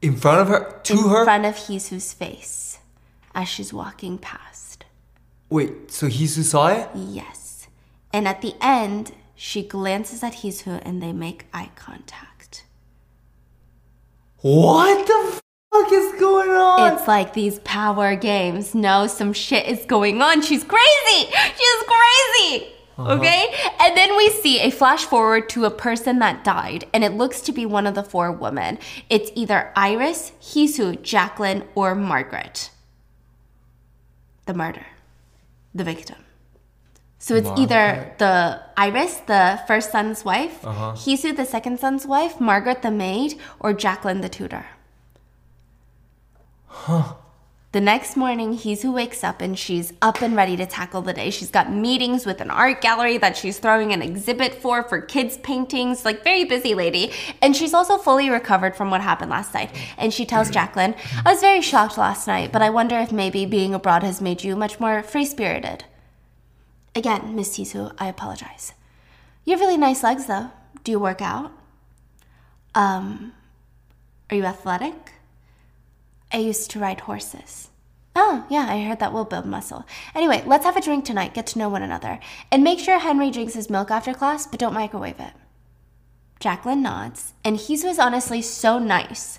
In 0.00 0.16
front 0.16 0.40
of 0.40 0.48
her? 0.48 0.80
To 0.84 0.92
in 0.92 0.98
her? 1.08 1.18
In 1.20 1.24
front 1.24 1.46
of 1.46 1.56
Hee-Soo's 1.56 2.12
face 2.12 2.78
as 3.34 3.48
she's 3.48 3.72
walking 3.72 4.18
past. 4.18 4.84
Wait, 5.48 5.90
so 5.90 6.06
Hee-Soo 6.08 6.42
saw 6.42 6.68
it? 6.68 6.88
Yes. 6.94 7.68
And 8.12 8.26
at 8.28 8.42
the 8.42 8.54
end, 8.60 9.12
she 9.34 9.62
glances 9.62 10.22
at 10.22 10.34
Hee-Soo 10.34 10.80
and 10.82 11.02
they 11.02 11.12
make 11.12 11.46
eye 11.52 11.70
contact. 11.76 12.64
What 14.40 15.06
the 15.06 15.40
fuck 15.72 15.92
is 15.92 16.20
going 16.20 16.50
on? 16.50 16.92
It's 16.92 17.06
like 17.06 17.32
these 17.32 17.60
power 17.60 18.16
games. 18.16 18.74
No, 18.74 19.06
some 19.06 19.32
shit 19.32 19.66
is 19.66 19.84
going 19.86 20.20
on. 20.20 20.42
She's 20.42 20.64
crazy. 20.64 21.30
She's 21.30 21.82
crazy. 21.86 22.72
Okay? 23.10 23.52
And 23.80 23.96
then 23.96 24.16
we 24.16 24.30
see 24.30 24.60
a 24.60 24.70
flash 24.70 25.04
forward 25.04 25.48
to 25.50 25.64
a 25.64 25.70
person 25.70 26.18
that 26.20 26.44
died, 26.44 26.84
and 26.92 27.02
it 27.04 27.12
looks 27.12 27.40
to 27.42 27.52
be 27.52 27.66
one 27.66 27.86
of 27.86 27.94
the 27.94 28.02
four 28.02 28.30
women. 28.32 28.78
It's 29.10 29.30
either 29.34 29.72
Iris, 29.76 30.32
Hee-Soo, 30.40 30.94
Jacquelyn, 30.96 31.66
or 31.74 31.94
Margaret. 31.94 32.70
The 34.46 34.54
murder. 34.54 34.86
The 35.74 35.84
victim. 35.84 36.16
So 37.18 37.36
it's 37.36 37.48
either 37.56 38.12
the 38.18 38.60
Iris, 38.76 39.14
the 39.26 39.60
first 39.68 39.92
son's 39.92 40.24
wife, 40.24 40.64
Uh-huh. 40.66 40.92
Hee-Soo, 40.96 41.32
the 41.32 41.44
second 41.46 41.78
son's 41.78 42.04
wife, 42.04 42.40
Margaret, 42.40 42.82
the 42.82 42.90
maid, 42.90 43.38
or 43.60 43.72
Jacquelyn, 43.72 44.22
the 44.22 44.28
tutor. 44.28 44.66
The 47.72 47.80
next 47.80 48.18
morning, 48.18 48.52
Hee-Soo 48.52 48.92
wakes 48.92 49.24
up 49.24 49.40
and 49.40 49.58
she's 49.58 49.94
up 50.02 50.20
and 50.20 50.36
ready 50.36 50.58
to 50.58 50.66
tackle 50.66 51.00
the 51.00 51.14
day. 51.14 51.30
She's 51.30 51.50
got 51.50 51.72
meetings 51.72 52.26
with 52.26 52.42
an 52.42 52.50
art 52.50 52.82
gallery 52.82 53.16
that 53.16 53.34
she's 53.34 53.58
throwing 53.58 53.94
an 53.94 54.02
exhibit 54.02 54.54
for 54.54 54.82
for 54.82 55.00
kids' 55.00 55.38
paintings, 55.38 56.04
like 56.04 56.22
very 56.22 56.44
busy 56.44 56.74
lady. 56.74 57.12
And 57.40 57.56
she's 57.56 57.72
also 57.72 57.96
fully 57.96 58.28
recovered 58.28 58.76
from 58.76 58.90
what 58.90 59.00
happened 59.00 59.30
last 59.30 59.54
night. 59.54 59.74
And 59.96 60.12
she 60.12 60.26
tells 60.26 60.50
Jacquelyn, 60.50 60.94
I 61.24 61.32
was 61.32 61.40
very 61.40 61.62
shocked 61.62 61.96
last 61.96 62.26
night, 62.26 62.52
but 62.52 62.60
I 62.60 62.68
wonder 62.68 62.98
if 62.98 63.10
maybe 63.10 63.46
being 63.46 63.72
abroad 63.72 64.02
has 64.02 64.20
made 64.20 64.44
you 64.44 64.54
much 64.54 64.78
more 64.78 65.02
free 65.02 65.24
spirited. 65.24 65.84
Again, 66.94 67.34
Miss 67.34 67.56
Hee-Soo, 67.56 67.92
I 67.96 68.06
apologize. 68.08 68.74
You 69.46 69.52
have 69.52 69.60
really 69.60 69.78
nice 69.78 70.02
legs, 70.02 70.26
though. 70.26 70.50
Do 70.84 70.92
you 70.92 71.00
work 71.00 71.22
out? 71.22 71.50
Um, 72.74 73.32
are 74.28 74.36
you 74.36 74.44
athletic? 74.44 75.11
I 76.32 76.38
used 76.38 76.70
to 76.70 76.78
ride 76.78 77.00
horses. 77.00 77.68
Oh, 78.14 78.46
yeah, 78.50 78.66
I 78.68 78.82
heard 78.82 78.98
that 79.00 79.12
will 79.12 79.24
build 79.24 79.46
muscle. 79.46 79.86
Anyway, 80.14 80.42
let's 80.46 80.64
have 80.64 80.76
a 80.76 80.82
drink 80.82 81.04
tonight, 81.04 81.34
get 81.34 81.46
to 81.48 81.58
know 81.58 81.68
one 81.68 81.82
another. 81.82 82.20
And 82.50 82.62
make 82.62 82.78
sure 82.78 82.98
Henry 82.98 83.30
drinks 83.30 83.54
his 83.54 83.70
milk 83.70 83.90
after 83.90 84.12
class, 84.12 84.46
but 84.46 84.60
don't 84.60 84.74
microwave 84.74 85.18
it. 85.20 85.32
Jacquelyn 86.40 86.80
nods, 86.82 87.32
and 87.44 87.56
Hee-Soo 87.56 87.88
is 87.88 87.98
honestly 87.98 88.42
so 88.42 88.78
nice. 88.78 89.38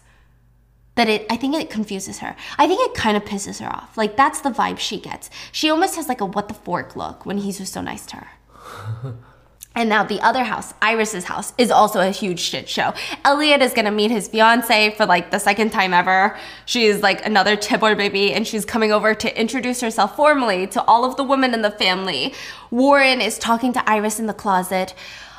that 0.96 1.10
it 1.10 1.26
I 1.30 1.38
think 1.38 1.56
it 1.56 1.70
confuses 1.70 2.20
her. 2.20 2.36
I 2.58 2.68
think 2.68 2.80
it 2.82 2.96
kind 2.96 3.18
of 3.18 3.26
pisses 3.26 3.60
her 3.60 3.68
off. 3.68 3.98
Like 3.98 4.16
that's 4.16 4.42
the 4.42 4.52
vibe 4.52 4.80
she 4.80 5.00
gets. 5.00 5.30
She 5.52 5.70
almost 5.70 5.96
has 5.96 6.08
like 6.08 6.22
a 6.22 6.26
what 6.26 6.48
the 6.48 6.54
fork 6.54 6.96
look 6.96 7.26
when 7.26 7.40
he's 7.40 7.58
just 7.58 7.74
so 7.74 7.82
nice 7.82 8.06
to 8.08 8.18
her. 8.18 9.16
And 9.76 9.90
now 9.90 10.04
the 10.04 10.22
other 10.22 10.44
house, 10.44 10.74
Iris's 10.84 11.24
house, 11.24 11.52
is 11.58 11.72
also 11.72 12.00
a 12.00 12.12
huge 12.12 12.40
shit 12.40 12.70
show. 12.70 12.94
Elliot 13.26 13.62
is 13.62 13.74
gonna 13.74 13.92
meet 13.92 14.12
his 14.12 14.28
fiance 14.28 14.92
for 14.96 15.06
like 15.08 15.32
the 15.32 15.40
second 15.40 15.72
time 15.72 15.94
ever. 15.94 16.38
She's 16.66 17.02
like 17.02 17.26
another 17.26 17.58
chaebol 17.58 17.98
baby, 17.98 18.34
and 18.34 18.46
she's 18.46 18.66
coming 18.66 18.92
over 18.92 19.16
to 19.16 19.40
introduce 19.40 19.82
herself 19.82 20.16
formally 20.16 20.68
to 20.68 20.84
all 20.84 21.06
of 21.06 21.16
the 21.18 21.24
women 21.24 21.56
in 21.56 21.64
the 21.64 21.72
family. 21.72 22.34
Warren 22.70 23.20
is 23.20 23.40
talking 23.40 23.74
to 23.74 23.90
Iris 23.90 24.20
in 24.20 24.28
the 24.28 24.34
closet. 24.34 24.94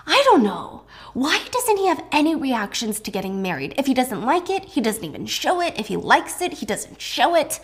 I 0.06 0.20
don't 0.24 0.43
know. 0.43 0.82
Why 1.12 1.40
doesn't 1.52 1.77
he 1.77 1.86
have 1.86 2.05
any 2.11 2.35
reactions 2.35 2.98
to 2.98 3.12
getting 3.12 3.40
married? 3.40 3.74
If 3.78 3.86
he 3.86 3.94
doesn't 3.94 4.23
like 4.24 4.51
it, 4.51 4.65
he 4.65 4.81
doesn't 4.81 5.05
even 5.05 5.27
show 5.27 5.61
it. 5.61 5.78
If 5.78 5.86
he 5.86 5.97
likes 5.97 6.43
it, 6.43 6.55
he 6.55 6.66
doesn't 6.66 7.01
show 7.01 7.36
it. 7.36 7.61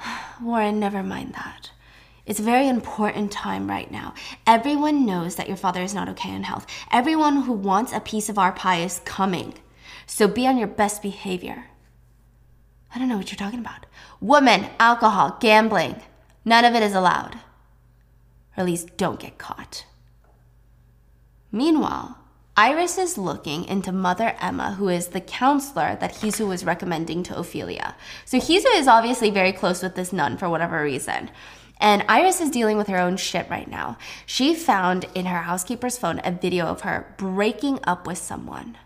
Warren, 0.40 0.78
never 0.78 1.02
mind 1.02 1.34
that. 1.34 1.72
It's 2.30 2.38
a 2.38 2.44
very 2.44 2.68
important 2.68 3.32
time 3.32 3.68
right 3.68 3.90
now. 3.90 4.14
Everyone 4.46 5.04
knows 5.04 5.34
that 5.34 5.48
your 5.48 5.56
father 5.56 5.82
is 5.82 5.94
not 5.94 6.08
okay 6.10 6.32
in 6.32 6.44
health. 6.44 6.64
Everyone 6.92 7.42
who 7.42 7.52
wants 7.52 7.92
a 7.92 7.98
piece 7.98 8.28
of 8.28 8.38
our 8.38 8.52
pie 8.52 8.82
is 8.82 9.00
coming. 9.04 9.54
So 10.06 10.28
be 10.28 10.46
on 10.46 10.56
your 10.56 10.68
best 10.68 11.02
behavior. 11.02 11.64
I 12.94 13.00
don't 13.00 13.08
know 13.08 13.16
what 13.16 13.32
you're 13.32 13.36
talking 13.36 13.58
about. 13.58 13.84
Women, 14.20 14.66
alcohol, 14.78 15.38
gambling. 15.40 16.00
None 16.44 16.64
of 16.64 16.76
it 16.76 16.84
is 16.84 16.94
allowed. 16.94 17.34
Or 18.56 18.60
at 18.60 18.66
least 18.66 18.96
don't 18.96 19.18
get 19.18 19.36
caught. 19.36 19.84
Meanwhile, 21.50 22.16
Iris 22.56 22.96
is 22.96 23.18
looking 23.18 23.64
into 23.64 23.90
Mother 23.90 24.36
Emma, 24.40 24.74
who 24.74 24.88
is 24.88 25.08
the 25.08 25.20
counselor 25.20 25.96
that 25.96 26.18
Hee-Soo 26.18 26.46
was 26.46 26.64
recommending 26.64 27.24
to 27.24 27.36
Ophelia. 27.36 27.96
So 28.24 28.38
Hee-Soo 28.38 28.68
is 28.68 28.86
obviously 28.86 29.30
very 29.30 29.52
close 29.52 29.82
with 29.82 29.96
this 29.96 30.12
nun 30.12 30.36
for 30.36 30.48
whatever 30.48 30.80
reason. 30.80 31.32
And 31.80 32.04
Iris 32.08 32.42
is 32.42 32.50
dealing 32.50 32.76
with 32.76 32.88
her 32.88 32.98
own 32.98 33.16
shit 33.16 33.48
right 33.48 33.68
now. 33.68 33.96
She 34.26 34.54
found 34.54 35.06
in 35.14 35.26
her 35.26 35.42
housekeeper's 35.42 35.96
phone 35.96 36.20
a 36.22 36.30
video 36.30 36.66
of 36.66 36.82
her 36.82 37.14
breaking 37.16 37.80
up 37.84 38.06
with 38.06 38.18
someone. 38.18 38.76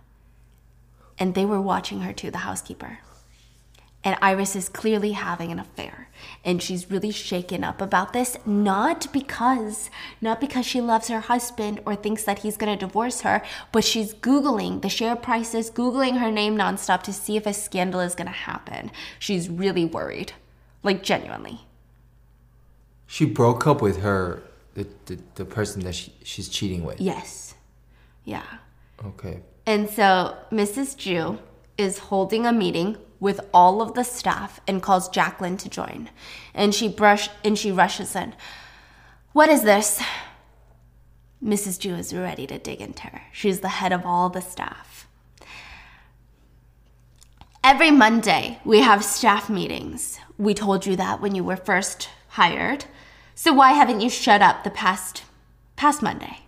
And 1.19 1.35
they 1.35 1.45
were 1.45 1.61
watching 1.61 2.01
her 2.01 2.13
too, 2.13 2.31
the 2.31 2.39
housekeeper. 2.39 3.01
And 4.05 4.19
Iris 4.21 4.55
is 4.55 4.69
clearly 4.69 5.13
having 5.13 5.51
an 5.51 5.59
affair. 5.59 6.09
And 6.45 6.63
she's 6.63 6.91
really 6.91 7.11
shaken 7.11 7.65
up 7.65 7.81
about 7.81 8.13
this, 8.13 8.37
not 8.45 9.11
because, 9.13 9.91
not 10.21 10.41
because 10.41 10.67
she 10.67 10.81
loves 10.81 11.09
her 11.09 11.21
husband 11.21 11.81
or 11.87 11.97
thinks 11.97 12.23
that 12.25 12.41
he's 12.41 12.59
gonna 12.59 12.77
divorce 12.77 13.23
her, 13.23 13.43
but 13.73 13.83
she's 13.83 14.15
Googling 14.15 14.83
the 14.83 14.91
share 14.91 15.17
prices, 15.17 15.71
Googling 15.71 16.19
her 16.19 16.31
name 16.31 16.57
nonstop 16.57 17.03
to 17.05 17.13
see 17.15 17.37
if 17.37 17.47
a 17.47 17.55
scandal 17.55 18.01
is 18.01 18.15
gonna 18.15 18.31
happen. 18.31 18.93
She's 19.19 19.49
really 19.49 19.87
worried. 19.87 20.35
Like, 20.83 21.03
genuinely. 21.03 21.63
She 23.15 23.27
broke 23.27 23.65
up 23.65 23.81
with 23.81 24.01
her, 24.01 24.43
the, 24.75 24.89
the, 25.07 25.21
the 25.37 25.45
person 25.45 25.85
that 25.85 25.95
she, 25.95 26.13
she's 26.25 26.49
cheating 26.49 26.83
with. 26.83 27.01
Yes. 27.01 27.55
Yeah. 28.25 28.43
Okay. 29.05 29.39
And 29.67 29.89
so 29.89 30.37
Mrs. 30.51 30.97
Joo 30.97 31.39
is 31.79 31.99
holding 31.99 32.45
a 32.45 32.53
meeting 32.53 32.97
with 33.21 33.41
all 33.55 33.81
of 33.81 33.95
the 33.95 34.03
staff 34.03 34.59
and 34.67 34.83
calls 34.83 35.09
Jacquelyn 35.11 35.61
to 35.61 35.69
join. 35.69 36.11
And 36.55 36.75
she 36.75 36.89
brush 36.89 37.29
and 37.45 37.57
she 37.57 37.71
rushes 37.71 38.17
in. 38.17 38.35
What 39.33 39.49
is 39.49 39.63
this? 39.63 40.03
Mrs. 41.41 41.79
Joo 41.79 41.95
is 41.95 42.13
ready 42.13 42.49
to 42.49 42.59
dig 42.59 42.81
into 42.81 43.05
her. 43.05 43.23
She's 43.31 43.61
the 43.61 43.69
head 43.69 43.93
of 43.93 44.05
all 44.05 44.29
the 44.29 44.41
staff. 44.41 45.07
Every 47.63 47.93
Monday, 47.93 48.59
we 48.65 48.81
have 48.81 49.05
staff 49.05 49.49
meetings. 49.49 50.19
We 50.37 50.53
told 50.53 50.85
you 50.85 50.97
that 50.97 51.21
when 51.21 51.37
you 51.37 51.45
were 51.45 51.55
first 51.55 52.09
hired. 52.31 52.87
So 53.35 53.53
why 53.53 53.73
haven't 53.73 54.01
you 54.01 54.11
shut 54.11 54.43
up 54.43 54.65
the 54.65 54.71
past 54.71 55.25
past 55.77 56.03
Monday? 56.03 56.39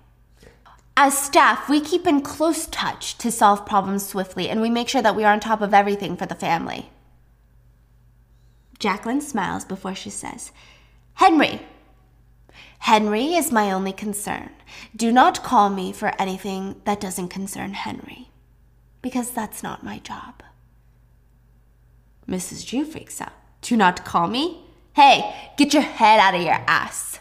As 0.96 1.18
staff, 1.18 1.68
we 1.68 1.80
keep 1.80 2.06
in 2.06 2.22
close 2.22 2.66
touch 2.66 3.18
to 3.18 3.30
solve 3.30 3.66
problems 3.66 4.06
swiftly 4.06 4.48
and 4.48 4.62
we 4.62 4.70
make 4.70 4.88
sure 4.88 5.02
that 5.02 5.14
we 5.14 5.24
are 5.24 5.32
on 5.32 5.40
top 5.40 5.60
of 5.60 5.74
everything 5.74 6.16
for 6.16 6.24
the 6.26 6.34
family. 6.34 6.90
Jacquelyn 8.78 9.22
smiles 9.22 9.64
before 9.64 9.94
she 9.94 10.10
says, 10.10 10.52
Henry. 11.14 11.60
Henry 12.80 13.34
is 13.34 13.50
my 13.50 13.72
only 13.72 13.92
concern. 13.92 14.50
Do 14.94 15.10
not 15.10 15.42
call 15.42 15.70
me 15.70 15.92
for 15.92 16.12
anything 16.20 16.80
that 16.84 17.00
doesn't 17.00 17.28
concern 17.28 17.74
Henry, 17.74 18.28
because 19.02 19.30
that's 19.30 19.62
not 19.62 19.84
my 19.84 19.98
job. 19.98 20.42
Mrs. 22.28 22.66
Joo 22.66 22.84
freaks 22.84 23.20
out. 23.20 23.32
Do 23.62 23.76
not 23.76 24.04
call 24.04 24.28
me? 24.28 24.65
Hey, 24.96 25.52
get 25.58 25.74
your 25.74 25.82
head 25.82 26.18
out 26.20 26.34
of 26.34 26.40
your 26.40 26.54
ass. 26.66 27.20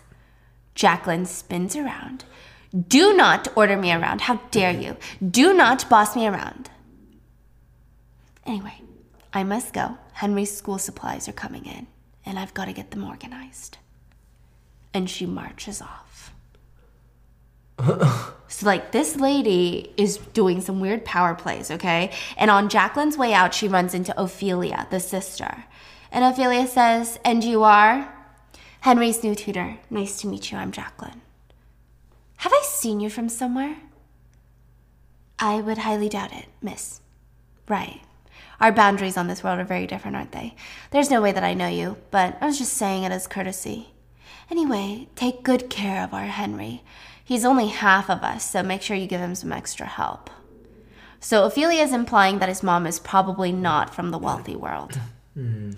Jacquelyn 0.78 1.28
spins 1.28 1.76
around. 1.76 2.24
Do 2.88 3.14
not 3.14 3.50
order 3.54 3.76
me 3.76 3.92
around. 3.92 4.22
How 4.22 4.38
dare 4.50 4.72
you? 4.72 4.96
Do 5.20 5.54
not 5.54 5.90
boss 5.90 6.16
me 6.16 6.26
around. 6.26 6.70
Anyway, 8.46 8.82
I 9.34 9.44
must 9.44 9.74
go. 9.74 9.98
Henry's 10.14 10.56
school 10.56 10.78
supplies 10.78 11.28
are 11.28 11.34
coming 11.34 11.66
in, 11.66 11.88
and 12.26 12.40
I've 12.40 12.54
got 12.54 12.66
to 12.66 12.72
get 12.72 12.92
them 12.92 13.04
organized. 13.04 13.78
And 14.94 15.10
she 15.10 15.26
marches 15.26 15.82
off. 15.82 16.34
so, 18.48 18.66
like, 18.66 18.94
this 18.94 19.18
lady 19.18 19.94
is 19.98 20.16
doing 20.32 20.62
some 20.62 20.80
weird 20.80 21.04
power 21.04 21.36
plays, 21.36 21.70
okay? 21.70 22.14
And 22.38 22.50
on 22.50 22.70
Jacquelyn's 22.70 23.18
way 23.18 23.34
out, 23.34 23.54
she 23.54 23.68
runs 23.68 23.94
into 23.94 24.18
Ophelia, 24.18 24.88
the 24.92 25.02
sister. 25.02 25.66
And 26.16 26.24
Ophelia 26.24 26.66
says, 26.66 27.20
And 27.26 27.44
you 27.44 27.64
are? 27.64 28.08
Henry's 28.80 29.22
new 29.22 29.36
tutor. 29.36 29.80
Nice 29.90 30.22
to 30.22 30.28
meet 30.28 30.50
you. 30.50 30.58
I'm 30.58 30.72
Jacquelyn. 30.72 31.20
Have 32.38 32.54
I 32.54 32.62
seen 32.64 33.02
you 33.02 33.10
from 33.10 33.28
somewhere? 33.28 33.76
I 35.38 35.60
would 35.60 35.80
highly 35.80 36.08
doubt 36.08 36.32
it, 36.32 36.46
miss. 36.62 37.02
Right. 37.68 38.00
Our 38.62 38.72
boundaries 38.72 39.18
on 39.18 39.28
this 39.28 39.44
world 39.44 39.60
are 39.60 39.66
very 39.66 39.88
different, 39.88 40.16
aren't 40.16 40.32
they? 40.32 40.56
There's 40.92 41.10
no 41.10 41.22
way 41.22 41.34
that 41.34 41.44
I 41.44 41.54
know 41.54 41.68
you, 41.68 41.98
but 42.12 42.38
I 42.40 42.46
was 42.46 42.60
just 42.60 42.76
saying 42.76 43.04
it 43.04 43.12
as 43.12 43.28
courtesy. 43.28 43.90
Anyway, 44.50 45.10
take 45.18 45.44
good 45.44 45.70
care 45.70 46.02
of 46.02 46.14
our 46.14 46.28
Henry. 46.28 46.82
He's 47.26 47.44
only 47.44 47.68
half 47.68 48.10
of 48.10 48.24
us, 48.24 48.50
so 48.50 48.64
make 48.64 48.82
sure 48.82 48.96
you 48.96 49.06
give 49.06 49.20
him 49.20 49.36
some 49.36 49.52
extra 49.52 49.86
help. 49.86 50.30
So 51.20 51.44
Ophelia 51.44 51.84
is 51.84 51.92
implying 51.92 52.40
that 52.40 52.48
his 52.48 52.64
mom 52.64 52.88
is 52.88 53.00
probably 53.00 53.52
not 53.52 53.94
from 53.94 54.12
the 54.12 54.18
wealthy 54.18 54.56
world. 54.56 54.98
Hmm. 55.36 55.72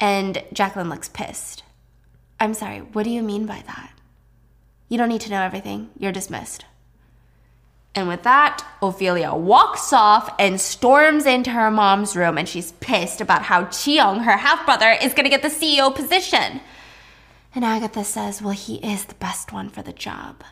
And 0.00 0.42
Jacquelyn 0.52 0.88
looks 0.88 1.08
pissed. 1.08 1.62
I'm 2.40 2.54
sorry, 2.54 2.80
what 2.80 3.04
do 3.04 3.10
you 3.10 3.22
mean 3.22 3.46
by 3.46 3.62
that? 3.66 3.92
You 4.88 4.98
don't 4.98 5.08
need 5.08 5.20
to 5.22 5.30
know 5.30 5.42
everything. 5.42 5.90
You're 5.98 6.12
dismissed. 6.12 6.64
And 7.94 8.08
with 8.08 8.22
that, 8.22 8.66
Ophelia 8.80 9.34
walks 9.34 9.92
off 9.92 10.34
and 10.38 10.60
storms 10.60 11.26
into 11.26 11.50
her 11.50 11.70
mom's 11.70 12.16
room, 12.16 12.38
and 12.38 12.48
she's 12.48 12.72
pissed 12.72 13.20
about 13.20 13.42
how 13.42 13.64
Chiyoung, 13.64 14.24
her 14.24 14.38
half 14.38 14.64
brother, 14.64 14.96
is 15.02 15.12
gonna 15.14 15.28
get 15.28 15.42
the 15.42 15.48
CEO 15.48 15.94
position. 15.94 16.60
And 17.54 17.64
Agatha 17.64 18.02
says, 18.04 18.40
Well, 18.40 18.54
he 18.54 18.76
is 18.76 19.04
the 19.04 19.14
best 19.14 19.52
one 19.52 19.68
for 19.68 19.82
the 19.82 19.92
job. 19.92 20.42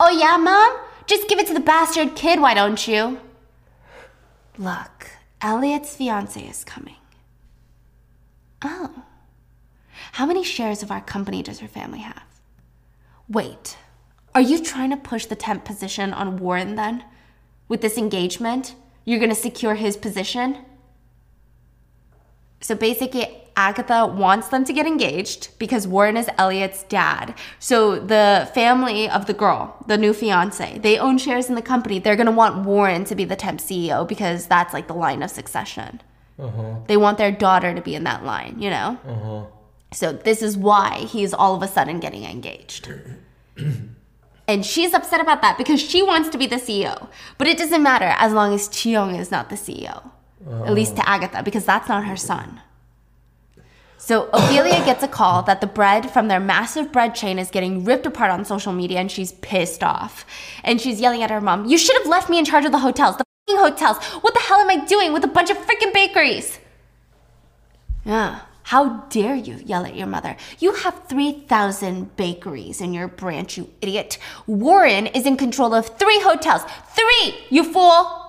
Oh, 0.00 0.10
yeah, 0.10 0.36
Mom? 0.36 0.78
Just 1.06 1.28
give 1.28 1.38
it 1.38 1.46
to 1.48 1.54
the 1.54 1.60
bastard 1.60 2.14
kid, 2.16 2.40
why 2.40 2.54
don't 2.54 2.86
you? 2.86 3.20
Look, 4.56 5.10
Elliot's 5.40 5.96
fiance 5.96 6.40
is 6.40 6.64
coming. 6.64 6.97
Oh. 8.62 9.04
How 10.12 10.26
many 10.26 10.42
shares 10.44 10.82
of 10.82 10.90
our 10.90 11.00
company 11.00 11.42
does 11.42 11.60
her 11.60 11.68
family 11.68 12.00
have? 12.00 12.22
Wait, 13.28 13.76
are 14.34 14.40
you 14.40 14.62
trying 14.62 14.90
to 14.90 14.96
push 14.96 15.26
the 15.26 15.36
temp 15.36 15.64
position 15.64 16.12
on 16.12 16.38
Warren 16.38 16.76
then? 16.76 17.04
With 17.68 17.80
this 17.80 17.98
engagement? 17.98 18.74
You're 19.04 19.20
gonna 19.20 19.34
secure 19.34 19.74
his 19.74 19.96
position? 19.96 20.58
So 22.60 22.74
basically, 22.74 23.26
Agatha 23.56 24.06
wants 24.06 24.48
them 24.48 24.64
to 24.64 24.72
get 24.72 24.86
engaged 24.86 25.58
because 25.58 25.88
Warren 25.88 26.16
is 26.16 26.28
Elliot's 26.38 26.84
dad. 26.84 27.34
So 27.58 27.98
the 27.98 28.48
family 28.54 29.08
of 29.08 29.26
the 29.26 29.34
girl, 29.34 29.76
the 29.86 29.98
new 29.98 30.12
fiance, 30.12 30.78
they 30.78 30.98
own 30.98 31.18
shares 31.18 31.48
in 31.48 31.56
the 31.56 31.62
company. 31.62 31.98
They're 31.98 32.16
gonna 32.16 32.30
want 32.30 32.64
Warren 32.64 33.04
to 33.04 33.14
be 33.14 33.24
the 33.24 33.36
temp 33.36 33.60
CEO 33.60 34.06
because 34.06 34.46
that's 34.46 34.72
like 34.72 34.86
the 34.86 34.94
line 34.94 35.22
of 35.22 35.30
succession. 35.30 36.00
Uh-huh. 36.38 36.76
They 36.86 36.96
want 36.96 37.18
their 37.18 37.32
daughter 37.32 37.74
to 37.74 37.80
be 37.80 37.94
in 37.94 38.04
that 38.04 38.24
line, 38.24 38.56
you 38.60 38.70
know? 38.70 38.98
Uh-huh. 39.06 39.44
So 39.92 40.12
this 40.12 40.42
is 40.42 40.56
why 40.56 41.00
he's 41.00 41.34
all 41.34 41.54
of 41.54 41.62
a 41.62 41.68
sudden 41.68 41.98
getting 41.98 42.24
engaged. 42.24 42.88
and 44.48 44.64
she's 44.64 44.94
upset 44.94 45.20
about 45.20 45.42
that 45.42 45.58
because 45.58 45.80
she 45.80 46.02
wants 46.02 46.28
to 46.30 46.38
be 46.38 46.46
the 46.46 46.56
CEO. 46.56 47.08
But 47.38 47.48
it 47.48 47.58
doesn't 47.58 47.82
matter 47.82 48.14
as 48.18 48.32
long 48.32 48.54
as 48.54 48.68
Chiyoung 48.68 49.18
is 49.18 49.30
not 49.30 49.50
the 49.50 49.56
CEO. 49.56 50.10
Uh-huh. 50.46 50.64
At 50.64 50.74
least 50.74 50.96
to 50.96 51.08
Agatha, 51.08 51.42
because 51.42 51.64
that's 51.64 51.88
not 51.88 52.04
her 52.04 52.16
son. 52.16 52.60
So 53.96 54.30
Ophelia 54.32 54.84
gets 54.84 55.02
a 55.02 55.08
call 55.08 55.42
that 55.42 55.60
the 55.60 55.66
bread 55.66 56.10
from 56.10 56.28
their 56.28 56.38
massive 56.38 56.92
bread 56.92 57.14
chain 57.16 57.38
is 57.38 57.50
getting 57.50 57.84
ripped 57.84 58.06
apart 58.06 58.30
on 58.30 58.44
social 58.44 58.72
media 58.72 59.00
and 59.00 59.10
she's 59.10 59.32
pissed 59.32 59.82
off. 59.82 60.24
And 60.62 60.80
she's 60.80 61.00
yelling 61.00 61.22
at 61.22 61.30
her 61.30 61.40
mom, 61.40 61.66
You 61.66 61.76
should 61.76 61.96
have 61.98 62.06
left 62.06 62.30
me 62.30 62.38
in 62.38 62.44
charge 62.44 62.64
of 62.64 62.72
the 62.72 62.78
hotels. 62.78 63.16
The 63.16 63.24
hotels. 63.56 63.96
What 64.20 64.34
the 64.34 64.40
hell 64.40 64.58
am 64.58 64.70
I 64.70 64.84
doing 64.84 65.12
with 65.12 65.24
a 65.24 65.28
bunch 65.28 65.50
of 65.50 65.58
freaking 65.58 65.92
bakeries? 65.92 66.58
Yeah. 68.04 68.40
How 68.64 69.00
dare 69.08 69.34
you 69.34 69.54
yell 69.64 69.86
at 69.86 69.96
your 69.96 70.06
mother? 70.06 70.36
You 70.58 70.74
have 70.74 71.06
3,000 71.08 72.16
bakeries 72.16 72.82
in 72.82 72.92
your 72.92 73.08
branch, 73.08 73.56
you 73.56 73.70
idiot. 73.80 74.18
Warren 74.46 75.06
is 75.06 75.24
in 75.24 75.38
control 75.38 75.72
of 75.72 75.98
three 75.98 76.20
hotels. 76.20 76.62
Three, 76.94 77.46
you 77.48 77.64
fool! 77.64 78.26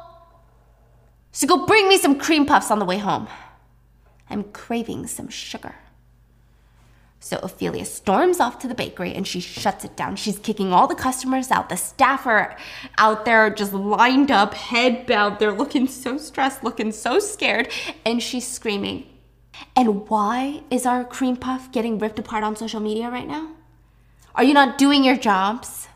So 1.34 1.46
go 1.46 1.66
bring 1.66 1.90
me 1.90 1.98
some 1.98 2.18
cream 2.18 2.46
puffs 2.46 2.72
on 2.72 2.80
the 2.80 2.86
way 2.86 3.00
home. 3.00 3.28
I'm 4.30 4.44
craving 4.44 5.08
some 5.08 5.28
sugar. 5.28 5.76
So 7.22 7.38
Ophelia 7.44 7.86
storms 7.86 8.40
off 8.40 8.60
to 8.60 8.68
the 8.68 8.76
bakery 8.76 9.14
and 9.14 9.28
she 9.28 9.42
shuts 9.42 9.84
it 9.84 9.98
down. 9.98 10.16
She's 10.16 10.40
kicking 10.40 10.72
all 10.72 10.88
the 10.88 10.96
customers 10.96 11.52
out. 11.52 11.70
The 11.70 11.76
staff 11.76 12.26
are 12.26 12.58
out 12.98 13.26
there 13.26 13.50
just 13.50 13.74
lined 13.74 14.32
up, 14.32 14.54
head 14.54 15.06
bowed. 15.06 15.38
They're 15.38 15.52
looking 15.52 15.88
so 15.88 16.18
stressed, 16.18 16.64
looking 16.64 16.92
so 16.92 17.20
scared. 17.20 17.70
And 18.06 18.24
she's 18.24 18.48
screaming, 18.48 19.06
and 19.76 20.10
why 20.10 20.62
is 20.70 20.86
our 20.86 21.04
cream 21.04 21.36
puff 21.36 21.72
getting 21.72 22.00
ripped 22.00 22.20
apart 22.20 22.44
on 22.44 22.56
social 22.56 22.80
media 22.80 23.10
right 23.10 23.28
now? 23.28 23.52
Are 24.36 24.44
you 24.44 24.54
not 24.54 24.78
doing 24.78 25.04
your 25.04 25.18
jobs? 25.18 25.88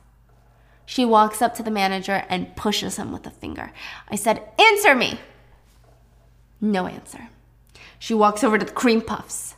She 0.85 1.05
walks 1.05 1.41
up 1.41 1.55
to 1.55 1.63
the 1.63 1.71
manager 1.71 2.25
and 2.29 2.55
pushes 2.55 2.97
him 2.97 3.11
with 3.11 3.25
a 3.25 3.31
finger. 3.31 3.71
I 4.09 4.15
said, 4.15 4.41
Answer 4.59 4.95
me! 4.95 5.19
No 6.59 6.87
answer. 6.87 7.29
She 7.99 8.13
walks 8.13 8.43
over 8.43 8.57
to 8.57 8.65
the 8.65 8.71
cream 8.71 9.01
puffs. 9.01 9.55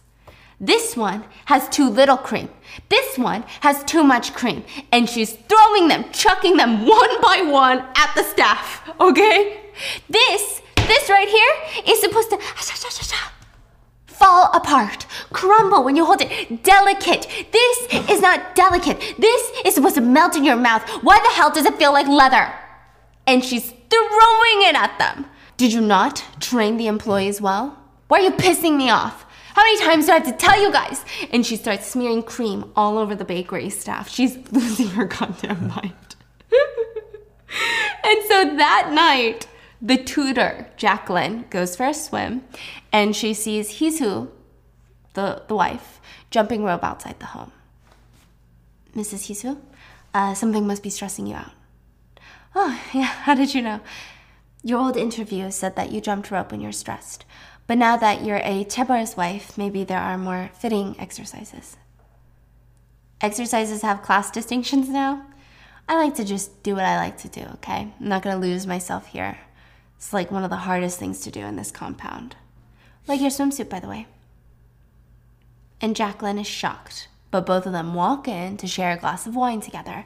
This 0.59 0.95
one 0.95 1.25
has 1.45 1.67
too 1.69 1.89
little 1.89 2.17
cream. 2.17 2.49
This 2.89 3.17
one 3.17 3.43
has 3.61 3.83
too 3.83 4.03
much 4.03 4.33
cream. 4.33 4.63
And 4.91 5.09
she's 5.09 5.33
throwing 5.33 5.87
them, 5.87 6.05
chucking 6.11 6.57
them 6.57 6.85
one 6.85 7.21
by 7.21 7.41
one 7.45 7.79
at 7.95 8.13
the 8.15 8.23
staff, 8.23 8.89
okay? 8.99 9.61
This, 10.09 10.61
this 10.75 11.09
right 11.09 11.27
here 11.27 11.93
is 11.93 11.99
supposed 11.99 12.29
to 12.29 12.39
fall 14.25 14.49
apart, 14.53 15.05
crumble 15.31 15.83
when 15.83 15.95
you 15.95 16.05
hold 16.05 16.21
it. 16.21 16.63
Delicate. 16.63 17.27
This 17.51 18.09
is 18.09 18.21
not 18.21 18.55
delicate. 18.55 18.99
This 19.19 19.51
is 19.65 19.75
supposed 19.75 19.95
to 19.95 20.01
melt 20.01 20.35
in 20.35 20.43
your 20.43 20.55
mouth. 20.55 20.83
Why 21.03 21.19
the 21.19 21.35
hell 21.35 21.51
does 21.51 21.65
it 21.65 21.77
feel 21.77 21.93
like 21.93 22.07
leather? 22.07 22.51
And 23.27 23.43
she's 23.43 23.69
throwing 23.69 24.59
it 24.69 24.75
at 24.75 24.97
them. 24.97 25.25
Did 25.57 25.73
you 25.73 25.81
not 25.81 26.23
train 26.39 26.77
the 26.77 26.87
employees 26.87 27.39
well? 27.39 27.77
Why 28.07 28.19
are 28.19 28.23
you 28.23 28.31
pissing 28.31 28.77
me 28.77 28.89
off? 28.89 29.24
How 29.55 29.63
many 29.63 29.79
times 29.85 30.07
do 30.07 30.11
I 30.11 30.15
have 30.15 30.25
to 30.25 30.33
tell 30.33 30.61
you 30.61 30.69
guys? 30.69 31.05
And 31.31 31.45
she 31.45 31.55
starts 31.55 31.87
smearing 31.87 32.23
cream 32.23 32.73
all 32.75 32.97
over 32.97 33.15
the 33.15 33.23
bakery 33.23 33.69
staff. 33.69 34.09
She's 34.09 34.37
losing 34.51 34.89
her 34.89 35.05
goddamn 35.05 35.69
mind. 35.69 36.15
and 38.03 38.23
so 38.27 38.53
that 38.57 38.91
night, 38.91 39.47
the 39.81 39.95
tutor, 39.95 40.69
Jacquelyn, 40.77 41.49
goes 41.49 41.77
for 41.77 41.85
a 41.85 41.93
swim 41.93 42.43
and 42.91 43.15
she 43.15 43.33
sees 43.33 43.79
Hee-Soo, 43.79 44.29
the, 45.13 45.43
the 45.47 45.55
wife, 45.55 46.01
jumping 46.31 46.65
rope 46.65 46.83
outside 46.83 47.21
the 47.21 47.27
home. 47.27 47.53
Mrs. 48.93 49.27
Hee-Soo, 49.27 49.57
uh, 50.13 50.33
something 50.33 50.67
must 50.67 50.83
be 50.83 50.89
stressing 50.89 51.27
you 51.27 51.35
out. 51.35 51.51
Oh, 52.55 52.77
yeah, 52.93 53.03
how 53.23 53.35
did 53.35 53.55
you 53.55 53.61
know? 53.61 53.79
Your 54.63 54.81
old 54.81 54.97
interview 54.97 55.49
said 55.49 55.77
that 55.77 55.93
you 55.93 56.01
jumped 56.01 56.29
rope 56.29 56.51
when 56.51 56.59
you're 56.59 56.73
stressed. 56.73 57.23
But 57.67 57.77
now 57.77 57.97
that 57.97 58.23
you're 58.23 58.37
a 58.37 58.65
chaebol's 58.65 59.17
wife, 59.17 59.57
maybe 59.57 59.83
there 59.83 59.99
are 59.99 60.17
more 60.17 60.51
fitting 60.53 60.95
exercises. 60.99 61.77
Exercises 63.21 63.81
have 63.81 64.03
class 64.03 64.29
distinctions 64.29 64.89
now? 64.89 65.25
I 65.87 65.95
like 65.95 66.15
to 66.15 66.25
just 66.25 66.63
do 66.63 66.75
what 66.75 66.85
I 66.85 66.97
like 66.97 67.17
to 67.19 67.27
do, 67.27 67.41
okay? 67.55 67.93
I'm 67.99 68.07
not 68.07 68.21
gonna 68.21 68.39
lose 68.39 68.67
myself 68.67 69.07
here. 69.07 69.39
It's 69.97 70.13
like 70.13 70.31
one 70.31 70.43
of 70.43 70.49
the 70.49 70.57
hardest 70.57 70.99
things 70.99 71.21
to 71.21 71.31
do 71.31 71.41
in 71.41 71.55
this 71.55 71.71
compound. 71.71 72.35
Like 73.07 73.21
your 73.21 73.29
swimsuit, 73.29 73.69
by 73.69 73.79
the 73.79 73.87
way. 73.87 74.07
And 75.81 75.95
Jacquelyn 75.95 76.39
is 76.39 76.47
shocked, 76.47 77.07
but 77.31 77.45
both 77.45 77.65
of 77.65 77.71
them 77.71 77.93
walk 77.93 78.27
in 78.27 78.57
to 78.57 78.67
share 78.67 78.91
a 78.91 78.97
glass 78.97 79.27
of 79.27 79.35
wine 79.35 79.61
together. 79.61 80.05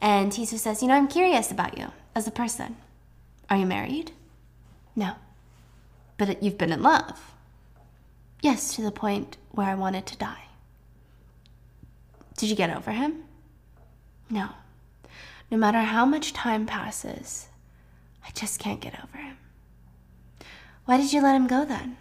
And 0.00 0.32
Hee-Soo 0.32 0.58
says, 0.58 0.82
You 0.82 0.88
know, 0.88 0.94
I'm 0.94 1.08
curious 1.08 1.50
about 1.50 1.78
you 1.78 1.92
as 2.14 2.26
a 2.26 2.32
person. 2.32 2.76
Are 3.48 3.56
you 3.56 3.66
married? 3.66 4.12
No. 4.96 5.14
But 6.20 6.42
you've 6.42 6.58
been 6.58 6.70
in 6.70 6.82
love? 6.82 7.32
Yes, 8.42 8.74
to 8.74 8.82
the 8.82 8.90
point 8.90 9.38
where 9.52 9.66
I 9.66 9.74
wanted 9.74 10.04
to 10.04 10.18
die. 10.18 10.48
Did 12.36 12.50
you 12.50 12.54
get 12.54 12.68
over 12.68 12.90
him? 12.90 13.24
No. 14.28 14.50
No 15.50 15.56
matter 15.56 15.80
how 15.80 16.04
much 16.04 16.34
time 16.34 16.66
passes, 16.66 17.48
I 18.22 18.32
just 18.32 18.60
can't 18.60 18.82
get 18.82 19.02
over 19.02 19.16
him. 19.16 19.38
Why 20.84 20.98
did 20.98 21.10
you 21.10 21.22
let 21.22 21.36
him 21.36 21.46
go 21.46 21.64
then? 21.64 21.96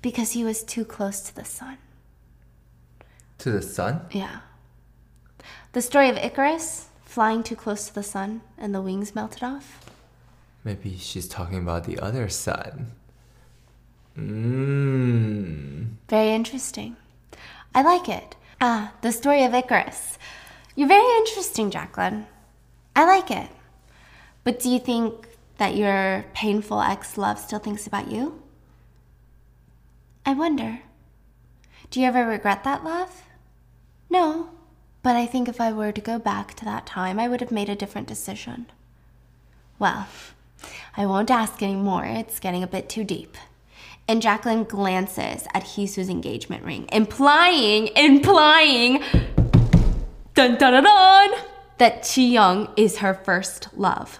Because 0.00 0.30
he 0.30 0.44
was 0.44 0.62
too 0.62 0.84
close 0.84 1.20
to 1.22 1.34
the 1.34 1.44
sun. 1.44 1.78
To 3.38 3.50
the 3.50 3.62
sun? 3.62 4.02
Yeah. 4.12 4.42
The 5.72 5.82
story 5.82 6.10
of 6.10 6.16
Icarus 6.16 6.90
flying 7.04 7.42
too 7.42 7.56
close 7.56 7.88
to 7.88 7.94
the 7.96 8.04
sun 8.04 8.42
and 8.56 8.72
the 8.72 8.80
wings 8.80 9.16
melted 9.16 9.42
off. 9.42 9.87
Maybe 10.68 10.98
she's 10.98 11.26
talking 11.26 11.60
about 11.60 11.84
the 11.84 11.98
other 11.98 12.28
sun. 12.28 12.92
Mmm. 14.18 15.94
Very 16.10 16.34
interesting. 16.34 16.94
I 17.74 17.80
like 17.80 18.06
it. 18.06 18.36
Ah, 18.60 18.92
the 19.00 19.10
story 19.10 19.44
of 19.44 19.54
Icarus. 19.54 20.18
You're 20.76 20.88
very 20.88 21.10
interesting, 21.20 21.70
Jacquelyn. 21.70 22.26
I 22.94 23.06
like 23.06 23.30
it. 23.30 23.48
But 24.44 24.60
do 24.60 24.68
you 24.68 24.78
think 24.78 25.28
that 25.56 25.74
your 25.74 26.26
painful 26.34 26.82
ex 26.82 27.16
love 27.16 27.38
still 27.38 27.60
thinks 27.60 27.86
about 27.86 28.10
you? 28.10 28.42
I 30.26 30.34
wonder. 30.34 30.80
Do 31.90 31.98
you 31.98 32.06
ever 32.06 32.26
regret 32.26 32.62
that 32.64 32.84
love? 32.84 33.22
No, 34.10 34.50
but 35.02 35.16
I 35.16 35.24
think 35.24 35.48
if 35.48 35.62
I 35.62 35.72
were 35.72 35.92
to 35.92 36.02
go 36.02 36.18
back 36.18 36.52
to 36.56 36.66
that 36.66 36.84
time, 36.84 37.18
I 37.18 37.26
would 37.26 37.40
have 37.40 37.50
made 37.50 37.70
a 37.70 37.74
different 37.74 38.06
decision. 38.06 38.66
Well, 39.78 40.08
I 40.98 41.06
won't 41.06 41.30
ask 41.30 41.62
anymore, 41.62 42.04
it's 42.04 42.40
getting 42.40 42.64
a 42.64 42.66
bit 42.66 42.88
too 42.88 43.04
deep. 43.04 43.36
And 44.08 44.20
Jacquelyn 44.20 44.68
glances 44.68 45.46
at 45.54 45.62
Hee-Soo's 45.62 46.08
engagement 46.08 46.64
ring, 46.64 46.88
implying, 46.90 47.86
implying, 47.94 49.00
dun 50.34 50.56
dun 50.56 50.72
dun 50.72 50.82
dun, 50.82 51.30
that 51.78 52.02
Chiyoung 52.02 52.72
is 52.76 52.98
her 52.98 53.14
first 53.14 53.68
love. 53.76 54.18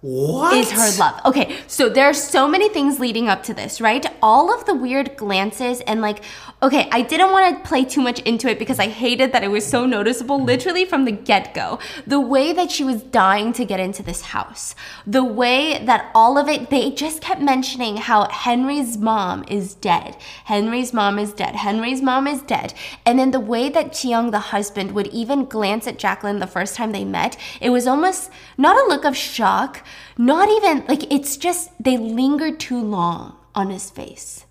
What? 0.00 0.54
is 0.54 0.72
her 0.72 0.98
love. 0.98 1.20
Okay, 1.24 1.56
so 1.68 1.88
there 1.88 2.06
are 2.06 2.14
so 2.14 2.48
many 2.48 2.68
things 2.68 2.98
leading 2.98 3.28
up 3.28 3.44
to 3.44 3.54
this, 3.54 3.80
right? 3.80 4.04
All 4.20 4.52
of 4.52 4.66
the 4.66 4.74
weird 4.74 5.16
glances 5.16 5.80
and 5.82 6.00
like, 6.00 6.24
okay, 6.64 6.88
I 6.90 7.02
didn't 7.02 7.32
want 7.32 7.56
to 7.56 7.68
play 7.68 7.84
too 7.84 8.00
much 8.00 8.20
into 8.20 8.48
it 8.48 8.58
because 8.58 8.78
I 8.78 8.88
hated 8.88 9.32
that 9.32 9.44
it 9.44 9.48
was 9.48 9.66
so 9.66 9.86
noticeable 9.86 10.42
literally 10.42 10.84
from 10.84 11.04
the 11.04 11.12
get 11.12 11.54
go. 11.54 11.78
The 12.06 12.20
way 12.20 12.52
that 12.52 12.70
she 12.70 12.84
was 12.84 13.02
dying 13.02 13.52
to 13.54 13.64
get 13.64 13.80
into 13.80 14.02
this 14.02 14.22
house, 14.22 14.74
the 15.06 15.24
way 15.24 15.84
that 15.84 16.10
all 16.14 16.38
of 16.38 16.48
it, 16.48 16.70
they 16.70 16.90
just 16.90 17.20
kept 17.20 17.40
mentioning 17.40 17.98
how 17.98 18.28
Henry's 18.28 18.96
mom 18.96 19.44
is 19.48 19.74
dead. 19.74 20.16
Henry's 20.44 20.92
mom 20.92 21.18
is 21.18 21.32
dead. 21.32 21.54
Henry's 21.56 22.02
mom 22.02 22.26
is 22.26 22.42
dead. 22.42 22.74
And 23.06 23.18
then 23.18 23.30
the 23.30 23.40
way 23.40 23.68
that 23.68 23.92
Chiyoung, 23.92 24.30
the 24.30 24.38
husband, 24.38 24.92
would 24.92 25.08
even 25.08 25.44
glance 25.44 25.86
at 25.86 25.98
Jacquelyn 25.98 26.40
the 26.40 26.46
first 26.46 26.74
time 26.74 26.92
they 26.92 27.04
met, 27.04 27.36
it 27.60 27.70
was 27.70 27.86
almost 27.86 28.30
not 28.58 28.76
a 28.76 28.88
look 28.88 29.04
of 29.04 29.16
shock 29.16 29.84
not 30.16 30.48
even 30.48 30.84
like 30.86 31.12
it's 31.12 31.36
just 31.36 31.70
they 31.82 31.96
lingered 31.96 32.60
too 32.60 32.80
long 32.80 33.36
on 33.54 33.70
his 33.70 33.90
face. 33.90 34.43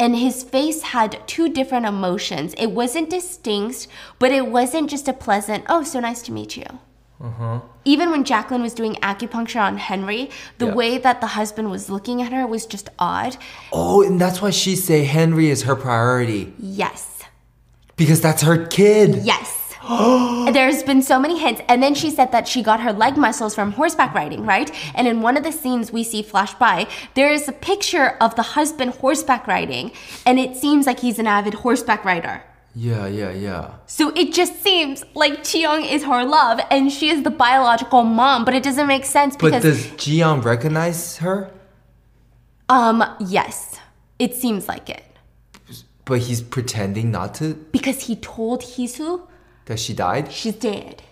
And 0.00 0.16
his 0.16 0.42
face 0.42 0.80
had 0.80 1.20
two 1.26 1.50
different 1.50 1.84
emotions. 1.84 2.54
It 2.56 2.68
wasn't 2.68 3.10
distinct, 3.10 3.86
but 4.18 4.32
it 4.32 4.46
wasn't 4.46 4.88
just 4.88 5.06
a 5.08 5.12
pleasant, 5.12 5.64
oh, 5.68 5.84
so 5.84 6.00
nice 6.00 6.22
to 6.22 6.32
meet 6.32 6.56
you. 6.56 6.64
Uh-huh. 7.20 7.60
Even 7.84 8.10
when 8.10 8.24
Jacquelyn 8.24 8.62
was 8.62 8.72
doing 8.72 8.94
acupuncture 9.02 9.60
on 9.60 9.76
Henry, 9.76 10.30
the 10.56 10.68
yeah. 10.68 10.74
way 10.74 10.96
that 10.96 11.20
the 11.20 11.26
husband 11.26 11.70
was 11.70 11.90
looking 11.90 12.22
at 12.22 12.32
her 12.32 12.46
was 12.46 12.64
just 12.64 12.88
odd. 12.98 13.36
Oh, 13.74 14.02
and 14.02 14.18
that's 14.18 14.40
why 14.40 14.48
she 14.48 14.74
say 14.74 15.04
Henry 15.04 15.50
is 15.50 15.64
her 15.64 15.76
priority. 15.76 16.54
Yes. 16.58 17.22
Because 17.96 18.22
that's 18.22 18.40
her 18.40 18.66
kid. 18.66 19.16
Yes. 19.16 19.59
There's 20.52 20.82
been 20.84 21.02
so 21.02 21.18
many 21.18 21.38
hints. 21.38 21.62
And 21.68 21.82
then 21.82 21.94
she 21.94 22.10
said 22.10 22.30
that 22.32 22.46
she 22.46 22.62
got 22.62 22.80
her 22.80 22.92
leg 22.92 23.16
muscles 23.16 23.54
from 23.54 23.72
horseback 23.72 24.14
riding, 24.14 24.46
right? 24.46 24.70
And 24.94 25.08
in 25.08 25.20
one 25.20 25.36
of 25.36 25.42
the 25.42 25.52
scenes 25.52 25.90
we 25.92 26.04
see 26.04 26.22
flash 26.22 26.54
by, 26.54 26.86
there 27.14 27.32
is 27.32 27.48
a 27.48 27.52
picture 27.52 28.16
of 28.20 28.36
the 28.36 28.42
husband 28.42 28.92
horseback 28.94 29.46
riding, 29.46 29.90
and 30.24 30.38
it 30.38 30.56
seems 30.56 30.86
like 30.86 31.00
he's 31.00 31.18
an 31.18 31.26
avid 31.26 31.54
horseback 31.54 32.04
rider. 32.04 32.42
Yeah, 32.74 33.08
yeah, 33.08 33.32
yeah. 33.32 33.74
So 33.86 34.10
it 34.10 34.32
just 34.32 34.62
seems 34.62 35.04
like 35.14 35.42
Chiyoung 35.42 35.90
is 35.90 36.04
her 36.04 36.24
love 36.24 36.60
and 36.70 36.92
she 36.92 37.08
is 37.08 37.24
the 37.24 37.30
biological 37.30 38.04
mom, 38.04 38.44
but 38.44 38.54
it 38.54 38.62
doesn't 38.62 38.86
make 38.86 39.04
sense 39.04 39.34
because 39.34 39.52
But 39.52 39.62
does 39.62 39.86
Chiyoung 39.98 40.44
recognize 40.44 41.16
her? 41.16 41.50
Um, 42.68 43.02
yes. 43.18 43.80
It 44.20 44.34
seems 44.34 44.68
like 44.68 44.88
it. 44.88 45.02
But 46.04 46.20
he's 46.20 46.42
pretending 46.42 47.10
not 47.10 47.34
to? 47.36 47.54
Because 47.72 48.02
he 48.02 48.14
told 48.16 48.62
Hee-Soo 48.62 49.26
that 49.70 49.78
she 49.78 49.94
died? 49.94 50.30
She's 50.32 50.56
dead. 50.56 51.02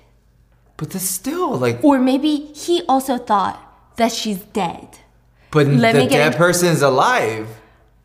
But 0.76 0.90
that's 0.90 1.04
still 1.04 1.56
like. 1.56 1.82
Or 1.82 1.98
maybe 1.98 2.32
he 2.64 2.82
also 2.88 3.16
thought 3.18 3.56
that 3.96 4.12
she's 4.12 4.38
dead. 4.38 4.88
But 5.50 5.66
Let 5.66 5.94
the 5.94 6.06
dead 6.06 6.26
into- 6.26 6.38
person 6.38 6.68
is 6.68 6.82
alive. 6.82 7.48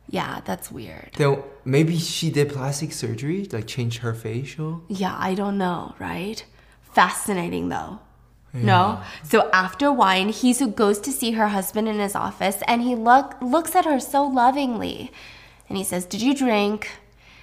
Yeah, 0.09 0.41
that's 0.45 0.71
weird. 0.71 1.09
Then 1.17 1.41
maybe 1.65 1.97
she 1.97 2.29
did 2.29 2.49
plastic 2.49 2.91
surgery, 2.93 3.47
like 3.51 3.67
change 3.67 3.99
her 3.99 4.13
facial. 4.13 4.83
Yeah, 4.87 5.15
I 5.17 5.33
don't 5.33 5.57
know, 5.57 5.95
right? 5.99 6.43
Fascinating 6.93 7.69
though. 7.69 7.99
No? 8.53 9.01
So 9.23 9.49
after 9.51 9.91
wine, 9.91 10.29
Hee-Soo 10.29 10.67
goes 10.67 10.99
to 10.99 11.11
see 11.11 11.31
her 11.31 11.47
husband 11.47 11.87
in 11.89 11.97
his 11.97 12.13
office 12.13 12.59
and 12.67 12.83
he 12.83 12.93
look, 12.93 13.33
looks 13.41 13.75
at 13.75 13.85
her 13.85 13.99
so 13.99 14.23
lovingly. 14.23 15.11
And 15.67 15.75
he 15.79 15.83
says, 15.83 16.05
Did 16.05 16.21
you 16.21 16.35
drink? 16.35 16.91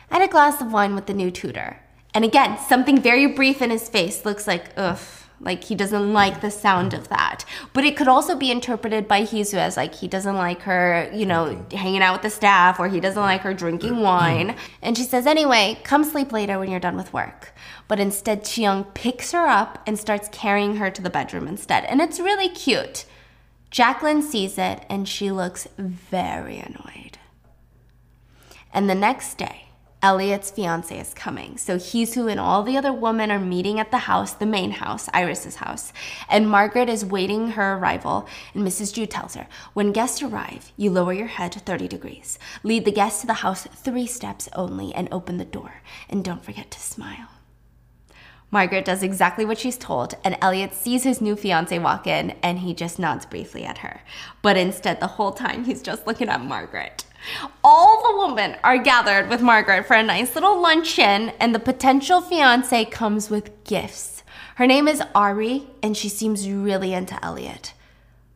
And 0.09 0.23
a 0.23 0.28
glass 0.28 0.61
of 0.61 0.73
wine 0.73 0.95
with 0.95 1.07
the 1.07 1.15
new 1.15 1.32
tutor. 1.32 1.81
And 2.15 2.24
again, 2.24 2.59
something 2.59 3.01
very 3.01 3.27
brief 3.27 3.62
in 3.62 3.70
his 3.70 3.89
face 3.89 4.24
looks 4.24 4.47
like, 4.47 4.73
ugh, 4.77 4.99
like 5.41 5.65
he 5.65 5.74
doesn't 5.74 6.12
like 6.12 6.41
the 6.41 6.51
sound 6.51 6.93
of 6.93 7.09
that. 7.09 7.45
But 7.73 7.85
it 7.85 7.97
could 7.97 8.09
also 8.09 8.37
be 8.37 8.51
interpreted 8.51 9.09
by 9.09 9.23
Hee-Soo 9.23 9.57
as 9.57 9.77
like 9.77 9.95
he 9.95 10.07
doesn't 10.07 10.37
like 10.37 10.62
her, 10.62 11.11
you 11.15 11.24
know, 11.24 11.65
hanging 11.73 12.03
out 12.03 12.15
with 12.15 12.23
the 12.23 12.31
staff 12.31 12.78
or 12.78 12.89
he 12.89 13.01
doesn't 13.01 13.23
like 13.23 13.41
her 13.41 13.55
drinking 13.55 14.01
wine. 14.03 14.57
And 14.82 14.97
she 14.97 15.05
says, 15.05 15.27
anyway, 15.27 15.78
come 15.82 16.05
sleep 16.05 16.32
later 16.32 16.59
when 16.59 16.70
you're 16.70 16.81
done 16.81 16.97
with 16.97 17.12
work. 17.12 17.55
But 17.89 18.01
instead, 18.01 18.45
Chiyoung 18.45 18.93
picks 18.95 19.32
her 19.32 19.47
up 19.47 19.82
and 19.87 19.99
starts 19.99 20.28
carrying 20.31 20.77
her 20.77 20.91
to 20.91 21.03
the 21.03 21.11
bedroom 21.11 21.49
instead. 21.49 21.85
And 21.85 22.01
it's 22.01 22.20
really 22.20 22.49
cute. 22.49 23.07
Jacquelyn 23.70 24.23
sees 24.23 24.59
it 24.59 24.85
and 24.91 25.09
she 25.09 25.31
looks 25.31 25.69
very 25.78 26.59
annoyed. 26.59 27.19
And 28.73 28.91
the 28.91 28.95
next 28.95 29.39
day, 29.39 29.70
Elliot's 30.02 30.51
fiance 30.51 30.98
is 30.98 31.12
coming. 31.12 31.59
So 31.59 31.78
Hee-Soo 31.78 32.27
and 32.27 32.40
all 32.40 32.62
the 32.62 32.78
other 32.78 32.93
women 32.93 33.31
are 33.31 33.39
meeting 33.39 33.78
at 33.78 33.90
the 33.90 33.98
house, 33.98 34.32
the 34.32 34.47
main 34.47 34.70
house, 34.70 35.10
Iris's 35.12 35.56
house. 35.56 35.93
And 36.31 36.48
Margaret 36.48 36.89
is 36.89 37.05
waiting 37.05 37.51
her 37.51 37.74
arrival. 37.74 38.27
And 38.55 38.66
Mrs. 38.66 38.94
Joo 38.94 39.05
tells 39.05 39.35
her, 39.35 39.47
when 39.74 39.93
guests 39.93 40.22
arrive, 40.22 40.72
you 40.78 40.90
lower 40.90 41.12
your 41.12 41.27
head 41.27 41.52
30 41.52 41.86
degrees. 41.86 42.39
Lead 42.62 42.86
the 42.86 42.93
guests 42.93 43.20
to 43.20 43.27
the 43.27 43.35
house 43.35 43.66
three 43.74 44.06
steps 44.06 44.48
only 44.55 44.94
and 44.94 45.06
open 45.12 45.36
the 45.36 45.44
door. 45.44 45.82
And 46.09 46.24
don't 46.24 46.44
forget 46.44 46.70
to 46.70 46.81
smile. 46.81 47.28
Margaret 48.51 48.86
does 48.86 49.02
exactly 49.02 49.44
what 49.44 49.59
she's 49.59 49.78
told, 49.78 50.14
and 50.24 50.36
Elliot 50.40 50.74
sees 50.74 51.05
his 51.05 51.20
new 51.20 51.36
fiance 51.36 51.78
walk 51.78 52.09
in 52.09 52.31
and 52.43 52.59
he 52.59 52.74
just 52.74 52.98
nods 52.98 53.24
briefly 53.24 53.64
at 53.64 53.78
her. 53.78 54.01
But 54.43 54.56
instead, 54.56 54.98
the 54.98 55.06
whole 55.06 55.31
time, 55.31 55.64
he's 55.64 55.82
just 55.82 56.05
looking 56.05 56.28
at 56.28 56.40
Margaret. 56.40 57.05
All 57.63 58.03
the 58.03 58.27
women 58.27 58.57
are 58.65 58.79
gathered 58.79 59.29
with 59.29 59.43
Margaret 59.43 59.87
for 59.87 59.95
a 59.95 60.03
nice 60.03 60.35
little 60.35 60.61
luncheon, 60.61 61.33
and 61.41 61.55
the 61.55 61.59
potential 61.59 62.21
fiance 62.21 62.85
comes 62.87 63.31
with 63.31 63.65
gifts. 63.65 64.23
Her 64.57 64.67
name 64.67 64.89
is 64.89 65.03
Ari, 65.15 65.67
and 65.83 65.97
she 65.97 66.09
seems 66.09 66.49
really 66.49 66.93
into 66.93 67.23
Elliot. 67.25 67.73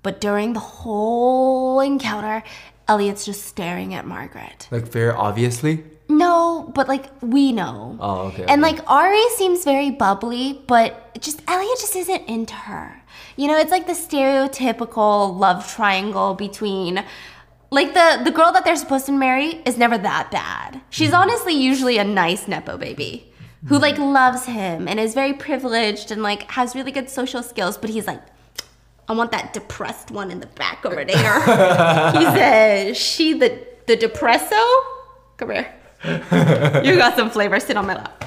But 0.03 0.21
during 0.21 0.53
the 0.53 0.61
whole 0.61 1.81
encounter, 1.81 2.43
Elliot's 2.89 3.25
just 3.25 3.45
staring 3.47 3.95
at 3.95 4.07
Margaret. 4.07 4.69
Like 4.71 4.89
very 4.89 5.13
obviously. 5.13 5.85
No, 6.09 6.71
but 6.75 6.87
like 6.87 7.07
we 7.23 7.53
know. 7.53 7.97
Oh, 7.99 8.21
okay, 8.29 8.45
And 8.47 8.63
okay. 8.63 8.75
like 8.77 8.91
Ari 8.91 9.29
seems 9.37 9.65
very 9.65 9.91
bubbly, 9.91 10.63
but 10.67 11.19
just 11.21 11.43
Elliot 11.49 11.79
just 11.81 11.97
isn't 11.97 12.29
into 12.29 12.55
her. 12.55 13.03
You 13.37 13.49
know, 13.49 13.57
it's 13.57 13.71
like 13.71 13.87
the 13.87 13.95
stereotypical 13.95 15.39
love 15.39 15.67
triangle 15.73 16.35
between 16.35 17.03
like 17.71 17.95
the 17.95 18.21
the 18.25 18.31
girl 18.31 18.53
that 18.53 18.65
they're 18.65 18.77
supposed 18.77 19.07
to 19.07 19.13
marry 19.13 19.63
is 19.67 19.77
never 19.77 19.99
that 19.99 20.31
bad. 20.31 20.81
She's 20.91 21.09
Mm-hmm. 21.11 21.17
honestly 21.23 21.55
usually 21.55 21.99
a 21.99 22.05
nice 22.05 22.47
nepo 22.49 22.77
baby 22.79 23.33
who 23.69 23.79
like 23.79 23.97
loves 23.99 24.45
him 24.45 24.87
and 24.89 25.01
is 25.01 25.15
very 25.15 25.33
privileged 25.33 26.11
and 26.11 26.23
like 26.23 26.51
has 26.51 26.75
really 26.75 26.93
good 26.93 27.09
social 27.09 27.43
skills, 27.43 27.79
but 27.79 27.91
he's 27.91 28.07
like 28.07 28.23
I 29.09 29.13
want 29.13 29.33
that 29.33 29.53
depressed 29.53 30.11
one 30.11 30.31
in 30.31 30.41
the 30.41 30.47
back 30.47 30.85
over 30.87 31.05
there. 31.13 31.41
he 32.13 32.25
says, 32.39 32.97
she 32.97 33.33
the 33.39 33.67
the 33.87 33.97
depresso. 33.97 34.63
Come 35.37 35.51
here. 35.51 35.73
You 36.85 36.97
got 36.97 37.17
some 37.17 37.31
flavor. 37.31 37.59
Sit 37.61 37.77
on 37.77 37.87
my 37.87 37.95
lap. 37.97 38.25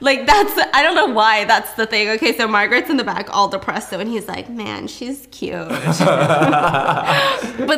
Like 0.00 0.26
that's 0.26 0.52
I 0.72 0.82
don't 0.82 0.94
know 0.94 1.12
why 1.12 1.44
that's 1.44 1.74
the 1.74 1.86
thing. 1.86 2.08
Okay, 2.10 2.36
so 2.36 2.46
Margaret's 2.46 2.88
in 2.88 2.96
the 2.96 3.04
back, 3.04 3.28
all 3.34 3.48
depressed, 3.48 3.90
So 3.90 3.98
and 3.98 4.08
he's 4.08 4.28
like, 4.28 4.48
"Man, 4.48 4.86
she's 4.86 5.26
cute." 5.30 5.68
but 5.68 5.90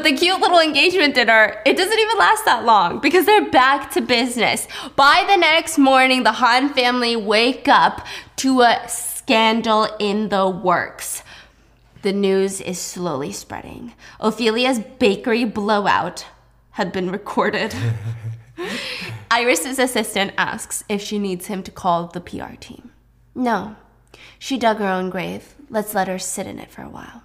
the 0.03 0.15
cute 0.17 0.41
little 0.41 0.61
engagement 0.61 1.15
dinner, 1.15 1.61
it 1.65 1.77
doesn't 1.77 1.99
even 1.99 2.19
last 2.19 2.45
that 2.45 2.65
long 2.65 2.99
because 3.01 3.25
they're 3.25 3.51
back 3.51 3.91
to 3.93 4.03
business. 4.03 4.69
By 4.97 5.25
the 5.29 5.37
next 5.37 5.79
morning, 5.79 6.23
the 6.23 6.33
Han 6.33 6.75
family 6.75 7.17
wake 7.17 7.69
up 7.69 8.07
to 8.37 8.61
a 8.63 8.87
scandal 8.89 9.89
in 9.99 10.29
the 10.29 10.49
works. 10.49 11.23
The 12.03 12.13
news 12.13 12.61
is 12.61 12.79
slowly 12.79 13.33
spreading. 13.33 13.95
Ophelia's 14.21 14.79
bakery 14.79 15.45
blowout 15.45 16.27
had 16.73 16.93
been 16.93 17.11
recorded. 17.11 17.75
Iris's 19.31 19.79
assistant 19.79 20.33
asks 20.37 20.85
if 20.89 21.01
she 21.01 21.19
needs 21.19 21.47
him 21.47 21.63
to 21.63 21.71
call 21.71 22.07
the 22.07 22.21
PR 22.21 22.55
team. 22.59 22.91
No. 23.35 23.77
She 24.39 24.59
dug 24.59 24.79
her 24.79 24.89
own 24.89 25.11
grave. 25.11 25.55
Let's 25.69 25.95
let 25.95 26.09
her 26.09 26.19
sit 26.19 26.47
in 26.47 26.59
it 26.59 26.71
for 26.71 26.83
a 26.83 26.89
while. 26.89 27.23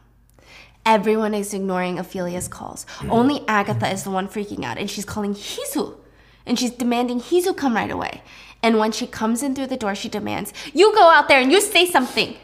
Everyone 0.86 1.34
is 1.34 1.54
ignoring 1.54 1.98
Ophelia's 2.00 2.48
calls. 2.48 2.86
Only 3.10 3.44
Agatha 3.48 3.90
is 3.92 4.04
the 4.04 4.12
one 4.12 4.28
freaking 4.28 4.64
out, 4.64 4.78
and 4.78 4.90
she's 4.90 5.06
calling 5.06 5.34
Hee-Soo. 5.34 5.98
And 6.46 6.60
she's 6.60 6.70
demanding 6.72 7.20
Hee-Soo 7.20 7.54
come 7.56 7.76
right 7.76 7.90
away. 7.90 8.22
And 8.62 8.78
when 8.78 8.92
she 8.92 9.08
comes 9.08 9.42
in 9.42 9.56
through 9.56 9.68
the 9.68 9.78
door, 9.78 9.96
she 9.96 10.10
demands, 10.10 10.54
You 10.74 10.94
go 10.94 11.10
out 11.10 11.28
there 11.28 11.40
and 11.40 11.52
you 11.52 11.60
say 11.60 11.88
something. 11.88 12.36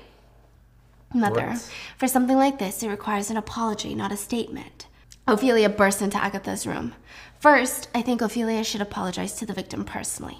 Mother, 1.14 1.50
What? 1.50 1.70
for 1.98 2.08
something 2.08 2.38
like 2.38 2.58
this, 2.58 2.82
it 2.82 2.88
requires 2.88 3.30
an 3.30 3.38
apology, 3.38 3.94
not 3.94 4.12
a 4.12 4.18
statement. 4.18 4.88
Ophelia 5.28 5.70
bursts 5.70 6.02
into 6.02 6.18
Agatha's 6.18 6.66
room. 6.66 6.96
First, 7.42 7.90
I 7.96 8.04
think 8.04 8.22
Ophelia 8.22 8.64
should 8.64 8.82
apologize 8.82 9.34
to 9.34 9.48
the 9.48 9.54
victim 9.54 9.84
personally. 9.84 10.38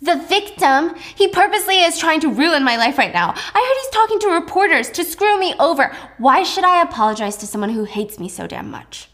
The 0.00 0.16
victim? 0.16 0.94
He 1.14 1.28
purposely 1.28 1.80
is 1.80 1.98
trying 1.98 2.20
to 2.20 2.32
ruin 2.32 2.64
my 2.64 2.78
life 2.78 2.96
right 2.96 3.12
now. 3.12 3.34
I 3.36 3.60
heard 3.60 3.80
he's 3.82 3.90
talking 3.90 4.18
to 4.20 4.34
reporters 4.34 4.88
to 4.92 5.04
screw 5.04 5.38
me 5.38 5.52
over. 5.60 5.94
Why 6.16 6.42
should 6.42 6.64
I 6.64 6.80
apologize 6.80 7.36
to 7.36 7.46
someone 7.46 7.68
who 7.68 7.84
hates 7.84 8.18
me 8.18 8.30
so 8.30 8.46
damn 8.46 8.70
much? 8.70 9.10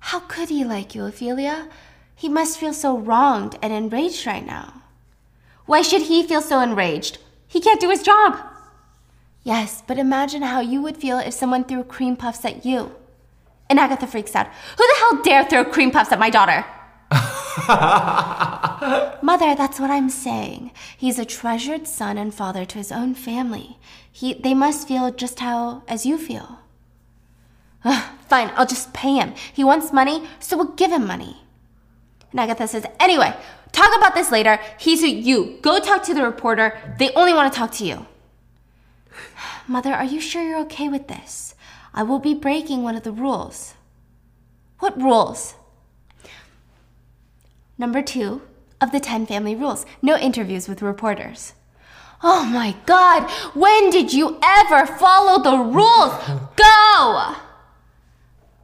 How 0.00 0.20
could 0.20 0.50
he 0.50 0.64
like 0.64 0.94
you, 0.94 1.06
Ophelia? 1.06 1.70
He 2.14 2.28
must 2.28 2.58
feel 2.58 2.74
so 2.74 2.98
wronged 2.98 3.56
and 3.62 3.72
enraged 3.72 4.26
right 4.26 4.44
now. 4.44 4.82
Why 5.64 5.80
should 5.80 6.02
he 6.02 6.26
feel 6.26 6.42
so 6.42 6.60
enraged? 6.60 7.16
He 7.48 7.58
can't 7.58 7.80
do 7.80 7.88
his 7.88 8.02
job. 8.02 8.38
Yes, 9.44 9.82
but 9.86 9.96
imagine 9.96 10.42
how 10.42 10.60
you 10.60 10.82
would 10.82 10.98
feel 10.98 11.18
if 11.18 11.32
someone 11.32 11.64
threw 11.64 11.84
cream 11.84 12.16
puffs 12.16 12.44
at 12.44 12.66
you. 12.66 12.96
And 13.72 13.80
Agatha 13.80 14.06
freaks 14.06 14.36
out. 14.36 14.48
Who 14.76 14.86
the 14.86 14.96
hell 14.98 15.22
dare 15.22 15.46
throw 15.46 15.64
cream 15.64 15.92
puffs 15.92 16.12
at 16.12 16.18
my 16.18 16.28
daughter? 16.28 16.62
Mother, 19.22 19.54
that's 19.54 19.80
what 19.80 19.90
I'm 19.90 20.10
saying. 20.10 20.72
He's 20.94 21.18
a 21.18 21.24
treasured 21.24 21.88
son 21.88 22.18
and 22.18 22.34
father 22.34 22.66
to 22.66 22.76
his 22.76 22.92
own 22.92 23.14
family. 23.14 23.78
He, 24.12 24.34
they 24.34 24.52
must 24.52 24.86
feel 24.86 25.10
just 25.10 25.40
how 25.40 25.84
as 25.88 26.04
you 26.04 26.18
feel. 26.18 26.58
Ugh, 27.82 28.04
fine, 28.28 28.50
I'll 28.56 28.66
just 28.66 28.92
pay 28.92 29.14
him. 29.14 29.32
He 29.50 29.64
wants 29.64 29.90
money, 29.90 30.28
so 30.38 30.58
we'll 30.58 30.76
give 30.76 30.92
him 30.92 31.06
money. 31.06 31.38
And 32.30 32.40
Agatha 32.40 32.68
says, 32.68 32.84
anyway, 33.00 33.34
talk 33.72 33.96
about 33.96 34.14
this 34.14 34.30
later. 34.30 34.60
He's 34.78 35.02
a 35.02 35.08
you. 35.08 35.60
Go 35.62 35.80
talk 35.80 36.02
to 36.02 36.12
the 36.12 36.24
reporter. 36.24 36.78
They 36.98 37.08
only 37.14 37.32
want 37.32 37.50
to 37.50 37.58
talk 37.58 37.72
to 37.76 37.86
you. 37.86 38.06
Mother, 39.66 39.94
are 39.94 40.04
you 40.04 40.20
sure 40.20 40.46
you're 40.46 40.60
okay 40.60 40.90
with 40.90 41.08
this? 41.08 41.51
I 41.94 42.02
will 42.02 42.18
be 42.18 42.34
breaking 42.34 42.82
one 42.82 42.96
of 42.96 43.02
the 43.02 43.12
rules. 43.12 43.74
What 44.78 45.00
rules? 45.00 45.54
Number 47.78 48.02
two 48.02 48.42
of 48.80 48.92
the 48.92 49.00
10 49.00 49.26
family 49.26 49.54
rules 49.54 49.86
no 50.00 50.16
interviews 50.16 50.68
with 50.68 50.82
reporters. 50.82 51.54
Oh 52.22 52.44
my 52.44 52.76
god, 52.86 53.28
when 53.54 53.90
did 53.90 54.12
you 54.12 54.38
ever 54.42 54.86
follow 54.86 55.42
the 55.42 55.58
rules? 55.58 56.12
Go! 56.56 57.34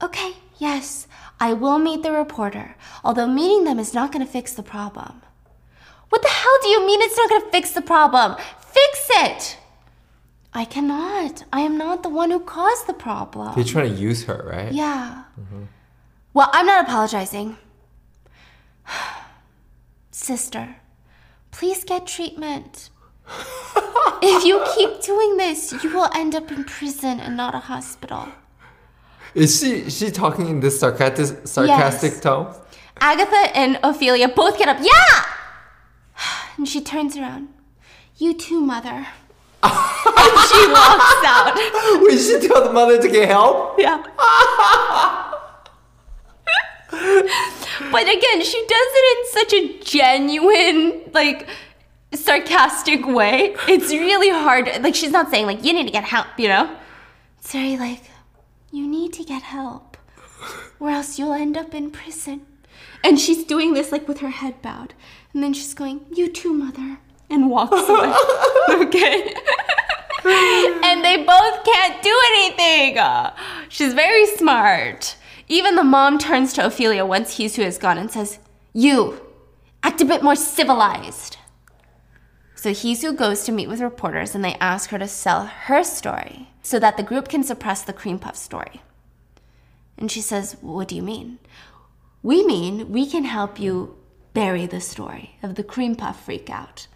Okay, 0.00 0.34
yes, 0.58 1.08
I 1.40 1.52
will 1.52 1.78
meet 1.78 2.02
the 2.02 2.12
reporter, 2.12 2.76
although 3.02 3.26
meeting 3.26 3.64
them 3.64 3.78
is 3.78 3.94
not 3.94 4.12
going 4.12 4.24
to 4.24 4.30
fix 4.30 4.54
the 4.54 4.62
problem. 4.62 5.22
What 6.08 6.22
the 6.22 6.28
hell 6.28 6.58
do 6.62 6.68
you 6.68 6.86
mean 6.86 7.02
it's 7.02 7.16
not 7.16 7.28
going 7.28 7.42
to 7.42 7.50
fix 7.50 7.72
the 7.72 7.82
problem? 7.82 8.36
Fix 8.60 9.08
it! 9.10 9.58
I 10.58 10.64
cannot. 10.64 11.44
I 11.52 11.60
am 11.60 11.78
not 11.78 12.02
the 12.02 12.08
one 12.08 12.32
who 12.32 12.40
caused 12.40 12.88
the 12.88 12.92
problem. 12.92 13.54
They're 13.54 13.62
trying 13.62 13.94
to 13.94 14.00
use 14.00 14.24
her, 14.24 14.42
right? 14.44 14.72
Yeah. 14.72 15.22
Mm-hmm. 15.40 15.62
Well, 16.34 16.50
I'm 16.52 16.66
not 16.66 16.82
apologizing. 16.84 17.56
Sister, 20.10 20.74
please 21.52 21.84
get 21.84 22.08
treatment. 22.08 22.90
if 24.20 24.44
you 24.44 24.64
keep 24.74 25.00
doing 25.00 25.36
this, 25.36 25.72
you 25.84 25.94
will 25.94 26.10
end 26.12 26.34
up 26.34 26.50
in 26.50 26.64
prison 26.64 27.20
and 27.20 27.36
not 27.36 27.54
a 27.54 27.60
hospital. 27.60 28.26
Is 29.36 29.60
she 29.60 29.86
is 29.86 29.96
she 29.96 30.10
talking 30.10 30.48
in 30.48 30.58
this 30.58 30.80
sarcastic 30.80 31.46
sarcastic 31.46 32.14
Yes. 32.14 32.20
tone? 32.20 32.52
Agatha 33.00 33.56
and 33.56 33.78
Ophelia 33.84 34.26
both 34.26 34.58
get 34.58 34.68
up. 34.68 34.78
Yeah! 34.80 35.14
And 36.56 36.66
she 36.68 36.80
turns 36.80 37.16
around. 37.16 37.46
You 38.16 38.34
too, 38.34 38.60
mother. 38.60 39.06
And 39.62 40.38
she 40.50 40.66
walks 40.68 41.24
out. 41.24 41.54
We 42.02 42.18
should 42.18 42.42
tell 42.42 42.64
the 42.64 42.72
mother 42.72 43.00
to 43.00 43.08
get 43.08 43.28
help. 43.28 43.78
Yeah. 43.78 44.02
but 47.92 48.02
again, 48.02 48.42
she 48.42 48.66
does 48.66 48.90
it 49.00 49.18
in 49.18 49.24
such 49.32 49.52
a 49.52 49.78
genuine, 49.84 51.10
like, 51.12 51.48
sarcastic 52.14 53.06
way. 53.06 53.56
It's 53.68 53.90
really 53.90 54.30
hard. 54.30 54.66
Like, 54.82 54.94
she's 54.94 55.10
not 55.10 55.30
saying, 55.30 55.46
like, 55.46 55.64
you 55.64 55.72
need 55.72 55.86
to 55.86 55.92
get 55.92 56.04
help, 56.04 56.26
you 56.36 56.48
know? 56.48 56.76
It's 57.38 57.52
very 57.52 57.76
like, 57.76 58.02
you 58.72 58.86
need 58.86 59.12
to 59.14 59.24
get 59.24 59.42
help, 59.42 59.96
or 60.80 60.90
else 60.90 61.18
you'll 61.18 61.32
end 61.32 61.56
up 61.56 61.74
in 61.74 61.90
prison. 61.90 62.42
And 63.04 63.18
she's 63.18 63.44
doing 63.44 63.74
this, 63.74 63.92
like, 63.92 64.08
with 64.08 64.20
her 64.20 64.30
head 64.30 64.60
bowed. 64.62 64.94
And 65.32 65.42
then 65.42 65.52
she's 65.52 65.74
going, 65.74 66.06
you 66.12 66.28
too, 66.28 66.52
mother. 66.52 66.98
And 67.30 67.50
walks 67.50 67.88
away. 67.88 68.14
okay? 68.86 69.34
and 70.84 71.04
they 71.04 71.24
both 71.24 71.64
can't 71.64 72.02
do 72.02 72.20
anything. 72.32 72.98
She's 73.68 73.94
very 73.94 74.26
smart. 74.26 75.16
Even 75.48 75.76
the 75.76 75.84
mom 75.84 76.18
turns 76.18 76.52
to 76.54 76.66
Ophelia 76.66 77.04
once 77.06 77.36
Hee-Soo 77.36 77.62
is 77.62 77.78
gone 77.78 77.98
and 77.98 78.10
says, 78.10 78.38
You, 78.72 79.20
act 79.82 80.00
a 80.00 80.04
bit 80.04 80.22
more 80.22 80.36
civilized. 80.36 81.38
So 82.54 82.72
Hee-Soo 82.72 83.12
goes 83.12 83.44
to 83.44 83.52
meet 83.52 83.68
with 83.68 83.80
reporters 83.80 84.34
and 84.34 84.44
they 84.44 84.54
ask 84.54 84.90
her 84.90 84.98
to 84.98 85.08
sell 85.08 85.46
her 85.46 85.84
story 85.84 86.48
so 86.62 86.78
that 86.78 86.96
the 86.96 87.02
group 87.02 87.28
can 87.28 87.42
suppress 87.42 87.82
the 87.82 87.92
cream 87.92 88.18
puff 88.18 88.36
story. 88.36 88.82
And 89.96 90.10
she 90.10 90.20
says, 90.20 90.56
What 90.60 90.88
do 90.88 90.96
you 90.96 91.02
mean? 91.02 91.38
We 92.22 92.44
mean 92.44 92.90
we 92.92 93.06
can 93.06 93.24
help 93.24 93.58
you 93.58 93.96
bury 94.34 94.66
the 94.66 94.80
story 94.80 95.36
of 95.42 95.54
the 95.54 95.64
cream 95.64 95.96
puff 95.96 96.26
freakout 96.26 96.88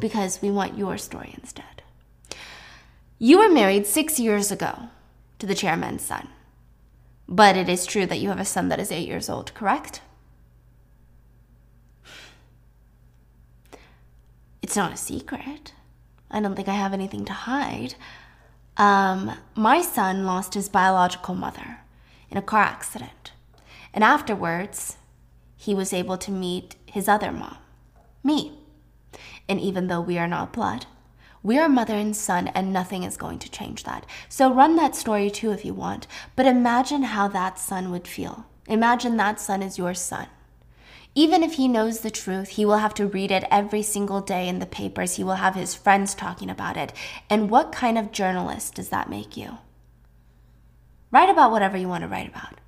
because 0.00 0.40
we 0.42 0.50
want 0.50 0.78
your 0.78 0.98
story 0.98 1.34
instead. 1.36 1.82
You 3.18 3.38
were 3.38 3.48
married 3.48 3.86
six 3.86 4.18
years 4.18 4.50
ago 4.50 4.90
to 5.38 5.46
the 5.46 5.54
chairman's 5.54 6.02
son. 6.02 6.28
But 7.28 7.56
it 7.56 7.68
is 7.68 7.86
true 7.86 8.06
that 8.06 8.18
you 8.18 8.28
have 8.28 8.40
a 8.40 8.44
son 8.44 8.68
that 8.68 8.80
is 8.80 8.92
eight 8.92 9.08
years 9.08 9.30
old, 9.30 9.54
correct? 9.54 10.02
It's 14.62 14.76
not 14.76 14.92
a 14.92 14.96
secret. 14.96 15.72
I 16.30 16.40
don't 16.40 16.54
think 16.54 16.68
I 16.68 16.74
have 16.74 16.92
anything 16.92 17.24
to 17.26 17.32
hide. 17.32 17.94
Um, 18.76 19.32
my 19.54 19.82
son 19.82 20.26
lost 20.26 20.54
his 20.54 20.68
biological 20.68 21.34
mother 21.34 21.78
in 22.30 22.36
a 22.36 22.42
car 22.42 22.62
accident. 22.62 23.32
And 23.92 24.02
afterwards, 24.02 24.96
he 25.56 25.74
was 25.74 25.92
able 25.92 26.18
to 26.18 26.30
meet 26.30 26.74
his 26.86 27.08
other 27.08 27.30
mom, 27.30 27.58
me. 28.22 28.58
And 29.48 29.60
even 29.60 29.88
though 29.88 30.00
we 30.00 30.18
are 30.18 30.28
not 30.28 30.52
blood, 30.52 30.86
we 31.42 31.58
are 31.58 31.68
mother 31.68 31.94
and 31.94 32.16
son, 32.16 32.48
and 32.48 32.72
nothing 32.72 33.02
is 33.02 33.18
going 33.18 33.38
to 33.40 33.50
change 33.50 33.84
that. 33.84 34.06
So 34.30 34.50
run 34.50 34.76
that 34.76 34.96
story 34.96 35.30
too 35.30 35.52
if 35.52 35.64
you 35.64 35.74
want. 35.74 36.06
But 36.36 36.46
imagine 36.46 37.02
how 37.02 37.28
that 37.28 37.58
son 37.58 37.90
would 37.90 38.08
feel. 38.08 38.46
Imagine 38.66 39.18
that 39.18 39.38
son 39.40 39.62
is 39.62 39.76
your 39.76 39.92
son. 39.92 40.28
Even 41.14 41.42
if 41.42 41.52
he 41.54 41.68
knows 41.68 42.00
the 42.00 42.10
truth, 42.10 42.48
he 42.48 42.64
will 42.64 42.78
have 42.78 42.94
to 42.94 43.06
read 43.06 43.30
it 43.30 43.44
every 43.50 43.82
single 43.82 44.20
day 44.20 44.48
in 44.48 44.58
the 44.58 44.66
papers. 44.66 45.16
He 45.16 45.22
will 45.22 45.34
have 45.34 45.54
his 45.54 45.74
friends 45.74 46.14
talking 46.14 46.48
about 46.48 46.76
it. 46.76 46.92
And 47.28 47.50
what 47.50 47.70
kind 47.72 47.98
of 47.98 48.10
journalist 48.10 48.74
does 48.76 48.88
that 48.88 49.10
make 49.10 49.36
you? 49.36 49.58
Write 51.12 51.30
about 51.30 51.52
whatever 51.52 51.76
you 51.76 51.88
want 51.88 52.02
to 52.02 52.08
write 52.08 52.28
about. 52.28 52.58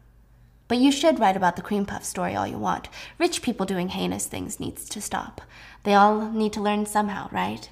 But 0.68 0.78
you 0.78 0.92
should 0.92 1.18
write 1.18 1.36
about 1.36 1.56
the 1.56 1.62
cream 1.62 1.86
puff 1.86 2.04
story 2.04 2.36
all 2.36 2.46
you 2.46 2.58
want. 2.58 2.88
Rich 3.18 3.42
people 3.42 3.66
doing 3.66 3.88
heinous 3.88 4.26
things 4.26 4.60
needs 4.60 4.88
to 4.90 5.00
stop. 5.00 5.40
They 5.86 5.94
all 5.94 6.32
need 6.32 6.52
to 6.54 6.60
learn 6.60 6.84
somehow, 6.84 7.28
right? 7.30 7.70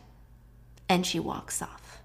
And 0.89 1.05
she 1.05 1.19
walks 1.19 1.61
off. 1.61 2.01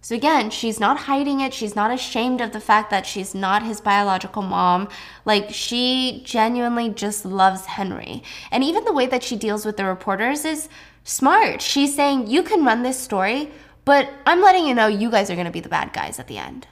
So 0.00 0.14
again, 0.14 0.50
she's 0.50 0.78
not 0.78 1.08
hiding 1.10 1.40
it. 1.40 1.52
She's 1.52 1.74
not 1.74 1.90
ashamed 1.90 2.40
of 2.40 2.52
the 2.52 2.60
fact 2.60 2.90
that 2.90 3.04
she's 3.04 3.34
not 3.34 3.64
his 3.64 3.80
biological 3.80 4.42
mom. 4.42 4.88
Like, 5.24 5.52
she 5.52 6.22
genuinely 6.24 6.90
just 6.90 7.24
loves 7.24 7.66
Henry. 7.66 8.22
And 8.52 8.62
even 8.62 8.84
the 8.84 8.92
way 8.92 9.06
that 9.06 9.24
she 9.24 9.34
deals 9.34 9.66
with 9.66 9.76
the 9.76 9.84
reporters 9.84 10.44
is 10.44 10.68
smart. 11.02 11.60
She's 11.60 11.96
saying, 11.96 12.28
You 12.28 12.44
can 12.44 12.64
run 12.64 12.84
this 12.84 13.00
story, 13.00 13.50
but 13.84 14.08
I'm 14.26 14.42
letting 14.42 14.64
you 14.64 14.76
know 14.76 14.86
you 14.86 15.10
guys 15.10 15.28
are 15.28 15.34
going 15.34 15.46
to 15.46 15.50
be 15.50 15.58
the 15.58 15.68
bad 15.68 15.92
guys 15.92 16.20
at 16.20 16.28
the 16.28 16.38
end. 16.38 16.68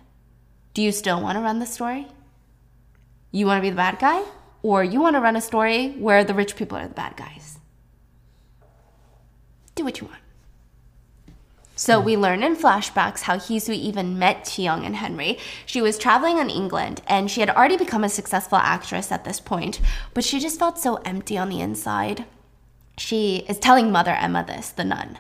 Do 0.74 0.82
you 0.82 0.92
still 0.92 1.20
want 1.20 1.36
to 1.38 1.42
run 1.42 1.58
the 1.58 1.66
story? 1.66 2.06
You 3.32 3.46
want 3.46 3.58
to 3.58 3.62
be 3.62 3.70
the 3.70 3.82
bad 3.84 3.98
guy? 3.98 4.22
Or 4.62 4.84
you 4.84 5.00
want 5.00 5.16
to 5.16 5.20
run 5.20 5.34
a 5.34 5.40
story 5.40 5.90
where 5.98 6.22
the 6.22 6.34
rich 6.34 6.54
people 6.54 6.78
are 6.78 6.86
the 6.86 6.94
bad 6.94 7.16
guys? 7.16 7.51
Do 9.74 9.84
what 9.84 10.00
you 10.00 10.06
want. 10.06 10.18
So 11.74 11.98
we 11.98 12.16
learn 12.16 12.42
in 12.42 12.54
flashbacks 12.54 13.22
how 13.22 13.38
Hee-Soo 13.38 13.72
even 13.72 14.18
met 14.18 14.44
Chiyoung 14.44 14.84
and 14.84 14.96
Henry. 14.96 15.38
She 15.66 15.80
was 15.80 15.98
traveling 15.98 16.38
in 16.38 16.50
England 16.50 17.00
and 17.06 17.30
she 17.30 17.40
had 17.40 17.50
already 17.50 17.76
become 17.76 18.04
a 18.04 18.08
successful 18.08 18.58
actress 18.58 19.10
at 19.10 19.24
this 19.24 19.40
point, 19.40 19.80
but 20.14 20.22
she 20.22 20.38
just 20.38 20.58
felt 20.58 20.78
so 20.78 20.96
empty 20.96 21.38
on 21.38 21.48
the 21.48 21.60
inside. 21.60 22.24
She 22.98 23.44
is 23.48 23.58
telling 23.58 23.90
Mother 23.90 24.12
Emma 24.12 24.44
this, 24.46 24.68
the 24.68 24.84
nun, 24.84 25.18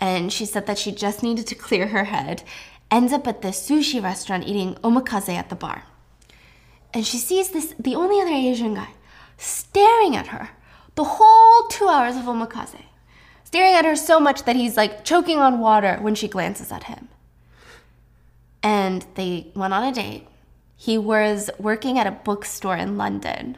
and 0.00 0.32
she 0.32 0.46
said 0.46 0.66
that 0.66 0.78
she 0.78 0.90
just 0.90 1.22
needed 1.22 1.46
to 1.48 1.54
clear 1.54 1.88
her 1.88 2.04
head. 2.04 2.42
Ends 2.90 3.12
up 3.12 3.26
at 3.26 3.42
this 3.42 3.68
sushi 3.68 4.02
restaurant 4.02 4.48
eating 4.48 4.74
omakase 4.76 5.28
at 5.28 5.50
the 5.50 5.54
bar. 5.54 5.84
And 6.94 7.06
she 7.06 7.18
sees 7.18 7.50
this, 7.50 7.74
the 7.78 7.94
only 7.94 8.20
other 8.20 8.32
Asian 8.32 8.74
guy, 8.74 8.88
staring 9.36 10.16
at 10.16 10.28
her 10.28 10.50
the 10.94 11.04
whole 11.04 11.68
two 11.68 11.88
hours 11.88 12.16
of 12.16 12.24
omakase 12.24 12.84
staring 13.54 13.74
at 13.74 13.84
her 13.84 13.94
so 13.94 14.18
much 14.18 14.42
that 14.46 14.56
he's 14.56 14.76
like 14.76 15.04
choking 15.04 15.38
on 15.38 15.60
water 15.60 15.96
when 16.00 16.12
she 16.12 16.26
glances 16.26 16.72
at 16.72 16.82
him. 16.84 17.06
And 18.64 19.06
they 19.14 19.52
went 19.54 19.72
on 19.72 19.84
a 19.84 19.92
date. 19.92 20.26
He 20.76 20.98
was 20.98 21.50
working 21.56 21.96
at 21.96 22.04
a 22.04 22.10
bookstore 22.10 22.74
in 22.74 22.98
London. 22.98 23.56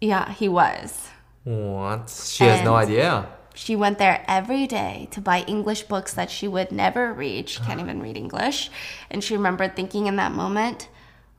Yeah, 0.00 0.32
he 0.32 0.48
was. 0.48 1.06
What? 1.44 2.08
She 2.08 2.44
has 2.44 2.64
no 2.64 2.76
idea. 2.76 3.28
She 3.54 3.76
went 3.76 3.98
there 3.98 4.24
every 4.26 4.66
day 4.66 5.08
to 5.10 5.20
buy 5.20 5.40
English 5.42 5.82
books 5.82 6.14
that 6.14 6.30
she 6.30 6.48
would 6.48 6.72
never 6.72 7.12
read. 7.12 7.50
She 7.50 7.60
can't 7.60 7.80
even 7.84 8.00
read 8.00 8.16
English. 8.16 8.70
And 9.10 9.22
she 9.22 9.36
remembered 9.36 9.76
thinking 9.76 10.06
in 10.06 10.16
that 10.16 10.32
moment, 10.32 10.88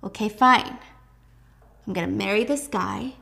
okay, 0.03 0.29
fine. 0.29 0.77
I'm 1.87 1.93
gonna 1.93 2.05
marry 2.25 2.43
this 2.43 2.67
guy, 2.67 3.13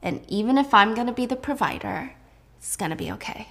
and 0.00 0.24
even 0.28 0.56
if 0.56 0.72
I'm 0.72 0.94
gonna 0.94 1.12
be 1.12 1.26
the 1.26 1.34
provider, 1.34 2.12
it's 2.60 2.76
gonna 2.76 2.94
be 2.94 3.10
okay. 3.10 3.48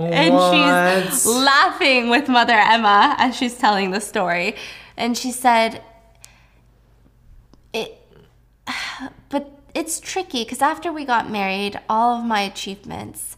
And 0.00 1.10
she's 1.10 1.26
laughing 1.26 2.10
with 2.10 2.28
Mother 2.28 2.54
Emma 2.54 3.14
as 3.18 3.36
she's 3.36 3.56
telling 3.56 3.90
the 3.90 4.00
story. 4.00 4.56
And 4.96 5.16
she 5.16 5.32
said, 5.32 5.82
it, 7.72 8.00
but 9.28 9.50
it's 9.74 10.00
tricky 10.00 10.44
because 10.44 10.62
after 10.62 10.92
we 10.92 11.04
got 11.04 11.30
married, 11.30 11.78
all 11.88 12.18
of 12.18 12.24
my 12.24 12.40
achievements 12.40 13.36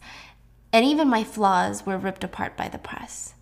and 0.73 0.83
even 0.83 1.07
my 1.07 1.23
flaws 1.23 1.85
were 1.85 1.97
ripped 1.97 2.23
apart 2.23 2.57
by 2.57 2.67
the 2.67 2.79
press. 2.79 3.35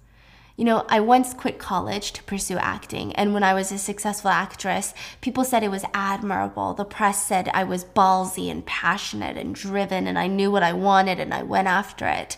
You 0.57 0.65
know, 0.65 0.85
I 0.89 0.99
once 0.99 1.33
quit 1.33 1.57
college 1.57 2.11
to 2.11 2.23
pursue 2.23 2.57
acting, 2.57 3.15
and 3.15 3.33
when 3.33 3.41
I 3.41 3.53
was 3.53 3.71
a 3.71 3.79
successful 3.79 4.29
actress, 4.29 4.93
people 5.21 5.43
said 5.43 5.63
it 5.63 5.71
was 5.71 5.85
admirable. 5.93 6.73
The 6.73 6.85
press 6.85 7.25
said 7.25 7.49
I 7.53 7.63
was 7.63 7.85
ballsy 7.85 8.51
and 8.51 8.63
passionate 8.65 9.37
and 9.37 9.55
driven, 9.55 10.05
and 10.05 10.19
I 10.19 10.27
knew 10.27 10.51
what 10.51 10.61
I 10.61 10.73
wanted 10.73 11.19
and 11.19 11.33
I 11.33 11.41
went 11.41 11.67
after 11.67 12.05
it. 12.05 12.37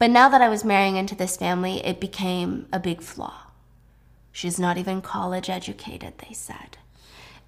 But 0.00 0.10
now 0.10 0.30
that 0.30 0.40
I 0.40 0.48
was 0.48 0.64
marrying 0.64 0.96
into 0.96 1.14
this 1.14 1.36
family, 1.36 1.84
it 1.84 2.00
became 2.00 2.66
a 2.72 2.80
big 2.80 3.02
flaw. 3.02 3.34
She's 4.32 4.58
not 4.58 4.78
even 4.78 5.02
college 5.02 5.50
educated, 5.50 6.14
they 6.16 6.32
said. 6.32 6.78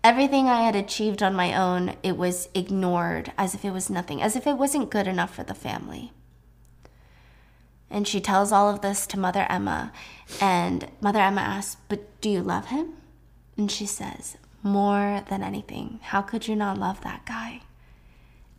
Everything 0.05 0.49
I 0.49 0.61
had 0.61 0.77
achieved 0.77 1.23
on 1.23 1.35
my 1.35 1.55
own, 1.55 1.97
it 2.03 2.19
was 2.19 2.51
ignored 2.55 3.33
as 3.39 3.55
if 3.55 3.65
it 3.65 3.70
was 3.70 3.89
nothing, 3.89 4.20
as 4.20 4.37
if 4.37 4.47
it 4.47 4.59
wasn't 4.59 4.91
good 4.91 5.07
enough 5.07 5.35
for 5.35 5.45
the 5.45 5.55
family. 5.55 6.12
And 7.89 8.07
she 8.07 8.20
tells 8.20 8.53
all 8.53 8.69
of 8.69 8.83
this 8.83 9.07
to 9.07 9.19
Mother 9.19 9.47
Emma, 9.49 9.91
and 10.39 10.89
Mother 11.01 11.20
Emma 11.20 11.41
asks, 11.41 11.79
But 11.89 12.20
do 12.20 12.29
you 12.29 12.43
love 12.43 12.66
him? 12.66 12.93
And 13.57 13.70
she 13.70 13.87
says, 13.87 14.37
More 14.62 15.23
than 15.31 15.43
anything. 15.43 16.01
How 16.03 16.20
could 16.20 16.49
you 16.49 16.57
not 16.57 16.77
love 16.77 17.01
that 17.01 17.24
guy? 17.24 17.62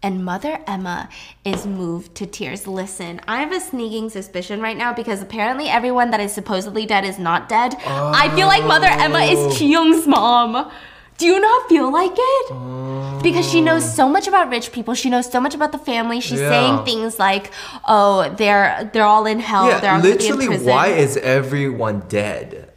And 0.04 0.26
Mother 0.26 0.60
Emma 0.68 1.08
is 1.46 1.66
moved 1.66 2.14
to 2.16 2.26
tears. 2.26 2.68
Listen, 2.68 3.22
I 3.26 3.40
have 3.40 3.54
a 3.54 3.62
sneaking 3.62 4.10
suspicion 4.10 4.60
right 4.62 4.76
now 4.76 4.94
because 4.94 5.22
apparently 5.22 5.70
everyone 5.70 6.12
that 6.12 6.20
is 6.20 6.34
supposedly 6.34 6.86
dead 6.86 7.06
is 7.06 7.18
not 7.18 7.48
dead. 7.48 7.76
I 7.86 8.30
feel 8.36 8.48
like 8.48 8.66
Mother 8.66 8.88
Emma 8.88 9.20
is 9.20 9.40
oh. 9.40 9.58
Kyung's 9.58 10.06
mom. 10.06 10.70
Do 11.18 11.26
you 11.28 11.40
not 11.40 11.70
feel 11.70 11.90
like 11.90 12.12
it? 12.14 13.24
Because 13.24 13.50
she 13.50 13.62
knows 13.62 13.96
so 13.96 14.10
much 14.10 14.28
about 14.28 14.50
rich 14.50 14.74
people. 14.74 14.94
She 14.94 15.10
knows 15.10 15.32
so 15.32 15.40
much 15.40 15.56
about 15.56 15.72
the 15.72 15.78
family. 15.78 16.20
She's 16.20 16.42
Yeah. 16.42 16.50
saying 16.50 16.86
things 16.86 17.18
like, 17.18 17.52
"Oh, 17.88 18.30
they're 18.36 18.90
they're 18.92 19.06
all 19.06 19.26
in 19.26 19.40
hell. 19.40 19.68
they're 19.80 19.92
all 19.94 20.02
gonna 20.02 20.16
be 20.18 20.28
in 20.28 20.36
literally, 20.38 20.58
why 20.66 20.88
is 20.88 21.16
everyone 21.18 22.04
dead? 22.10 22.72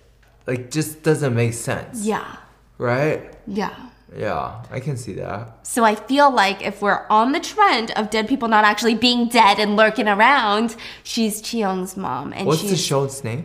Like, 0.47 0.71
just 0.71 1.03
doesn't 1.03 1.35
make 1.35 1.55
sense. 1.55 2.05
yeah, 2.05 2.37
Right? 2.79 3.33
yeah. 3.49 3.71
Yeah, 4.17 4.63
I 4.71 4.81
can 4.81 4.97
see 4.97 5.13
that. 5.15 5.67
So 5.67 5.85
I 5.85 5.95
feel 5.95 6.31
like 6.31 6.63
if 6.63 6.81
we're 6.81 7.07
on 7.11 7.33
the 7.33 7.41
trend 7.41 7.91
of 7.93 8.11
dead 8.11 8.29
people 8.29 8.49
not 8.49 8.65
actually 8.65 8.95
being 8.95 9.29
dead 9.29 9.59
and 9.59 9.77
lurking 9.77 10.09
around, 10.09 10.77
she's 11.03 11.43
Chiyoung's 11.43 11.97
mom, 11.97 12.33
and 12.33 12.47
What's 12.47 12.63
she's 12.63 12.71
the 12.71 12.77
show's 12.77 13.23
name? 13.25 13.45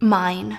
mine. 0.00 0.58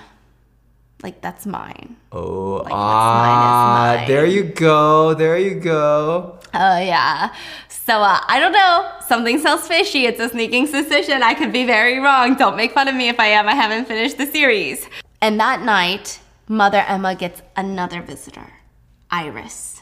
Like 1.02 1.20
that's 1.20 1.46
mine. 1.46 1.96
Oh, 2.10 2.54
what's 2.54 2.70
ah, 2.72 3.22
mine 3.22 3.98
mine. 3.98 4.08
there 4.08 4.26
you 4.26 4.42
go, 4.44 5.14
there 5.14 5.38
you 5.38 5.60
go. 5.60 6.40
Oh 6.54 6.78
yeah. 6.78 7.32
So 7.68 8.02
uh, 8.02 8.18
I 8.26 8.40
don't 8.40 8.52
know. 8.52 8.90
Something 9.06 9.38
smells 9.38 9.68
fishy. 9.68 10.06
It's 10.06 10.18
a 10.20 10.28
sneaking 10.28 10.66
suspicion. 10.66 11.22
I 11.22 11.34
could 11.34 11.52
be 11.52 11.64
very 11.64 12.00
wrong. 12.00 12.34
Don't 12.34 12.56
make 12.56 12.72
fun 12.72 12.88
of 12.88 12.94
me 12.96 13.08
if 13.08 13.20
I 13.20 13.26
am. 13.28 13.48
I 13.48 13.54
haven't 13.54 13.86
finished 13.86 14.18
the 14.18 14.26
series. 14.26 14.86
And 15.20 15.38
that 15.38 15.62
night, 15.62 16.20
Mother 16.48 16.84
Emma 16.86 17.14
gets 17.14 17.42
another 17.56 18.02
visitor, 18.02 18.52
Iris. 19.10 19.80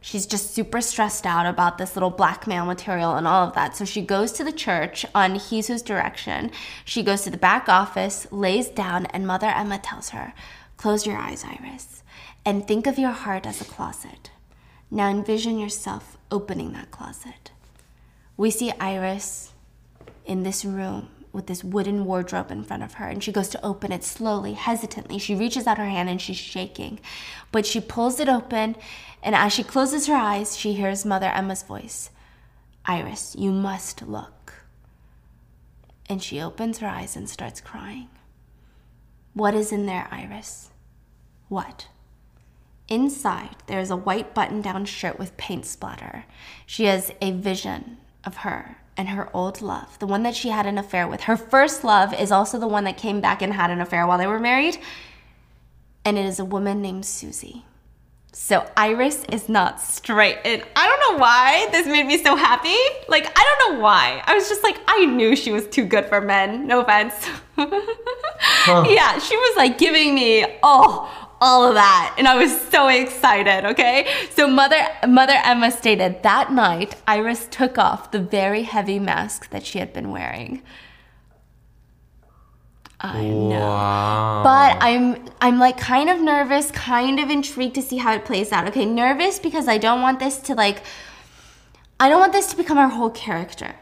She's 0.00 0.26
just 0.26 0.54
super 0.54 0.82
stressed 0.82 1.24
out 1.24 1.46
about 1.46 1.78
this 1.78 1.96
little 1.96 2.10
blackmail 2.10 2.66
material 2.66 3.14
and 3.14 3.26
all 3.26 3.48
of 3.48 3.54
that. 3.54 3.74
So 3.74 3.86
she 3.86 4.02
goes 4.02 4.32
to 4.32 4.44
the 4.44 4.52
church 4.52 5.06
on 5.14 5.36
Hee-Soo's 5.36 5.80
direction. 5.80 6.50
She 6.84 7.02
goes 7.02 7.22
to 7.22 7.30
the 7.30 7.38
back 7.38 7.70
office, 7.70 8.26
lays 8.30 8.68
down, 8.68 9.06
and 9.06 9.26
Mother 9.26 9.46
Emma 9.46 9.78
tells 9.78 10.10
her, 10.10 10.34
Close 10.76 11.06
your 11.06 11.16
eyes, 11.16 11.44
Iris, 11.44 12.02
and 12.44 12.66
think 12.68 12.86
of 12.86 12.98
your 12.98 13.12
heart 13.12 13.46
as 13.46 13.62
a 13.62 13.64
closet. 13.64 14.30
Now 14.90 15.08
envision 15.08 15.58
yourself 15.58 16.18
opening 16.30 16.72
that 16.74 16.90
closet. 16.90 17.50
We 18.36 18.50
see 18.50 18.72
Iris 18.72 19.52
in 20.26 20.42
this 20.42 20.64
room 20.64 21.08
with 21.34 21.48
this 21.48 21.64
wooden 21.64 22.04
wardrobe 22.04 22.50
in 22.50 22.62
front 22.62 22.82
of 22.82 22.94
her, 22.94 23.06
and 23.06 23.22
she 23.22 23.32
goes 23.32 23.48
to 23.48 23.64
open 23.64 23.92
it 23.92 24.04
slowly, 24.04 24.52
hesitantly. 24.52 25.18
She 25.18 25.34
reaches 25.34 25.66
out 25.66 25.78
her 25.78 25.84
hand 25.84 26.08
and 26.08 26.20
she's 26.20 26.36
shaking, 26.36 27.00
but 27.50 27.66
she 27.66 27.80
pulls 27.80 28.20
it 28.20 28.28
open, 28.28 28.76
and 29.22 29.34
as 29.34 29.52
she 29.52 29.64
closes 29.64 30.06
her 30.06 30.14
eyes, 30.14 30.56
she 30.56 30.74
hears 30.74 31.04
Mother 31.04 31.30
Emma's 31.34 31.62
voice 31.62 32.10
Iris, 32.86 33.34
you 33.38 33.50
must 33.50 34.02
look. 34.02 34.52
And 36.08 36.22
she 36.22 36.40
opens 36.40 36.78
her 36.78 36.86
eyes 36.86 37.16
and 37.16 37.28
starts 37.28 37.60
crying. 37.60 38.08
What 39.32 39.54
is 39.54 39.72
in 39.72 39.86
there, 39.86 40.06
Iris? 40.10 40.70
What? 41.48 41.88
Inside, 42.88 43.56
there 43.66 43.80
is 43.80 43.90
a 43.90 43.96
white 43.96 44.34
button 44.34 44.60
down 44.60 44.84
shirt 44.84 45.18
with 45.18 45.36
paint 45.38 45.64
splatter. 45.64 46.26
She 46.66 46.84
has 46.84 47.10
a 47.22 47.32
vision 47.32 47.96
of 48.22 48.38
her 48.38 48.76
and 48.96 49.08
her 49.08 49.28
old 49.34 49.60
love, 49.60 49.98
the 49.98 50.06
one 50.06 50.22
that 50.22 50.36
she 50.36 50.50
had 50.50 50.66
an 50.66 50.78
affair 50.78 51.08
with. 51.08 51.22
Her 51.22 51.36
first 51.36 51.84
love 51.84 52.14
is 52.14 52.30
also 52.30 52.58
the 52.58 52.68
one 52.68 52.84
that 52.84 52.96
came 52.96 53.20
back 53.20 53.42
and 53.42 53.52
had 53.52 53.70
an 53.70 53.80
affair 53.80 54.06
while 54.06 54.18
they 54.18 54.26
were 54.26 54.40
married. 54.40 54.78
And 56.04 56.18
it 56.18 56.24
is 56.24 56.38
a 56.38 56.44
woman 56.44 56.80
named 56.80 57.04
Susie. 57.04 57.64
So 58.32 58.68
Iris 58.76 59.24
is 59.30 59.48
not 59.48 59.80
straight. 59.80 60.38
And 60.44 60.62
I 60.74 60.86
don't 60.88 61.12
know 61.12 61.22
why 61.22 61.68
this 61.70 61.86
made 61.86 62.06
me 62.06 62.22
so 62.22 62.34
happy. 62.34 62.76
Like, 63.08 63.26
I 63.26 63.56
don't 63.58 63.76
know 63.76 63.80
why. 63.80 64.22
I 64.26 64.34
was 64.34 64.48
just 64.48 64.62
like, 64.64 64.78
I 64.88 65.06
knew 65.06 65.36
she 65.36 65.52
was 65.52 65.68
too 65.68 65.84
good 65.84 66.06
for 66.06 66.20
men. 66.20 66.66
No 66.66 66.80
offense. 66.80 67.14
Yeah, 68.66 69.18
she 69.18 69.36
was 69.36 69.56
like 69.56 69.78
giving 69.78 70.14
me, 70.14 70.44
oh, 70.62 71.23
all 71.40 71.66
of 71.66 71.74
that. 71.74 72.14
And 72.18 72.26
I 72.26 72.36
was 72.36 72.60
so 72.68 72.88
excited, 72.88 73.64
okay? 73.64 74.08
So 74.30 74.48
Mother 74.48 74.86
Mother 75.06 75.38
Emma 75.44 75.70
stated 75.70 76.22
that 76.22 76.52
night 76.52 76.96
Iris 77.06 77.46
took 77.50 77.78
off 77.78 78.10
the 78.10 78.20
very 78.20 78.62
heavy 78.62 78.98
mask 78.98 79.50
that 79.50 79.64
she 79.66 79.78
had 79.78 79.92
been 79.92 80.10
wearing. 80.10 80.62
I 83.00 83.22
know. 83.22 83.60
Wow. 83.60 84.42
But 84.44 84.82
I'm 84.82 85.28
I'm 85.40 85.58
like 85.58 85.76
kind 85.76 86.08
of 86.08 86.20
nervous, 86.20 86.70
kind 86.70 87.20
of 87.20 87.28
intrigued 87.28 87.74
to 87.74 87.82
see 87.82 87.98
how 87.98 88.14
it 88.14 88.24
plays 88.24 88.50
out. 88.50 88.66
Okay, 88.68 88.86
nervous 88.86 89.38
because 89.38 89.68
I 89.68 89.78
don't 89.78 90.00
want 90.00 90.20
this 90.20 90.38
to 90.38 90.54
like 90.54 90.82
I 92.00 92.08
don't 92.08 92.20
want 92.20 92.32
this 92.32 92.46
to 92.48 92.56
become 92.56 92.78
our 92.78 92.88
whole 92.88 93.10
character. 93.10 93.76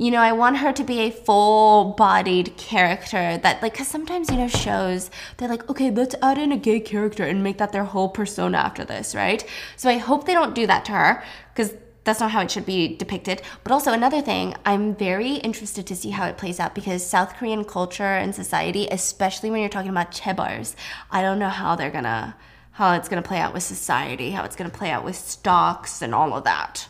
You 0.00 0.12
know, 0.12 0.20
I 0.20 0.30
want 0.30 0.58
her 0.58 0.72
to 0.72 0.84
be 0.84 1.00
a 1.00 1.10
full-bodied 1.10 2.56
character 2.56 3.36
that 3.36 3.60
like 3.60 3.74
cuz 3.74 3.88
sometimes 3.88 4.30
you 4.30 4.36
know 4.36 4.46
shows 4.46 5.10
they're 5.36 5.48
like, 5.48 5.68
"Okay, 5.68 5.90
let's 5.90 6.14
add 6.22 6.38
in 6.38 6.52
a 6.52 6.56
gay 6.56 6.78
character 6.78 7.24
and 7.24 7.42
make 7.42 7.58
that 7.58 7.72
their 7.72 7.82
whole 7.82 8.08
persona 8.08 8.58
after 8.58 8.84
this, 8.84 9.12
right?" 9.12 9.44
So 9.74 9.90
I 9.90 9.98
hope 9.98 10.24
they 10.24 10.34
don't 10.34 10.54
do 10.54 10.68
that 10.68 10.84
to 10.84 10.92
her 10.92 11.24
cuz 11.56 11.72
that's 12.04 12.20
not 12.20 12.30
how 12.30 12.42
it 12.42 12.52
should 12.52 12.64
be 12.64 12.96
depicted. 12.96 13.42
But 13.64 13.72
also 13.72 13.92
another 13.92 14.20
thing, 14.20 14.54
I'm 14.64 14.94
very 14.94 15.32
interested 15.48 15.84
to 15.88 15.96
see 15.96 16.10
how 16.10 16.26
it 16.26 16.36
plays 16.38 16.60
out 16.60 16.76
because 16.76 17.04
South 17.04 17.34
Korean 17.36 17.64
culture 17.64 18.14
and 18.22 18.32
society, 18.32 18.86
especially 18.92 19.50
when 19.50 19.58
you're 19.62 19.76
talking 19.76 19.96
about 19.96 20.12
chaebols, 20.12 20.76
I 21.10 21.22
don't 21.22 21.40
know 21.40 21.48
how 21.48 21.74
they're 21.74 21.96
gonna 21.98 22.36
how 22.78 22.92
it's 22.92 23.08
gonna 23.08 23.30
play 23.30 23.40
out 23.40 23.52
with 23.52 23.64
society, 23.64 24.30
how 24.30 24.44
it's 24.44 24.54
gonna 24.54 24.78
play 24.80 24.92
out 24.92 25.04
with 25.04 25.16
stocks 25.16 26.02
and 26.02 26.14
all 26.14 26.34
of 26.34 26.44
that. 26.44 26.86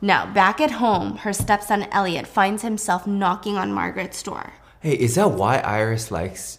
Now, 0.00 0.32
back 0.32 0.60
at 0.60 0.72
home, 0.72 1.16
her 1.18 1.32
stepson 1.32 1.82
Elliot 1.92 2.26
finds 2.26 2.62
himself 2.62 3.06
knocking 3.06 3.56
on 3.56 3.72
Margaret's 3.72 4.22
door. 4.22 4.52
Hey, 4.80 4.94
is 4.94 5.16
that 5.16 5.32
why 5.32 5.58
Iris 5.58 6.10
likes 6.10 6.58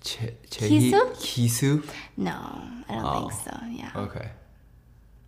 Chehi- 0.00 0.34
Kisu? 0.48 1.10
Kisu? 1.16 1.84
No, 2.16 2.32
I 2.88 2.94
don't 2.94 3.30
think 3.30 3.32
oh. 3.32 3.42
so. 3.44 3.66
Yeah, 3.70 3.90
Okay. 3.94 4.28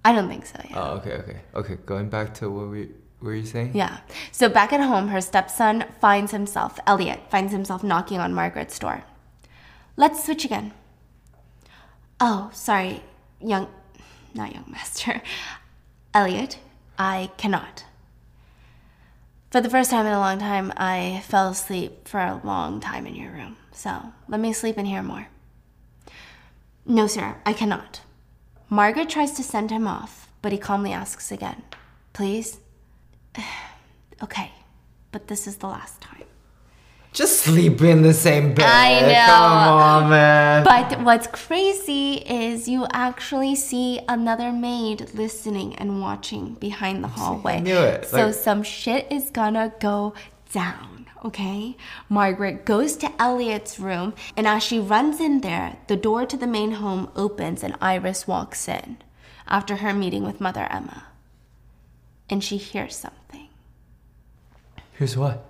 I 0.05 0.13
don't 0.13 0.29
think 0.29 0.47
so. 0.47 0.59
Yeah. 0.69 0.83
Oh, 0.83 0.91
okay, 0.97 1.13
okay. 1.13 1.41
Okay, 1.55 1.77
going 1.85 2.09
back 2.09 2.33
to 2.35 2.51
what 2.51 2.69
we 2.69 2.89
were 3.21 3.35
you 3.35 3.45
saying? 3.45 3.73
Yeah. 3.75 3.99
So 4.33 4.49
back 4.49 4.73
at 4.73 4.81
home, 4.81 5.09
her 5.09 5.21
stepson 5.21 5.85
finds 6.01 6.33
himself, 6.33 6.81
Elliot, 6.87 7.21
finds 7.31 7.53
himself 7.53 7.85
knocking 7.85 8.19
on 8.19 8.33
Margaret's 8.33 8.79
door. 8.79 9.05
Let's 9.97 10.25
switch 10.25 10.45
again. 10.45 10.73
Oh, 12.19 12.51
sorry, 12.55 13.03
young, 13.41 13.69
not 14.35 14.55
young 14.55 14.65
master. 14.69 15.21
Elliot, 16.15 16.59
I 17.01 17.31
cannot. 17.39 17.85
For 19.51 19.63
the 19.63 19.71
first 19.71 19.91
time 19.91 20.05
in 20.05 20.13
a 20.13 20.19
long 20.19 20.39
time, 20.39 20.71
I 20.77 21.23
fell 21.25 21.49
asleep 21.49 22.07
for 22.07 22.21
a 22.21 22.43
long 22.45 22.79
time 22.79 23.07
in 23.07 23.15
your 23.15 23.33
room. 23.33 23.57
So 23.73 24.13
let 24.29 24.39
me 24.39 24.53
sleep 24.53 24.77
in 24.77 24.85
here 24.85 25.03
more. 25.03 25.29
No, 26.85 27.07
sir, 27.07 27.37
I 27.47 27.55
cannot. 27.55 28.03
Margaret 28.69 29.09
tries 29.09 29.33
to 29.33 29.43
send 29.43 29.71
him 29.71 29.87
off, 29.87 30.29
but 30.43 30.53
he 30.53 30.59
calmly 30.59 30.93
asks 30.93 31.33
again, 31.33 31.63
Please? 32.13 32.59
okay, 34.23 34.53
but 35.11 35.29
this 35.29 35.47
is 35.47 35.57
the 35.57 35.69
last 35.69 36.03
time. 36.03 36.30
Just 37.13 37.41
sleep 37.41 37.81
in 37.83 38.03
the 38.03 38.15
same 38.15 38.55
bed. 38.55 38.65
I 38.67 39.01
know. 39.01 39.27
Come 39.27 39.53
on, 40.05 40.11
man. 40.11 40.65
But 40.65 41.01
what's 41.03 41.27
crazy 41.27 42.15
is 42.19 42.69
you 42.69 42.87
actually 42.93 43.57
see 43.57 44.01
another 44.09 44.53
maid 44.53 45.11
listening 45.13 45.75
and 45.77 46.01
watching 46.01 46.55
behind 46.55 47.03
the 47.03 47.09
hallway. 47.09 47.55
I 47.57 47.61
knew 47.61 47.79
it. 47.79 48.07
So 48.07 48.27
Like- 48.27 48.35
some 48.35 48.63
shit 48.63 49.09
is 49.11 49.31
gonna 49.31 49.73
go 49.81 50.15
down, 50.53 51.07
okay? 51.25 51.77
Margaret 52.09 52.65
goes 52.65 52.97
to 52.99 53.11
Elliot's 53.21 53.81
room, 53.81 54.15
and 54.37 54.47
as 54.47 54.63
she 54.63 54.79
runs 54.79 55.19
in 55.21 55.41
there, 55.41 55.79
the 55.89 55.97
door 55.97 56.25
to 56.27 56.37
the 56.37 56.47
main 56.47 56.73
home 56.73 57.11
opens 57.17 57.65
and 57.65 57.75
Iris 57.81 58.29
walks 58.29 58.69
in 58.69 58.99
after 59.49 59.77
her 59.77 59.93
meeting 59.93 60.25
with 60.25 60.41
Mother 60.41 60.69
Emma. 60.71 61.05
And 62.29 62.45
she 62.45 62.57
hears 62.57 62.95
something. 62.95 63.49
Here's 64.93 65.17
what. 65.17 65.45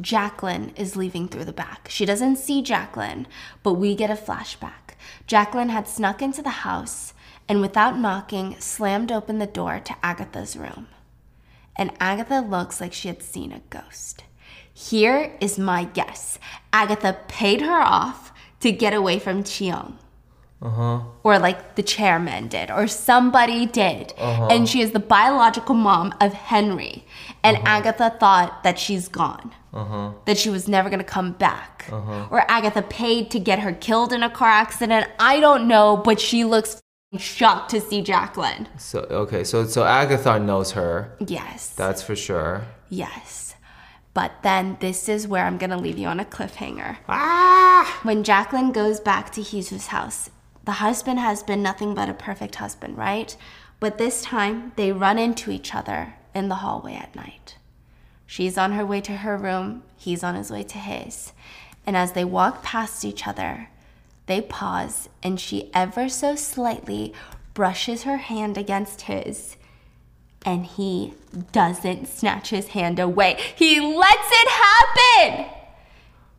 Jacquelyn 0.00 0.76
is 0.76 0.96
leaving 0.96 1.28
through 1.28 1.44
the 1.44 1.52
back. 1.52 1.88
She 1.90 2.04
doesn't 2.04 2.36
see 2.36 2.62
Jacquelyn, 2.62 3.26
but 3.62 3.74
we 3.74 3.94
get 3.94 4.10
a 4.10 4.14
flashback. 4.14 4.96
Jacquelyn 5.28 5.70
had 5.70 5.88
snuck 5.88 6.22
into 6.22 6.42
the 6.42 6.50
house 6.50 7.14
and, 7.48 7.60
without 7.60 7.98
knocking, 7.98 8.56
slammed 8.58 9.12
open 9.12 9.38
the 9.38 9.46
door 9.46 9.80
to 9.80 9.96
Agatha's 10.02 10.56
room. 10.56 10.88
And 11.76 11.92
Agatha 12.00 12.40
looks 12.40 12.80
like 12.80 12.92
she 12.92 13.08
had 13.08 13.22
seen 13.22 13.52
a 13.52 13.60
ghost. 13.70 14.24
Here 14.72 15.36
is 15.40 15.58
my 15.58 15.84
guess 15.84 16.38
Agatha 16.72 17.18
paid 17.28 17.60
her 17.60 17.80
off 17.80 18.32
to 18.60 18.72
get 18.72 18.94
away 18.94 19.18
from 19.18 19.44
Cheong. 19.44 19.98
Uh-huh. 20.62 21.00
Or 21.24 21.38
like 21.38 21.74
the 21.74 21.82
chairman 21.82 22.48
did, 22.48 22.70
or 22.70 22.86
somebody 22.86 23.66
did. 23.66 24.14
Uh-huh. 24.16 24.46
And 24.46 24.68
she 24.68 24.80
is 24.80 24.92
the 24.92 25.00
biological 25.00 25.74
mom 25.74 26.14
of 26.20 26.32
Henry. 26.32 27.04
And 27.42 27.56
uh-huh. 27.56 27.66
Agatha 27.66 28.16
thought 28.20 28.62
that 28.62 28.78
she's 28.78 29.08
gone 29.08 29.52
that 30.26 30.36
she 30.36 30.50
was 30.50 30.68
never 30.68 30.90
going 30.90 30.98
to 30.98 31.04
come 31.04 31.32
back. 31.32 31.86
Or 31.90 32.44
Agatha 32.50 32.82
paid 32.82 33.30
to 33.30 33.40
get 33.40 33.58
her 33.60 33.72
killed 33.72 34.12
in 34.12 34.22
a 34.22 34.28
car 34.30 34.50
accident. 34.50 35.08
I 35.18 35.40
don't 35.40 35.66
know, 35.66 35.96
but 35.96 36.20
she 36.20 36.44
looks 36.44 36.78
shocked 37.18 37.70
to 37.70 37.80
see 37.80 38.02
Jacquelyn. 38.02 38.68
So 38.78 39.00
okay, 39.10 39.44
so 39.44 39.64
so 39.66 39.84
Agatha 39.84 40.38
knows 40.38 40.72
her. 40.72 41.16
Yes. 41.26 41.70
That's 41.70 42.02
for 42.02 42.14
sure. 42.14 42.66
yes. 42.90 43.54
But 44.14 44.42
then 44.42 44.76
this 44.80 45.08
is 45.08 45.26
where 45.26 45.46
I'm 45.46 45.56
going 45.56 45.70
to 45.70 45.76
leave 45.78 45.96
you 45.96 46.06
on 46.06 46.20
a 46.20 46.26
cliffhanger. 46.26 46.98
Ah! 47.08 47.98
When 48.02 48.22
Jacquelyn 48.22 48.74
goes 48.74 49.00
back 49.00 49.32
to 49.32 49.40
Hee-Soo's 49.40 49.86
house, 49.86 50.28
the 50.64 50.72
husband 50.72 51.18
has 51.18 51.42
been 51.42 51.62
nothing 51.62 51.94
but 51.94 52.08
a 52.08 52.14
perfect 52.14 52.56
husband, 52.56 52.96
right? 52.96 53.36
But 53.80 53.98
this 53.98 54.22
time 54.22 54.72
they 54.76 54.92
run 54.92 55.18
into 55.18 55.50
each 55.50 55.74
other 55.74 56.14
in 56.34 56.48
the 56.48 56.56
hallway 56.56 56.94
at 56.94 57.16
night. 57.16 57.56
She's 58.26 58.56
on 58.56 58.72
her 58.72 58.86
way 58.86 59.00
to 59.02 59.18
her 59.18 59.36
room, 59.36 59.82
he's 59.96 60.22
on 60.24 60.34
his 60.36 60.50
way 60.50 60.62
to 60.62 60.78
his. 60.78 61.32
And 61.86 61.96
as 61.96 62.12
they 62.12 62.24
walk 62.24 62.62
past 62.62 63.04
each 63.04 63.26
other, 63.26 63.68
They 64.26 64.40
pause, 64.40 65.08
and 65.22 65.40
she 65.40 65.70
ever 65.74 66.08
so 66.08 66.36
slightly 66.36 67.12
brushes 67.54 68.04
her 68.04 68.18
hand 68.18 68.56
against 68.56 69.02
his. 69.02 69.56
And 70.44 70.64
he 70.64 71.14
doesn't 71.52 72.08
snatch 72.08 72.50
his 72.50 72.68
hand 72.68 72.98
away. 72.98 73.38
He 73.56 73.80
lets 73.80 74.28
it 74.30 74.48
happen! 74.48 75.61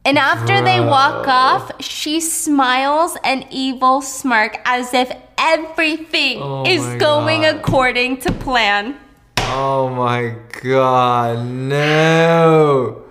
And 0.05 0.17
after 0.17 0.61
they 0.61 0.79
walk 0.81 1.27
off, 1.27 1.71
she 1.81 2.19
smiles 2.19 3.15
an 3.23 3.45
evil 3.49 4.01
smirk 4.01 4.59
as 4.65 4.93
if 4.93 5.09
everything 5.37 6.39
Oh 6.41 6.65
is 6.65 6.83
going 6.99 7.41
God. 7.43 7.55
according 7.55 8.17
to 8.21 8.31
plan. 8.33 8.97
Oh 9.39 9.87
my 9.89 10.35
god, 10.61 11.45
no! 11.45 13.01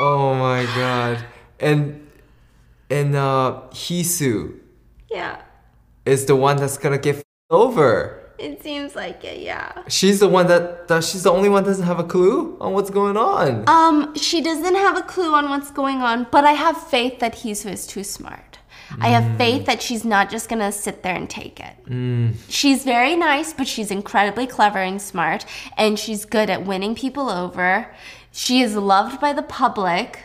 Oh 0.00 0.34
my 0.34 0.62
god. 0.76 1.24
And 1.58 2.06
and 2.88 3.16
uh 3.16 3.62
Hee-Soo 3.74 4.60
Yeah, 5.10 5.42
is 6.06 6.26
the 6.26 6.36
one 6.36 6.56
that's 6.56 6.78
gonna 6.78 6.98
get 6.98 7.16
f- 7.16 7.22
over. 7.50 8.17
It 8.38 8.62
seems 8.62 8.94
like 8.94 9.24
it, 9.24 9.40
yeah. 9.40 9.82
She's 9.88 10.20
the 10.20 10.28
one 10.28 10.46
that, 10.46 10.88
that 10.88 11.04
she's 11.04 11.24
the 11.24 11.32
only 11.32 11.48
one 11.48 11.64
that 11.64 11.70
doesn't 11.70 11.86
have 11.86 11.98
a 11.98 12.04
clue 12.04 12.56
on 12.60 12.72
what's 12.72 12.90
going 12.90 13.16
on. 13.16 13.68
Um, 13.68 14.14
she 14.14 14.40
doesn't 14.40 14.74
have 14.74 14.96
a 14.96 15.02
clue 15.02 15.34
on 15.34 15.48
what's 15.48 15.70
going 15.70 15.98
on, 15.98 16.26
but 16.30 16.44
I 16.44 16.52
have 16.52 16.80
faith 16.88 17.18
that 17.18 17.34
he's 17.36 17.66
is 17.66 17.86
too 17.86 18.04
smart. 18.04 18.58
I 19.00 19.08
have 19.08 19.24
mm. 19.24 19.36
faith 19.36 19.66
that 19.66 19.82
she's 19.82 20.04
not 20.04 20.30
just 20.30 20.48
gonna 20.48 20.72
sit 20.72 21.02
there 21.02 21.14
and 21.14 21.28
take 21.28 21.60
it. 21.60 21.74
Mm. 21.86 22.34
She's 22.48 22.84
very 22.84 23.16
nice, 23.16 23.52
but 23.52 23.68
she's 23.68 23.90
incredibly 23.90 24.46
clever 24.46 24.78
and 24.78 25.00
smart, 25.00 25.44
and 25.76 25.98
she's 25.98 26.24
good 26.24 26.48
at 26.48 26.64
winning 26.64 26.94
people 26.94 27.28
over. 27.28 27.94
She 28.32 28.62
is 28.62 28.76
loved 28.76 29.20
by 29.20 29.32
the 29.32 29.42
public. 29.42 30.20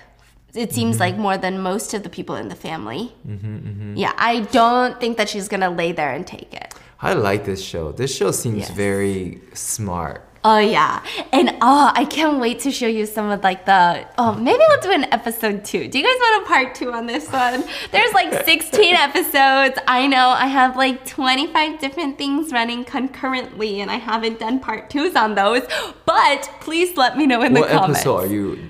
It 0.53 0.71
seems 0.71 0.95
mm-hmm. 0.95 1.01
like 1.01 1.17
more 1.17 1.37
than 1.37 1.59
most 1.59 1.93
of 1.93 2.03
the 2.03 2.09
people 2.09 2.35
in 2.35 2.47
the 2.47 2.55
family. 2.55 3.13
Mm-hmm, 3.27 3.55
mm-hmm. 3.55 3.95
Yeah, 3.95 4.13
I 4.17 4.41
don't 4.41 4.99
think 4.99 5.17
that 5.17 5.27
she's 5.27 5.47
gonna 5.47 5.69
lay 5.69 5.91
there 5.91 6.13
and 6.13 6.25
take 6.25 6.53
it. 6.53 6.73
I 7.03 7.13
like 7.13 7.43
this 7.45 7.61
show. 7.61 7.91
This 7.91 8.15
show 8.15 8.31
seems 8.31 8.59
Yes. 8.59 8.69
very 8.71 9.41
smart. 9.53 10.21
Oh 10.45 10.57
yeah, 10.57 11.01
and 11.31 11.51
oh, 11.61 11.91
I 11.95 12.03
can't 12.03 12.41
wait 12.41 12.59
to 12.61 12.71
show 12.71 12.87
you 12.87 13.05
some 13.05 13.29
of 13.29 13.43
like 13.43 13.65
the. 13.65 14.05
Oh, 14.17 14.33
maybe 14.33 14.59
we'll 14.67 14.81
do 14.81 14.91
an 14.91 15.05
episode 15.13 15.63
two. 15.63 15.87
Do 15.87 15.97
you 15.97 16.03
guys 16.03 16.15
want 16.19 16.43
a 16.43 16.47
part 16.49 16.75
two 16.75 16.91
on 16.91 17.05
this 17.05 17.31
one? 17.31 17.63
There's 17.91 18.13
like 18.13 18.43
16 18.45 18.93
episodes. 18.93 19.79
I 19.87 20.05
know 20.07 20.27
I 20.29 20.47
have 20.47 20.75
like 20.75 21.05
25 21.05 21.79
different 21.79 22.17
things 22.17 22.51
running 22.51 22.83
concurrently, 22.83 23.79
and 23.79 23.89
I 23.89 23.95
haven't 23.95 24.39
done 24.39 24.59
part 24.59 24.89
twos 24.89 25.15
on 25.15 25.35
those. 25.35 25.61
But 26.05 26.49
please 26.59 26.97
let 26.97 27.17
me 27.17 27.25
know 27.25 27.41
in 27.41 27.53
what 27.53 27.69
the 27.69 27.75
comments. 27.77 28.05
What 28.05 28.23
episode 28.25 28.29
are 28.29 28.33
you? 28.33 28.69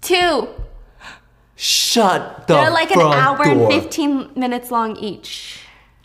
Two. 0.00 0.48
Shut 1.54 2.46
the 2.46 2.54
They're 2.54 2.70
like 2.70 2.90
an 2.92 3.00
hour 3.00 3.44
door. 3.44 3.70
and 3.72 3.82
15 3.82 4.30
minutes 4.36 4.70
long 4.70 4.96
each. 4.96 5.60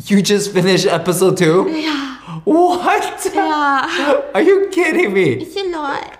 You 0.06 0.22
just 0.22 0.53
finished 0.53 0.86
episode 0.88 1.38
two? 1.38 1.69
Yeah. 1.69 2.18
What? 2.44 3.32
Yeah. 3.34 4.22
Are 4.34 4.41
you 4.41 4.69
kidding 4.72 5.14
me? 5.14 5.34
It's 5.34 5.56
a 5.56 5.64
lot. 5.69 6.18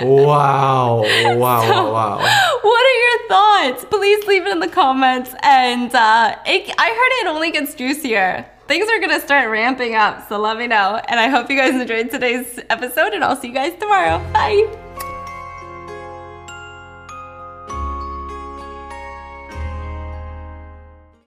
Wow. 0.00 1.02
Wow, 1.02 1.38
wow, 1.38 1.92
wow. 1.92 2.18
What 2.62 2.86
are 2.86 2.98
your 3.00 3.28
thoughts? 3.28 3.84
Please 3.90 4.26
leave 4.26 4.46
it 4.46 4.52
in 4.52 4.60
the 4.60 4.68
comments. 4.68 5.34
And 5.42 5.94
uh, 5.94 6.36
it, 6.46 6.74
I 6.78 6.88
heard 6.88 7.28
it 7.28 7.34
only 7.34 7.50
gets 7.50 7.74
juicier. 7.74 8.46
Things 8.68 8.88
are 8.88 9.00
gonna 9.00 9.20
start 9.20 9.50
ramping 9.50 9.94
up, 9.96 10.28
so 10.28 10.38
let 10.38 10.56
me 10.56 10.66
know. 10.66 11.00
And 11.08 11.20
I 11.20 11.28
hope 11.28 11.50
you 11.50 11.56
guys 11.56 11.74
enjoyed 11.78 12.10
today's 12.10 12.58
episode, 12.70 13.12
and 13.12 13.22
I'll 13.22 13.36
see 13.36 13.48
you 13.48 13.54
guys 13.54 13.78
tomorrow. 13.78 14.18
Bye. 14.32 15.11